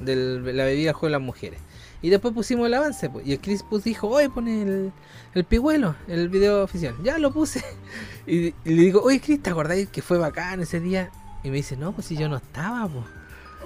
de 0.00 0.14
la 0.52 0.64
bebida 0.64 0.92
juego 0.92 1.06
de 1.08 1.12
las 1.18 1.22
mujeres. 1.26 1.60
Y 2.02 2.08
después 2.08 2.32
pusimos 2.32 2.66
el 2.66 2.74
avance, 2.74 3.10
pues, 3.10 3.26
y 3.26 3.32
el 3.32 3.40
Chris 3.40 3.62
pues 3.68 3.84
dijo, 3.84 4.08
oye, 4.08 4.30
pone 4.30 4.62
el, 4.62 4.92
el 5.34 5.44
pigüelo, 5.44 5.94
el 6.08 6.28
video 6.30 6.64
oficial. 6.64 6.94
Ya 7.02 7.18
lo 7.18 7.30
puse. 7.32 7.62
Y, 8.26 8.54
le 8.64 8.82
digo, 8.82 9.02
oye, 9.02 9.20
Chris, 9.20 9.42
¿te 9.42 9.50
acordáis 9.50 9.88
que 9.88 10.02
fue 10.02 10.16
bacán 10.18 10.60
ese 10.60 10.78
día? 10.78 11.10
Y 11.42 11.50
me 11.50 11.56
dice, 11.56 11.76
no, 11.76 11.92
pues 11.92 12.06
si 12.06 12.16
yo 12.16 12.28
no 12.28 12.36
estaba, 12.36 12.86
pues. 12.88 13.04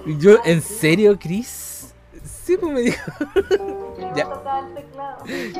Y 0.07 0.17
yo, 0.17 0.39
¿en 0.43 0.61
serio, 0.61 1.17
Chris? 1.19 1.93
Sí, 2.43 2.57
pues 2.57 2.73
me 2.73 2.81
dijo. 2.81 3.01
Ya. 4.15 4.27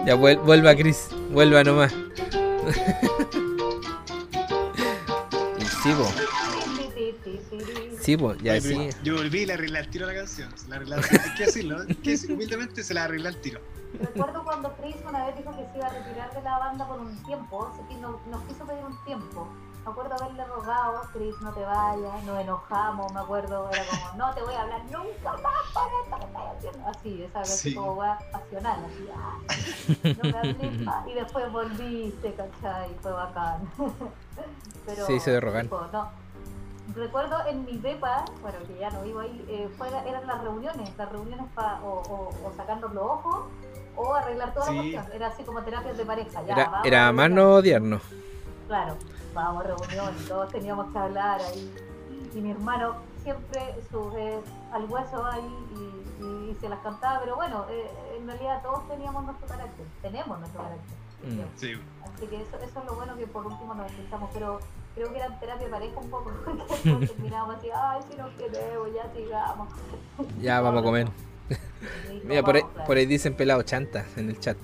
Ya 0.06 0.16
vuel- 0.16 0.42
vuelva, 0.44 0.76
Chris, 0.76 1.08
vuelva 1.32 1.64
nomás. 1.64 1.94
Y 5.60 5.64
sí, 5.84 5.92
po, 5.94 6.08
sí, 8.06 8.18
po, 8.18 8.34
ya 8.36 8.60
sí. 8.62 8.90
Yo 9.04 9.16
volví 9.16 9.42
y 9.42 9.46
le 9.46 9.54
arreglé 9.54 9.80
al 9.80 9.90
tiro 9.90 10.06
la 10.08 10.14
canción. 10.14 10.56
Se 10.58 10.68
la 10.70 10.76
arreglé. 10.78 10.96
Hay 10.96 11.36
que 11.36 11.46
decirlo. 11.46 11.78
Hay 11.88 11.96
que 11.96 12.12
decirlo 12.12 12.36
humildemente, 12.36 12.84
se 12.84 12.94
la 12.94 13.04
arreglé 13.06 13.28
al 13.30 13.38
tiro. 13.42 13.60
Recuerdo 14.00 14.44
cuando 14.44 14.74
Chris 14.76 14.98
una 15.08 15.26
vez 15.26 15.38
dijo 15.38 15.52
que 15.52 15.66
se 15.72 15.78
iba 15.78 15.88
a 15.88 15.90
retirar 15.90 16.34
de 16.34 16.42
la 16.42 16.58
banda 16.60 16.88
por 16.88 17.00
un 17.00 17.24
tiempo, 17.24 17.68
así 17.74 17.82
que 17.88 17.96
no- 18.02 18.20
nos 18.30 18.42
quiso 18.44 18.66
pedir 18.66 18.84
un 18.84 19.04
tiempo. 19.06 19.48
me 19.86 19.92
acuerdo 19.92 20.16
haberle 20.16 20.44
rogado, 20.46 21.02
Chris, 21.14 21.36
no 21.42 21.54
te 21.54 21.60
vayas, 21.62 22.24
nos 22.24 22.42
enojamos, 22.42 23.14
me 23.14 23.20
acuerdo, 23.20 23.70
era 23.72 23.84
como, 23.86 24.18
no 24.18 24.34
te 24.34 24.42
voy 24.42 24.56
a 24.56 24.62
hablar 24.64 24.82
nunca 24.86 25.32
más 25.44 25.62
por 25.76 25.84
esto 26.04 26.18
que 26.18 26.26
estás 26.26 26.58
haciendo. 26.58 26.90
Así, 26.90 27.24
esa 27.24 27.40
vez 27.40 27.50
Sí. 27.60 27.76
como 27.76 27.94
weá 27.94 28.18
pasional, 28.32 28.80
así, 28.84 29.08
ah, 29.16 29.38
no 30.24 30.32
me 30.32 30.38
hables 30.40 30.82
más. 30.86 31.08
Y 31.08 31.14
después 31.14 31.52
volviste, 31.52 32.34
¿cachai? 32.34 32.92
Y 32.94 32.96
fue 33.00 33.12
bacán. 33.12 33.62
Pero, 34.88 35.06
Se 35.06 35.14
hizo 35.14 35.30
de 35.32 35.40
rogar. 35.40 35.62
tipo, 35.64 35.80
no. 35.94 36.25
Recuerdo 36.94 37.36
en 37.48 37.66
mi 37.66 37.78
depa, 37.78 38.26
bueno, 38.42 38.58
que 38.68 38.78
ya 38.78 38.90
no 38.92 39.02
vivo 39.02 39.20
ahí, 39.22 39.46
eh, 39.50 39.68
fue- 39.78 39.88
eran 40.08 40.28
las 40.28 40.42
reuniones, 40.42 40.96
las 40.98 41.12
reuniones 41.12 41.46
para 41.56 41.82
o, 41.82 42.02
o, 42.04 42.30
o 42.48 42.54
sacarnos 42.56 42.94
los 42.94 43.04
ojos 43.04 43.46
o 43.98 44.14
arreglar 44.14 44.54
toda 44.54 44.68
la 44.68 44.72
Sí. 44.84 44.92
cuestión. 44.94 45.16
Era 45.16 45.28
así 45.28 45.44
como 45.44 45.64
terapias 45.64 45.98
de 45.98 46.06
pareja. 46.06 46.44
Ya, 46.44 46.54
Era, 46.54 46.66
vamos 46.70 46.86
era 46.88 47.12
más 47.12 47.30
no 47.32 47.54
odiarnos. 47.56 48.02
Claro, 48.68 48.98
vamos 49.34 49.64
a 49.64 49.68
reunión 49.68 50.16
todos 50.28 50.52
teníamos 50.52 50.92
que 50.92 50.98
hablar 51.00 51.42
ahí. 51.42 51.74
Y 52.34 52.40
mi 52.42 52.52
hermano 52.52 52.96
siempre 53.24 53.76
sube 53.90 54.40
al 54.72 54.86
hueso 54.86 55.26
ahí 55.26 55.56
y, 55.76 56.24
y- 56.24 56.50
y 56.52 56.56
se 56.62 56.70
las 56.70 56.80
cantaba, 56.80 57.20
pero 57.22 57.36
bueno, 57.36 57.66
eh, 57.70 57.90
en 58.20 58.28
realidad 58.28 58.62
todos 58.62 58.88
teníamos 58.88 59.24
nuestro 59.26 59.48
carácter, 59.48 59.86
tenemos 60.02 60.38
nuestro 60.40 60.62
carácter. 60.62 60.96
Mm. 61.24 61.40
Sí. 61.56 61.74
Así 62.14 62.28
que 62.28 62.42
eso, 62.42 62.58
eso 62.58 62.80
es 62.80 62.86
lo 62.86 62.94
bueno 62.96 63.16
que 63.18 63.26
por 63.26 63.46
último 63.48 63.74
nos 63.74 63.90
escuchamos, 63.92 64.30
pero 64.34 64.60
creo 64.96 65.12
que 65.12 65.18
era 65.20 65.40
terapia 65.40 65.70
pareja 65.70 66.00
un 66.00 66.10
poco, 66.10 66.32
porque 66.46 67.06
terminábamos 67.08 67.58
así, 67.58 67.68
ay, 67.74 68.02
si 68.10 68.18
nos 68.18 68.32
queremos, 68.34 68.88
ya 68.94 69.14
sigamos. 69.14 69.70
Ya 70.42 70.62
vamos 70.62 70.82
a 70.82 70.84
comer. 70.84 71.08
Mira, 72.24 72.42
por 72.42 72.56
ahí, 72.56 72.64
por 72.88 72.98
ahí 72.98 73.06
dicen 73.06 73.36
pelado 73.36 73.62
chanta 73.64 74.06
en 74.16 74.30
el 74.30 74.40
chat. 74.40 74.58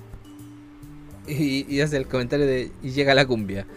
Y, 1.27 1.71
y 1.73 1.81
hace 1.81 1.97
el 1.97 2.07
comentario 2.07 2.47
de 2.47 2.71
y 2.81 2.91
llega 2.91 3.13
la 3.13 3.25
cumbia. 3.27 3.67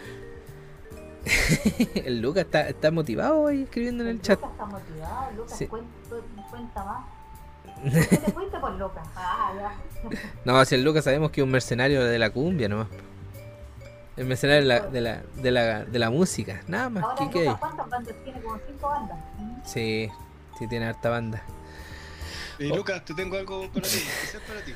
el 1.94 2.20
Lucas 2.20 2.44
está, 2.44 2.68
está 2.68 2.90
motivado 2.90 3.46
ahí 3.48 3.62
escribiendo 3.64 4.04
en 4.04 4.10
el 4.10 4.22
chat. 4.22 4.38
Lucas 4.40 4.52
está 4.52 4.66
motivado, 4.66 5.30
Lucas 5.36 5.58
Sí. 5.58 5.66
cuenta, 5.66 5.88
cuenta 6.50 6.84
más. 6.84 7.04
¿Por 7.82 8.08
qué 8.08 8.16
te 8.16 8.32
fuiste 8.32 8.58
por 8.58 8.72
Lucas? 8.72 9.06
Ah, 9.16 9.52
ya. 9.56 9.72
No, 10.44 10.64
si 10.64 10.74
el 10.76 10.84
Lucas 10.84 11.04
sabemos 11.04 11.30
que 11.30 11.40
es 11.40 11.44
un 11.44 11.50
mercenario 11.50 12.02
de 12.04 12.18
la 12.18 12.30
cumbia 12.30 12.68
nomás. 12.68 12.88
El 14.16 14.26
mercenario 14.26 14.62
de 14.62 14.68
la, 14.68 14.80
de 14.80 15.00
la, 15.00 15.22
de 15.36 15.50
la, 15.50 15.84
de 15.84 15.98
la 15.98 16.10
música, 16.10 16.62
nada 16.68 16.88
más. 16.88 17.02
Ahora 17.04 17.16
¿Qué, 17.18 17.30
qué 17.30 17.38
hay? 17.40 17.44
Lucas, 17.46 17.60
¿cuántas 17.60 17.88
bandas 17.90 18.14
tiene? 18.24 18.40
Como 18.40 18.58
cinco 18.66 18.88
bandas. 18.88 19.18
Sí, 19.64 20.08
sí 20.58 20.68
tiene 20.68 20.86
harta 20.86 21.10
banda. 21.10 21.42
Eh, 22.58 22.68
Oh. 22.72 22.76
Lucas, 22.76 23.04
te 23.04 23.14
tengo 23.14 23.36
algo 23.36 23.68
para 23.72 23.82
ti, 23.88 23.96
especial 23.96 24.42
para 24.46 24.64
ti. 24.64 24.72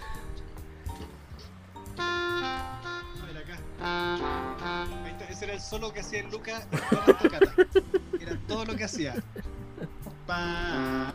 A 1.99 3.27
ver 3.27 3.37
acá. 3.37 3.59
Ahí 5.05 5.13
está, 5.13 5.25
ese 5.27 5.45
era 5.45 5.55
el 5.55 5.61
solo 5.61 5.93
que 5.93 6.01
hacía 6.01 6.21
el 6.21 6.31
Lucas 6.31 6.67
en. 6.73 8.21
Era 8.21 8.37
todo 8.49 8.65
lo 8.65 8.75
que 8.75 8.83
hacía. 8.85 9.15
Pa. 10.27 11.15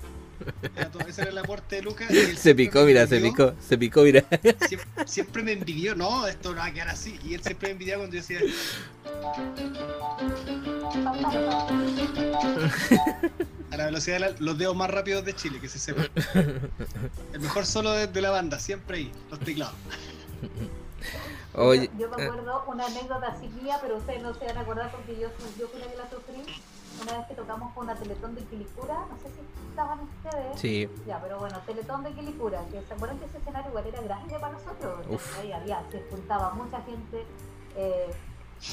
Era 0.76 0.90
todo- 0.92 1.08
ese 1.08 1.22
era 1.22 1.32
el 1.32 1.38
aporte 1.38 1.78
de 1.78 1.82
Lucas. 1.84 2.10
Se 2.38 2.54
picó, 2.56 2.84
mira, 2.86 3.06
se 3.08 3.20
picó, 3.20 3.54
se 3.68 3.78
picó, 3.78 4.02
mira. 4.04 4.24
Siempre, 4.68 5.08
siempre 5.08 5.44
me 5.44 5.52
envidió, 5.54 5.96
no, 5.96 6.28
esto 6.28 6.52
no 6.54 6.58
va 6.60 6.66
a 6.66 6.74
quedar 6.74 6.90
así. 6.90 7.20
Y 7.24 7.34
él 7.34 7.42
siempre 7.44 7.70
me 7.70 7.74
envidiaba 7.74 8.00
cuando 8.02 8.16
yo 8.16 8.22
decía, 8.22 8.40
a 13.72 13.78
la 13.78 13.86
velocidad 13.86 14.16
de 14.16 14.20
la- 14.20 14.36
los 14.40 14.58
dedos 14.58 14.76
más 14.76 14.90
rápidos 14.90 15.26
de 15.26 15.34
Chile, 15.36 15.60
que 15.60 15.70
se 15.70 15.80
sepa. 15.80 16.04
El 17.34 17.40
mejor 17.40 17.66
solo 17.66 17.92
de, 17.92 18.08
de 18.08 18.22
la 18.22 18.30
banda, 18.32 18.60
siempre 18.60 18.98
ahí, 18.98 19.12
los 19.30 19.40
teclados. 19.40 19.76
Oye, 21.56 21.90
yo, 21.98 22.08
yo 22.10 22.18
me 22.18 22.24
acuerdo 22.24 22.64
una 22.68 22.86
anécdota 22.88 23.28
así 23.28 23.48
mía, 23.62 23.78
pero 23.82 23.98
ustedes 23.98 24.22
no 24.22 24.34
se 24.34 24.46
van 24.46 24.58
a 24.58 24.62
acordar 24.62 24.92
porque 24.92 25.14
yo, 25.20 25.28
yo 25.60 25.68
fui 25.68 25.80
la 25.80 25.88
que 25.88 25.98
la 25.98 26.10
sufrí. 26.10 26.42
Una 27.02 27.18
vez 27.18 27.28
que 27.28 27.34
tocamos 27.36 27.74
con 27.74 27.84
una 27.86 27.96
Teletón 27.96 28.36
de 28.36 28.44
Quilicura, 28.46 28.94
no 29.10 29.18
sé 29.18 29.30
si 29.34 29.70
estaban 29.70 30.00
ustedes. 30.02 30.60
sí, 30.60 30.90
Ya, 31.08 31.20
pero 31.22 31.40
bueno, 31.40 31.58
Teletón 31.66 32.04
de 32.04 32.12
Quilicura, 32.14 32.62
que 32.72 32.82
se 32.82 32.94
acuerdan 32.94 33.20
que 33.20 33.26
ese 33.26 33.38
escenario 33.40 33.70
igual 33.70 33.86
era 33.88 34.02
grande 34.02 34.40
para 34.40 34.54
nosotros. 34.54 35.06
Uf. 35.10 35.40
Ahí 35.40 35.52
había, 35.52 35.84
se 35.92 36.04
juntaba 36.10 36.52
mucha 36.54 36.82
gente. 36.82 37.26
eh, 37.76 38.14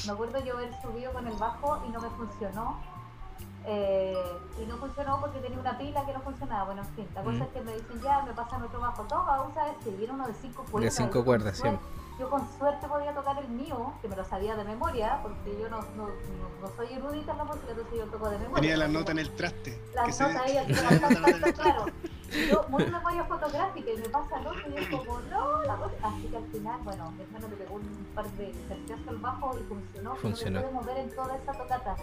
me 0.05 0.11
acuerdo 0.13 0.39
yo 0.39 0.55
haber 0.55 0.79
subido 0.81 1.11
con 1.11 1.27
el 1.27 1.35
bajo 1.35 1.81
y 1.87 1.89
no 1.91 1.99
me 1.99 2.09
funcionó. 2.11 2.79
eh, 3.65 4.15
y 4.59 4.65
no 4.65 4.75
funcionó 4.77 5.19
porque 5.21 5.39
tenía 5.39 5.59
una 5.59 5.77
pila 5.77 6.03
que 6.05 6.13
no 6.13 6.21
funcionaba. 6.21 6.63
Bueno, 6.65 6.81
en 6.81 6.87
fin, 6.95 7.07
la 7.13 7.21
cosa 7.21 7.37
Mm. 7.37 7.41
es 7.43 7.47
que 7.49 7.61
me 7.61 7.73
dicen 7.73 8.01
ya, 8.01 8.21
me 8.23 8.33
pasan 8.33 8.63
otro 8.63 8.79
bajo. 8.79 9.03
Toma, 9.03 9.43
usa 9.43 9.69
este. 9.69 9.91
Y 9.99 10.03
era 10.03 10.13
uno 10.13 10.25
de 10.27 10.33
cinco 10.33 10.63
cuerdas. 10.71 10.95
cinco 10.95 11.09
yo 11.09 11.13
con 11.13 11.23
cuerdas, 11.25 11.57
sí. 11.57 11.67
Yo 12.21 12.29
con 12.29 12.47
suerte 12.59 12.87
podía 12.87 13.15
tocar 13.15 13.35
el 13.39 13.49
mío, 13.49 13.93
que 13.99 14.07
me 14.07 14.15
lo 14.15 14.23
sabía 14.23 14.55
de 14.55 14.63
memoria, 14.63 15.17
porque 15.23 15.57
yo 15.59 15.67
no, 15.69 15.81
no, 15.97 16.05
no, 16.05 16.49
no 16.61 16.67
soy 16.75 16.93
erudita 16.93 17.31
en 17.31 17.37
la 17.39 17.43
música, 17.45 17.65
entonces 17.71 17.97
yo 17.97 18.05
toco 18.05 18.29
de 18.29 18.37
memoria. 18.37 18.61
Tenía 18.61 18.77
la 18.77 18.87
nota 18.87 19.11
en 19.11 19.17
el 19.17 19.31
traste. 19.31 19.81
se- 20.11 20.23
notas 20.23 20.41
ahí, 20.43 20.55
tan, 21.41 21.51
claro. 21.53 21.85
Y 22.31 22.47
Yo, 22.47 22.63
muy 22.69 22.85
memoria 22.85 23.23
fotográfica, 23.25 23.89
y 23.91 23.97
me 23.97 24.09
pasa 24.09 24.39
el 24.39 24.45
otro, 24.47 24.61
y 24.69 24.77
es 24.77 24.87
como, 24.89 25.19
no, 25.31 25.63
la 25.63 25.75
cosa. 25.77 25.95
Así 26.03 26.27
que 26.27 26.37
al 26.37 26.45
final, 26.51 26.79
bueno, 26.83 27.11
mi 27.17 27.23
hermano 27.23 27.47
le 27.47 27.55
pegó 27.55 27.73
un 27.73 28.07
par 28.13 28.29
de 28.33 28.53
certezas 28.67 29.07
al 29.07 29.17
bajo 29.17 29.57
y 29.57 29.63
funcionó. 29.63 30.15
Funcionó. 30.17 30.59
No 30.61 30.65
me 30.67 30.71
pude 30.73 30.81
mover 30.85 30.97
en 30.99 31.15
toda 31.15 31.35
esa 31.37 31.51
tocata. 31.53 31.95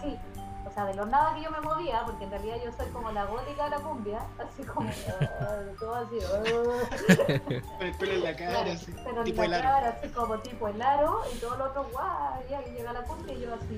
Así. 0.00 0.18
O 0.66 0.72
sea, 0.72 0.84
de 0.84 0.94
lo 0.94 1.06
nada 1.06 1.34
que 1.34 1.42
yo 1.42 1.50
me 1.50 1.60
movía, 1.60 2.02
porque 2.04 2.24
en 2.24 2.30
realidad 2.30 2.56
yo 2.64 2.70
soy 2.72 2.86
como 2.92 3.10
la 3.10 3.24
gótica 3.24 3.64
de 3.64 3.70
la 3.70 3.78
cumbia, 3.80 4.20
así 4.38 4.62
como, 4.62 4.88
ah, 5.40 5.56
todo 5.78 5.94
así. 5.94 6.18
Con 7.78 7.86
el 7.86 7.94
pelo 7.94 8.12
en 8.12 8.24
la 8.24 8.36
cara, 8.36 8.50
Claro, 8.50 8.70
así, 8.72 8.94
pero 9.04 9.24
tipo 9.24 9.42
en 9.42 9.50
la 9.50 9.56
el 9.58 9.64
aro. 9.66 9.74
cara, 9.74 9.96
así 9.98 10.08
como 10.10 10.38
tipo 10.40 10.68
el 10.68 10.82
aro, 10.82 11.20
y 11.34 11.38
todo 11.38 11.56
lo 11.56 11.64
otro, 11.64 11.86
guau, 11.92 12.40
ya 12.50 12.62
que 12.62 12.70
llega 12.72 12.92
la 12.92 13.02
cumbia 13.02 13.34
y 13.34 13.40
yo 13.40 13.54
así. 13.54 13.76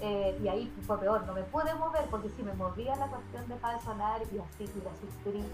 eh, 0.00 0.38
y 0.42 0.48
ahí 0.48 0.72
fue 0.86 0.98
peor, 1.00 1.26
no 1.26 1.32
me 1.34 1.42
pude 1.42 1.74
mover 1.74 2.04
porque 2.10 2.28
si 2.30 2.42
me 2.42 2.52
movía 2.54 2.94
la 2.96 3.06
cuestión 3.08 3.48
dejaba 3.48 3.74
de 3.74 3.80
sonar 3.80 4.20
y 4.32 4.38
así, 4.38 4.64
y 4.64 4.84
la 4.84 4.90
sufrí, 5.00 5.44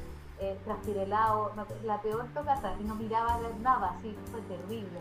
eh, 0.41 0.59
acu- 0.67 1.83
la 1.85 2.01
peor 2.03 2.27
tocata 2.35 2.75
y 2.81 2.85
no 2.85 2.95
miraba 2.95 3.39
nada, 3.63 3.95
así, 3.99 4.17
fue 4.31 4.41
terrible. 4.43 5.01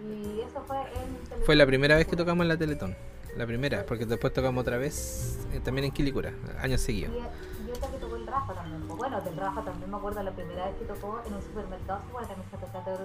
Y 0.00 0.40
eso 0.42 0.62
fue 0.66 0.78
en 0.80 1.44
fue 1.44 1.56
la 1.56 1.66
primera 1.66 1.96
vez 1.96 2.06
que 2.06 2.14
tocamos 2.16 2.42
en 2.44 2.48
la 2.48 2.56
Teletón. 2.56 2.96
La 3.36 3.46
primera, 3.46 3.84
porque 3.86 4.04
después 4.06 4.32
tocamos 4.32 4.62
otra 4.62 4.76
vez 4.78 5.38
eh, 5.52 5.60
también 5.60 5.84
en 5.84 5.90
Quilicura, 5.92 6.32
años 6.60 6.80
Y, 6.82 6.84
seguidos. 6.86 7.14
y 7.14 7.70
otra 7.70 7.88
que 7.90 7.98
tocó 7.98 8.16
el 8.16 8.26
Rafa 8.26 8.52
también. 8.54 8.82
pues 8.86 8.98
bueno, 8.98 9.20
del 9.20 9.36
Rafa 9.36 9.64
también 9.64 9.90
me 9.90 9.96
acuerdo 9.96 10.22
la 10.22 10.32
primera 10.32 10.66
vez 10.66 10.74
que 10.76 10.84
tocó 10.86 11.20
en 11.26 11.34
un 11.34 11.42
supermercado. 11.42 12.00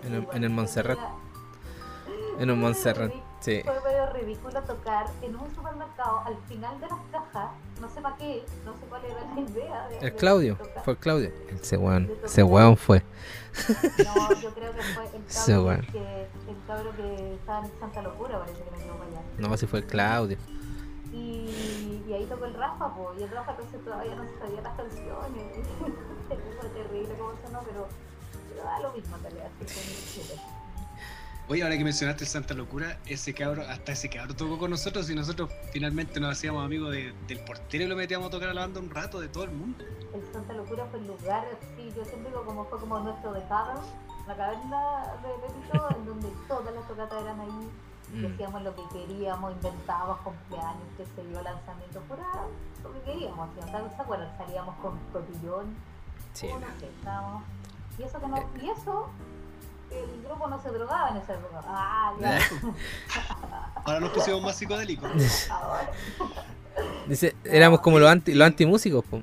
de 0.02 0.08
En 0.08 0.14
el- 0.16 0.22
igual 0.22 0.38
en 0.38 0.44
el 0.44 0.50
Montserrat. 0.50 0.98
En 2.40 2.50
un 2.52 2.60
Montserrat, 2.60 3.12
sí. 3.42 3.62
Fue 3.64 3.82
medio 3.82 4.12
ridículo 4.14 4.62
tocar 4.64 5.06
en 5.22 5.36
un 5.36 5.54
supermercado 5.56 6.20
al 6.26 6.38
final 6.48 6.80
de 6.80 6.88
las 6.88 7.00
cajas, 7.12 7.52
no 7.80 7.90
sé 7.90 8.02
para 8.02 8.16
qué, 8.18 8.44
no 8.66 8.74
sé 8.74 8.80
cuál 8.90 9.06
era 9.06 9.22
la 9.34 9.40
idea. 9.42 9.88
de- 9.90 9.98
El 10.00 10.16
Claudio, 10.16 10.58
fue 10.84 10.94
el 10.94 11.00
Claudio. 11.00 11.32
Ese 11.50 11.78
weón, 11.78 12.12
ese 12.24 12.44
weón 12.44 12.76
fue. 12.78 13.04
No, 14.06 14.34
yo 14.42 14.54
creo 14.54 14.72
que 14.74 14.82
fue 14.82 15.04
el 15.06 15.24
cabro, 15.46 15.92
que, 15.92 16.22
el 16.50 16.58
cabro 16.66 16.92
que 16.96 17.34
estaba 17.36 17.66
en 17.66 17.72
Santa 17.80 18.02
Locura, 18.02 18.40
parece 18.40 18.64
que 18.64 18.72
me 18.72 18.78
llevó 18.84 18.98
para 18.98 19.10
allá. 19.12 19.22
No, 19.38 19.58
si 19.58 19.68
fue 19.68 19.80
el 19.80 19.86
Claudio. 19.86 20.38
Y, 21.12 22.02
y 22.08 22.14
ahí 22.14 22.26
tocó 22.26 22.46
el 22.46 22.56
Rafa, 22.56 22.96
po, 22.96 23.14
y 23.20 23.22
el 23.24 23.30
Rafa 23.30 23.52
entonces 23.52 23.84
todavía 23.86 24.16
no 24.16 24.24
se 24.24 24.40
sabía 24.40 24.62
las 24.62 24.76
canciones. 24.76 25.68
fue 26.28 26.70
terrible 26.74 27.14
como 27.16 27.32
sonó, 27.46 27.60
pero, 27.66 27.88
pero 28.50 28.64
da 28.64 28.80
lo 28.80 28.92
mismo 28.94 29.16
en 29.18 29.22
realidad. 29.24 29.50
sí, 29.60 29.66
fue 29.68 29.84
muy 30.24 30.28
chulo. 30.28 30.42
Oye, 31.54 31.62
ahora 31.62 31.78
que 31.78 31.84
mencionaste 31.84 32.26
Santa 32.26 32.56
Locura, 32.56 32.98
ese 33.06 33.32
cabro, 33.32 33.62
hasta 33.70 33.92
ese 33.92 34.10
cabro 34.10 34.36
tocó 34.36 34.58
con 34.58 34.72
nosotros 34.72 35.08
y 35.12 35.14
nosotros 35.14 35.52
finalmente 35.72 36.20
nos 36.20 36.32
hacíamos 36.32 36.66
amigos 36.66 36.92
de- 36.92 37.14
del 37.28 37.38
portero 37.42 37.84
y 37.84 37.88
lo 37.88 37.96
metíamos 37.96 38.30
a 38.30 38.32
tocar 38.32 38.50
a 38.50 38.56
la 38.56 38.62
banda 38.62 38.80
un 38.80 38.90
rato 38.90 39.20
de 39.20 39.28
todo 39.28 39.44
el 39.44 39.52
mundo. 39.52 39.86
el 40.16 40.34
Santa 40.34 40.54
Locura 40.54 40.84
fue 40.90 40.98
el 41.00 41.06
lugar, 41.06 41.46
sí, 41.78 41.94
yo 41.96 42.04
siempre 42.06 42.30
digo 42.32 42.44
como 42.44 42.66
fue 42.66 42.80
como 42.80 43.00
nuestro 43.02 43.34
de 43.34 43.44
Cavern, 43.48 43.78
la 44.28 44.36
caverna 44.36 45.04
de 45.22 45.48
Pepito, 45.48 45.90
en 45.96 46.06
donde 46.08 46.30
todas 46.48 46.74
las 46.74 46.88
tocatas 46.88 47.22
eran 47.22 47.40
ahí, 47.40 47.70
Mm. 48.14 48.22
decíamos 48.24 48.64
lo 48.64 48.76
que 48.76 48.82
queríamos, 48.92 49.54
inventábamos 49.54 50.18
cumpleaños, 50.22 50.84
qué 50.98 51.06
sé 51.06 51.32
yo, 51.32 51.40
lanzamientos, 51.44 52.04
pura 52.10 52.26
lo 52.82 52.94
que 52.94 53.02
queríamos, 53.12 53.50
¿sí? 53.54 53.62
¿se 53.96 54.02
acuerdan? 54.02 54.38
Salíamos 54.38 54.76
con 54.78 54.98
cotillón, 55.14 55.76
Sí, 56.34 56.48
que 56.80 56.86
estábamos, 56.88 57.44
y 58.00 58.02
eso 58.04 58.20
que 58.20 58.28
no, 58.28 58.38
y 58.60 58.70
eso, 58.70 59.10
el 60.00 60.24
grupo 60.24 60.48
no 60.48 60.62
se 60.62 60.70
drogaba 60.70 61.10
en 61.10 61.18
esa 61.18 61.34
época, 61.34 61.62
ah, 61.68 62.14
ya, 62.20 62.40
Ahora 63.86 64.00
nos 64.00 64.10
pusimos 64.12 64.42
más 64.42 64.56
psicodélicos. 64.56 65.12
ahora, 65.50 65.90
Dice, 67.06 67.36
éramos 67.44 67.82
como 67.82 68.00
los 68.00 68.10
anti, 68.10 68.34
los 68.34 68.48
antimúsicos, 68.48 69.04
po. 69.06 69.18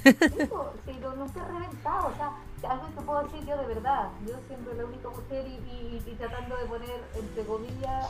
Eso, 0.00 0.72
sí, 0.86 0.98
no, 1.00 1.14
nunca 1.16 1.40
he 1.40 1.52
reventado, 1.52 2.08
o 2.08 2.14
sea, 2.16 2.70
algo 2.70 2.86
que 2.94 3.02
puedo 3.02 3.22
decir 3.24 3.44
yo 3.46 3.56
de 3.58 3.66
verdad, 3.66 4.08
yo 4.26 4.34
siendo 4.46 4.72
la 4.74 4.84
única 4.86 5.08
mujer 5.10 5.46
y, 5.46 5.50
y- 5.70 6.02
y 6.06 6.14
tratando 6.14 6.56
de 6.56 6.64
poner, 6.66 7.02
entre 7.14 7.44
comillas, 7.44 8.08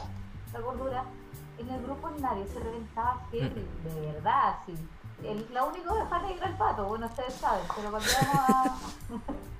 la 0.52 0.60
gordura, 0.60 1.04
en 1.58 1.68
el 1.68 1.82
grupo 1.82 2.10
nadie 2.20 2.46
se 2.46 2.60
reventaba 2.60 3.20
heavy, 3.32 3.66
de 3.84 4.12
verdad, 4.12 4.56
sí. 4.66 4.74
El, 5.24 5.46
la 5.52 5.64
única 5.64 5.92
oveja 5.92 6.18
negra 6.22 6.46
el 6.48 6.54
pato, 6.54 6.84
bueno, 6.84 7.06
ustedes 7.06 7.34
saben, 7.34 7.64
pero 7.76 7.90
cuando 7.90 8.08
íbamos 8.08 8.34
a... 8.50 8.76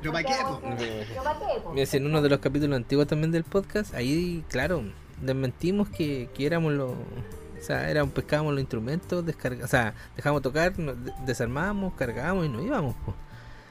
¿Pero 0.00 0.12
para 0.12 0.24
qué, 0.28 0.34
po? 0.42 0.60
¿Pero 0.60 1.22
para 1.22 1.38
qué, 1.38 1.60
po? 1.62 1.72
Mira, 1.72 1.86
si 1.86 1.96
en 1.96 2.06
uno 2.06 2.20
de 2.22 2.28
los 2.28 2.38
capítulos 2.40 2.76
antiguos 2.76 3.06
también 3.06 3.30
del 3.32 3.44
podcast, 3.44 3.94
ahí, 3.94 4.44
claro, 4.48 4.82
desmentimos 5.22 5.88
que, 5.88 6.28
que 6.34 6.46
éramos 6.46 6.72
los. 6.72 6.90
O 6.90 7.62
sea, 7.66 7.90
éramos, 7.90 8.12
pescábamos 8.12 8.52
los 8.52 8.60
instrumentos, 8.60 9.24
descarga, 9.24 9.64
o 9.64 9.68
sea, 9.68 9.94
dejábamos 10.14 10.42
tocar, 10.42 10.78
nos 10.78 11.02
de- 11.04 11.12
desarmábamos, 11.24 11.94
cargábamos 11.94 12.46
y 12.46 12.48
nos 12.48 12.62
íbamos. 12.62 12.94
po. 12.96 13.14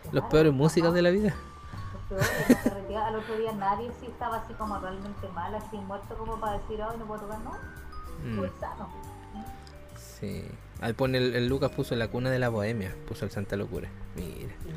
Los 0.06 0.12
Claro, 0.12 0.30
peores 0.30 0.54
músicos 0.54 0.94
de 0.94 1.02
la 1.02 1.10
vida. 1.12 1.34
Peores, 2.10 2.30
Al 2.96 3.16
otro 3.16 3.38
día 3.38 3.52
nadie 3.54 3.90
sí 4.00 4.08
estaba 4.08 4.38
así 4.38 4.54
como 4.54 4.78
realmente 4.80 5.28
mal, 5.34 5.54
así 5.56 5.78
muerto 5.78 6.16
como 6.18 6.40
para 6.40 6.58
decir, 6.60 6.80
ay, 6.82 6.98
no 6.98 7.06
puedo 7.06 7.22
tocar, 7.22 7.40
no. 7.42 7.52
Mm, 8.26 8.38
Fue 8.40 8.52
sano. 8.60 8.90
sí. 10.20 10.44
Ahí 10.82 10.94
pone 10.94 11.18
el, 11.18 11.36
el 11.36 11.48
Lucas 11.48 11.72
puso 11.72 11.96
la 11.96 12.10
cuna 12.10 12.30
de 12.30 12.38
la 12.40 12.50
bohemia, 12.50 12.94
puso 13.08 13.24
el 13.26 13.32
Santa 13.32 13.56
Locura. 13.56 13.90
Mira, 14.16 14.54
Sí, 14.64 14.70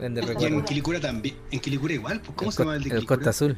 Y 0.00 0.44
en. 0.44 0.64
Quilicura 0.64 1.00
también. 1.00 1.36
En 1.50 1.60
Quilicura 1.60 1.94
igual, 1.94 2.20
pues, 2.20 2.32
¿cómo 2.36 2.50
El 2.50 2.56
se 2.56 2.62
llama 2.62 2.76
el 2.76 2.82
de 2.82 2.88
el 2.90 2.94
Quilicura? 2.96 3.16
Costa 3.16 3.30
Azul. 3.30 3.56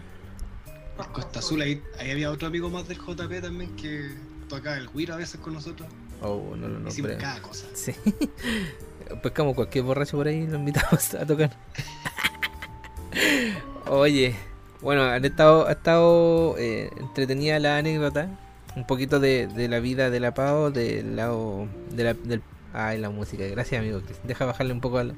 El 0.98 1.06
Costa 1.12 1.38
Azul, 1.40 1.60
ahí, 1.62 1.82
ahí 1.98 2.10
había 2.10 2.30
otro 2.30 2.48
amigo 2.48 2.70
más 2.70 2.88
del 2.88 2.98
JP 2.98 3.42
también 3.42 3.74
que 3.76 4.10
tocaba 4.48 4.76
el 4.76 4.88
guiro 4.88 5.14
a 5.14 5.16
veces 5.18 5.40
con 5.40 5.54
nosotros. 5.54 5.88
Oh, 6.22 6.54
no 6.56 6.68
lo 6.68 6.88
Hicimos 6.88 7.10
nombré. 7.10 7.16
cada 7.18 7.42
cosa. 7.42 7.66
Sí. 7.74 7.92
Pescamos 9.22 9.54
cualquier 9.54 9.84
borracho 9.84 10.16
por 10.16 10.26
ahí 10.26 10.38
y 10.38 10.46
lo 10.46 10.56
invitamos 10.56 11.14
a 11.14 11.26
tocar. 11.26 11.54
Oye, 13.88 14.34
bueno, 14.80 15.02
han 15.04 15.24
estado, 15.24 15.68
ha 15.68 15.72
estado 15.72 16.56
eh, 16.58 16.90
entretenida 16.98 17.58
la 17.60 17.78
anécdota. 17.78 18.28
Un 18.74 18.86
poquito 18.86 19.20
de, 19.20 19.46
de 19.46 19.68
la 19.68 19.80
vida 19.80 20.10
de 20.10 20.20
la 20.20 20.34
Pau, 20.34 20.70
del 20.70 21.16
lado 21.16 21.66
de 21.90 22.04
la, 22.04 22.14
del... 22.14 22.42
Ay, 22.74 22.98
la 22.98 23.08
música. 23.08 23.44
Gracias, 23.46 23.80
amigo. 23.80 24.02
Deja 24.24 24.44
bajarle 24.44 24.74
un 24.74 24.82
poco 24.82 24.98
a 24.98 25.04
la, 25.04 25.14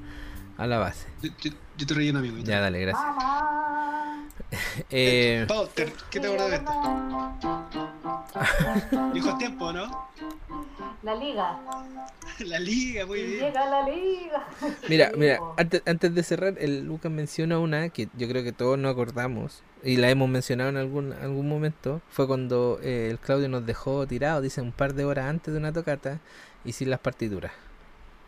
a 0.58 0.66
la 0.66 0.78
base. 0.78 1.06
Yo, 1.22 1.30
yo- 1.40 1.52
yo 1.78 1.86
te 1.86 1.94
relleno, 1.94 2.18
amigo. 2.18 2.36
Ya, 2.38 2.60
dale, 2.60 2.80
gracias. 2.80 3.06
Eh, 4.90 5.44
Pau, 5.46 5.66
te- 5.74 5.92
¿qué 6.10 6.20
te 6.20 6.26
acuerdas 6.26 6.50
de 6.50 6.56
esto? 6.56 6.72
Viejos 9.12 9.38
tiempos, 9.38 9.74
¿no? 9.74 10.08
La 11.02 11.14
liga. 11.14 11.58
La 12.40 12.58
liga, 12.58 13.04
muy 13.04 13.22
bien. 13.24 13.40
llega 13.46 13.66
la 13.68 13.82
liga. 13.88 14.46
Mira, 14.88 15.10
mira, 15.16 15.40
antes, 15.56 15.82
antes 15.86 16.14
de 16.14 16.22
cerrar, 16.22 16.54
el 16.58 16.84
Lucas 16.84 17.10
menciona 17.10 17.58
una 17.58 17.88
que 17.88 18.08
yo 18.16 18.28
creo 18.28 18.44
que 18.44 18.52
todos 18.52 18.78
nos 18.78 18.92
acordamos 18.92 19.62
y 19.82 19.96
la 19.96 20.08
hemos 20.08 20.28
mencionado 20.28 20.70
en 20.70 20.76
algún 20.76 21.12
algún 21.12 21.48
momento. 21.48 22.00
Fue 22.10 22.26
cuando 22.28 22.78
eh, 22.82 23.08
el 23.10 23.18
Claudio 23.18 23.48
nos 23.48 23.66
dejó 23.66 24.06
tirados, 24.06 24.42
dice, 24.42 24.60
un 24.62 24.72
par 24.72 24.94
de 24.94 25.04
horas 25.04 25.26
antes 25.26 25.52
de 25.52 25.58
una 25.58 25.72
tocata 25.72 26.20
y 26.64 26.72
sin 26.72 26.90
las 26.90 27.00
partituras. 27.00 27.52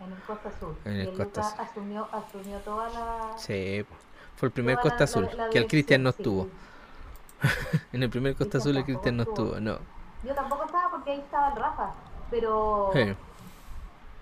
En 0.01 0.12
el 0.12 0.22
Costa 0.22 0.48
Azul. 0.48 0.76
En 0.84 0.92
el 0.92 1.07
y 1.07 1.09
el 1.11 1.16
Costa 1.16 1.40
Azul. 1.40 1.61
asumió, 1.61 2.09
asumió 2.12 2.59
toda 2.61 2.88
la. 2.88 3.38
Sí, 3.38 3.84
fue 4.36 4.46
el 4.48 4.53
primer 4.53 4.76
la- 4.76 4.82
Costa 4.82 5.05
Azul, 5.05 5.24
la- 5.36 5.44
la 5.46 5.51
que 5.51 5.59
el 5.59 5.66
Cristian 5.66 6.03
no 6.03 6.11
estuvo. 6.11 6.44
sí. 6.44 6.51
En 7.92 8.03
el 8.03 8.11
primer 8.11 8.32
Costa 8.34 8.53
Cristian 8.59 8.61
Azul 8.61 8.76
el 8.78 8.84
Cristian 8.84 9.16
no 9.16 9.22
estuvo, 9.24 9.61
no. 9.61 9.78
Yo 10.22 10.34
tampoco 10.34 10.64
estaba 10.64 10.90
porque 10.90 11.11
ahí 11.12 11.20
estaba 11.20 11.51
el 11.51 11.57
Rafa. 11.57 11.92
Pero. 12.30 12.90
Sí. 12.92 13.14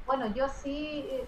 Bueno, 0.07 0.27
yo 0.35 0.49
sí. 0.49 1.05
eh, 1.11 1.27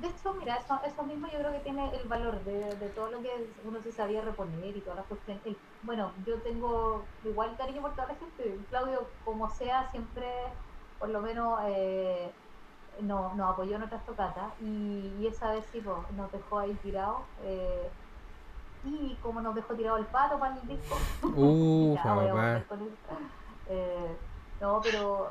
De 0.00 0.06
hecho, 0.08 0.34
mira, 0.34 0.56
eso, 0.56 0.78
eso 0.84 1.02
mismo 1.04 1.26
yo 1.28 1.38
creo 1.38 1.52
que 1.52 1.60
tiene 1.60 1.90
el 1.96 2.06
valor 2.08 2.42
de, 2.44 2.74
de 2.76 2.88
todo 2.90 3.10
lo 3.10 3.22
que 3.22 3.30
uno 3.64 3.80
se 3.82 3.90
sabía 3.92 4.20
reponer 4.22 4.76
y 4.76 4.80
todas 4.80 4.98
las 4.98 5.06
cuestiones. 5.06 5.44
El- 5.46 5.56
bueno, 5.82 6.12
yo 6.26 6.36
tengo 6.42 7.04
igual 7.24 7.56
cariño 7.56 7.80
por 7.82 7.92
toda 7.92 8.08
la 8.08 8.14
gente. 8.16 8.58
Claudio, 8.70 9.08
como 9.24 9.48
sea, 9.50 9.88
siempre, 9.90 10.26
por 10.98 11.08
lo 11.08 11.20
menos, 11.20 11.58
eh, 11.66 12.30
no- 13.02 13.34
nos 13.34 13.52
apoyó 13.52 13.76
en 13.76 13.82
otras 13.84 14.04
tocatas. 14.04 14.52
Y, 14.60 15.16
y 15.20 15.26
esa 15.26 15.50
vez 15.52 15.64
sí, 15.72 15.80
pues, 15.80 15.96
nos 16.14 16.30
dejó 16.32 16.58
ahí 16.58 16.74
tirados. 16.82 17.22
eh, 17.42 17.90
y 18.84 19.16
como 19.20 19.40
nos 19.40 19.54
dejó 19.56 19.74
tirado 19.74 19.96
el 19.98 20.06
pato 20.06 20.38
para 20.38 20.54
el 20.56 20.68
disco. 20.68 20.96
Uh, 21.22 21.94
Ya, 21.94 22.02
papá. 22.04 22.64
Eh, 23.70 24.16
no, 24.60 24.80
pero. 24.82 25.30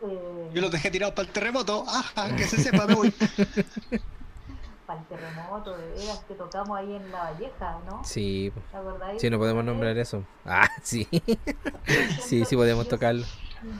eh, 0.00 0.50
Yo 0.52 0.62
los 0.62 0.70
dejé 0.72 0.90
tirados 0.90 1.14
para 1.14 1.28
el 1.28 1.32
terremoto. 1.34 1.84
Ajá, 1.86 2.34
que 2.34 2.44
se 2.44 2.58
sepa, 2.58 2.86
me 2.86 2.94
voy. 2.94 3.10
para 4.86 5.00
el 5.00 5.06
terremoto, 5.06 5.76
de 5.78 5.86
veras, 5.90 6.24
que 6.26 6.34
tocamos 6.34 6.76
ahí 6.76 6.94
en 6.96 7.10
La 7.12 7.18
Valleja, 7.18 7.78
¿no? 7.86 8.02
Sí. 8.04 8.52
¿Te 8.70 8.76
acordáis? 8.76 9.20
sí, 9.20 9.30
no 9.30 9.38
podemos 9.38 9.62
Eh, 9.62 9.66
nombrar 9.66 9.96
eso. 9.98 10.24
Ah, 10.44 10.66
sí, 10.82 11.08
sí, 12.20 12.44
sí 12.44 12.56
podemos 12.56 12.88
tocarlo. 12.88 13.24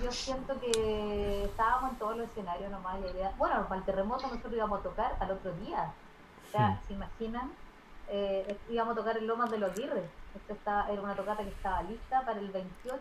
Yo 0.03 0.13
siento 0.13 0.59
que 0.61 1.45
estábamos 1.45 1.93
en 1.93 1.99
todos 1.99 2.17
los 2.17 2.29
escenarios 2.29 2.71
nomás. 2.71 2.99
y 3.05 3.09
había- 3.09 3.33
bueno, 3.39 3.67
para 3.69 3.81
el 3.81 3.85
terremoto 3.85 4.27
nosotros 4.29 4.53
íbamos 4.53 4.81
a 4.81 4.83
tocar 4.83 5.17
al 5.21 5.31
otro 5.33 5.53
día. 5.55 5.93
O 6.49 6.53
sea, 6.53 6.69
Hmm. 6.69 6.79
¿se 6.87 6.93
imaginan? 6.95 7.51
Eh, 8.09 8.57
íbamos 8.71 8.93
a 8.93 8.97
tocar 9.01 9.17
en 9.19 9.27
Lomas 9.27 9.51
de 9.51 9.59
los 9.59 9.71
Aguirre. 9.73 10.03
Esto 10.37 10.53
está, 10.53 10.89
era 10.91 11.01
una 11.03 11.15
tocata 11.15 11.43
que 11.43 11.51
estaba 11.51 11.83
lista 11.83 12.25
para 12.25 12.39
el 12.39 12.51
28 12.51 13.01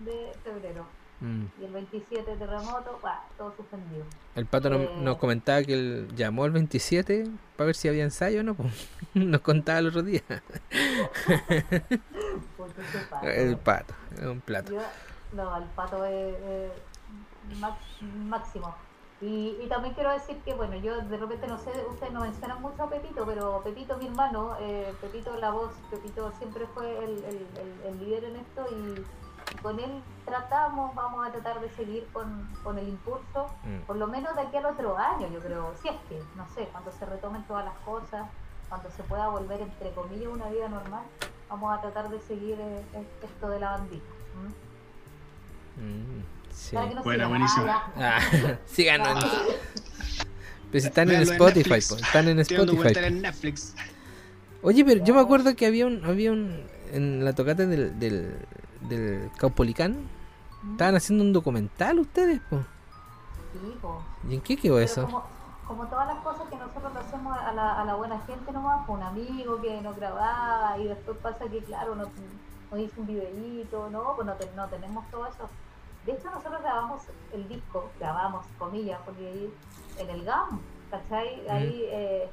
de 0.00 0.32
febrero. 0.44 0.84
Mm. 1.20 1.44
Y 1.60 1.64
el 1.66 1.72
27 1.72 2.36
terremoto, 2.36 2.98
¡buah! 3.00 3.20
todo 3.38 3.54
suspendido. 3.56 4.04
El 4.34 4.46
pato 4.46 4.70
nos, 4.70 4.80
Eh. 4.80 4.90
nos 5.02 5.18
comentaba 5.18 5.62
que 5.62 5.72
él 5.74 6.08
llamó 6.16 6.44
el 6.46 6.50
27 6.50 7.26
para 7.56 7.66
ver 7.66 7.76
si 7.76 7.88
había 7.88 8.02
ensayo 8.04 8.40
o 8.40 8.42
no. 8.42 8.54
po. 8.54 8.64
Nos 9.14 9.40
contaba 9.40 9.78
el 9.78 9.88
otro 9.88 10.02
día. 10.02 10.22
El 13.22 13.56
pato, 13.58 13.94
es 14.16 14.24
un 14.26 14.40
plato. 14.40 14.72
Yo, 14.72 14.80
no, 15.32 15.56
el 15.56 15.64
pato 15.64 16.04
es, 16.04 16.34
es 17.50 17.58
max- 17.60 18.02
máximo. 18.02 18.74
Y, 19.20 19.56
y 19.62 19.68
también 19.68 19.94
quiero 19.94 20.10
decir 20.10 20.36
que, 20.44 20.52
bueno, 20.54 20.74
yo 20.76 21.00
de 21.00 21.16
repente 21.16 21.46
no 21.46 21.56
sé, 21.58 21.70
ustedes 21.88 22.12
no 22.12 22.20
mencionan 22.22 22.60
mucho 22.60 22.82
a 22.82 22.88
Pepito, 22.90 23.24
pero 23.24 23.60
Pepito, 23.62 23.96
mi 23.96 24.06
hermano, 24.08 24.56
eh, 24.58 24.92
Pepito 25.00 25.36
la 25.36 25.50
voz, 25.50 25.70
Pepito 25.90 26.32
siempre 26.38 26.66
fue 26.74 26.98
el, 27.04 27.24
el- 27.24 27.48
el- 27.56 27.82
el 27.86 27.98
líder 28.00 28.24
en 28.24 28.36
esto 28.36 28.64
y, 28.72 29.04
con 29.62 29.78
él 29.78 30.02
tratamos, 30.24 30.94
vamos 30.94 31.26
a 31.26 31.30
tratar 31.30 31.60
de 31.60 31.68
seguir 31.70 32.08
con, 32.12 32.48
con 32.64 32.78
el 32.78 32.88
impulso, 32.88 33.46
Mm. 33.64 33.80
por 33.86 33.96
lo 33.96 34.06
menos 34.08 34.34
de 34.34 34.40
aquí 34.42 34.56
al 34.56 34.66
otro 34.66 34.96
año, 34.98 35.28
yo 35.28 35.38
creo, 35.40 35.72
si 35.80 35.88
es 35.88 35.96
que, 36.08 36.20
no 36.36 36.48
sé, 36.48 36.66
cuando 36.72 36.90
se 36.90 37.04
retomen 37.06 37.44
todas 37.44 37.64
las 37.64 37.76
cosas, 37.84 38.28
cuando 38.68 38.90
se 38.90 39.02
pueda 39.04 39.28
volver, 39.28 39.60
entre 39.60 39.92
comillas, 39.92 40.32
una 40.32 40.48
vida 40.48 40.68
normal, 40.68 41.02
vamos 41.48 41.76
a 41.78 41.80
tratar 41.82 42.08
de 42.08 42.18
seguir 42.20 42.58
eh, 42.60 42.84
esto 43.22 43.48
de 43.50 43.60
la 43.60 43.72
bandita. 43.72 44.04
Mm, 45.76 46.52
sí. 46.52 46.76
No 46.76 47.02
Buena, 47.02 47.26
buenísimo. 47.28 47.66
Ah. 47.66 47.92
Ah, 47.96 48.20
síganos. 48.66 49.24
si 50.70 50.78
están 50.78 51.10
en 51.10 51.20
Véanlo 51.20 51.32
en 51.32 51.32
Spotify, 51.32 51.80
po, 51.88 51.96
están 51.96 52.28
en 52.28 52.38
Spotify. 52.40 52.92
en 52.96 53.22
Netflix. 53.22 53.74
Oye, 54.62 54.84
pero 54.84 55.04
yo 55.04 55.14
me 55.14 55.20
acuerdo 55.20 55.54
que 55.56 55.66
había 55.66 55.86
un, 55.86 56.04
había 56.04 56.32
un, 56.32 56.64
en 56.92 57.24
la 57.24 57.32
tocata 57.34 57.66
del, 57.66 57.98
del, 57.98 58.36
del 58.88 59.30
Caupolicán, 59.36 59.96
estaban 60.70 60.94
haciendo 60.94 61.24
un 61.24 61.32
documental 61.32 61.98
ustedes, 61.98 62.40
po. 62.48 62.58
Sí, 63.52 63.76
po. 63.80 64.02
¿Y 64.28 64.34
en 64.34 64.40
qué 64.40 64.56
quedó 64.56 64.74
Pero 64.74 64.84
eso? 64.84 65.02
Como, 65.04 65.24
como 65.66 65.86
todas 65.88 66.06
las 66.06 66.22
cosas 66.22 66.48
que 66.48 66.56
nosotros 66.56 66.94
lo 66.94 67.00
hacemos 67.00 67.36
a 67.36 67.52
la, 67.52 67.80
a 67.80 67.84
la 67.84 67.94
buena 67.94 68.20
gente 68.20 68.52
nomás, 68.52 68.86
con 68.86 68.98
un 68.98 69.02
amigo 69.02 69.60
que 69.60 69.80
nos 69.80 69.96
grababa 69.96 70.78
y 70.78 70.84
después 70.84 71.18
pasa 71.18 71.46
que, 71.50 71.58
claro, 71.64 71.96
nos, 71.96 72.08
nos 72.72 72.80
hizo 72.80 73.00
un 73.00 73.06
videíto, 73.06 73.88
¿no? 73.90 74.14
Pues 74.16 74.26
no, 74.26 74.34
te- 74.34 74.50
no 74.56 74.66
tenemos 74.68 75.08
todo 75.10 75.26
eso. 75.26 75.48
De 76.06 76.12
hecho, 76.12 76.30
nosotros 76.30 76.60
grabamos 76.62 77.02
el 77.32 77.46
disco, 77.48 77.90
grabamos, 78.00 78.44
comillas, 78.58 78.98
porque 79.04 79.26
ahí 79.26 79.54
en 79.98 80.10
el 80.10 80.24
GAM, 80.24 80.60
¿cachai? 80.90 81.46
Ahí 81.48 81.84
eh, 81.90 82.28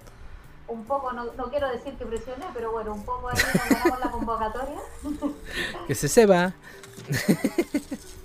un 0.67 0.85
poco, 0.85 1.11
no, 1.13 1.25
no 1.33 1.45
quiero 1.49 1.67
decir 1.69 1.95
que 1.97 2.05
presioné, 2.05 2.45
pero 2.53 2.71
bueno, 2.71 2.93
un 2.93 3.03
poco 3.03 3.27
ahí 3.29 3.37
ganamos 3.69 3.99
la 3.99 4.11
convocatoria. 4.11 4.79
Que 5.87 5.93
se 5.95 6.07
sepa. 6.07 6.53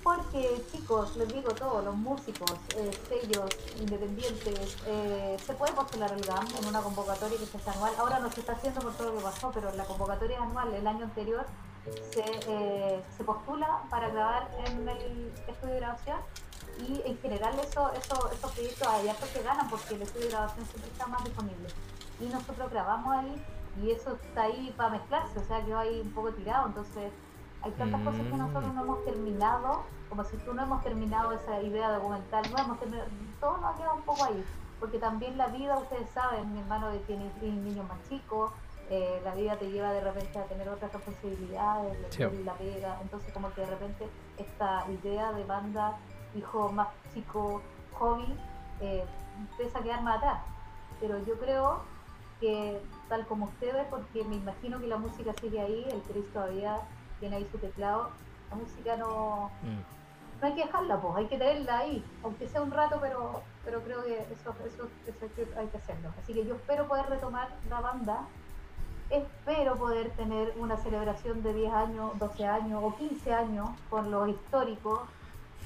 Porque 0.03 0.63
chicos, 0.71 1.17
les 1.17 1.29
digo 1.33 1.51
todo, 1.55 1.83
los 1.83 1.95
músicos, 1.97 2.53
eh, 2.77 2.91
sellos 3.09 3.49
independientes, 3.81 4.77
eh, 4.87 5.37
se 5.45 5.55
puede 5.55 5.73
postular 5.73 6.13
el 6.13 6.21
GAM 6.25 6.47
en 6.59 6.67
una 6.67 6.81
convocatoria 6.83 7.39
que 7.39 7.47
se 7.47 7.57
hace 7.57 7.71
anual. 7.71 7.93
Ahora 7.99 8.19
no 8.21 8.31
se 8.31 8.41
está 8.41 8.53
haciendo 8.53 8.81
por 8.81 8.93
todo 8.95 9.13
lo 9.13 9.19
que 9.19 9.25
pasó, 9.25 9.51
pero 9.55 9.73
la 9.73 9.85
convocatoria 9.85 10.43
anual 10.43 10.75
el 10.75 10.87
año 10.87 11.05
anterior 11.05 11.47
se, 12.11 12.25
eh, 12.49 13.03
se 13.17 13.25
postula 13.25 13.83
para 13.91 14.09
grabar 14.09 14.51
en 14.67 14.89
el 14.89 15.33
estudio 15.47 15.75
de 15.75 15.81
grabación 15.81 16.19
y 16.79 17.03
en 17.05 17.19
general 17.19 17.59
eso, 17.59 17.93
eso, 17.93 18.31
esos 18.33 18.53
proyectos 18.53 18.89
hay 18.89 19.09
hartos 19.09 19.29
que 19.29 19.43
ganan 19.43 19.69
porque 19.69 19.95
el 19.95 20.03
estudio 20.03 20.27
de 20.27 20.33
grabación 20.33 20.67
siempre 20.67 20.91
está 20.91 21.07
más 21.07 21.25
disponible. 21.25 21.69
Y 22.21 22.27
nosotros 22.27 22.71
grabamos 22.71 23.15
ahí 23.15 23.45
y 23.83 23.91
eso 23.91 24.15
está 24.15 24.43
ahí 24.43 24.73
para 24.77 24.91
mezclarse, 24.91 25.39
o 25.39 25.45
sea, 25.45 25.65
quedó 25.65 25.79
ahí 25.79 26.01
un 26.01 26.13
poco 26.13 26.33
tirado, 26.33 26.69
entonces 26.69 27.13
hay 27.63 27.73
tantas 27.73 28.01
cosas 28.03 28.21
que 28.21 28.37
nosotros 28.37 28.75
no 28.75 28.83
hemos 28.83 29.05
terminado, 29.05 29.83
como 30.09 30.25
si 30.25 30.37
tú 30.39 30.55
no 30.55 30.63
hemos 30.63 30.83
terminado 30.83 31.33
esa 31.33 31.61
idea 31.61 31.91
documental, 31.91 32.45
no 32.53 32.59
hemos 32.59 32.79
terminado, 32.79 33.09
todo 33.41 33.57
nos 33.57 33.75
ha 33.75 33.77
quedado 33.77 33.95
un 33.97 34.03
poco 34.03 34.25
ahí, 34.25 34.45
porque 34.79 34.99
también 34.99 35.37
la 35.39 35.49
vida, 35.49 35.79
ustedes 35.79 36.09
saben, 36.11 36.53
mi 36.53 36.61
hermano 36.61 36.91
tiene 37.07 37.33
niños 37.41 37.89
más 37.89 37.99
chicos, 38.09 38.53
eh, 38.91 39.21
la 39.25 39.35
vida 39.35 39.57
te 39.57 39.71
lleva 39.71 39.93
de 39.93 40.01
repente 40.01 40.39
a 40.39 40.45
tener 40.45 40.69
otras 40.69 40.93
responsabilidades, 40.93 41.97
Sí. 42.11 42.23
la 42.45 42.55
pega, 42.55 42.99
entonces 43.03 43.33
como 43.33 43.53
que 43.55 43.63
de 43.63 43.67
repente 43.69 44.09
esta 44.37 44.85
idea 44.91 45.33
de 45.33 45.45
banda, 45.45 45.97
hijo 46.35 46.71
más 46.73 46.89
chico, 47.13 47.63
hobby, 47.95 48.37
eh, 48.81 49.05
empieza 49.39 49.79
a 49.79 49.83
quedar 49.83 50.03
más 50.03 50.19
atrás. 50.19 50.43
Pero 51.01 51.19
yo 51.25 51.39
creo 51.39 51.83
que 52.41 52.81
tal 53.09 53.27
como 53.27 53.47
ustedes, 53.47 53.87
porque 53.89 54.25
me 54.25 54.37
imagino 54.37 54.79
que 54.81 54.87
la 54.87 54.97
música 54.99 55.33
sigue 55.41 55.61
ahí, 55.61 55.85
el 55.91 56.03
Chris 56.03 56.31
todavía 56.33 56.81
tiene 57.21 57.37
ahí 57.37 57.49
su 57.51 57.59
teclado, 57.59 58.11
La 58.51 58.57
música 58.57 58.97
no, 58.97 59.51
Mm. 59.63 59.81
no 60.41 60.47
hay 60.47 60.55
que 60.55 60.65
dejarla, 60.67 61.01
pues, 61.01 61.17
hay 61.17 61.27
que 61.27 61.39
tenerla 61.39 61.79
ahí, 61.79 62.05
aunque 62.23 62.47
sea 62.47 62.61
un 62.63 62.71
rato, 62.71 62.99
pero, 63.01 63.43
pero 63.65 63.81
creo 63.83 64.05
que 64.05 64.19
eso, 64.33 64.55
eso, 64.65 64.89
eso 65.07 65.19
hay, 65.25 65.29
que, 65.31 65.49
hay 65.59 65.67
que 65.69 65.79
hacerlo. 65.79 66.11
Así 66.23 66.35
que 66.35 66.45
yo 66.45 66.55
espero 66.55 66.87
poder 66.87 67.07
retomar 67.09 67.49
la 67.69 67.81
banda, 67.81 68.27
espero 69.11 69.77
poder 69.77 70.11
tener 70.13 70.55
una 70.59 70.77
celebración 70.77 71.43
de 71.43 71.55
10 71.55 71.73
años, 71.73 72.19
12 72.19 72.47
años 72.47 72.81
o 72.83 72.97
15 72.97 73.33
años 73.33 73.69
con 73.91 74.11
los 74.11 74.29
históricos, 74.29 75.01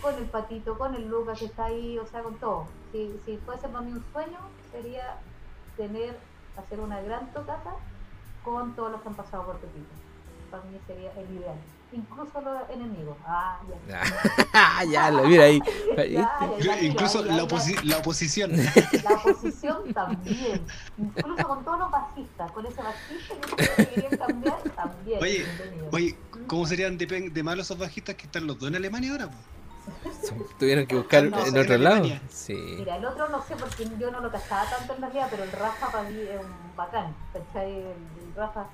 con 0.00 0.14
el 0.14 0.26
patito, 0.26 0.78
con 0.78 0.94
el 0.94 1.08
Lucas 1.08 1.38
que 1.38 1.46
está 1.46 1.66
ahí, 1.66 1.98
o 1.98 2.06
sea, 2.06 2.22
con 2.22 2.36
todo. 2.36 2.66
Si, 2.92 3.18
si 3.24 3.36
fuese 3.38 3.68
para 3.68 3.80
mí 3.80 3.92
un 3.92 4.04
sueño, 4.12 4.38
sería 4.70 5.18
tener, 5.76 6.16
hacer 6.56 6.80
una 6.80 7.00
gran 7.00 7.32
tocata 7.32 7.74
con 8.44 8.74
todos 8.74 8.92
los 8.92 9.02
que 9.02 9.08
han 9.08 9.14
pasado 9.14 9.44
por 9.44 9.56
Pepito. 9.58 9.94
Para 10.50 10.62
mí 10.64 10.78
sería 10.86 11.12
el 11.12 11.30
ideal. 11.36 11.58
Incluso 11.90 12.40
los 12.42 12.68
enemigos. 12.70 13.16
Ah, 13.26 13.58
ya. 13.88 14.02
Ah, 14.52 14.84
ya, 14.90 15.10
lo 15.10 15.24
mira 15.24 15.44
ahí. 15.44 15.58
Ya, 15.96 16.04
ya, 16.04 16.30
ya, 16.60 16.82
Incluso 16.82 17.24
ya, 17.24 17.32
la, 17.32 17.36
ya. 17.38 17.42
oposi- 17.48 17.82
la 17.82 17.96
oposición. 17.98 18.52
La 19.04 19.10
oposición 19.14 19.94
también. 19.94 20.62
Incluso 20.98 21.48
con 21.48 21.64
todos 21.64 21.78
los 21.78 21.90
bajistas. 21.90 22.52
Con 22.52 22.66
ese 22.66 22.82
bajista 22.82 23.34
que 23.40 23.50
ustedes 23.62 23.88
querían 23.88 24.16
cambiar 24.18 24.58
también. 24.76 25.22
Oye. 25.22 25.46
Oye, 25.92 26.18
¿cómo 26.46 26.66
serían 26.66 26.98
de, 26.98 27.06
de 27.06 27.42
malos 27.42 27.66
esos 27.66 27.78
bajistas 27.78 28.16
que 28.16 28.24
están 28.26 28.46
los 28.46 28.58
dos 28.58 28.68
en 28.68 28.76
Alemania 28.76 29.12
ahora? 29.12 29.30
Tuvieron 30.58 30.86
que 30.86 30.96
buscar 30.96 31.24
No, 31.24 31.40
en 31.46 31.56
en 31.56 31.62
otro 31.62 31.78
lado. 31.78 31.96
Alemania. 31.96 32.20
Sí. 32.28 32.52
Mira, 32.78 32.96
el 32.96 33.04
otro 33.06 33.28
no 33.30 33.42
sé 33.42 33.56
porque 33.56 33.88
yo 33.98 34.10
no 34.10 34.20
lo 34.20 34.30
cachaba 34.30 34.68
tanto 34.68 34.94
en 34.94 35.00
realidad, 35.00 35.28
pero 35.30 35.44
el 35.44 35.52
Rafa 35.52 35.90
para 35.90 36.08
mí 36.10 36.20
es 36.20 36.38
un 36.38 36.76
bacán. 36.76 37.14
¿Cachai? 37.32 37.72
El, 37.72 37.86
el 37.86 38.34
Rafa, 38.36 38.66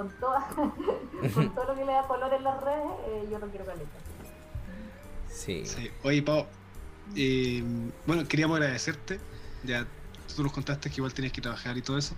con, 0.00 0.10
toda, 0.18 0.48
con 1.34 1.54
todo 1.54 1.64
lo 1.66 1.74
que 1.74 1.84
le 1.84 1.92
da 1.92 2.06
color 2.06 2.32
en 2.32 2.42
las 2.44 2.60
redes, 2.62 2.86
eh, 3.08 3.28
yo 3.30 3.38
lo 3.38 3.48
quiero 3.48 3.66
caleta. 3.66 3.90
Sí. 5.28 5.64
Sí. 5.66 5.90
Oye, 6.02 6.22
Pau, 6.22 6.46
eh, 7.16 7.62
bueno, 8.06 8.26
queríamos 8.26 8.56
agradecerte. 8.58 9.20
Ya 9.64 9.86
tú 10.34 10.42
nos 10.42 10.52
contaste 10.52 10.88
que 10.88 10.96
igual 10.96 11.12
tenías 11.12 11.32
que 11.32 11.40
trabajar 11.42 11.76
y 11.76 11.82
todo 11.82 11.98
eso, 11.98 12.14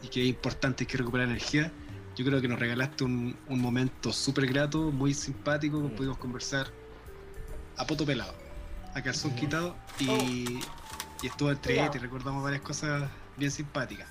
y 0.00 0.04
Sí. 0.04 0.08
que 0.10 0.22
es 0.22 0.28
importante 0.28 0.86
que 0.86 0.96
recuperar 0.96 1.26
energía. 1.28 1.72
Yo 2.14 2.24
creo 2.24 2.40
que 2.40 2.46
nos 2.48 2.60
regalaste 2.60 3.04
un, 3.04 3.36
un 3.48 3.60
momento 3.60 4.12
súper 4.12 4.46
grato, 4.46 4.92
muy 4.92 5.12
simpático, 5.14 5.78
Mm. 5.80 5.90
pudimos 5.96 6.18
conversar 6.18 6.66
a 7.76 7.84
poto 7.86 8.04
pelado, 8.06 8.34
a 8.94 9.02
calzón 9.02 9.34
quitado, 9.34 9.74
y, 9.98 10.60
y 11.22 11.26
estuvo 11.26 11.50
entre 11.50 11.74
y 11.76 11.98
recordamos 11.98 12.44
varias 12.44 12.62
cosas 12.62 13.08
bien 13.36 13.50
simpáticas. 13.50 14.06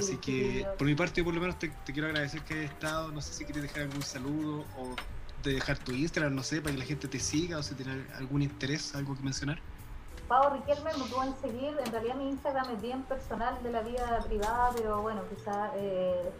Sí, 0.00 0.04
Así 0.04 0.12
sí, 0.12 0.18
que, 0.18 0.66
por 0.78 0.86
mi 0.86 0.94
parte, 0.94 1.22
por 1.24 1.34
lo 1.34 1.40
menos 1.40 1.58
te, 1.58 1.68
te 1.84 1.92
quiero 1.92 2.08
agradecer 2.08 2.42
que 2.42 2.54
hayas 2.54 2.70
estado. 2.72 3.12
No 3.12 3.20
sé 3.20 3.32
si 3.32 3.44
quieres 3.44 3.62
dejar 3.62 3.82
algún 3.82 4.02
saludo 4.02 4.64
o 4.78 4.94
de 5.42 5.54
dejar 5.54 5.78
tu 5.78 5.92
Instagram, 5.92 6.34
no 6.34 6.42
sé, 6.42 6.60
para 6.60 6.72
que 6.72 6.78
la 6.78 6.84
gente 6.84 7.08
te 7.08 7.20
siga 7.20 7.58
o 7.58 7.62
si 7.62 7.74
tiene 7.74 8.04
algún 8.16 8.42
interés, 8.42 8.94
algo 8.94 9.16
que 9.16 9.22
mencionar. 9.22 9.58
Pau 10.28 10.52
Riquelme 10.52 10.90
me 10.98 11.04
pueden 11.04 11.34
seguir. 11.40 11.76
En 11.84 11.92
realidad 11.92 12.16
mi 12.16 12.30
Instagram 12.30 12.74
es 12.74 12.82
bien 12.82 13.02
personal 13.04 13.62
de 13.62 13.70
la 13.70 13.82
vida 13.82 14.18
privada, 14.26 14.70
pero 14.76 15.02
bueno, 15.02 15.22
quizá 15.34 15.70
eh, 15.76 16.30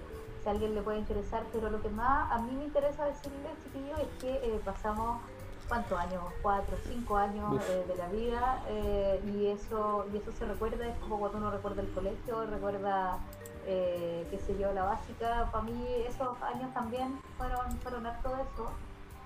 si 0.43 0.49
a 0.49 0.53
alguien 0.53 0.75
le 0.75 0.83
puede 0.83 0.99
interesar. 0.99 1.45
Pero 1.53 1.71
lo 1.71 1.81
que 1.81 1.89
más 1.91 2.33
a 2.33 2.39
mí 2.39 2.53
me 2.57 2.65
interesa 2.65 3.05
decirle, 3.05 3.49
chiquillos, 3.63 4.01
es 4.01 4.21
que 4.21 4.33
eh, 4.35 4.61
pasamos, 4.65 5.21
¿cuántos 5.69 5.99
años? 5.99 6.23
Cuatro, 6.43 6.77
cinco 6.89 7.17
años 7.17 7.63
eh, 7.71 7.85
de 7.87 7.97
la 7.97 8.09
vida 8.09 8.63
eh, 8.69 9.21
y 9.25 9.47
eso 9.47 10.07
y 10.13 10.17
eso 10.17 10.33
se 10.33 10.47
recuerda, 10.47 10.89
es 10.89 10.99
como 10.99 11.19
cuando 11.21 11.39
uno 11.39 11.51
recuerda 11.53 11.83
el 11.83 11.91
colegio, 11.91 12.45
recuerda, 12.47 13.19
eh, 13.67 14.27
qué 14.31 14.39
sé 14.39 14.57
yo, 14.59 14.73
la 14.73 14.85
básica. 14.85 15.49
Para 15.53 15.65
mí 15.65 15.85
esos 16.09 16.41
años 16.43 16.73
también 16.75 17.19
fueron, 17.37 17.77
fueron 17.79 18.07
harto 18.07 18.29
de 18.37 18.43
eso. 18.43 18.71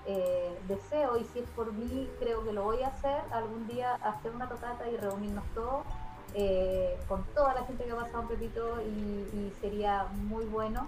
Eh, 0.07 0.57
deseo 0.67 1.15
y 1.17 1.25
si 1.25 1.39
es 1.39 1.49
por 1.49 1.71
mí 1.73 2.09
creo 2.19 2.43
que 2.43 2.51
lo 2.53 2.63
voy 2.63 2.81
a 2.81 2.87
hacer 2.87 3.21
algún 3.31 3.67
día 3.67 3.93
hacer 4.03 4.31
una 4.31 4.49
tocata 4.49 4.89
y 4.89 4.97
reunirnos 4.97 5.43
todos 5.53 5.85
eh, 6.33 6.97
con 7.07 7.23
toda 7.35 7.53
la 7.53 7.63
gente 7.65 7.83
que 7.83 7.91
ha 7.91 7.95
pasado 7.95 8.23
en 8.23 8.27
Pepito 8.29 8.81
y, 8.81 8.89
y 9.37 9.53
sería 9.61 10.05
muy 10.05 10.45
bueno. 10.45 10.87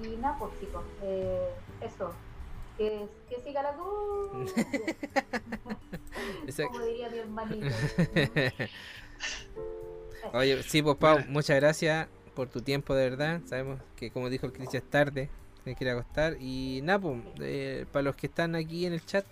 Y 0.00 0.16
nada 0.16 0.36
pues 0.38 0.52
chicos 0.60 0.84
eh, 1.02 1.48
eso. 1.80 2.12
Que, 2.78 3.08
que 3.28 3.40
siga 3.42 3.62
la 3.62 3.72
Esa- 6.46 6.66
como 6.66 6.80
diría 6.84 7.08
mi 7.10 7.18
hermanito. 7.18 7.74
Oye, 10.32 10.62
sí, 10.62 10.82
pues 10.82 10.96
Pau, 10.96 11.18
muchas 11.28 11.56
gracias 11.56 12.08
por 12.34 12.48
tu 12.48 12.60
tiempo, 12.60 12.94
de 12.94 13.10
verdad. 13.10 13.40
Sabemos 13.46 13.80
que, 13.96 14.10
como 14.10 14.28
dijo 14.30 14.46
el 14.46 14.52
Cristian, 14.52 14.82
es 14.82 14.90
tarde, 14.90 15.30
tienes 15.62 15.78
que 15.78 15.84
ir 15.84 15.90
a 15.90 15.94
acostar. 15.94 16.36
Y 16.40 16.80
nada, 16.82 16.98
pues, 16.98 17.20
eh, 17.40 17.86
para 17.92 18.02
los 18.02 18.16
que 18.16 18.26
están 18.26 18.54
aquí 18.54 18.86
en 18.86 18.92
el 18.92 19.04
chat, 19.04 19.24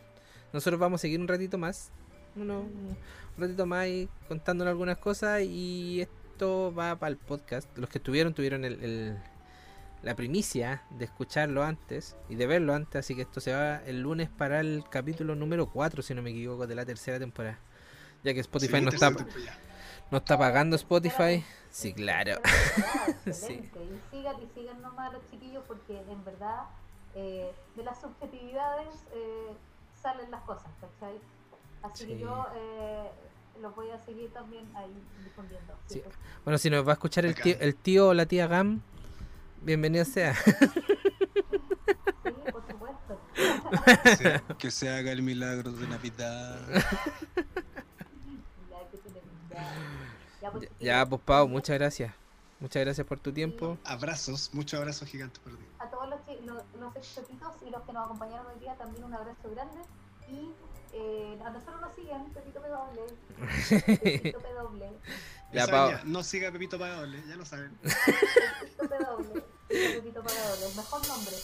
nosotros 0.52 0.78
vamos 0.80 1.00
a 1.00 1.02
seguir 1.02 1.20
un 1.20 1.28
ratito 1.28 1.58
más. 1.58 1.90
Uno, 2.36 2.60
un 2.60 2.96
ratito 3.38 3.66
más 3.66 3.86
y 3.88 4.08
contándonos 4.28 4.70
algunas 4.72 4.98
cosas. 4.98 5.42
Y 5.42 6.00
esto 6.00 6.74
va 6.74 6.96
para 6.96 7.10
el 7.10 7.16
podcast. 7.16 7.68
Los 7.76 7.88
que 7.90 7.98
estuvieron, 7.98 8.34
tuvieron 8.34 8.64
el, 8.64 8.82
el- 8.82 9.16
la 10.02 10.16
primicia 10.16 10.82
de 10.90 11.04
escucharlo 11.04 11.62
antes 11.62 12.16
y 12.28 12.34
de 12.34 12.46
verlo 12.48 12.74
antes. 12.74 12.98
Así 13.00 13.14
que 13.14 13.22
esto 13.22 13.40
se 13.40 13.52
va 13.52 13.76
el 13.86 14.00
lunes 14.00 14.28
para 14.28 14.58
el 14.60 14.82
capítulo 14.90 15.36
número 15.36 15.66
4, 15.70 16.02
si 16.02 16.12
no 16.12 16.22
me 16.22 16.30
equivoco, 16.30 16.66
de 16.66 16.74
la 16.74 16.84
tercera 16.84 17.20
temporada. 17.20 17.58
Ya 18.24 18.34
que 18.34 18.40
Spotify 18.40 18.78
Sí, 18.78 18.82
no 18.84 18.90
está, 18.90 19.10
no 20.10 20.18
está 20.18 20.36
pagando 20.38 20.74
Spotify. 20.76 21.44
Sí, 21.72 21.92
claro. 21.94 22.34
Excelente. 23.26 23.80
Y 24.12 24.16
sigan 24.16 24.36
y 24.42 24.46
sigan 24.54 24.80
nomás 24.82 25.10
a 25.10 25.12
los 25.14 25.28
chiquillos 25.30 25.64
porque 25.66 25.98
en 26.08 26.24
verdad 26.24 26.66
eh, 27.14 27.52
de 27.74 27.82
las 27.82 28.00
subjetividades 28.00 28.94
eh, 29.14 29.52
salen 30.00 30.30
las 30.30 30.42
cosas, 30.42 30.70
¿cachai? 30.80 31.18
Así 31.82 32.04
Sí. 32.04 32.10
que 32.10 32.18
yo 32.20 32.46
eh, 32.54 33.10
los 33.60 33.74
voy 33.74 33.90
a 33.90 33.98
seguir 33.98 34.30
también 34.32 34.64
ahí 34.76 34.92
difundiendo. 35.24 35.74
Sí. 35.86 36.00
pues. 36.04 36.14
Bueno, 36.44 36.58
si 36.58 36.70
nos 36.70 36.86
va 36.86 36.90
a 36.90 36.94
escuchar 36.94 37.24
el 37.24 37.34
tío, 37.34 37.56
el 37.58 37.74
tío 37.74 38.08
o 38.08 38.14
la 38.14 38.26
tía 38.26 38.46
Gam, 38.46 38.82
bienvenido 39.62 40.04
sea. 40.04 40.34
Sí, 42.24 42.30
por 42.52 42.62
supuesto. 42.66 43.20
Sí, 44.18 44.54
que 44.58 44.70
se 44.70 44.88
haga 44.90 45.10
el 45.12 45.22
milagro 45.22 45.72
de 45.72 45.88
Navidad. 45.88 46.58
Ya, 48.70 48.88
que 48.90 48.98
tenemos, 48.98 49.24
ya. 49.50 49.64
Ya, 50.42 50.50
pues, 50.50 50.68
Ya, 50.80 51.06
pues 51.06 51.20
Pau, 51.24 51.48
muchas 51.48 51.78
gracias. 51.78 52.12
Muchas 52.60 52.84
gracias 52.84 53.06
por 53.06 53.18
tu 53.18 53.32
tiempo. 53.32 53.78
Abrazos, 53.84 54.50
muchos 54.52 54.78
abrazos 54.78 55.08
gigantes 55.08 55.38
para 55.40 55.56
ti. 55.56 55.64
A 55.80 55.90
todos 55.90 56.08
los, 56.10 56.20
chi- 56.26 56.44
los, 56.44 56.62
los 56.78 56.94
expepitos 56.96 57.52
y 57.66 57.70
los 57.70 57.82
que 57.82 57.92
nos 57.92 58.04
acompañaron 58.04 58.46
hoy 58.46 58.60
día 58.60 58.74
también 58.76 59.02
un 59.04 59.14
abrazo 59.14 59.50
grande. 59.50 59.80
Y 60.28 60.52
eh, 60.92 61.38
a 61.44 61.50
nosotros 61.50 61.80
nos 61.80 61.94
siguen, 61.94 62.24
Pepito 62.32 62.60
PW. 62.60 63.96
Pepito 64.02 64.38
PW. 64.40 64.84
Ya, 65.52 65.66
Ya 65.66 65.70
Pau. 65.70 65.90
ya, 65.90 66.00
no 66.04 66.22
siga 66.22 66.50
Pepito 66.50 66.78
Pagable, 66.78 67.22
ya 67.28 67.36
lo 67.36 67.44
saben. 67.44 67.76
Pepito 67.82 68.88
PW. 68.88 69.42
Pepito 69.68 70.22
PW. 70.22 70.76
Mejor 70.76 71.08
nombre. 71.08 71.36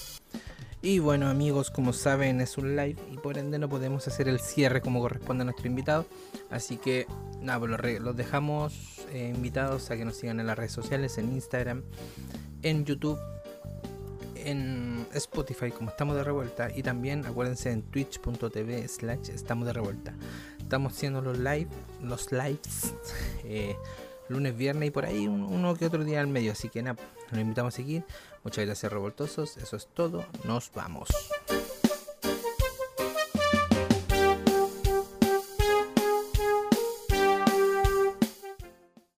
Y 0.80 1.00
bueno 1.00 1.28
amigos, 1.28 1.70
como 1.70 1.92
saben 1.92 2.40
es 2.40 2.56
un 2.56 2.76
live 2.76 2.96
y 3.10 3.16
por 3.16 3.36
ende 3.36 3.58
no 3.58 3.68
podemos 3.68 4.06
hacer 4.06 4.28
el 4.28 4.38
cierre 4.38 4.80
como 4.80 5.00
corresponde 5.00 5.42
a 5.42 5.44
nuestro 5.46 5.66
invitado. 5.66 6.06
Así 6.50 6.76
que 6.76 7.06
nada, 7.40 7.58
pues 7.58 8.00
los, 8.00 8.16
dejamos 8.16 9.00
eh, 9.12 9.32
invitados 9.34 9.90
a 9.90 9.96
que 9.96 10.04
nos 10.04 10.16
sigan 10.16 10.38
en 10.38 10.46
las 10.46 10.56
redes 10.56 10.72
sociales, 10.72 11.18
en 11.18 11.32
Instagram, 11.32 11.82
en 12.62 12.84
YouTube, 12.84 13.18
en 14.36 15.04
Spotify 15.14 15.72
como 15.72 15.90
estamos 15.90 16.14
de 16.14 16.22
revuelta 16.22 16.68
y 16.74 16.82
también 16.84 17.26
acuérdense 17.26 17.72
en 17.72 17.82
twitch.tv 17.82 18.86
slash 18.86 19.30
estamos 19.30 19.66
de 19.66 19.72
revuelta. 19.72 20.14
Estamos 20.60 20.92
haciendo 20.92 21.20
los 21.22 21.38
live, 21.38 21.68
los 22.04 22.30
lives 22.30 22.94
eh, 23.44 23.74
lunes, 24.28 24.56
viernes 24.56 24.88
y 24.88 24.90
por 24.92 25.06
ahí 25.06 25.26
un- 25.26 25.42
uno 25.42 25.74
que 25.74 25.86
otro 25.86 26.04
día 26.04 26.20
al 26.20 26.28
medio. 26.28 26.52
Así 26.52 26.68
que 26.68 26.82
nada, 26.82 26.96
los 27.32 27.40
invitamos 27.40 27.74
a 27.74 27.76
seguir. 27.76 28.04
Muchas 28.48 28.64
gracias 28.64 28.90
revoltosos, 28.90 29.58
eso 29.58 29.76
es 29.76 29.88
todo, 29.88 30.24
nos 30.44 30.72
vamos. 30.74 31.10